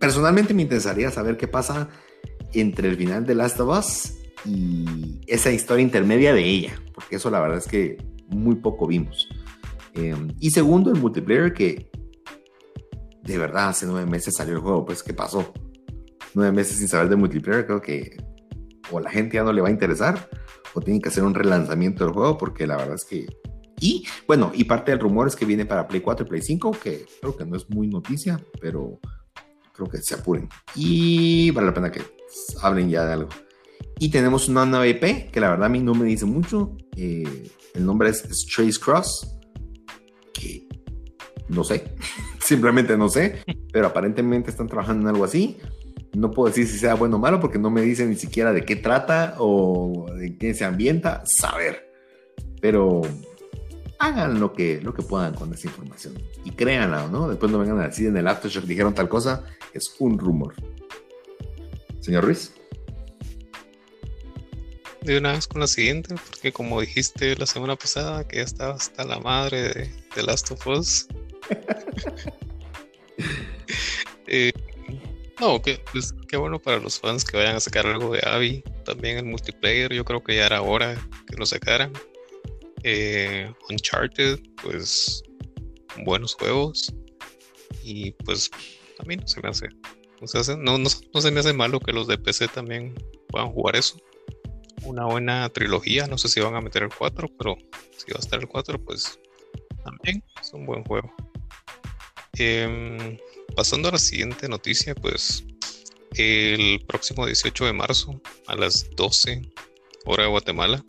personalmente 0.00 0.54
me 0.54 0.62
interesaría 0.62 1.10
saber 1.10 1.36
qué 1.36 1.48
pasa 1.48 1.88
entre 2.52 2.88
el 2.88 2.96
final 2.96 3.26
de 3.26 3.34
Last 3.34 3.60
of 3.60 3.78
Us 3.78 4.14
y 4.44 5.20
esa 5.26 5.50
historia 5.50 5.82
intermedia 5.82 6.32
de 6.32 6.44
ella, 6.44 6.80
porque 6.94 7.16
eso 7.16 7.30
la 7.30 7.40
verdad 7.40 7.58
es 7.58 7.66
que 7.66 7.96
muy 8.28 8.56
poco 8.56 8.86
vimos. 8.86 9.28
Em, 9.94 10.28
y 10.38 10.50
segundo, 10.50 10.90
el 10.90 11.00
multiplayer 11.00 11.52
que 11.52 11.90
de 13.22 13.38
verdad 13.38 13.68
hace 13.68 13.86
nueve 13.86 14.08
meses 14.08 14.36
salió 14.36 14.54
el 14.54 14.60
juego, 14.60 14.84
pues 14.84 15.02
¿qué 15.02 15.12
pasó? 15.12 15.52
Nueve 16.34 16.52
meses 16.52 16.78
sin 16.78 16.88
saber 16.88 17.08
de 17.08 17.16
multiplayer, 17.16 17.66
creo 17.66 17.80
que 17.80 18.16
o 18.90 19.00
la 19.00 19.10
gente 19.10 19.36
ya 19.36 19.44
no 19.44 19.52
le 19.52 19.60
va 19.60 19.68
a 19.68 19.70
interesar 19.70 20.30
o 20.74 20.80
tienen 20.80 21.02
que 21.02 21.08
hacer 21.08 21.24
un 21.24 21.34
relanzamiento 21.34 22.04
del 22.04 22.14
juego 22.14 22.38
porque 22.38 22.66
la 22.66 22.76
verdad 22.76 22.94
es 22.94 23.04
que 23.04 23.26
y 23.80 24.06
bueno, 24.26 24.50
y 24.54 24.64
parte 24.64 24.90
del 24.90 25.00
rumor 25.00 25.28
es 25.28 25.36
que 25.36 25.44
viene 25.44 25.66
para 25.66 25.86
Play 25.86 26.00
4 26.00 26.26
y 26.26 26.28
Play 26.28 26.42
5, 26.42 26.70
que 26.82 27.06
creo 27.20 27.36
que 27.36 27.44
no 27.44 27.56
es 27.56 27.68
muy 27.70 27.88
noticia, 27.88 28.40
pero 28.60 28.98
creo 29.72 29.88
que 29.88 29.98
se 29.98 30.14
apuren. 30.14 30.48
Y 30.74 31.50
vale 31.52 31.68
la 31.68 31.74
pena 31.74 31.90
que 31.92 32.02
hablen 32.62 32.90
ya 32.90 33.04
de 33.04 33.12
algo. 33.12 33.28
Y 33.98 34.10
tenemos 34.10 34.48
una 34.48 34.64
nueva 34.64 34.86
IP 34.86 35.30
que 35.30 35.40
la 35.40 35.50
verdad 35.50 35.66
a 35.66 35.68
mí 35.68 35.80
no 35.80 35.94
me 35.94 36.06
dice 36.06 36.24
mucho. 36.24 36.76
Eh, 36.96 37.50
el 37.74 37.86
nombre 37.86 38.10
es 38.10 38.22
Trace 38.54 38.78
Cross, 38.78 39.36
que 40.32 40.66
no 41.48 41.64
sé, 41.64 41.94
simplemente 42.40 42.96
no 42.96 43.08
sé, 43.08 43.42
pero 43.72 43.86
aparentemente 43.86 44.50
están 44.50 44.68
trabajando 44.68 45.02
en 45.02 45.14
algo 45.14 45.24
así. 45.24 45.58
No 46.14 46.30
puedo 46.30 46.48
decir 46.48 46.66
si 46.66 46.78
sea 46.78 46.94
bueno 46.94 47.16
o 47.16 47.18
malo 47.18 47.38
porque 47.38 47.58
no 47.58 47.70
me 47.70 47.82
dicen 47.82 48.10
ni 48.10 48.16
siquiera 48.16 48.52
de 48.52 48.64
qué 48.64 48.76
trata 48.76 49.36
o 49.38 50.06
de 50.16 50.36
qué 50.36 50.54
se 50.54 50.64
ambienta. 50.64 51.22
Saber. 51.26 51.92
Pero 52.60 53.02
hagan 53.98 54.40
lo 54.40 54.52
que, 54.52 54.80
lo 54.80 54.94
que 54.94 55.02
puedan 55.02 55.34
con 55.34 55.52
esa 55.52 55.66
información 55.66 56.14
y 56.44 56.50
créanla, 56.52 57.08
¿no? 57.08 57.28
Después 57.28 57.50
no 57.50 57.58
vengan 57.58 57.80
a 57.80 57.88
decir 57.88 58.06
en 58.06 58.16
el 58.16 58.28
aftershock 58.28 58.64
dijeron 58.64 58.94
tal 58.94 59.08
cosa, 59.08 59.44
es 59.74 59.94
un 59.98 60.18
rumor. 60.18 60.54
Señor 62.00 62.24
Ruiz. 62.24 62.52
De 65.02 65.18
una 65.18 65.32
vez 65.32 65.46
con 65.46 65.60
la 65.60 65.66
siguiente, 65.66 66.14
porque 66.30 66.52
como 66.52 66.80
dijiste 66.80 67.36
la 67.36 67.46
semana 67.46 67.76
pasada, 67.76 68.26
que 68.26 68.36
ya 68.36 68.42
estaba 68.42 68.74
hasta 68.74 69.04
la 69.04 69.20
madre 69.20 69.62
de, 69.62 69.90
de 70.14 70.22
Last 70.22 70.50
of 70.50 70.66
Us. 70.66 71.06
Eh, 74.30 74.52
no, 75.40 75.62
que, 75.62 75.82
pues, 75.90 76.14
qué 76.28 76.36
bueno 76.36 76.60
para 76.60 76.78
los 76.78 77.00
fans 77.00 77.24
que 77.24 77.36
vayan 77.36 77.56
a 77.56 77.60
sacar 77.60 77.86
algo 77.86 78.12
de 78.12 78.20
Abby. 78.26 78.62
También 78.84 79.16
el 79.16 79.24
multiplayer, 79.24 79.92
yo 79.92 80.04
creo 80.04 80.22
que 80.22 80.36
ya 80.36 80.46
era 80.46 80.60
hora 80.60 80.96
que 81.26 81.36
lo 81.36 81.46
sacaran. 81.46 81.92
Eh, 82.90 83.52
Uncharted, 83.68 84.40
pues 84.62 85.22
buenos 86.06 86.34
juegos. 86.36 86.90
Y 87.82 88.12
pues 88.12 88.50
a 88.98 89.02
mí 89.04 89.14
no 89.14 89.26
se 89.26 89.42
me 89.42 89.50
hace. 89.50 89.68
No 90.22 90.26
se, 91.20 91.30
me 91.30 91.40
hace 91.40 91.52
malo 91.52 91.80
que 91.80 91.92
los 91.92 92.08
de 92.08 92.16
PC 92.16 92.48
también 92.48 92.94
puedan 93.28 93.50
jugar 93.50 93.76
eso. 93.76 93.98
Una 94.84 95.04
buena 95.04 95.50
trilogía, 95.50 96.06
no 96.06 96.16
sé 96.16 96.28
si 96.28 96.40
van 96.40 96.54
a 96.54 96.62
meter 96.62 96.82
el 96.82 96.88
4, 96.88 97.28
pero 97.36 97.58
si 97.94 98.10
va 98.10 98.16
a 98.16 98.20
estar 98.20 98.40
el 98.40 98.48
4, 98.48 98.82
pues 98.82 99.18
también 99.84 100.24
es 100.40 100.54
un 100.54 100.64
buen 100.64 100.82
juego. 100.84 101.12
Em, 102.38 103.18
pasando 103.54 103.90
a 103.90 103.92
la 103.92 103.98
siguiente 103.98 104.48
noticia, 104.48 104.94
pues 104.94 105.44
el 106.16 106.82
próximo 106.88 107.26
18 107.26 107.66
de 107.66 107.72
marzo 107.74 108.18
a 108.46 108.56
las 108.56 108.88
12 108.96 109.42
hora 110.06 110.22
de 110.22 110.30
Guatemala 110.30 110.82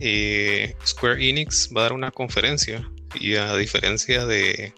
eh, 0.00 0.74
Square 0.86 1.28
Enix 1.28 1.70
va 1.74 1.80
a 1.80 1.82
dar 1.84 1.92
una 1.92 2.10
conferencia 2.10 2.88
y 3.14 3.34
a 3.34 3.56
diferencia 3.56 4.26
de 4.26 4.72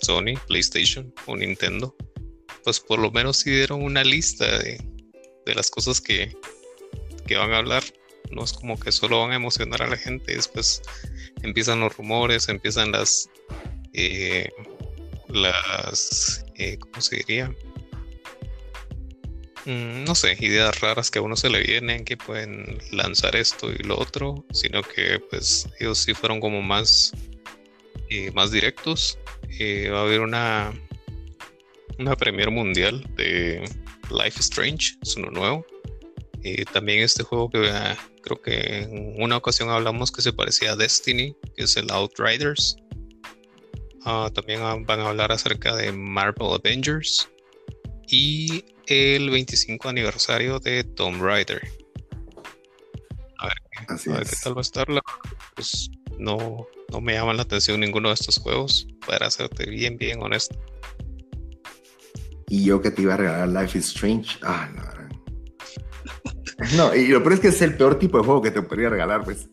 Sony, 0.00 0.34
PlayStation 0.46 1.12
o 1.26 1.36
Nintendo, 1.36 1.94
pues 2.64 2.80
por 2.80 2.98
lo 2.98 3.10
menos 3.10 3.38
sí 3.38 3.50
dieron 3.50 3.82
una 3.82 4.04
lista 4.04 4.58
de, 4.58 4.78
las 5.46 5.70
cosas 5.70 6.00
que, 6.00 6.36
van 7.30 7.52
a 7.52 7.58
hablar. 7.58 7.82
No 8.30 8.44
es 8.44 8.52
como 8.52 8.78
que 8.78 8.92
solo 8.92 9.20
van 9.20 9.32
a 9.32 9.36
emocionar 9.36 9.82
a 9.82 9.88
la 9.88 9.96
gente, 9.96 10.34
después 10.34 10.82
empiezan 11.42 11.80
los 11.80 11.96
rumores, 11.96 12.48
empiezan 12.48 12.92
las, 12.92 13.30
eh, 13.94 14.50
las, 15.28 16.44
eh, 16.56 16.76
¿cómo 16.78 17.00
se 17.00 17.16
diría? 17.16 17.54
Mm, 19.64 20.04
no 20.04 20.14
sé, 20.14 20.36
ideas 20.40 20.80
raras 20.80 21.10
que 21.10 21.18
a 21.18 21.22
uno 21.22 21.36
se 21.36 21.50
le 21.50 21.60
vienen 21.62 22.04
que 22.04 22.16
pueden 22.16 22.78
lanzar 22.92 23.36
esto 23.36 23.70
y 23.70 23.78
lo 23.82 23.98
otro, 23.98 24.44
sino 24.52 24.82
que 24.82 25.20
pues 25.30 25.68
ellos 25.80 25.98
sí 25.98 26.14
fueron 26.14 26.40
como 26.40 26.62
más, 26.62 27.12
eh, 28.10 28.30
más 28.32 28.50
directos. 28.50 29.18
Eh, 29.58 29.88
va 29.90 30.00
a 30.00 30.02
haber 30.02 30.20
una, 30.20 30.72
una 31.98 32.16
premier 32.16 32.50
mundial 32.50 33.04
de 33.16 33.68
Life 34.10 34.40
Strange, 34.40 34.96
es 35.02 35.16
uno 35.16 35.30
nuevo. 35.30 35.66
Eh, 36.44 36.64
también 36.72 37.00
este 37.00 37.24
juego 37.24 37.50
que 37.50 37.68
ah, 37.68 37.96
creo 38.22 38.40
que 38.40 38.82
en 38.82 39.20
una 39.22 39.36
ocasión 39.36 39.70
hablamos 39.70 40.12
que 40.12 40.22
se 40.22 40.32
parecía 40.32 40.72
a 40.72 40.76
Destiny, 40.76 41.34
que 41.56 41.64
es 41.64 41.76
el 41.76 41.90
Outriders. 41.90 42.76
Ah, 44.04 44.30
también 44.32 44.60
van 44.86 45.00
a 45.00 45.08
hablar 45.08 45.32
acerca 45.32 45.74
de 45.74 45.90
Marvel 45.90 46.54
Avengers 46.54 47.28
y 48.08 48.64
el 48.86 49.30
25 49.30 49.88
aniversario 49.88 50.58
de 50.58 50.84
Tomb 50.84 51.22
Raider. 51.22 51.60
A 53.38 53.46
ver, 53.46 53.56
qué 54.24 54.36
tal 54.42 54.56
va 54.56 54.60
a 54.60 54.62
estar. 54.62 54.86
Pues 55.54 55.90
no, 56.18 56.66
no 56.90 57.00
me 57.00 57.12
llama 57.14 57.34
la 57.34 57.42
atención 57.42 57.80
ninguno 57.80 58.08
de 58.08 58.14
estos 58.14 58.38
juegos, 58.38 58.88
para 59.06 59.30
serte 59.30 59.68
bien, 59.70 59.96
bien 59.96 60.22
honesto. 60.22 60.58
Y 62.48 62.64
yo 62.64 62.80
que 62.80 62.90
te 62.90 63.02
iba 63.02 63.14
a 63.14 63.18
regalar 63.18 63.48
Life 63.48 63.78
is 63.78 63.88
Strange. 63.88 64.38
Ah, 64.42 64.70
no. 64.74 64.88
No, 66.76 66.94
y 66.94 67.06
lo 67.08 67.22
peor 67.22 67.34
es 67.34 67.40
que 67.40 67.48
es 67.48 67.62
el 67.62 67.76
peor 67.76 67.98
tipo 67.98 68.18
de 68.18 68.24
juego 68.24 68.42
que 68.42 68.50
te 68.50 68.62
podría 68.62 68.88
regalar, 68.88 69.22
pues. 69.22 69.48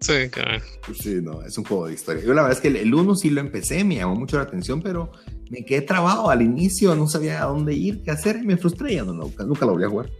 Sí, 0.00 0.28
claro. 0.30 0.62
Sí, 0.94 1.16
no, 1.20 1.42
es 1.42 1.58
un 1.58 1.64
juego 1.64 1.88
de 1.88 1.94
historia. 1.94 2.22
Yo 2.22 2.32
la 2.32 2.42
verdad 2.42 2.58
es 2.58 2.62
que 2.62 2.68
el 2.80 2.94
1 2.94 3.16
sí 3.16 3.30
lo 3.30 3.40
empecé, 3.40 3.82
me 3.82 3.96
llamó 3.96 4.14
mucho 4.14 4.36
la 4.36 4.44
atención, 4.44 4.82
pero 4.82 5.10
me 5.50 5.64
quedé 5.64 5.82
trabado 5.82 6.30
al 6.30 6.42
inicio, 6.42 6.94
no 6.94 7.06
sabía 7.06 7.42
a 7.42 7.46
dónde 7.46 7.74
ir, 7.74 8.02
qué 8.02 8.10
hacer, 8.10 8.40
y 8.42 8.46
me 8.46 8.56
frustré, 8.56 8.94
ya 8.94 9.04
no, 9.04 9.12
nunca, 9.12 9.44
nunca 9.44 9.66
lo 9.66 9.72
volví 9.72 9.84
a 9.84 9.88
jugar. 9.88 10.10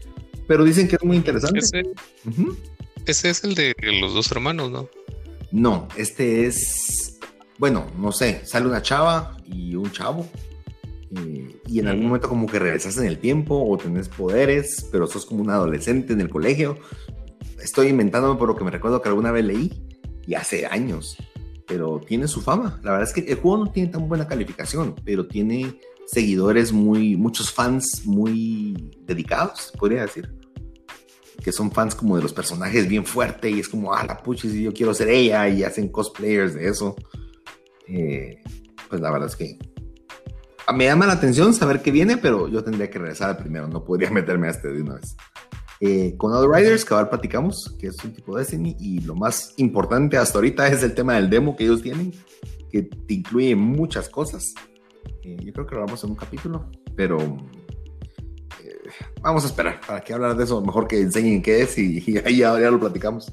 Pero 0.47 0.65
dicen 0.65 0.86
que 0.89 0.97
es 0.97 1.05
muy 1.05 1.16
interesante. 1.16 1.59
Ese, 3.07 3.31
es 3.31 3.44
el 3.44 3.55
de 3.55 3.74
los 4.01 4.15
dos 4.15 4.31
hermanos, 4.31 4.70
¿no? 4.70 4.89
No, 5.51 5.89
este 5.97 6.47
es, 6.47 7.19
bueno, 7.59 7.86
no 7.98 8.12
sé, 8.12 8.43
sale 8.44 8.66
una 8.66 8.82
chava 8.82 9.36
y 9.44 9.74
un 9.74 9.90
chavo, 9.90 10.28
eh, 11.16 11.57
y 11.66 11.81
en 11.81 11.89
algún 11.89 12.07
momento 12.07 12.28
como 12.28 12.47
que 12.47 12.59
regresas 12.59 12.97
en 12.98 13.07
el 13.07 13.19
tiempo 13.19 13.65
o 13.69 13.77
tenés 13.78 14.09
poderes, 14.09 14.89
pero 14.90 15.07
sos 15.07 15.27
como 15.27 15.43
un 15.43 15.51
adolescente 15.51 16.12
en 16.12 16.20
el 16.20 16.28
colegio. 16.28 16.78
Estoy 17.62 17.89
inventándome 17.89 18.39
por 18.39 18.48
lo 18.48 18.57
que 18.57 18.65
me 18.65 18.70
recuerdo 18.70 19.03
que 19.03 19.09
alguna 19.09 19.32
vez 19.32 19.44
leí, 19.44 19.73
y 20.27 20.35
hace 20.35 20.66
años 20.66 21.16
pero 21.66 22.01
tiene 22.01 22.28
su 22.28 22.40
fama. 22.40 22.80
La 22.82 22.93
verdad 22.93 23.09
es 23.09 23.14
que 23.14 23.30
el 23.30 23.38
juego 23.38 23.64
no 23.64 23.72
tiene 23.72 23.90
tan 23.90 24.09
buena 24.09 24.26
calificación, 24.26 24.94
pero 25.05 25.26
tiene 25.26 25.78
seguidores 26.06 26.72
muy, 26.72 27.16
muchos 27.16 27.52
fans 27.52 28.02
muy 28.05 28.93
dedicados, 29.01 29.72
podría 29.78 30.02
decir. 30.02 30.32
Que 31.43 31.52
son 31.52 31.70
fans 31.70 31.94
como 31.94 32.16
de 32.16 32.22
los 32.22 32.32
personajes 32.32 32.88
bien 32.88 33.05
fuerte 33.05 33.51
y 33.51 33.60
es 33.60 33.68
como, 33.68 33.93
ah, 33.93 34.05
la 34.05 34.22
puchis, 34.22 34.52
yo 34.55 34.72
quiero 34.72 34.94
ser 34.94 35.09
ella 35.09 35.48
y 35.48 35.64
hacen 35.64 35.88
cosplayers 35.88 36.55
de 36.55 36.68
eso. 36.68 36.97
Eh, 37.88 38.43
pues 38.88 39.01
la 39.01 39.10
verdad 39.10 39.28
es 39.28 39.36
que 39.36 39.59
me 40.74 40.84
llama 40.84 41.06
la 41.06 41.12
atención 41.14 41.55
saber 41.55 41.82
qué 41.82 41.90
viene, 41.90 42.16
pero 42.16 42.48
yo 42.48 42.64
tendría 42.64 42.90
que 42.90 42.98
regresar 42.98 43.30
al 43.30 43.36
primero, 43.36 43.68
no 43.68 43.84
podría 43.84 44.10
meterme 44.12 44.48
a 44.48 44.51
este 44.51 44.68
de 44.68 44.82
una 44.82 44.94
vez. 44.94 45.16
Eh, 45.81 46.15
con 46.16 46.32
Outriders, 46.32 46.85
que 46.85 46.94
ahora 46.94 47.11
platicamos, 47.11 47.74
que 47.78 47.89
es 47.89 48.03
un 48.03 48.12
tipo 48.12 48.35
de 48.35 48.43
Destiny, 48.43 48.77
y 48.81 49.01
lo 49.01 49.15
más 49.15 49.53
importante 49.59 50.16
hasta 50.16 50.39
ahorita 50.39 50.66
es 50.69 50.82
el 50.82 50.94
tema 50.94 51.15
del 51.15 51.28
demo 51.28 51.55
que 51.55 51.65
ellos 51.65 51.82
tienen, 51.82 52.15
que 52.70 52.82
te 52.82 53.15
incluye 53.15 53.55
muchas 53.55 54.09
cosas. 54.09 54.55
Eh, 55.23 55.36
yo 55.43 55.53
creo 55.53 55.66
que 55.66 55.74
lo 55.74 55.82
vamos 55.82 56.03
en 56.03 56.11
un 56.11 56.16
capítulo, 56.16 56.70
pero 56.94 57.19
eh, 57.20 58.89
vamos 59.20 59.44
a 59.44 59.48
esperar 59.48 59.81
para 59.86 60.01
que 60.01 60.15
hablar 60.15 60.35
de 60.35 60.44
eso, 60.44 60.62
mejor 60.62 60.89
que 60.89 60.98
enseñen 60.98 61.43
qué 61.43 61.62
es 61.62 61.77
y, 61.77 62.03
ahí 62.24 62.39
ya, 62.39 62.59
lo 62.59 62.81
platicamos. 62.81 63.31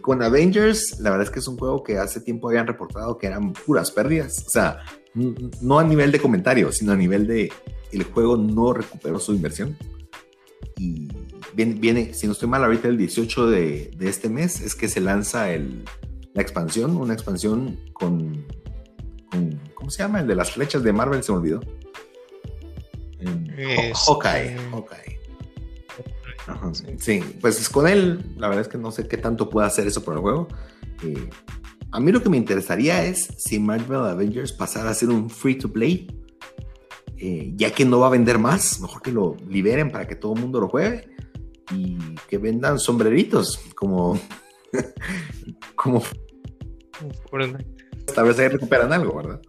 con 0.00 0.22
Avengers, 0.22 0.98
la 1.00 1.10
verdad 1.10 1.26
es 1.26 1.30
que 1.30 1.40
es 1.40 1.48
un 1.48 1.58
juego 1.58 1.82
que 1.82 1.98
hace 1.98 2.22
tiempo 2.22 2.48
habían 2.48 2.66
reportado 2.66 3.18
que 3.18 3.26
eran 3.26 3.52
puras 3.52 3.90
pérdidas. 3.90 4.44
O 4.46 4.50
sea, 4.50 4.78
no 5.60 5.78
a 5.78 5.84
nivel 5.84 6.10
de 6.10 6.20
comentarios, 6.20 6.78
sino 6.78 6.92
a 6.92 6.96
nivel 6.96 7.26
de 7.26 7.52
el 7.92 8.04
juego 8.04 8.38
no 8.38 8.72
recuperó 8.72 9.18
su 9.18 9.34
inversión. 9.34 9.76
Y 10.78 11.08
viene, 11.54 12.14
si 12.14 12.26
no 12.26 12.32
estoy 12.32 12.48
mal, 12.48 12.64
ahorita 12.64 12.88
el 12.88 12.96
18 12.96 13.50
de, 13.50 13.90
este 14.00 14.28
mes 14.28 14.60
es 14.60 14.74
que 14.74 14.88
se 14.88 15.00
lanza 15.00 15.52
el, 15.52 15.84
la 16.34 16.42
expansión, 16.42 16.96
una 16.96 17.14
expansión 17.14 17.78
con, 17.92 18.46
¿cómo 19.74 19.90
se 19.90 20.02
llama? 20.02 20.20
El 20.20 20.26
de 20.26 20.34
las 20.34 20.52
flechas 20.52 20.82
de 20.82 20.92
Marvel, 20.92 21.22
se 21.22 21.32
me 21.32 21.38
olvidó. 21.38 21.60
Este, 23.20 23.92
Hawkeye. 23.94 24.56
Hawkeye. 24.70 25.18
sí. 26.98 27.22
pues 27.40 27.60
es 27.60 27.68
con 27.68 27.86
él, 27.86 28.34
la 28.36 28.48
verdad 28.48 28.62
es 28.62 28.68
que 28.68 28.78
no 28.78 28.90
sé 28.90 29.06
qué 29.06 29.16
tanto 29.16 29.50
puede 29.50 29.66
hacer 29.66 29.86
eso 29.86 30.02
por 30.02 30.14
el 30.14 30.20
juego. 30.20 30.48
Eh, 31.02 31.28
a 31.92 32.00
mí 32.00 32.12
lo 32.12 32.22
que 32.22 32.28
me 32.28 32.36
interesaría 32.36 33.04
es 33.04 33.28
si 33.36 33.58
Marvel 33.58 34.04
Avengers 34.04 34.52
pasara 34.52 34.90
a 34.90 34.94
ser 34.94 35.10
un 35.10 35.28
free 35.28 35.56
to 35.56 35.72
play, 35.72 36.06
eh, 37.18 37.52
ya 37.56 37.72
que 37.72 37.84
no 37.84 37.98
va 38.00 38.06
a 38.06 38.10
vender 38.10 38.38
más, 38.38 38.80
mejor 38.80 39.02
que 39.02 39.12
lo 39.12 39.36
liberen 39.48 39.90
para 39.90 40.06
que 40.06 40.14
todo 40.14 40.34
el 40.34 40.40
mundo 40.40 40.60
lo 40.60 40.68
juegue 40.68 41.09
y 41.72 41.96
que 42.28 42.38
vendan 42.38 42.78
sombreritos 42.78 43.60
como 43.74 44.18
como 45.74 46.02
tal 48.14 48.26
vez 48.26 48.38
ahí 48.38 48.48
recuperan 48.48 48.92
algo, 48.92 49.16
¿verdad? 49.16 49.40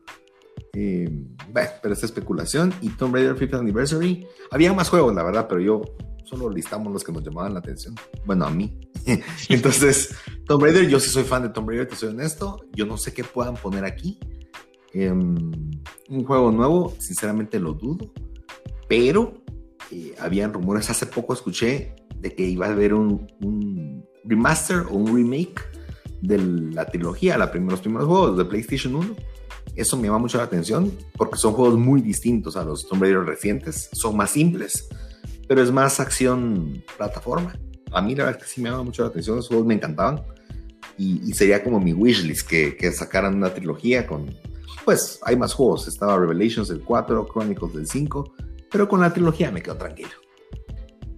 Eh, 0.73 1.09
bueno, 1.49 1.69
pero 1.81 1.93
esta 1.93 2.05
especulación 2.05 2.73
y 2.81 2.89
Tomb 2.89 3.15
Raider 3.15 3.35
5th 3.35 3.59
Anniversary 3.59 4.27
había 4.51 4.73
más 4.73 4.89
juegos, 4.89 5.13
la 5.13 5.23
verdad, 5.23 5.47
pero 5.49 5.59
yo 5.59 5.81
solo 6.23 6.49
listamos 6.49 6.93
los 6.93 7.03
que 7.03 7.11
nos 7.11 7.23
llamaban 7.23 7.53
la 7.53 7.59
atención. 7.59 7.93
Bueno, 8.25 8.45
a 8.45 8.49
mí. 8.49 8.79
Entonces, 9.49 10.15
Tomb 10.45 10.63
Raider, 10.63 10.87
yo 10.87 10.99
sí 10.99 11.09
soy 11.09 11.23
fan 11.23 11.43
de 11.43 11.49
Tomb 11.49 11.69
Raider, 11.69 11.87
te 11.87 11.95
soy 11.95 12.09
honesto. 12.09 12.65
Yo 12.73 12.85
no 12.85 12.97
sé 12.97 13.13
qué 13.13 13.23
puedan 13.23 13.55
poner 13.55 13.83
aquí. 13.83 14.17
Em, 14.93 15.51
un 16.09 16.25
juego 16.25 16.51
nuevo, 16.51 16.93
sinceramente 16.99 17.59
lo 17.59 17.73
dudo. 17.73 18.13
Pero 18.87 19.33
eh, 19.91 20.15
habían 20.19 20.53
rumores, 20.53 20.89
hace 20.89 21.05
poco 21.05 21.33
escuché 21.33 21.95
de 22.21 22.33
que 22.33 22.43
iba 22.43 22.67
a 22.67 22.71
haber 22.71 22.93
un, 22.93 23.27
remaster 24.23 24.85
o 24.89 24.93
un 24.93 25.15
remake 25.15 25.61
de 26.21 26.37
la 26.37 26.85
trilogía, 26.85 27.37
la 27.37 27.51
los 27.53 27.81
primeros 27.81 28.07
juegos 28.07 28.37
de 28.37 28.45
PlayStation 28.45 28.95
1. 28.95 29.15
Eso 29.75 29.97
me 29.97 30.03
llama 30.03 30.19
mucho 30.19 30.37
la 30.37 30.43
atención 30.43 30.91
porque 31.17 31.37
son 31.37 31.53
juegos 31.53 31.77
muy 31.77 32.01
distintos 32.01 32.55
a 32.55 32.63
los 32.63 32.87
Tomb 32.87 33.01
Raider 33.01 33.23
recientes. 33.23 33.89
Son 33.93 34.15
más 34.15 34.31
simples 34.31 34.87
pero 35.51 35.61
es 35.61 35.69
más 35.69 35.99
acción 35.99 36.81
plataforma. 36.95 37.53
A 37.91 38.01
mí 38.01 38.15
la 38.15 38.23
verdad 38.23 38.39
que 38.39 38.47
sí 38.47 38.61
me 38.61 38.69
llama 38.69 38.83
mucho 38.83 39.03
la 39.03 39.09
atención, 39.09 39.37
esos 39.37 39.49
juegos 39.49 39.67
me 39.67 39.73
encantaban. 39.73 40.23
Y, 40.97 41.33
sería 41.33 41.61
como 41.61 41.77
mi 41.77 41.91
wishlist 41.91 42.47
que, 42.47 42.77
que 42.77 42.89
sacaran 42.93 43.35
una 43.35 43.53
trilogía 43.53 44.07
con, 44.07 44.33
pues 44.85 45.19
hay 45.23 45.35
más 45.35 45.53
juegos, 45.53 45.89
estaba 45.89 46.17
Revelations 46.17 46.69
del 46.69 46.79
4, 46.79 47.27
Chronicles 47.33 47.73
del 47.73 47.85
5, 47.85 48.33
pero 48.71 48.87
con 48.87 49.01
la 49.01 49.11
trilogía 49.11 49.51
me 49.51 49.61
quedo 49.61 49.75
tranquilo. 49.75 50.11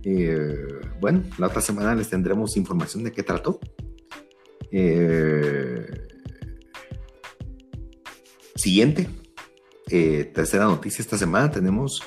Eh, 0.03 0.55
bueno, 0.99 1.23
la 1.37 1.47
otra 1.47 1.61
semana 1.61 1.95
les 1.95 2.09
tendremos 2.09 2.57
información 2.57 3.03
de 3.03 3.11
qué 3.11 3.23
trató. 3.23 3.59
Eh, 4.71 5.85
siguiente, 8.55 9.07
eh, 9.89 10.31
tercera 10.33 10.65
noticia 10.65 11.01
esta 11.01 11.17
semana, 11.17 11.51
tenemos 11.51 12.01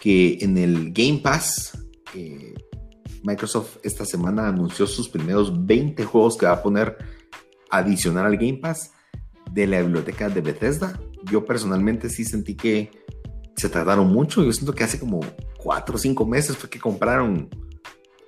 que 0.00 0.38
en 0.40 0.58
el 0.58 0.92
Game 0.92 1.20
Pass, 1.22 1.78
Microsoft 3.22 3.78
esta 3.82 4.06
semana 4.06 4.48
anunció 4.48 4.86
sus 4.86 5.08
primeros 5.08 5.66
20 5.66 6.04
juegos 6.04 6.38
que 6.38 6.46
va 6.46 6.52
a 6.52 6.62
poner 6.62 6.96
adicional 7.70 8.26
al 8.26 8.36
Game 8.36 8.58
Pass 8.58 8.92
de 9.50 9.66
la 9.66 9.82
biblioteca 9.82 10.28
de 10.28 10.40
Bethesda. 10.40 10.98
Yo 11.30 11.44
personalmente 11.44 12.08
sí 12.08 12.24
sentí 12.24 12.56
que 12.56 12.90
se 13.56 13.68
tardaron 13.68 14.08
mucho. 14.08 14.44
Yo 14.44 14.52
siento 14.52 14.74
que 14.74 14.84
hace 14.84 14.98
como 14.98 15.20
4 15.58 15.94
o 15.94 15.98
5 15.98 16.26
meses 16.26 16.56
fue 16.56 16.68
que 16.68 16.78
compraron 16.78 17.48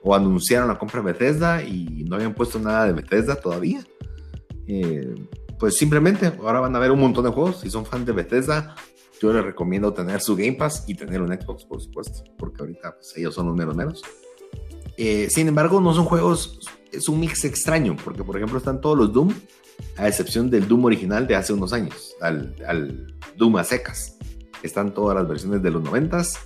o 0.03 0.15
anunciaron 0.15 0.69
la 0.69 0.79
compra 0.79 1.01
de 1.01 1.13
Bethesda 1.13 1.63
y 1.63 2.05
no 2.09 2.17
habían 2.17 2.35
puesto 2.35 2.59
nada 2.59 2.87
de 2.87 2.93
Bethesda 2.93 3.37
todavía. 3.37 3.85
Eh, 4.67 5.15
pues 5.59 5.77
simplemente 5.77 6.33
ahora 6.41 6.61
van 6.61 6.77
a 6.77 6.79
ver 6.79 6.93
un 6.93 7.01
montón 7.01 7.25
de 7.25 7.31
juegos. 7.31 7.61
Si 7.61 7.71
son 7.71 7.85
fans 7.85 8.07
de 8.07 8.13
Bethesda, 8.13 8.77
yo 9.21 9.33
les 9.33 9.45
recomiendo 9.45 9.93
tener 9.93 10.21
su 10.21 10.37
Game 10.37 10.53
Pass 10.53 10.85
y 10.87 10.95
tener 10.95 11.21
un 11.21 11.29
Xbox, 11.29 11.65
por 11.65 11.81
supuesto, 11.81 12.25
porque 12.37 12.63
ahorita 12.63 12.95
pues, 12.95 13.17
ellos 13.17 13.35
son 13.35 13.47
los 13.47 13.57
menos 13.57 13.75
menos. 13.75 14.03
Eh, 14.97 15.29
sin 15.31 15.49
embargo, 15.49 15.81
no 15.81 15.95
son 15.95 16.05
juegos, 16.05 16.61
es 16.93 17.09
un 17.09 17.21
mix 17.21 17.45
extraño, 17.45 17.97
porque 18.03 18.25
por 18.25 18.37
ejemplo 18.37 18.59
están 18.59 18.81
todos 18.81 18.99
los 18.99 19.13
Doom, 19.13 19.33
a 19.97 20.09
excepción 20.09 20.51
del 20.51 20.67
Doom 20.67 20.85
original 20.87 21.27
de 21.27 21.37
hace 21.37 21.53
unos 21.53 21.73
años, 21.73 22.15
al, 22.21 23.17
Doom 23.37 23.57
a 23.57 23.65
secas. 23.65 24.17
Están 24.63 24.95
todas 24.95 25.17
las 25.17 25.29
versiones 25.29 25.63
de 25.63 25.71
los 25.71 25.83
90s, 25.83 26.39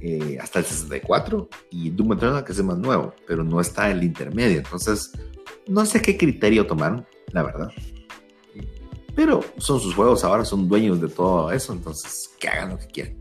eh, 0.00 0.38
hasta 0.40 0.58
el 0.58 0.64
64, 0.64 1.48
y 1.70 1.90
Doom 1.90 2.14
Eternal, 2.14 2.44
que 2.44 2.52
es 2.52 2.58
el 2.58 2.64
más 2.64 2.78
nuevo, 2.78 3.14
pero 3.26 3.44
no 3.44 3.60
está 3.60 3.90
el 3.90 4.02
intermedio. 4.02 4.58
Entonces, 4.58 5.12
no 5.68 5.86
sé 5.86 6.02
qué 6.02 6.16
criterio 6.16 6.66
tomaron, 6.66 7.06
la 7.32 7.42
verdad. 7.42 7.70
Pero 9.14 9.40
son 9.58 9.78
sus 9.78 9.94
juegos, 9.94 10.24
ahora 10.24 10.44
son 10.44 10.68
dueños 10.68 11.00
de 11.00 11.08
todo 11.08 11.52
eso, 11.52 11.72
entonces 11.72 12.30
que 12.40 12.48
hagan 12.48 12.70
lo 12.70 12.78
que 12.78 12.86
quieran. 12.86 13.16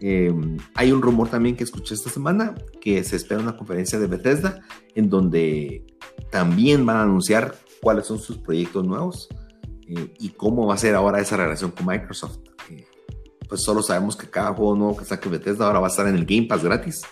Em, 0.00 0.56
hay 0.74 0.92
un 0.92 1.02
rumor 1.02 1.28
también 1.28 1.56
que 1.56 1.64
escuché 1.64 1.94
esta 1.94 2.08
semana 2.08 2.54
que 2.80 3.04
se 3.04 3.16
espera 3.16 3.40
una 3.40 3.56
conferencia 3.56 3.98
de 3.98 4.06
Bethesda 4.06 4.60
en 4.94 5.10
donde 5.10 5.84
también 6.30 6.86
van 6.86 6.96
a 6.96 7.02
anunciar 7.02 7.54
cuáles 7.82 8.06
son 8.06 8.18
sus 8.18 8.38
proyectos 8.38 8.86
nuevos 8.86 9.28
eh, 9.86 10.14
y 10.18 10.30
cómo 10.30 10.66
va 10.66 10.74
a 10.74 10.78
ser 10.78 10.94
ahora 10.94 11.20
esa 11.20 11.36
relación 11.36 11.70
con 11.70 11.86
Microsoft. 11.86 12.38
Eh, 13.50 13.52
pues 13.52 13.62
solo 13.62 13.82
sabemos 13.82 14.16
que 14.16 14.30
cada 14.30 14.54
juego 14.54 14.76
nuevo 14.76 14.96
que 14.96 15.04
saque 15.04 15.28
Bethesda 15.28 15.66
ahora 15.66 15.80
va 15.80 15.88
a 15.88 15.90
estar 15.90 16.06
en 16.06 16.14
el 16.14 16.24
Game 16.24 16.46
Pass 16.46 16.62
gratis. 16.62 17.02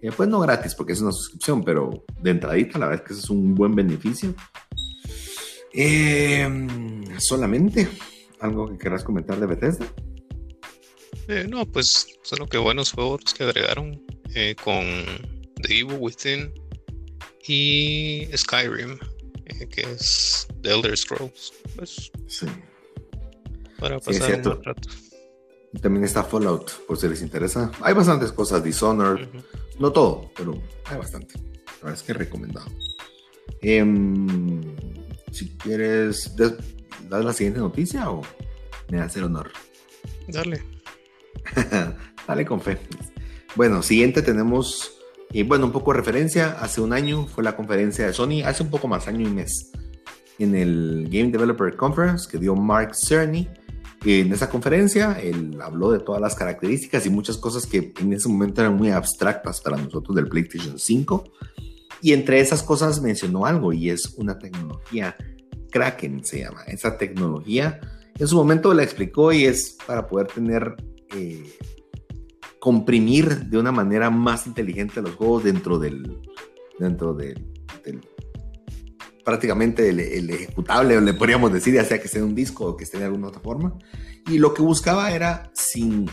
Eh, 0.00 0.10
pues 0.16 0.28
no 0.28 0.40
gratis 0.40 0.74
porque 0.74 0.92
es 0.94 1.00
una 1.00 1.12
suscripción, 1.12 1.62
pero 1.62 2.04
de 2.20 2.30
entradita 2.30 2.78
la 2.78 2.86
verdad 2.86 3.02
es 3.02 3.08
que 3.08 3.14
eso 3.14 3.22
es 3.24 3.30
un 3.30 3.54
buen 3.54 3.74
beneficio. 3.74 4.34
Em, 5.72 7.04
solamente 7.18 7.88
algo 8.40 8.70
que 8.70 8.78
querrás 8.78 9.04
comentar 9.04 9.38
de 9.38 9.46
Bethesda. 9.46 9.86
Eh, 11.28 11.46
no, 11.48 11.66
pues 11.66 12.06
son 12.22 12.46
que 12.48 12.58
buenos 12.58 12.92
juegos 12.92 13.34
que 13.36 13.44
agregaron 13.44 14.02
eh, 14.34 14.54
con 14.62 14.84
The 15.62 15.80
Evil 15.80 15.98
Within 15.98 16.52
y 17.46 18.28
Skyrim, 18.34 18.98
eh, 19.46 19.68
que 19.68 19.82
es 19.82 20.46
The 20.62 20.72
Elder 20.72 20.96
Scrolls. 20.96 21.52
Pues, 21.74 22.10
sí. 22.28 22.46
Para 23.78 23.98
pasar 23.98 24.40
un 24.46 24.64
rato. 24.64 24.88
También 25.80 26.04
está 26.04 26.24
Fallout, 26.24 26.86
por 26.86 26.96
si 26.96 27.08
les 27.08 27.22
interesa. 27.22 27.70
Hay 27.80 27.94
bastantes 27.94 28.32
cosas, 28.32 28.62
Dishonored, 28.64 29.28
no 29.78 29.92
todo, 29.92 30.30
pero 30.36 30.60
hay 30.86 30.98
bastante. 30.98 31.34
La 31.38 31.72
verdad 31.82 31.94
es 31.94 32.02
que 32.02 32.12
recomendado. 32.14 32.66
Eh, 33.62 33.84
si 35.32 35.50
quieres, 35.56 36.34
¿das 36.36 37.24
la 37.24 37.32
siguiente 37.32 37.60
noticia 37.60 38.10
o 38.10 38.22
me 38.88 39.00
hace 39.00 39.18
el 39.18 39.26
honor? 39.26 39.50
Dale. 40.28 40.62
Dale 42.26 42.46
con 42.46 42.60
fe. 42.60 42.78
Bueno, 43.54 43.82
siguiente 43.82 44.22
tenemos, 44.22 44.98
y 45.30 45.42
bueno, 45.42 45.66
un 45.66 45.72
poco 45.72 45.92
de 45.92 45.98
referencia. 45.98 46.56
Hace 46.60 46.80
un 46.80 46.92
año 46.92 47.26
fue 47.26 47.44
la 47.44 47.56
conferencia 47.56 48.06
de 48.06 48.12
Sony, 48.12 48.42
hace 48.44 48.62
un 48.62 48.70
poco 48.70 48.88
más, 48.88 49.08
año 49.08 49.26
y 49.26 49.30
mes, 49.30 49.72
en 50.38 50.54
el 50.54 51.08
Game 51.10 51.30
Developer 51.30 51.76
Conference 51.76 52.28
que 52.30 52.38
dio 52.38 52.54
Mark 52.54 52.92
Cerny. 52.94 53.48
En 54.06 54.32
esa 54.32 54.48
conferencia, 54.48 55.18
él 55.20 55.58
habló 55.60 55.90
de 55.90 55.98
todas 55.98 56.20
las 56.20 56.36
características 56.36 57.04
y 57.06 57.10
muchas 57.10 57.36
cosas 57.38 57.66
que 57.66 57.92
en 58.00 58.12
ese 58.12 58.28
momento 58.28 58.60
eran 58.60 58.76
muy 58.76 58.90
abstractas 58.90 59.60
para 59.60 59.76
nosotros 59.76 60.14
del 60.14 60.28
PlayStation 60.28 60.78
5 60.78 61.24
y 62.02 62.12
entre 62.12 62.38
esas 62.38 62.62
cosas 62.62 63.02
mencionó 63.02 63.46
algo 63.46 63.72
y 63.72 63.90
es 63.90 64.14
una 64.16 64.38
tecnología 64.38 65.16
Kraken 65.72 66.24
se 66.24 66.40
llama. 66.40 66.62
Esa 66.68 66.96
tecnología 66.96 67.80
en 68.18 68.28
su 68.28 68.36
momento 68.36 68.72
la 68.72 68.84
explicó 68.84 69.32
y 69.32 69.44
es 69.44 69.76
para 69.86 70.06
poder 70.06 70.28
tener, 70.28 70.76
eh, 71.14 71.58
comprimir 72.60 73.46
de 73.46 73.58
una 73.58 73.72
manera 73.72 74.08
más 74.08 74.46
inteligente 74.46 75.02
los 75.02 75.16
juegos 75.16 75.44
dentro 75.44 75.78
del, 75.78 76.20
dentro 76.78 77.12
del, 77.12 77.44
prácticamente 79.26 79.88
el, 79.88 80.30
ejecutable, 80.30 81.00
le 81.00 81.12
podríamos 81.12 81.52
decir, 81.52 81.74
ya 81.74 81.84
sea 81.84 81.98
que 81.98 82.04
esté 82.04 82.18
en 82.18 82.26
un 82.26 82.34
disco 82.36 82.64
o 82.64 82.76
que 82.76 82.84
esté 82.84 82.98
en 82.98 83.02
alguna 83.02 83.26
otra 83.26 83.40
forma. 83.40 83.76
Y 84.30 84.38
lo 84.38 84.54
que 84.54 84.62
buscaba 84.62 85.10
era 85.10 85.50
sin, 85.52 86.08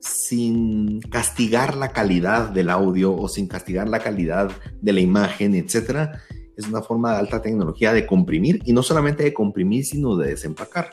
sin 0.00 1.00
castigar 1.02 1.76
la 1.76 1.92
calidad 1.92 2.48
del 2.48 2.68
audio 2.68 3.14
o 3.14 3.28
sin 3.28 3.46
castigar 3.46 3.88
la 3.88 4.00
calidad 4.00 4.50
de 4.80 4.92
la 4.92 4.98
imagen, 4.98 5.54
etcétera. 5.54 6.20
Es 6.56 6.66
una 6.66 6.82
forma 6.82 7.12
de 7.12 7.18
alta 7.18 7.40
tecnología 7.40 7.92
de 7.92 8.06
comprimir 8.06 8.60
y 8.64 8.72
no 8.72 8.82
solamente 8.82 9.22
de 9.22 9.32
comprimir, 9.32 9.86
sino 9.86 10.16
de 10.16 10.30
desempacar. 10.30 10.90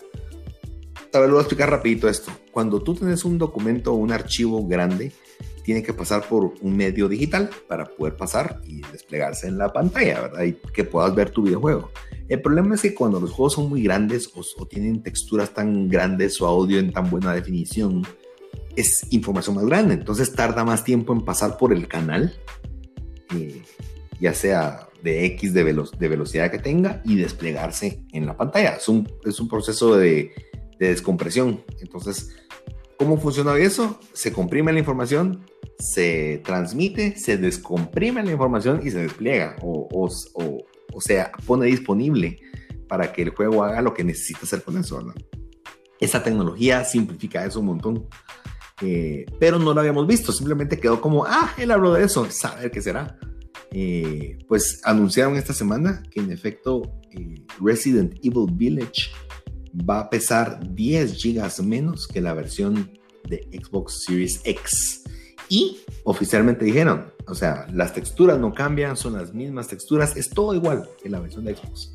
Tal 1.11 1.21
vez 1.23 1.29
lo 1.29 1.37
voy 1.37 1.39
a 1.39 1.45
explicar 1.45 1.71
rapidito 1.71 2.07
esto. 2.07 2.31
Cuando 2.51 2.83
tú 2.83 2.93
tienes 2.93 3.25
un 3.25 3.39
documento 3.39 3.91
o 3.91 3.95
un 3.95 4.11
archivo 4.11 4.67
grande, 4.67 5.13
tiene 5.69 5.83
que 5.83 5.93
pasar 5.93 6.27
por 6.27 6.55
un 6.61 6.75
medio 6.75 7.07
digital 7.07 7.47
para 7.67 7.85
poder 7.85 8.15
pasar 8.15 8.59
y 8.65 8.81
desplegarse 8.91 9.45
en 9.45 9.59
la 9.59 9.71
pantalla, 9.71 10.21
¿verdad? 10.21 10.43
Y 10.43 10.53
que 10.73 10.83
puedas 10.83 11.13
ver 11.13 11.29
tu 11.29 11.43
videojuego. 11.43 11.91
El 12.27 12.41
problema 12.41 12.73
es 12.73 12.81
que 12.81 12.95
cuando 12.95 13.19
los 13.19 13.29
juegos 13.29 13.53
son 13.53 13.69
muy 13.69 13.83
grandes 13.83 14.31
o, 14.33 14.65
tienen 14.65 15.03
texturas 15.03 15.53
tan 15.53 15.87
grandes 15.87 16.41
o 16.41 16.47
audio 16.47 16.79
en 16.79 16.91
tan 16.91 17.11
buena 17.11 17.35
definición, 17.35 18.01
es 18.75 19.05
información 19.11 19.57
más 19.57 19.65
grande. 19.67 19.93
Entonces 19.93 20.33
tarda 20.33 20.65
más 20.65 20.83
tiempo 20.83 21.13
en 21.13 21.23
pasar 21.23 21.55
por 21.55 21.71
el 21.71 21.87
canal, 21.87 22.33
eh, 23.35 23.61
ya 24.19 24.33
sea 24.33 24.89
de 25.03 25.23
X 25.25 25.53
de, 25.53 25.63
de, 25.63 26.07
velocidad 26.07 26.49
que 26.49 26.57
tenga 26.57 27.03
y 27.05 27.15
desplegarse 27.15 28.01
en 28.11 28.25
la 28.25 28.35
pantalla. 28.35 28.77
Es 28.77 28.89
un, 28.89 29.07
es 29.23 29.39
un 29.39 29.47
proceso 29.47 29.95
de, 29.95 30.31
de 30.79 30.87
descompresión. 30.87 31.63
Entonces, 31.79 32.31
¿Cómo 32.99 33.17
funciona 33.17 33.57
eso? 33.57 33.97
Se 34.11 34.33
comprime 34.33 34.73
la 34.73 34.79
información, 34.79 35.45
se 35.79 36.41
transmite, 36.43 37.17
se 37.17 37.37
descomprime 37.37 38.23
la 38.23 38.31
información 38.31 38.81
y 38.83 38.91
se 38.91 38.99
despliega 38.99 39.55
o, 39.61 39.87
o, 39.91 40.65
o, 40.93 41.01
sea, 41.01 41.31
pone 41.45 41.67
disponible 41.67 42.37
para 42.87 43.13
que 43.13 43.21
el 43.21 43.29
juego 43.29 43.63
haga 43.63 43.81
lo 43.81 43.93
que 43.93 44.03
necesita 44.03 44.41
hacer 44.43 44.61
con 44.61 44.77
eso. 44.77 45.01
Esa 45.99 46.21
tecnología 46.21 46.83
simplifica 46.83 47.45
eso 47.45 47.61
un 47.61 47.67
montón. 47.67 48.07
Eh, 48.81 49.25
pero 49.39 49.59
no 49.59 49.73
lo 49.73 49.79
habíamos 49.79 50.07
visto, 50.07 50.31
simplemente 50.31 50.79
quedó 50.79 51.01
como, 51.01 51.25
ah, 51.25 51.53
él 51.57 51.71
habló 51.71 51.93
de 51.93 52.05
eso, 52.05 52.29
saber 52.29 52.71
qué 52.71 52.81
será. 52.81 53.17
Eh, 53.71 54.39
pues 54.47 54.81
anunciaron 54.83 55.35
esta 55.35 55.53
semana 55.53 56.01
que 56.09 56.21
en 56.21 56.31
efecto 56.31 56.81
eh, 57.11 57.35
Resident 57.61 58.15
Evil 58.23 58.47
Village 58.51 59.11
va 59.87 59.99
a 59.99 60.09
pesar 60.09 60.59
10 60.73 61.13
gigas 61.13 61.61
menos 61.61 62.07
que 62.07 62.19
la 62.19 62.33
versión 62.33 62.91
de 63.27 63.47
Xbox 63.51 64.05
Series 64.05 64.41
X. 64.43 65.03
Y 65.49 65.79
oficialmente 66.03 66.63
dijeron, 66.63 67.11
o 67.27 67.33
sea, 67.35 67.67
las 67.73 67.93
texturas 67.93 68.39
no 68.39 68.53
cambian, 68.53 68.95
son 68.95 69.13
las 69.13 69.33
mismas 69.33 69.67
texturas, 69.67 70.15
es 70.15 70.29
todo 70.29 70.53
igual 70.53 70.87
que 71.01 71.09
la 71.09 71.19
versión 71.19 71.45
de 71.45 71.55
Xbox. 71.55 71.91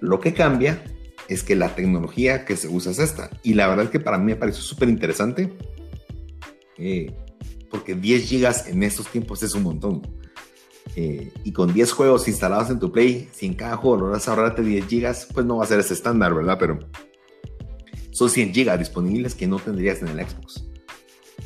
Lo 0.00 0.18
que 0.18 0.32
cambia 0.32 0.82
es 1.28 1.42
que 1.42 1.54
la 1.54 1.74
tecnología 1.74 2.44
que 2.44 2.56
se 2.56 2.68
usa 2.68 2.92
es 2.92 2.98
esta. 2.98 3.30
Y 3.42 3.54
la 3.54 3.68
verdad 3.68 3.84
es 3.84 3.90
que 3.90 4.00
para 4.00 4.18
mí 4.18 4.24
me 4.24 4.36
pareció 4.36 4.62
súper 4.62 4.88
interesante, 4.88 5.52
eh, 6.78 7.14
porque 7.70 7.94
10 7.94 8.24
gigas 8.24 8.66
en 8.68 8.82
estos 8.82 9.08
tiempos 9.08 9.42
es 9.42 9.54
un 9.54 9.64
montón. 9.64 10.02
Eh, 10.96 11.30
y 11.44 11.52
con 11.52 11.72
10 11.72 11.92
juegos 11.92 12.26
instalados 12.28 12.70
en 12.70 12.78
tu 12.78 12.90
Play, 12.90 13.28
si 13.32 13.46
en 13.46 13.54
cada 13.54 13.76
juego 13.76 13.98
logras 13.98 14.26
ahorrarte 14.26 14.62
10 14.62 14.86
gigas, 14.86 15.28
pues 15.32 15.44
no 15.44 15.58
va 15.58 15.64
a 15.64 15.66
ser 15.66 15.80
ese 15.80 15.92
estándar, 15.92 16.34
¿verdad? 16.34 16.56
Pero 16.58 16.78
son 18.10 18.30
100 18.30 18.54
gigas 18.54 18.78
disponibles 18.78 19.34
que 19.34 19.46
no 19.46 19.58
tendrías 19.58 20.00
en 20.00 20.08
el 20.08 20.26
Xbox. 20.26 20.64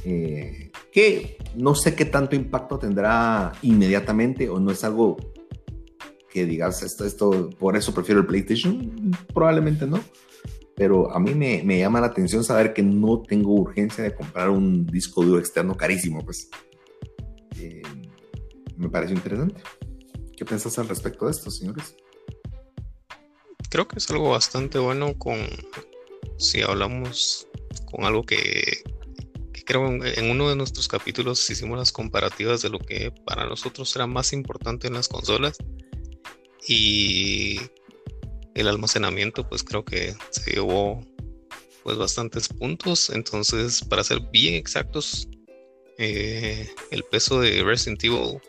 Eh, 0.05 0.71
que 0.93 1.39
no 1.55 1.75
sé 1.75 1.95
qué 1.95 2.05
tanto 2.05 2.35
impacto 2.35 2.79
tendrá 2.79 3.53
inmediatamente 3.63 4.49
o 4.49 4.59
no 4.59 4.73
es 4.73 4.83
algo 4.85 5.17
que 6.31 6.47
digas 6.47 6.83
esto, 6.83 7.05
esto, 7.05 7.51
por 7.59 7.77
eso 7.77 7.93
prefiero 7.93 8.21
el 8.21 8.27
PlayStation, 8.27 9.13
probablemente 9.33 9.87
no. 9.87 10.01
Pero 10.75 11.15
a 11.15 11.21
mí 11.21 11.35
me, 11.35 11.63
me 11.63 11.79
llama 11.79 12.01
la 12.01 12.07
atención 12.07 12.43
saber 12.43 12.73
que 12.73 12.83
no 12.83 13.21
tengo 13.21 13.53
urgencia 13.53 14.03
de 14.03 14.15
comprar 14.15 14.49
un 14.49 14.87
disco 14.87 15.23
duro 15.23 15.39
externo 15.39 15.77
carísimo, 15.77 16.25
pues. 16.25 16.49
Eh, 17.59 17.83
me 18.77 18.89
parece 18.89 19.13
interesante. 19.13 19.63
¿Qué 20.37 20.45
piensas 20.45 20.79
al 20.79 20.89
respecto 20.89 21.27
de 21.27 21.33
esto, 21.33 21.51
señores? 21.51 21.95
Creo 23.71 23.87
que 23.87 23.99
es 23.99 24.11
algo 24.11 24.31
bastante 24.31 24.79
bueno 24.79 25.17
con 25.19 25.39
si 26.39 26.63
hablamos 26.63 27.47
con 27.91 28.05
algo 28.05 28.23
que, 28.23 28.83
creo 29.65 29.87
en, 29.87 30.31
uno 30.31 30.49
de 30.49 30.57
nuestros 30.57 30.89
capítulos 30.89 31.49
hicimos 31.51 31.79
las 31.79 31.93
comparativas 31.93 32.63
de 32.63 32.71
lo 32.71 32.79
que 32.79 33.13
para 33.25 33.47
nosotros 33.47 33.95
era 33.97 34.07
más 34.07 34.33
importante 34.33 34.87
en 34.87 34.95
las 34.95 35.09
consolas 35.09 35.57
y 36.67 37.61
el 38.55 38.69
almacenamiento 38.69 39.49
pues 39.49 39.63
creo 39.63 39.85
que 39.85 40.15
se 40.31 40.53
llevó 40.53 41.05
pues 41.83 41.97
bastantes 41.97 42.49
puntos 42.49 43.11
entonces 43.11 43.83
para 43.85 44.05
ser 44.05 44.21
bien 44.33 44.55
exactos 44.55 45.29
eh, 45.99 46.69
el 46.91 47.03
peso 47.05 47.41
de 47.41 47.63
Resident 47.63 48.03
Evil 48.05 48.41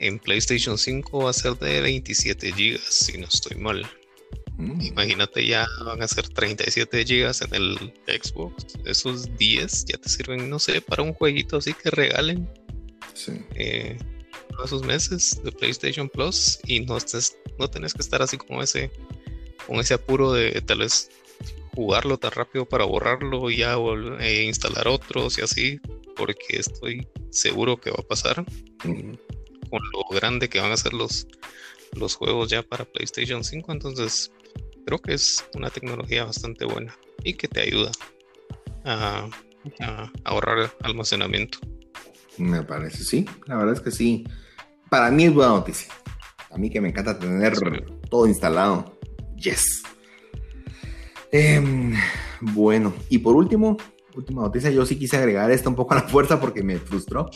en 0.00 0.18
PlayStation 0.18 0.78
5 0.78 1.24
va 1.24 1.30
a 1.30 1.34
ser 1.34 1.56
de 1.58 1.80
27 1.80 2.50
GB, 2.52 2.78
si 2.78 3.18
no 3.18 3.26
estoy 3.26 3.56
mal. 3.58 3.86
Mm. 4.60 4.82
Imagínate, 4.82 5.46
ya 5.46 5.66
van 5.84 6.02
a 6.02 6.08
ser 6.08 6.28
37 6.28 7.04
GB 7.04 7.46
en 7.46 7.54
el 7.54 7.94
Xbox. 8.06 8.66
Esos 8.84 9.34
10 9.36 9.86
ya 9.86 9.96
te 9.96 10.08
sirven, 10.08 10.50
no 10.50 10.58
sé, 10.58 10.82
para 10.82 11.02
un 11.02 11.14
jueguito 11.14 11.56
así 11.56 11.72
que 11.72 11.90
regalen. 11.90 12.48
Sí. 13.14 13.32
Eh, 13.54 13.96
esos 14.64 14.84
meses 14.84 15.40
de 15.42 15.52
PlayStation 15.52 16.08
Plus 16.08 16.58
y 16.66 16.80
no, 16.80 16.96
estés, 16.96 17.38
no 17.58 17.68
tenés 17.68 17.94
que 17.94 18.02
estar 18.02 18.20
así 18.20 18.36
como 18.36 18.62
ese, 18.62 18.90
con 19.66 19.80
ese 19.80 19.94
apuro 19.94 20.32
de 20.32 20.60
tal 20.60 20.80
vez 20.80 21.10
jugarlo 21.74 22.18
tan 22.18 22.32
rápido 22.32 22.66
para 22.66 22.84
borrarlo 22.84 23.50
y 23.50 23.58
ya 23.58 23.76
e 24.18 24.44
instalar 24.44 24.88
otros 24.88 25.38
y 25.38 25.42
así, 25.42 25.80
porque 26.16 26.58
estoy 26.58 27.08
seguro 27.30 27.80
que 27.80 27.90
va 27.90 28.00
a 28.00 28.06
pasar 28.06 28.44
con 28.82 29.80
lo 29.92 30.04
grande 30.10 30.48
que 30.48 30.60
van 30.60 30.72
a 30.72 30.76
ser 30.76 30.92
los, 30.92 31.26
los 31.92 32.16
juegos 32.16 32.50
ya 32.50 32.62
para 32.62 32.84
PlayStation 32.84 33.44
5. 33.44 33.72
Entonces, 33.72 34.32
creo 34.84 34.98
que 34.98 35.14
es 35.14 35.44
una 35.54 35.70
tecnología 35.70 36.24
bastante 36.24 36.64
buena 36.64 36.96
y 37.24 37.34
que 37.34 37.48
te 37.48 37.60
ayuda 37.60 37.90
a, 38.84 39.28
ahorrar 40.24 40.72
almacenamiento. 40.82 41.58
Me 42.38 42.62
parece, 42.62 43.04
sí. 43.04 43.26
La 43.46 43.56
verdad 43.56 43.74
es 43.74 43.80
que 43.80 43.90
sí. 43.90 44.24
Para 44.88 45.10
mí 45.10 45.24
es 45.24 45.34
buena 45.34 45.52
noticia. 45.52 45.92
A 46.50 46.58
mí 46.58 46.70
que 46.70 46.80
me 46.80 46.88
encanta 46.88 47.18
tener 47.18 47.54
todo 48.08 48.26
instalado. 48.26 48.98
Yes. 49.36 49.82
Em, 51.32 51.94
bueno, 52.40 52.92
y 53.08 53.18
por 53.18 53.36
último, 53.36 53.76
última 54.16 54.42
noticia, 54.42 54.70
yo 54.70 54.84
sí 54.84 54.96
quise 54.96 55.16
agregar 55.16 55.50
esto 55.50 55.68
un 55.68 55.76
poco 55.76 55.94
a 55.94 55.98
la 55.98 56.08
fuerza 56.08 56.40
porque 56.40 56.62
me 56.62 56.78
frustró. 56.78 57.30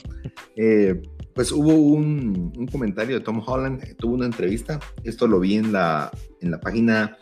Eh, 0.57 1.01
pues 1.35 1.53
hubo 1.53 1.73
un, 1.75 2.67
comentario 2.71 3.19
de 3.19 3.25
Tom 3.25 3.43
Holland, 3.45 3.83
eh, 3.83 3.95
tuvo 3.95 4.15
una 4.15 4.27
entrevista, 4.27 4.81
esto 5.03 5.27
lo 5.27 5.41
vi 5.41 5.57
en 5.57 5.73
la, 5.73 6.11
en 6.41 6.51
la 6.51 6.61
página 6.61 7.19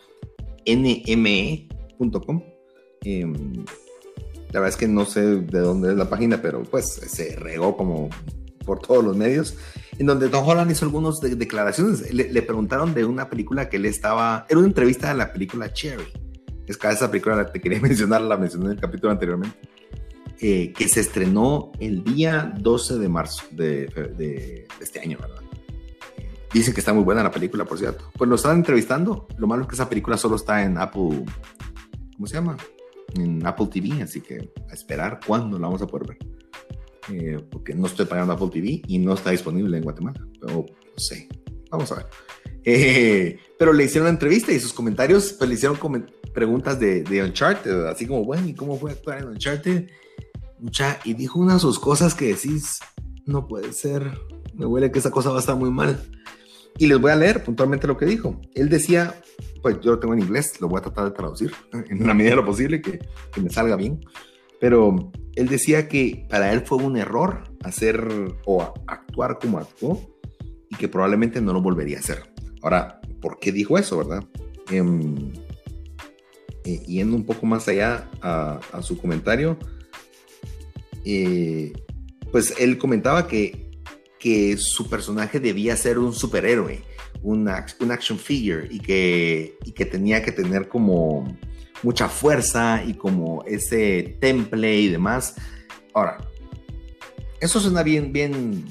nme.com. 0.67 2.43
Em, 3.05 3.65
la 4.53 4.61
verdad 4.61 4.69
es 4.69 4.77
que 4.77 4.89
no 4.89 5.05
sé 5.05 5.21
de 5.23 5.59
dónde 5.61 5.91
es 5.91 5.97
la 5.97 6.11
página, 6.11 6.41
pero 6.43 6.63
pues 6.63 6.87
se 6.87 7.37
regó 7.37 7.77
como 7.77 8.11
por 8.65 8.81
todos 8.81 9.05
los 9.05 9.17
medios, 9.17 9.57
en 9.99 10.07
donde 10.07 10.29
Tom 10.29 10.47
Holland 10.47 10.71
hizo 10.71 10.85
algunas 10.85 11.21
declaraciones. 11.21 12.13
Le, 12.13 12.43
preguntaron 12.43 12.95
de 12.95 13.05
una 13.05 13.29
película 13.29 13.69
que 13.69 13.77
él 13.77 13.87
estaba, 13.87 14.47
era 14.49 14.59
una 14.59 14.69
entrevista 14.69 15.09
de 15.09 15.15
la 15.15 15.33
película 15.33 15.73
Cherry. 15.73 16.05
Es 16.67 16.77
que 16.77 16.89
esa 16.89 17.11
película 17.11 17.37
la 17.37 17.51
te 17.51 17.61
quería 17.61 17.81
mencionar, 17.83 18.21
la 18.23 18.37
mencioné 18.37 18.67
en 18.67 18.73
el 18.73 18.81
capítulo 18.81 19.13
anteriormente. 19.13 19.57
Eh, 20.41 20.73
que 20.77 20.89
se 20.89 21.01
estrenó 21.01 21.71
el 21.79 22.03
día 22.03 22.53
12 22.59 22.99
de 22.99 23.09
marzo 23.09 23.45
de, 23.53 24.67
este 24.81 24.99
año, 24.99 25.19
¿verdad? 25.21 25.42
Dicen 26.53 26.75
que 26.75 26.81
está 26.81 26.93
muy 26.93 27.05
buena 27.05 27.23
la 27.23 27.31
película, 27.31 27.65
por 27.65 27.79
cierto. 27.79 28.11
Pues 28.17 28.29
lo 28.29 28.37
estaban 28.37 28.59
entrevistando. 28.59 29.27
Lo 29.37 29.47
malo 29.47 29.63
es 29.63 29.69
que 29.69 29.75
esa 29.75 29.89
película 29.89 30.17
solo 30.17 30.37
está 30.37 30.63
en 30.65 30.79
Apple. 30.79 31.25
¿Cómo 32.15 32.27
se 32.27 32.35
llama? 32.35 32.57
En 33.15 33.45
Apple 33.47 33.69
TV, 33.73 34.03
así 34.03 34.21
que 34.21 34.53
a 34.71 34.75
esperar 34.75 35.21
cuándo 35.27 35.59
la 35.59 35.67
vamos 35.67 35.83
a 35.83 35.87
poder 35.87 36.09
ver. 36.09 36.19
Eh, 37.11 37.45
porque 37.51 37.75
no 37.75 37.87
estoy 37.87 38.07
pagando 38.07 38.33
Apple 38.33 38.51
TV 38.53 38.83
y 38.87 38.99
no 38.99 39.15
está 39.15 39.31
disponible 39.31 39.77
en 39.77 39.83
Guatemala. 39.83 40.21
Pero 40.41 40.67
no 40.67 40.99
sé. 40.99 41.29
Vamos 41.71 41.91
a 41.93 41.97
ver. 41.97 42.07
Eh, 42.65 43.39
pero 43.59 43.73
le 43.73 43.85
hicieron 43.85 44.07
una 44.07 44.15
entrevista 44.15 44.53
y 44.53 44.61
sus 44.61 44.73
comentarios, 44.73 45.33
pues 45.33 45.49
le 45.49 45.55
hicieron 45.55 45.79
preguntas 46.33 46.79
de, 46.79 47.03
de 47.03 47.23
Uncharted, 47.25 47.87
así 47.87 48.07
como, 48.07 48.25
bueno, 48.25 48.47
¿y 48.47 48.55
cómo 48.55 48.79
fue 48.79 48.93
actuar 48.93 49.19
en 49.19 49.29
Uncharted? 49.29 49.89
y 51.05 51.15
dijo 51.15 51.41
unas 51.41 51.55
de 51.57 51.61
sus 51.61 51.79
cosas 51.79 52.15
que 52.15 52.27
decís, 52.27 52.79
no 53.27 53.49
puede 53.49 53.73
ser, 53.73 54.13
me 54.55 54.67
huele 54.67 54.93
que 54.93 55.01
esa 55.01 55.11
cosa 55.11 55.31
va 55.31 55.37
a 55.37 55.41
estar 55.41 55.57
muy 55.57 55.71
mal. 55.71 56.01
Y 56.79 56.87
les 56.87 57.01
voy 57.01 57.11
a 57.11 57.17
leer 57.17 57.45
puntualmente 57.45 57.87
lo 57.87 57.97
que 57.97 58.07
dijo. 58.07 58.41
Él 58.55 58.69
decía, 58.69 59.15
pues 59.63 59.81
yo 59.81 59.93
lo 59.93 59.99
tengo 59.99 60.15
en 60.15 60.21
inglés, 60.21 60.61
lo 60.61 60.69
voy 60.69 60.79
a 60.79 60.83
tratar 60.83 61.05
de 61.05 61.11
traducir 61.13 61.53
en 61.73 62.07
la 62.07 62.15
medida 62.15 62.31
de 62.31 62.37
lo 62.37 62.45
posible, 62.45 62.81
que, 62.81 62.99
que 63.33 63.41
me 63.41 63.51
salga 63.51 63.77
bien. 63.77 64.01
Pero 64.61 65.13
él 65.35 65.49
decía 65.49 65.89
que 65.89 66.27
para 66.31 66.53
él 66.53 66.63
fue 66.65 66.79
un 66.79 66.97
error 66.97 67.45
hacer 67.65 68.07
o 68.45 68.63
actuar 68.87 69.39
como 69.41 69.59
actuó 69.59 70.01
y 70.71 70.77
que 70.77 70.89
probablemente 70.89 71.41
no 71.41 71.53
lo 71.53 71.61
volvería 71.61 71.99
a 71.99 72.01
hacer. 72.01 72.23
Ahora, 72.63 73.01
¿por 73.21 73.39
qué 73.39 73.53
dijo 73.53 73.77
eso, 73.77 73.99
verdad? 73.99 74.25
Em, 74.71 75.33
eh, 76.65 76.81
yendo 76.87 77.17
un 77.17 77.25
poco 77.25 77.45
más 77.45 77.67
allá 77.69 78.09
a, 78.21 78.61
su 78.83 78.97
comentario, 78.99 79.59
eh, 81.05 81.73
pues 82.31 82.55
él 82.59 82.79
comentaba 82.79 83.27
que, 83.27 83.72
que 84.23 84.57
su 84.57 84.89
personaje 84.89 85.41
debía 85.41 85.77
ser 85.77 85.99
un 85.99 86.13
superhéroe, 86.13 86.81
un, 87.25 87.49
action 87.49 88.17
figure, 88.17 88.69
y 88.71 88.79
que, 88.79 89.59
y 89.65 89.73
que 89.73 89.85
tenía 89.85 90.23
que 90.23 90.31
tener 90.31 90.69
como 90.69 91.37
mucha 91.83 92.09
fuerza 92.09 92.85
y 92.87 92.95
como 92.95 93.43
ese 93.49 94.17
temple 94.21 94.79
y 94.79 94.89
demás. 94.91 95.35
Ahora, 95.93 96.19
eso 97.41 97.59
suena 97.59 97.83
bien, 97.83 98.13
bien 98.13 98.65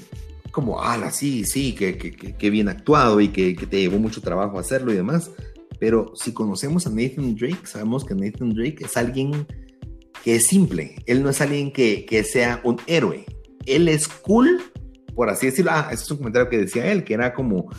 como, 0.52 0.80
ala, 0.80 1.10
sí, 1.10 1.44
sí, 1.44 1.74
que, 1.74 1.98
que, 1.98 2.50
bien 2.50 2.70
actuado 2.70 3.20
y 3.20 3.28
que, 3.28 3.54
te 3.54 3.78
llevó 3.78 3.98
mucho 3.98 4.22
trabajo 4.22 4.58
hacerlo 4.58 4.90
y 4.90 4.96
demás. 4.96 5.30
Pero 5.78 6.12
si 6.14 6.32
conocemos 6.32 6.86
a 6.86 6.90
Nathan 6.90 7.34
Drake, 7.34 7.66
sabemos 7.66 8.06
que 8.06 8.14
Nathan 8.14 8.54
Drake 8.54 8.86
es 8.86 8.96
alguien 8.96 9.46
que 10.24 10.36
es 10.36 10.46
simple. 10.46 10.96
Él 11.04 11.22
no 11.22 11.28
es 11.28 11.42
alguien 11.42 11.70
que, 11.74 12.06
que 12.06 12.24
sea 12.24 12.62
un 12.64 12.80
héroe. 12.86 13.26
Él 13.66 13.88
es 13.88 14.08
cool, 14.08 14.62
por 15.14 15.30
así 15.30 15.46
decirlo. 15.46 15.70
Ah, 15.72 15.88
ese 15.92 16.04
es 16.04 16.10
un 16.10 16.18
comentario 16.18 16.48
que 16.48 16.58
decía 16.58 16.90
él, 16.90 17.04
que 17.04 17.14
era 17.14 17.32
como, 17.32 17.70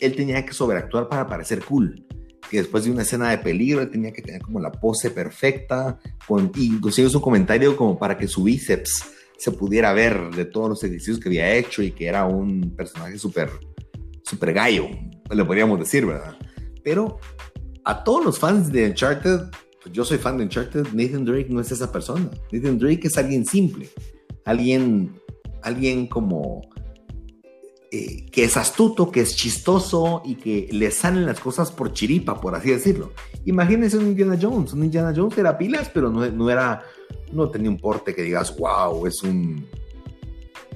él 0.00 0.16
tenía 0.16 0.44
que 0.44 0.52
sobreactuar 0.52 1.08
para 1.08 1.26
parecer 1.26 1.64
cool 1.64 2.04
que 2.48 2.58
después 2.58 2.84
de 2.84 2.90
una 2.90 3.02
escena 3.02 3.30
de 3.30 3.38
peligro 3.38 3.82
él 3.82 3.90
tenía 3.90 4.12
que 4.12 4.22
tener 4.22 4.40
como 4.42 4.60
la 4.60 4.72
pose 4.72 5.10
perfecta, 5.10 5.98
con, 6.26 6.50
es 6.54 7.14
un 7.14 7.20
comentario 7.20 7.76
como 7.76 7.98
para 7.98 8.16
que 8.16 8.26
su 8.26 8.44
bíceps 8.44 9.04
se 9.36 9.52
pudiera 9.52 9.92
ver 9.92 10.30
de 10.34 10.44
todos 10.44 10.68
los 10.68 10.84
ejercicios 10.84 11.20
que 11.20 11.28
había 11.28 11.54
hecho 11.54 11.82
y 11.82 11.92
que 11.92 12.06
era 12.06 12.24
un 12.24 12.74
personaje 12.74 13.18
súper 13.18 13.50
super 14.22 14.52
gallo, 14.52 14.88
le 15.30 15.44
podríamos 15.44 15.78
decir, 15.78 16.04
¿verdad? 16.04 16.36
Pero 16.84 17.18
a 17.84 18.04
todos 18.04 18.24
los 18.24 18.38
fans 18.38 18.70
de 18.70 18.86
Uncharted, 18.86 19.40
pues 19.82 19.94
yo 19.94 20.04
soy 20.04 20.18
fan 20.18 20.36
de 20.36 20.44
Uncharted, 20.44 20.88
Nathan 20.92 21.24
Drake 21.24 21.48
no 21.48 21.60
es 21.60 21.72
esa 21.72 21.90
persona. 21.90 22.28
Nathan 22.52 22.78
Drake 22.78 23.06
es 23.06 23.16
alguien 23.16 23.46
simple, 23.46 23.88
alguien, 24.44 25.14
alguien 25.62 26.06
como 26.08 26.60
eh, 27.90 28.26
que 28.30 28.44
es 28.44 28.58
astuto, 28.58 29.10
que 29.10 29.22
es 29.22 29.34
chistoso 29.34 30.20
y 30.22 30.34
que 30.34 30.68
le 30.72 30.90
salen 30.90 31.24
las 31.24 31.40
cosas 31.40 31.72
por 31.72 31.94
chiripa, 31.94 32.38
por 32.38 32.54
así 32.54 32.70
decirlo. 32.70 33.12
Imagínense 33.46 33.96
un 33.96 34.08
Indiana 34.08 34.38
Jones. 34.38 34.74
Un 34.74 34.84
Indiana 34.84 35.14
Jones 35.16 35.38
era 35.38 35.56
pilas, 35.56 35.90
pero 35.92 36.10
no, 36.10 36.50
era, 36.50 36.82
no 37.32 37.48
tenía 37.48 37.70
un 37.70 37.78
porte 37.78 38.14
que 38.14 38.22
digas, 38.22 38.54
wow, 38.58 39.06
es 39.06 39.22
un, 39.22 39.66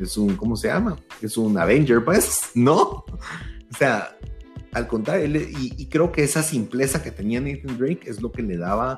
es 0.00 0.16
un, 0.16 0.36
¿cómo 0.36 0.56
se 0.56 0.68
llama? 0.68 0.96
Es 1.20 1.36
un 1.36 1.58
Avenger, 1.58 2.02
pues, 2.02 2.50
¿no? 2.54 2.80
O 2.80 3.76
sea, 3.76 4.16
al 4.72 4.86
contrario, 4.86 5.38
y, 5.58 5.86
creo 5.88 6.12
que 6.12 6.24
esa 6.24 6.42
simpleza 6.42 7.02
que 7.02 7.10
tenía 7.10 7.42
Nathan 7.42 7.76
Drake 7.76 8.08
es 8.08 8.22
lo 8.22 8.32
que 8.32 8.40
le 8.40 8.56
daba 8.56 8.96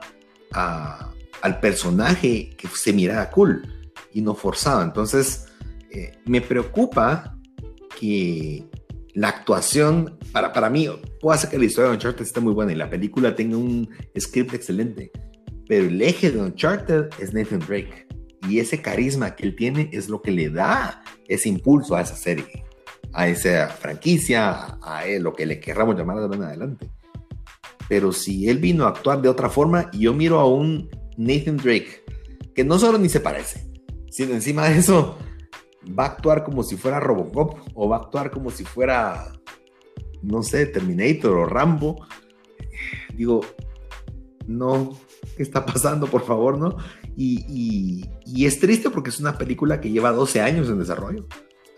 al 0.52 1.58
personaje 1.58 2.50
que 2.56 2.68
se 2.68 2.92
mirara 2.92 3.28
cool 3.30 3.90
y 4.12 4.20
no 4.20 4.36
forzado. 4.36 4.82
Entonces, 4.82 5.46
eh, 5.90 6.12
me 6.26 6.40
preocupa 6.40 7.36
que 7.98 8.64
la 9.14 9.28
actuación, 9.28 10.18
para, 10.32 10.52
para 10.52 10.68
mí, 10.68 10.88
puedo 11.20 11.34
hacer 11.34 11.50
que 11.50 11.58
la 11.58 11.64
historia 11.64 11.90
de 11.90 11.96
Uncharted 11.96 12.24
esté 12.24 12.40
muy 12.40 12.52
buena 12.52 12.72
y 12.72 12.76
la 12.76 12.90
película 12.90 13.34
tenga 13.34 13.56
un 13.56 13.88
script 14.18 14.54
excelente, 14.54 15.12
pero 15.68 15.86
el 15.86 16.00
eje 16.02 16.30
de 16.30 16.40
Uncharted 16.40 17.10
es 17.18 17.32
Nathan 17.32 17.60
Drake. 17.60 18.06
Y 18.48 18.58
ese 18.58 18.82
carisma 18.82 19.34
que 19.34 19.44
él 19.44 19.56
tiene 19.56 19.88
es 19.92 20.08
lo 20.08 20.20
que 20.20 20.30
le 20.30 20.50
da 20.50 21.02
ese 21.28 21.48
impulso 21.48 21.96
a 21.96 22.02
esa 22.02 22.16
serie, 22.16 22.64
a 23.12 23.28
esa 23.28 23.68
franquicia, 23.68 24.78
a 24.82 25.06
él, 25.06 25.22
lo 25.22 25.32
que 25.32 25.46
le 25.46 25.60
querramos 25.60 25.96
llamar 25.96 26.28
de 26.28 26.36
en 26.36 26.42
adelante. 26.42 26.90
Pero 27.88 28.12
si 28.12 28.48
él 28.48 28.58
vino 28.58 28.84
a 28.84 28.88
actuar 28.88 29.22
de 29.22 29.28
otra 29.28 29.48
forma, 29.48 29.90
yo 29.92 30.12
miro 30.12 30.40
a 30.40 30.48
un 30.48 30.90
Nathan 31.16 31.56
Drake, 31.56 32.04
que 32.54 32.64
no 32.64 32.78
solo 32.78 32.98
ni 32.98 33.08
se 33.08 33.20
parece, 33.20 33.66
sino 34.10 34.34
encima 34.34 34.68
de 34.68 34.78
eso, 34.78 35.16
va 35.86 36.04
a 36.04 36.08
actuar 36.08 36.44
como 36.44 36.62
si 36.62 36.76
fuera 36.76 37.00
Robocop 37.00 37.58
o 37.74 37.88
va 37.88 37.96
a 37.96 38.00
actuar 38.00 38.30
como 38.30 38.50
si 38.50 38.64
fuera, 38.64 39.32
no 40.22 40.42
sé, 40.42 40.66
Terminator 40.66 41.36
o 41.36 41.46
Rambo. 41.46 42.06
Digo, 43.14 43.42
no, 44.46 44.96
¿qué 45.36 45.42
está 45.42 45.64
pasando, 45.66 46.06
por 46.06 46.24
favor, 46.24 46.58
no? 46.58 46.76
Y, 47.16 48.04
es 48.44 48.58
triste 48.58 48.90
porque 48.90 49.10
es 49.10 49.20
una 49.20 49.38
película 49.38 49.80
que 49.80 49.90
lleva 49.90 50.12
12 50.12 50.40
años 50.40 50.68
en 50.68 50.78
desarrollo. 50.78 51.26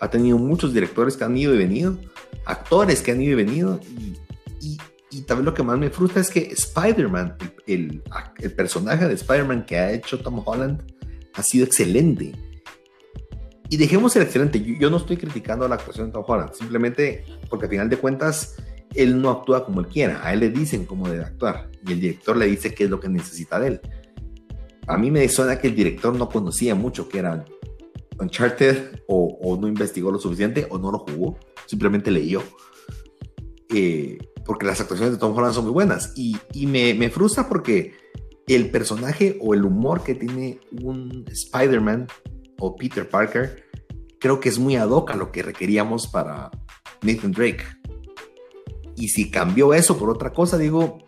Ha 0.01 0.11
tenido 0.11 0.39
muchos 0.39 0.75
directores 0.75 1.17
que 1.17 1.25
han 1.25 1.37
ido 1.37 1.55
y 1.55 1.59
venido, 1.59 1.97
actores 2.45 3.03
que 3.03 3.13
han 3.13 3.23
ido 3.23 3.33
y 3.33 3.45
venido. 3.45 3.81
Y, 4.61 4.79
y, 5.11 5.23
también 5.23 5.47
lo 5.47 5.55
que 5.55 5.63
más 5.63 5.79
me 5.79 5.91
frustra 5.91 6.21
es 6.21 6.31
que 6.31 6.41
Spider-Man, 6.41 7.37
el, 7.67 8.03
el 8.39 8.53
personaje 8.53 9.07
de 9.09 9.15
Spider-Man 9.15 9.65
que 9.65 9.79
ha 9.79 9.93
hecho 9.93 10.19
Tom 10.19 10.43
Holland, 10.45 10.83
ha 11.35 11.43
sido 11.43 11.65
excelente 11.65 12.35
y 13.69 13.77
dejemos 13.77 14.15
el 14.17 14.23
excelente. 14.23 14.63
Yo, 14.79 14.91
no 14.91 14.99
estoy 14.99 15.17
criticando 15.17 15.67
la 15.67 15.77
actuación 15.77 16.07
de 16.07 16.13
Tom 16.13 16.25
Holland, 16.27 16.53
simplemente 16.55 17.25
porque 17.49 17.67
al 17.67 17.71
final 17.71 17.89
de 17.89 17.97
cuentas 17.97 18.57
él 18.95 19.21
no 19.21 19.31
actúa 19.31 19.65
como 19.65 19.81
él 19.81 19.87
quiera. 19.89 20.21
A 20.25 20.33
él 20.33 20.41
le 20.41 20.51
dicen 20.51 20.85
cómo 20.85 21.09
debe 21.09 21.25
actuar 21.25 21.71
y 21.87 21.93
el 21.93 22.01
director 22.01 22.37
le 22.37 22.47
dice 22.47 22.75
qué 22.75 22.85
es 22.85 22.91
lo 22.91 23.01
que 23.01 23.09
necesita 23.09 23.59
de 23.59 23.69
él. 23.69 23.81
A 24.87 24.97
mí 24.97 25.11
me 25.11 25.29
suena 25.29 25.59
que 25.59 25.67
el 25.67 25.75
director 25.75 26.15
no 26.15 26.29
conocía 26.29 26.75
mucho 26.75 27.09
que 27.09 27.19
era 27.19 27.45
Uncharted 28.19 29.03
o, 29.09 29.59
no 29.61 29.69
investigó 29.69 30.11
lo 30.11 30.19
suficiente 30.19 30.67
o 30.71 30.79
no 30.79 30.93
lo 30.93 31.01
jugó, 31.01 31.39
simplemente 31.67 32.11
leyó. 32.11 32.43
Eh, 33.75 34.19
porque 34.45 34.65
las 34.65 34.81
actuaciones 34.81 35.15
de 35.15 35.19
Tom 35.19 35.37
Holland 35.37 35.55
son 35.55 35.65
muy 35.65 35.73
buenas 35.73 36.13
y, 36.15 36.37
y 36.53 36.69
me, 36.69 36.95
me 36.95 37.11
frustra 37.11 37.49
porque 37.49 37.95
el 38.47 38.71
personaje 38.71 39.37
o 39.41 39.55
el 39.55 39.65
humor 39.65 40.05
que 40.05 40.15
tiene 40.15 40.61
un 40.71 41.25
Spider-Man 41.29 42.07
o 42.59 42.77
Peter 42.77 43.09
Parker, 43.09 43.65
creo 44.19 44.41
que 44.41 44.49
es 44.49 44.59
muy 44.59 44.77
ad 44.77 44.91
hoc 44.91 45.11
a 45.11 45.17
lo 45.17 45.33
que 45.33 45.43
requeríamos 45.43 46.07
para 46.07 46.51
Nathan 47.03 47.33
Drake. 47.33 47.65
Y 48.97 49.09
si 49.09 49.31
cambió 49.31 49.75
eso 49.75 49.99
por 49.99 50.11
otra 50.11 50.33
cosa, 50.33 50.57
digo, 50.57 50.99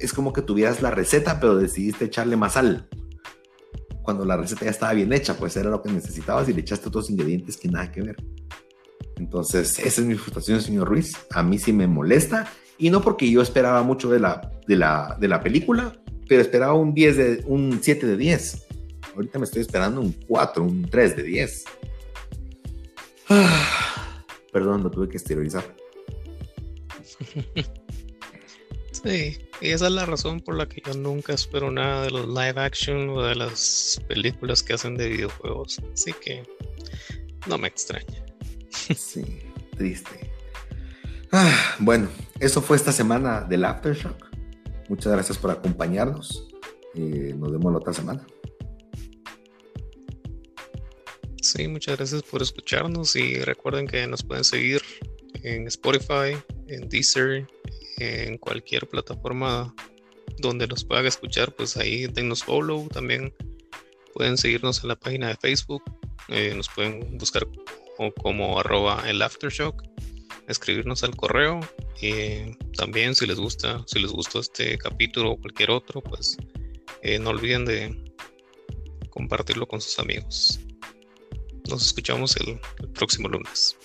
es 0.00 0.12
como 0.12 0.32
que 0.32 0.42
tuvieras 0.42 0.82
la 0.82 0.90
receta, 0.90 1.38
pero 1.40 1.56
decidiste 1.56 2.06
echarle 2.06 2.36
más 2.36 2.54
sal. 2.54 2.88
Cuando 4.02 4.24
la 4.24 4.36
receta 4.36 4.64
ya 4.64 4.70
estaba 4.70 4.92
bien 4.92 5.12
hecha, 5.12 5.36
pues 5.36 5.56
era 5.56 5.70
lo 5.70 5.82
que 5.82 5.90
necesitabas 5.90 6.48
y 6.48 6.52
le 6.52 6.60
echaste 6.60 6.88
otros 6.88 7.10
ingredientes 7.10 7.56
que 7.56 7.68
nada 7.68 7.90
que 7.90 8.02
ver. 8.02 8.16
Entonces, 9.16 9.78
esa 9.78 10.00
es 10.00 10.06
mi 10.06 10.14
frustración, 10.14 10.60
señor 10.60 10.88
Ruiz. 10.88 11.16
A 11.30 11.42
mí 11.42 11.58
sí 11.58 11.72
me 11.72 11.86
molesta. 11.86 12.46
Y 12.78 12.90
no 12.90 13.00
porque 13.00 13.30
yo 13.30 13.40
esperaba 13.40 13.82
mucho 13.82 14.10
de 14.10 14.20
la, 14.20 14.50
de 14.66 14.76
la, 14.76 15.16
de 15.18 15.28
la 15.28 15.40
película, 15.40 15.96
pero 16.28 16.42
esperaba 16.42 16.74
un 16.74 16.92
10 16.92 17.16
de, 17.16 17.44
un 17.46 17.78
7 17.80 18.06
de 18.06 18.16
10. 18.16 18.65
Ahorita 19.16 19.38
me 19.38 19.46
estoy 19.46 19.62
esperando 19.62 20.00
un 20.00 20.12
4, 20.12 20.62
un 20.62 20.88
3 20.88 21.16
de 21.16 21.22
10. 21.22 21.64
perdón, 24.52 24.82
lo 24.82 24.90
tuve 24.90 25.08
que 25.08 25.16
esterilizar. 25.16 25.64
Sí, 29.04 29.38
y 29.60 29.68
esa 29.68 29.86
es 29.86 29.92
la 29.92 30.06
razón 30.06 30.40
por 30.40 30.56
la 30.56 30.66
que 30.68 30.82
yo 30.84 30.94
nunca 30.94 31.32
espero 31.32 31.70
nada 31.70 32.04
de 32.04 32.10
los 32.10 32.26
live 32.26 32.54
action 32.56 33.10
o 33.10 33.22
de 33.22 33.36
las 33.36 34.00
películas 34.08 34.62
que 34.62 34.72
hacen 34.72 34.96
de 34.96 35.08
videojuegos. 35.08 35.80
Así 35.92 36.12
que 36.14 36.42
no 37.46 37.58
me 37.58 37.68
extraña. 37.68 38.24
Sí, 38.96 39.24
triste. 39.76 40.30
Ah, 41.30 41.76
bueno, 41.78 42.08
eso 42.40 42.60
fue 42.62 42.76
esta 42.76 42.90
semana 42.90 43.42
del 43.42 43.64
Aftershock. 43.64 44.26
Muchas 44.88 45.12
gracias 45.12 45.38
por 45.38 45.50
acompañarnos. 45.50 46.48
Eh, 46.94 47.34
nos 47.36 47.52
vemos 47.52 47.72
la 47.72 47.78
otra 47.78 47.92
semana. 47.92 48.26
Sí, 51.46 51.68
muchas 51.68 51.96
gracias 51.96 52.24
por 52.24 52.42
escucharnos 52.42 53.14
y 53.14 53.38
recuerden 53.38 53.86
que 53.86 54.04
nos 54.08 54.24
pueden 54.24 54.42
seguir 54.42 54.82
en 55.44 55.68
Spotify, 55.68 56.36
en 56.66 56.88
Deezer, 56.88 57.46
en 57.98 58.36
cualquier 58.38 58.88
plataforma 58.88 59.72
donde 60.38 60.66
nos 60.66 60.84
puedan 60.84 61.06
escuchar, 61.06 61.54
pues 61.54 61.76
ahí 61.76 62.08
denos 62.08 62.42
follow. 62.42 62.88
También 62.88 63.32
pueden 64.12 64.36
seguirnos 64.36 64.82
en 64.82 64.88
la 64.88 64.96
página 64.96 65.28
de 65.28 65.36
Facebook, 65.36 65.84
eh, 66.26 66.52
nos 66.56 66.68
pueden 66.68 67.16
buscar 67.16 67.46
como, 68.20 68.58
arroba 68.58 69.08
el 69.08 69.22
aftershock, 69.22 69.84
escribirnos 70.48 71.04
al 71.04 71.14
correo 71.14 71.60
y 72.02 72.56
también 72.76 73.14
si 73.14 73.24
les 73.24 73.38
gusta, 73.38 73.84
si 73.86 74.00
les 74.00 74.10
gustó 74.10 74.40
este 74.40 74.76
capítulo 74.78 75.30
o 75.30 75.40
cualquier 75.40 75.70
otro, 75.70 76.02
pues 76.02 76.38
eh, 77.02 77.20
no 77.20 77.30
olviden 77.30 77.64
de 77.64 78.14
compartirlo 79.10 79.68
con 79.68 79.80
sus 79.80 80.00
amigos. 80.00 80.58
Nos 81.68 81.86
escuchamos 81.86 82.36
el, 82.36 82.60
próximo 82.94 83.28
lunes. 83.28 83.76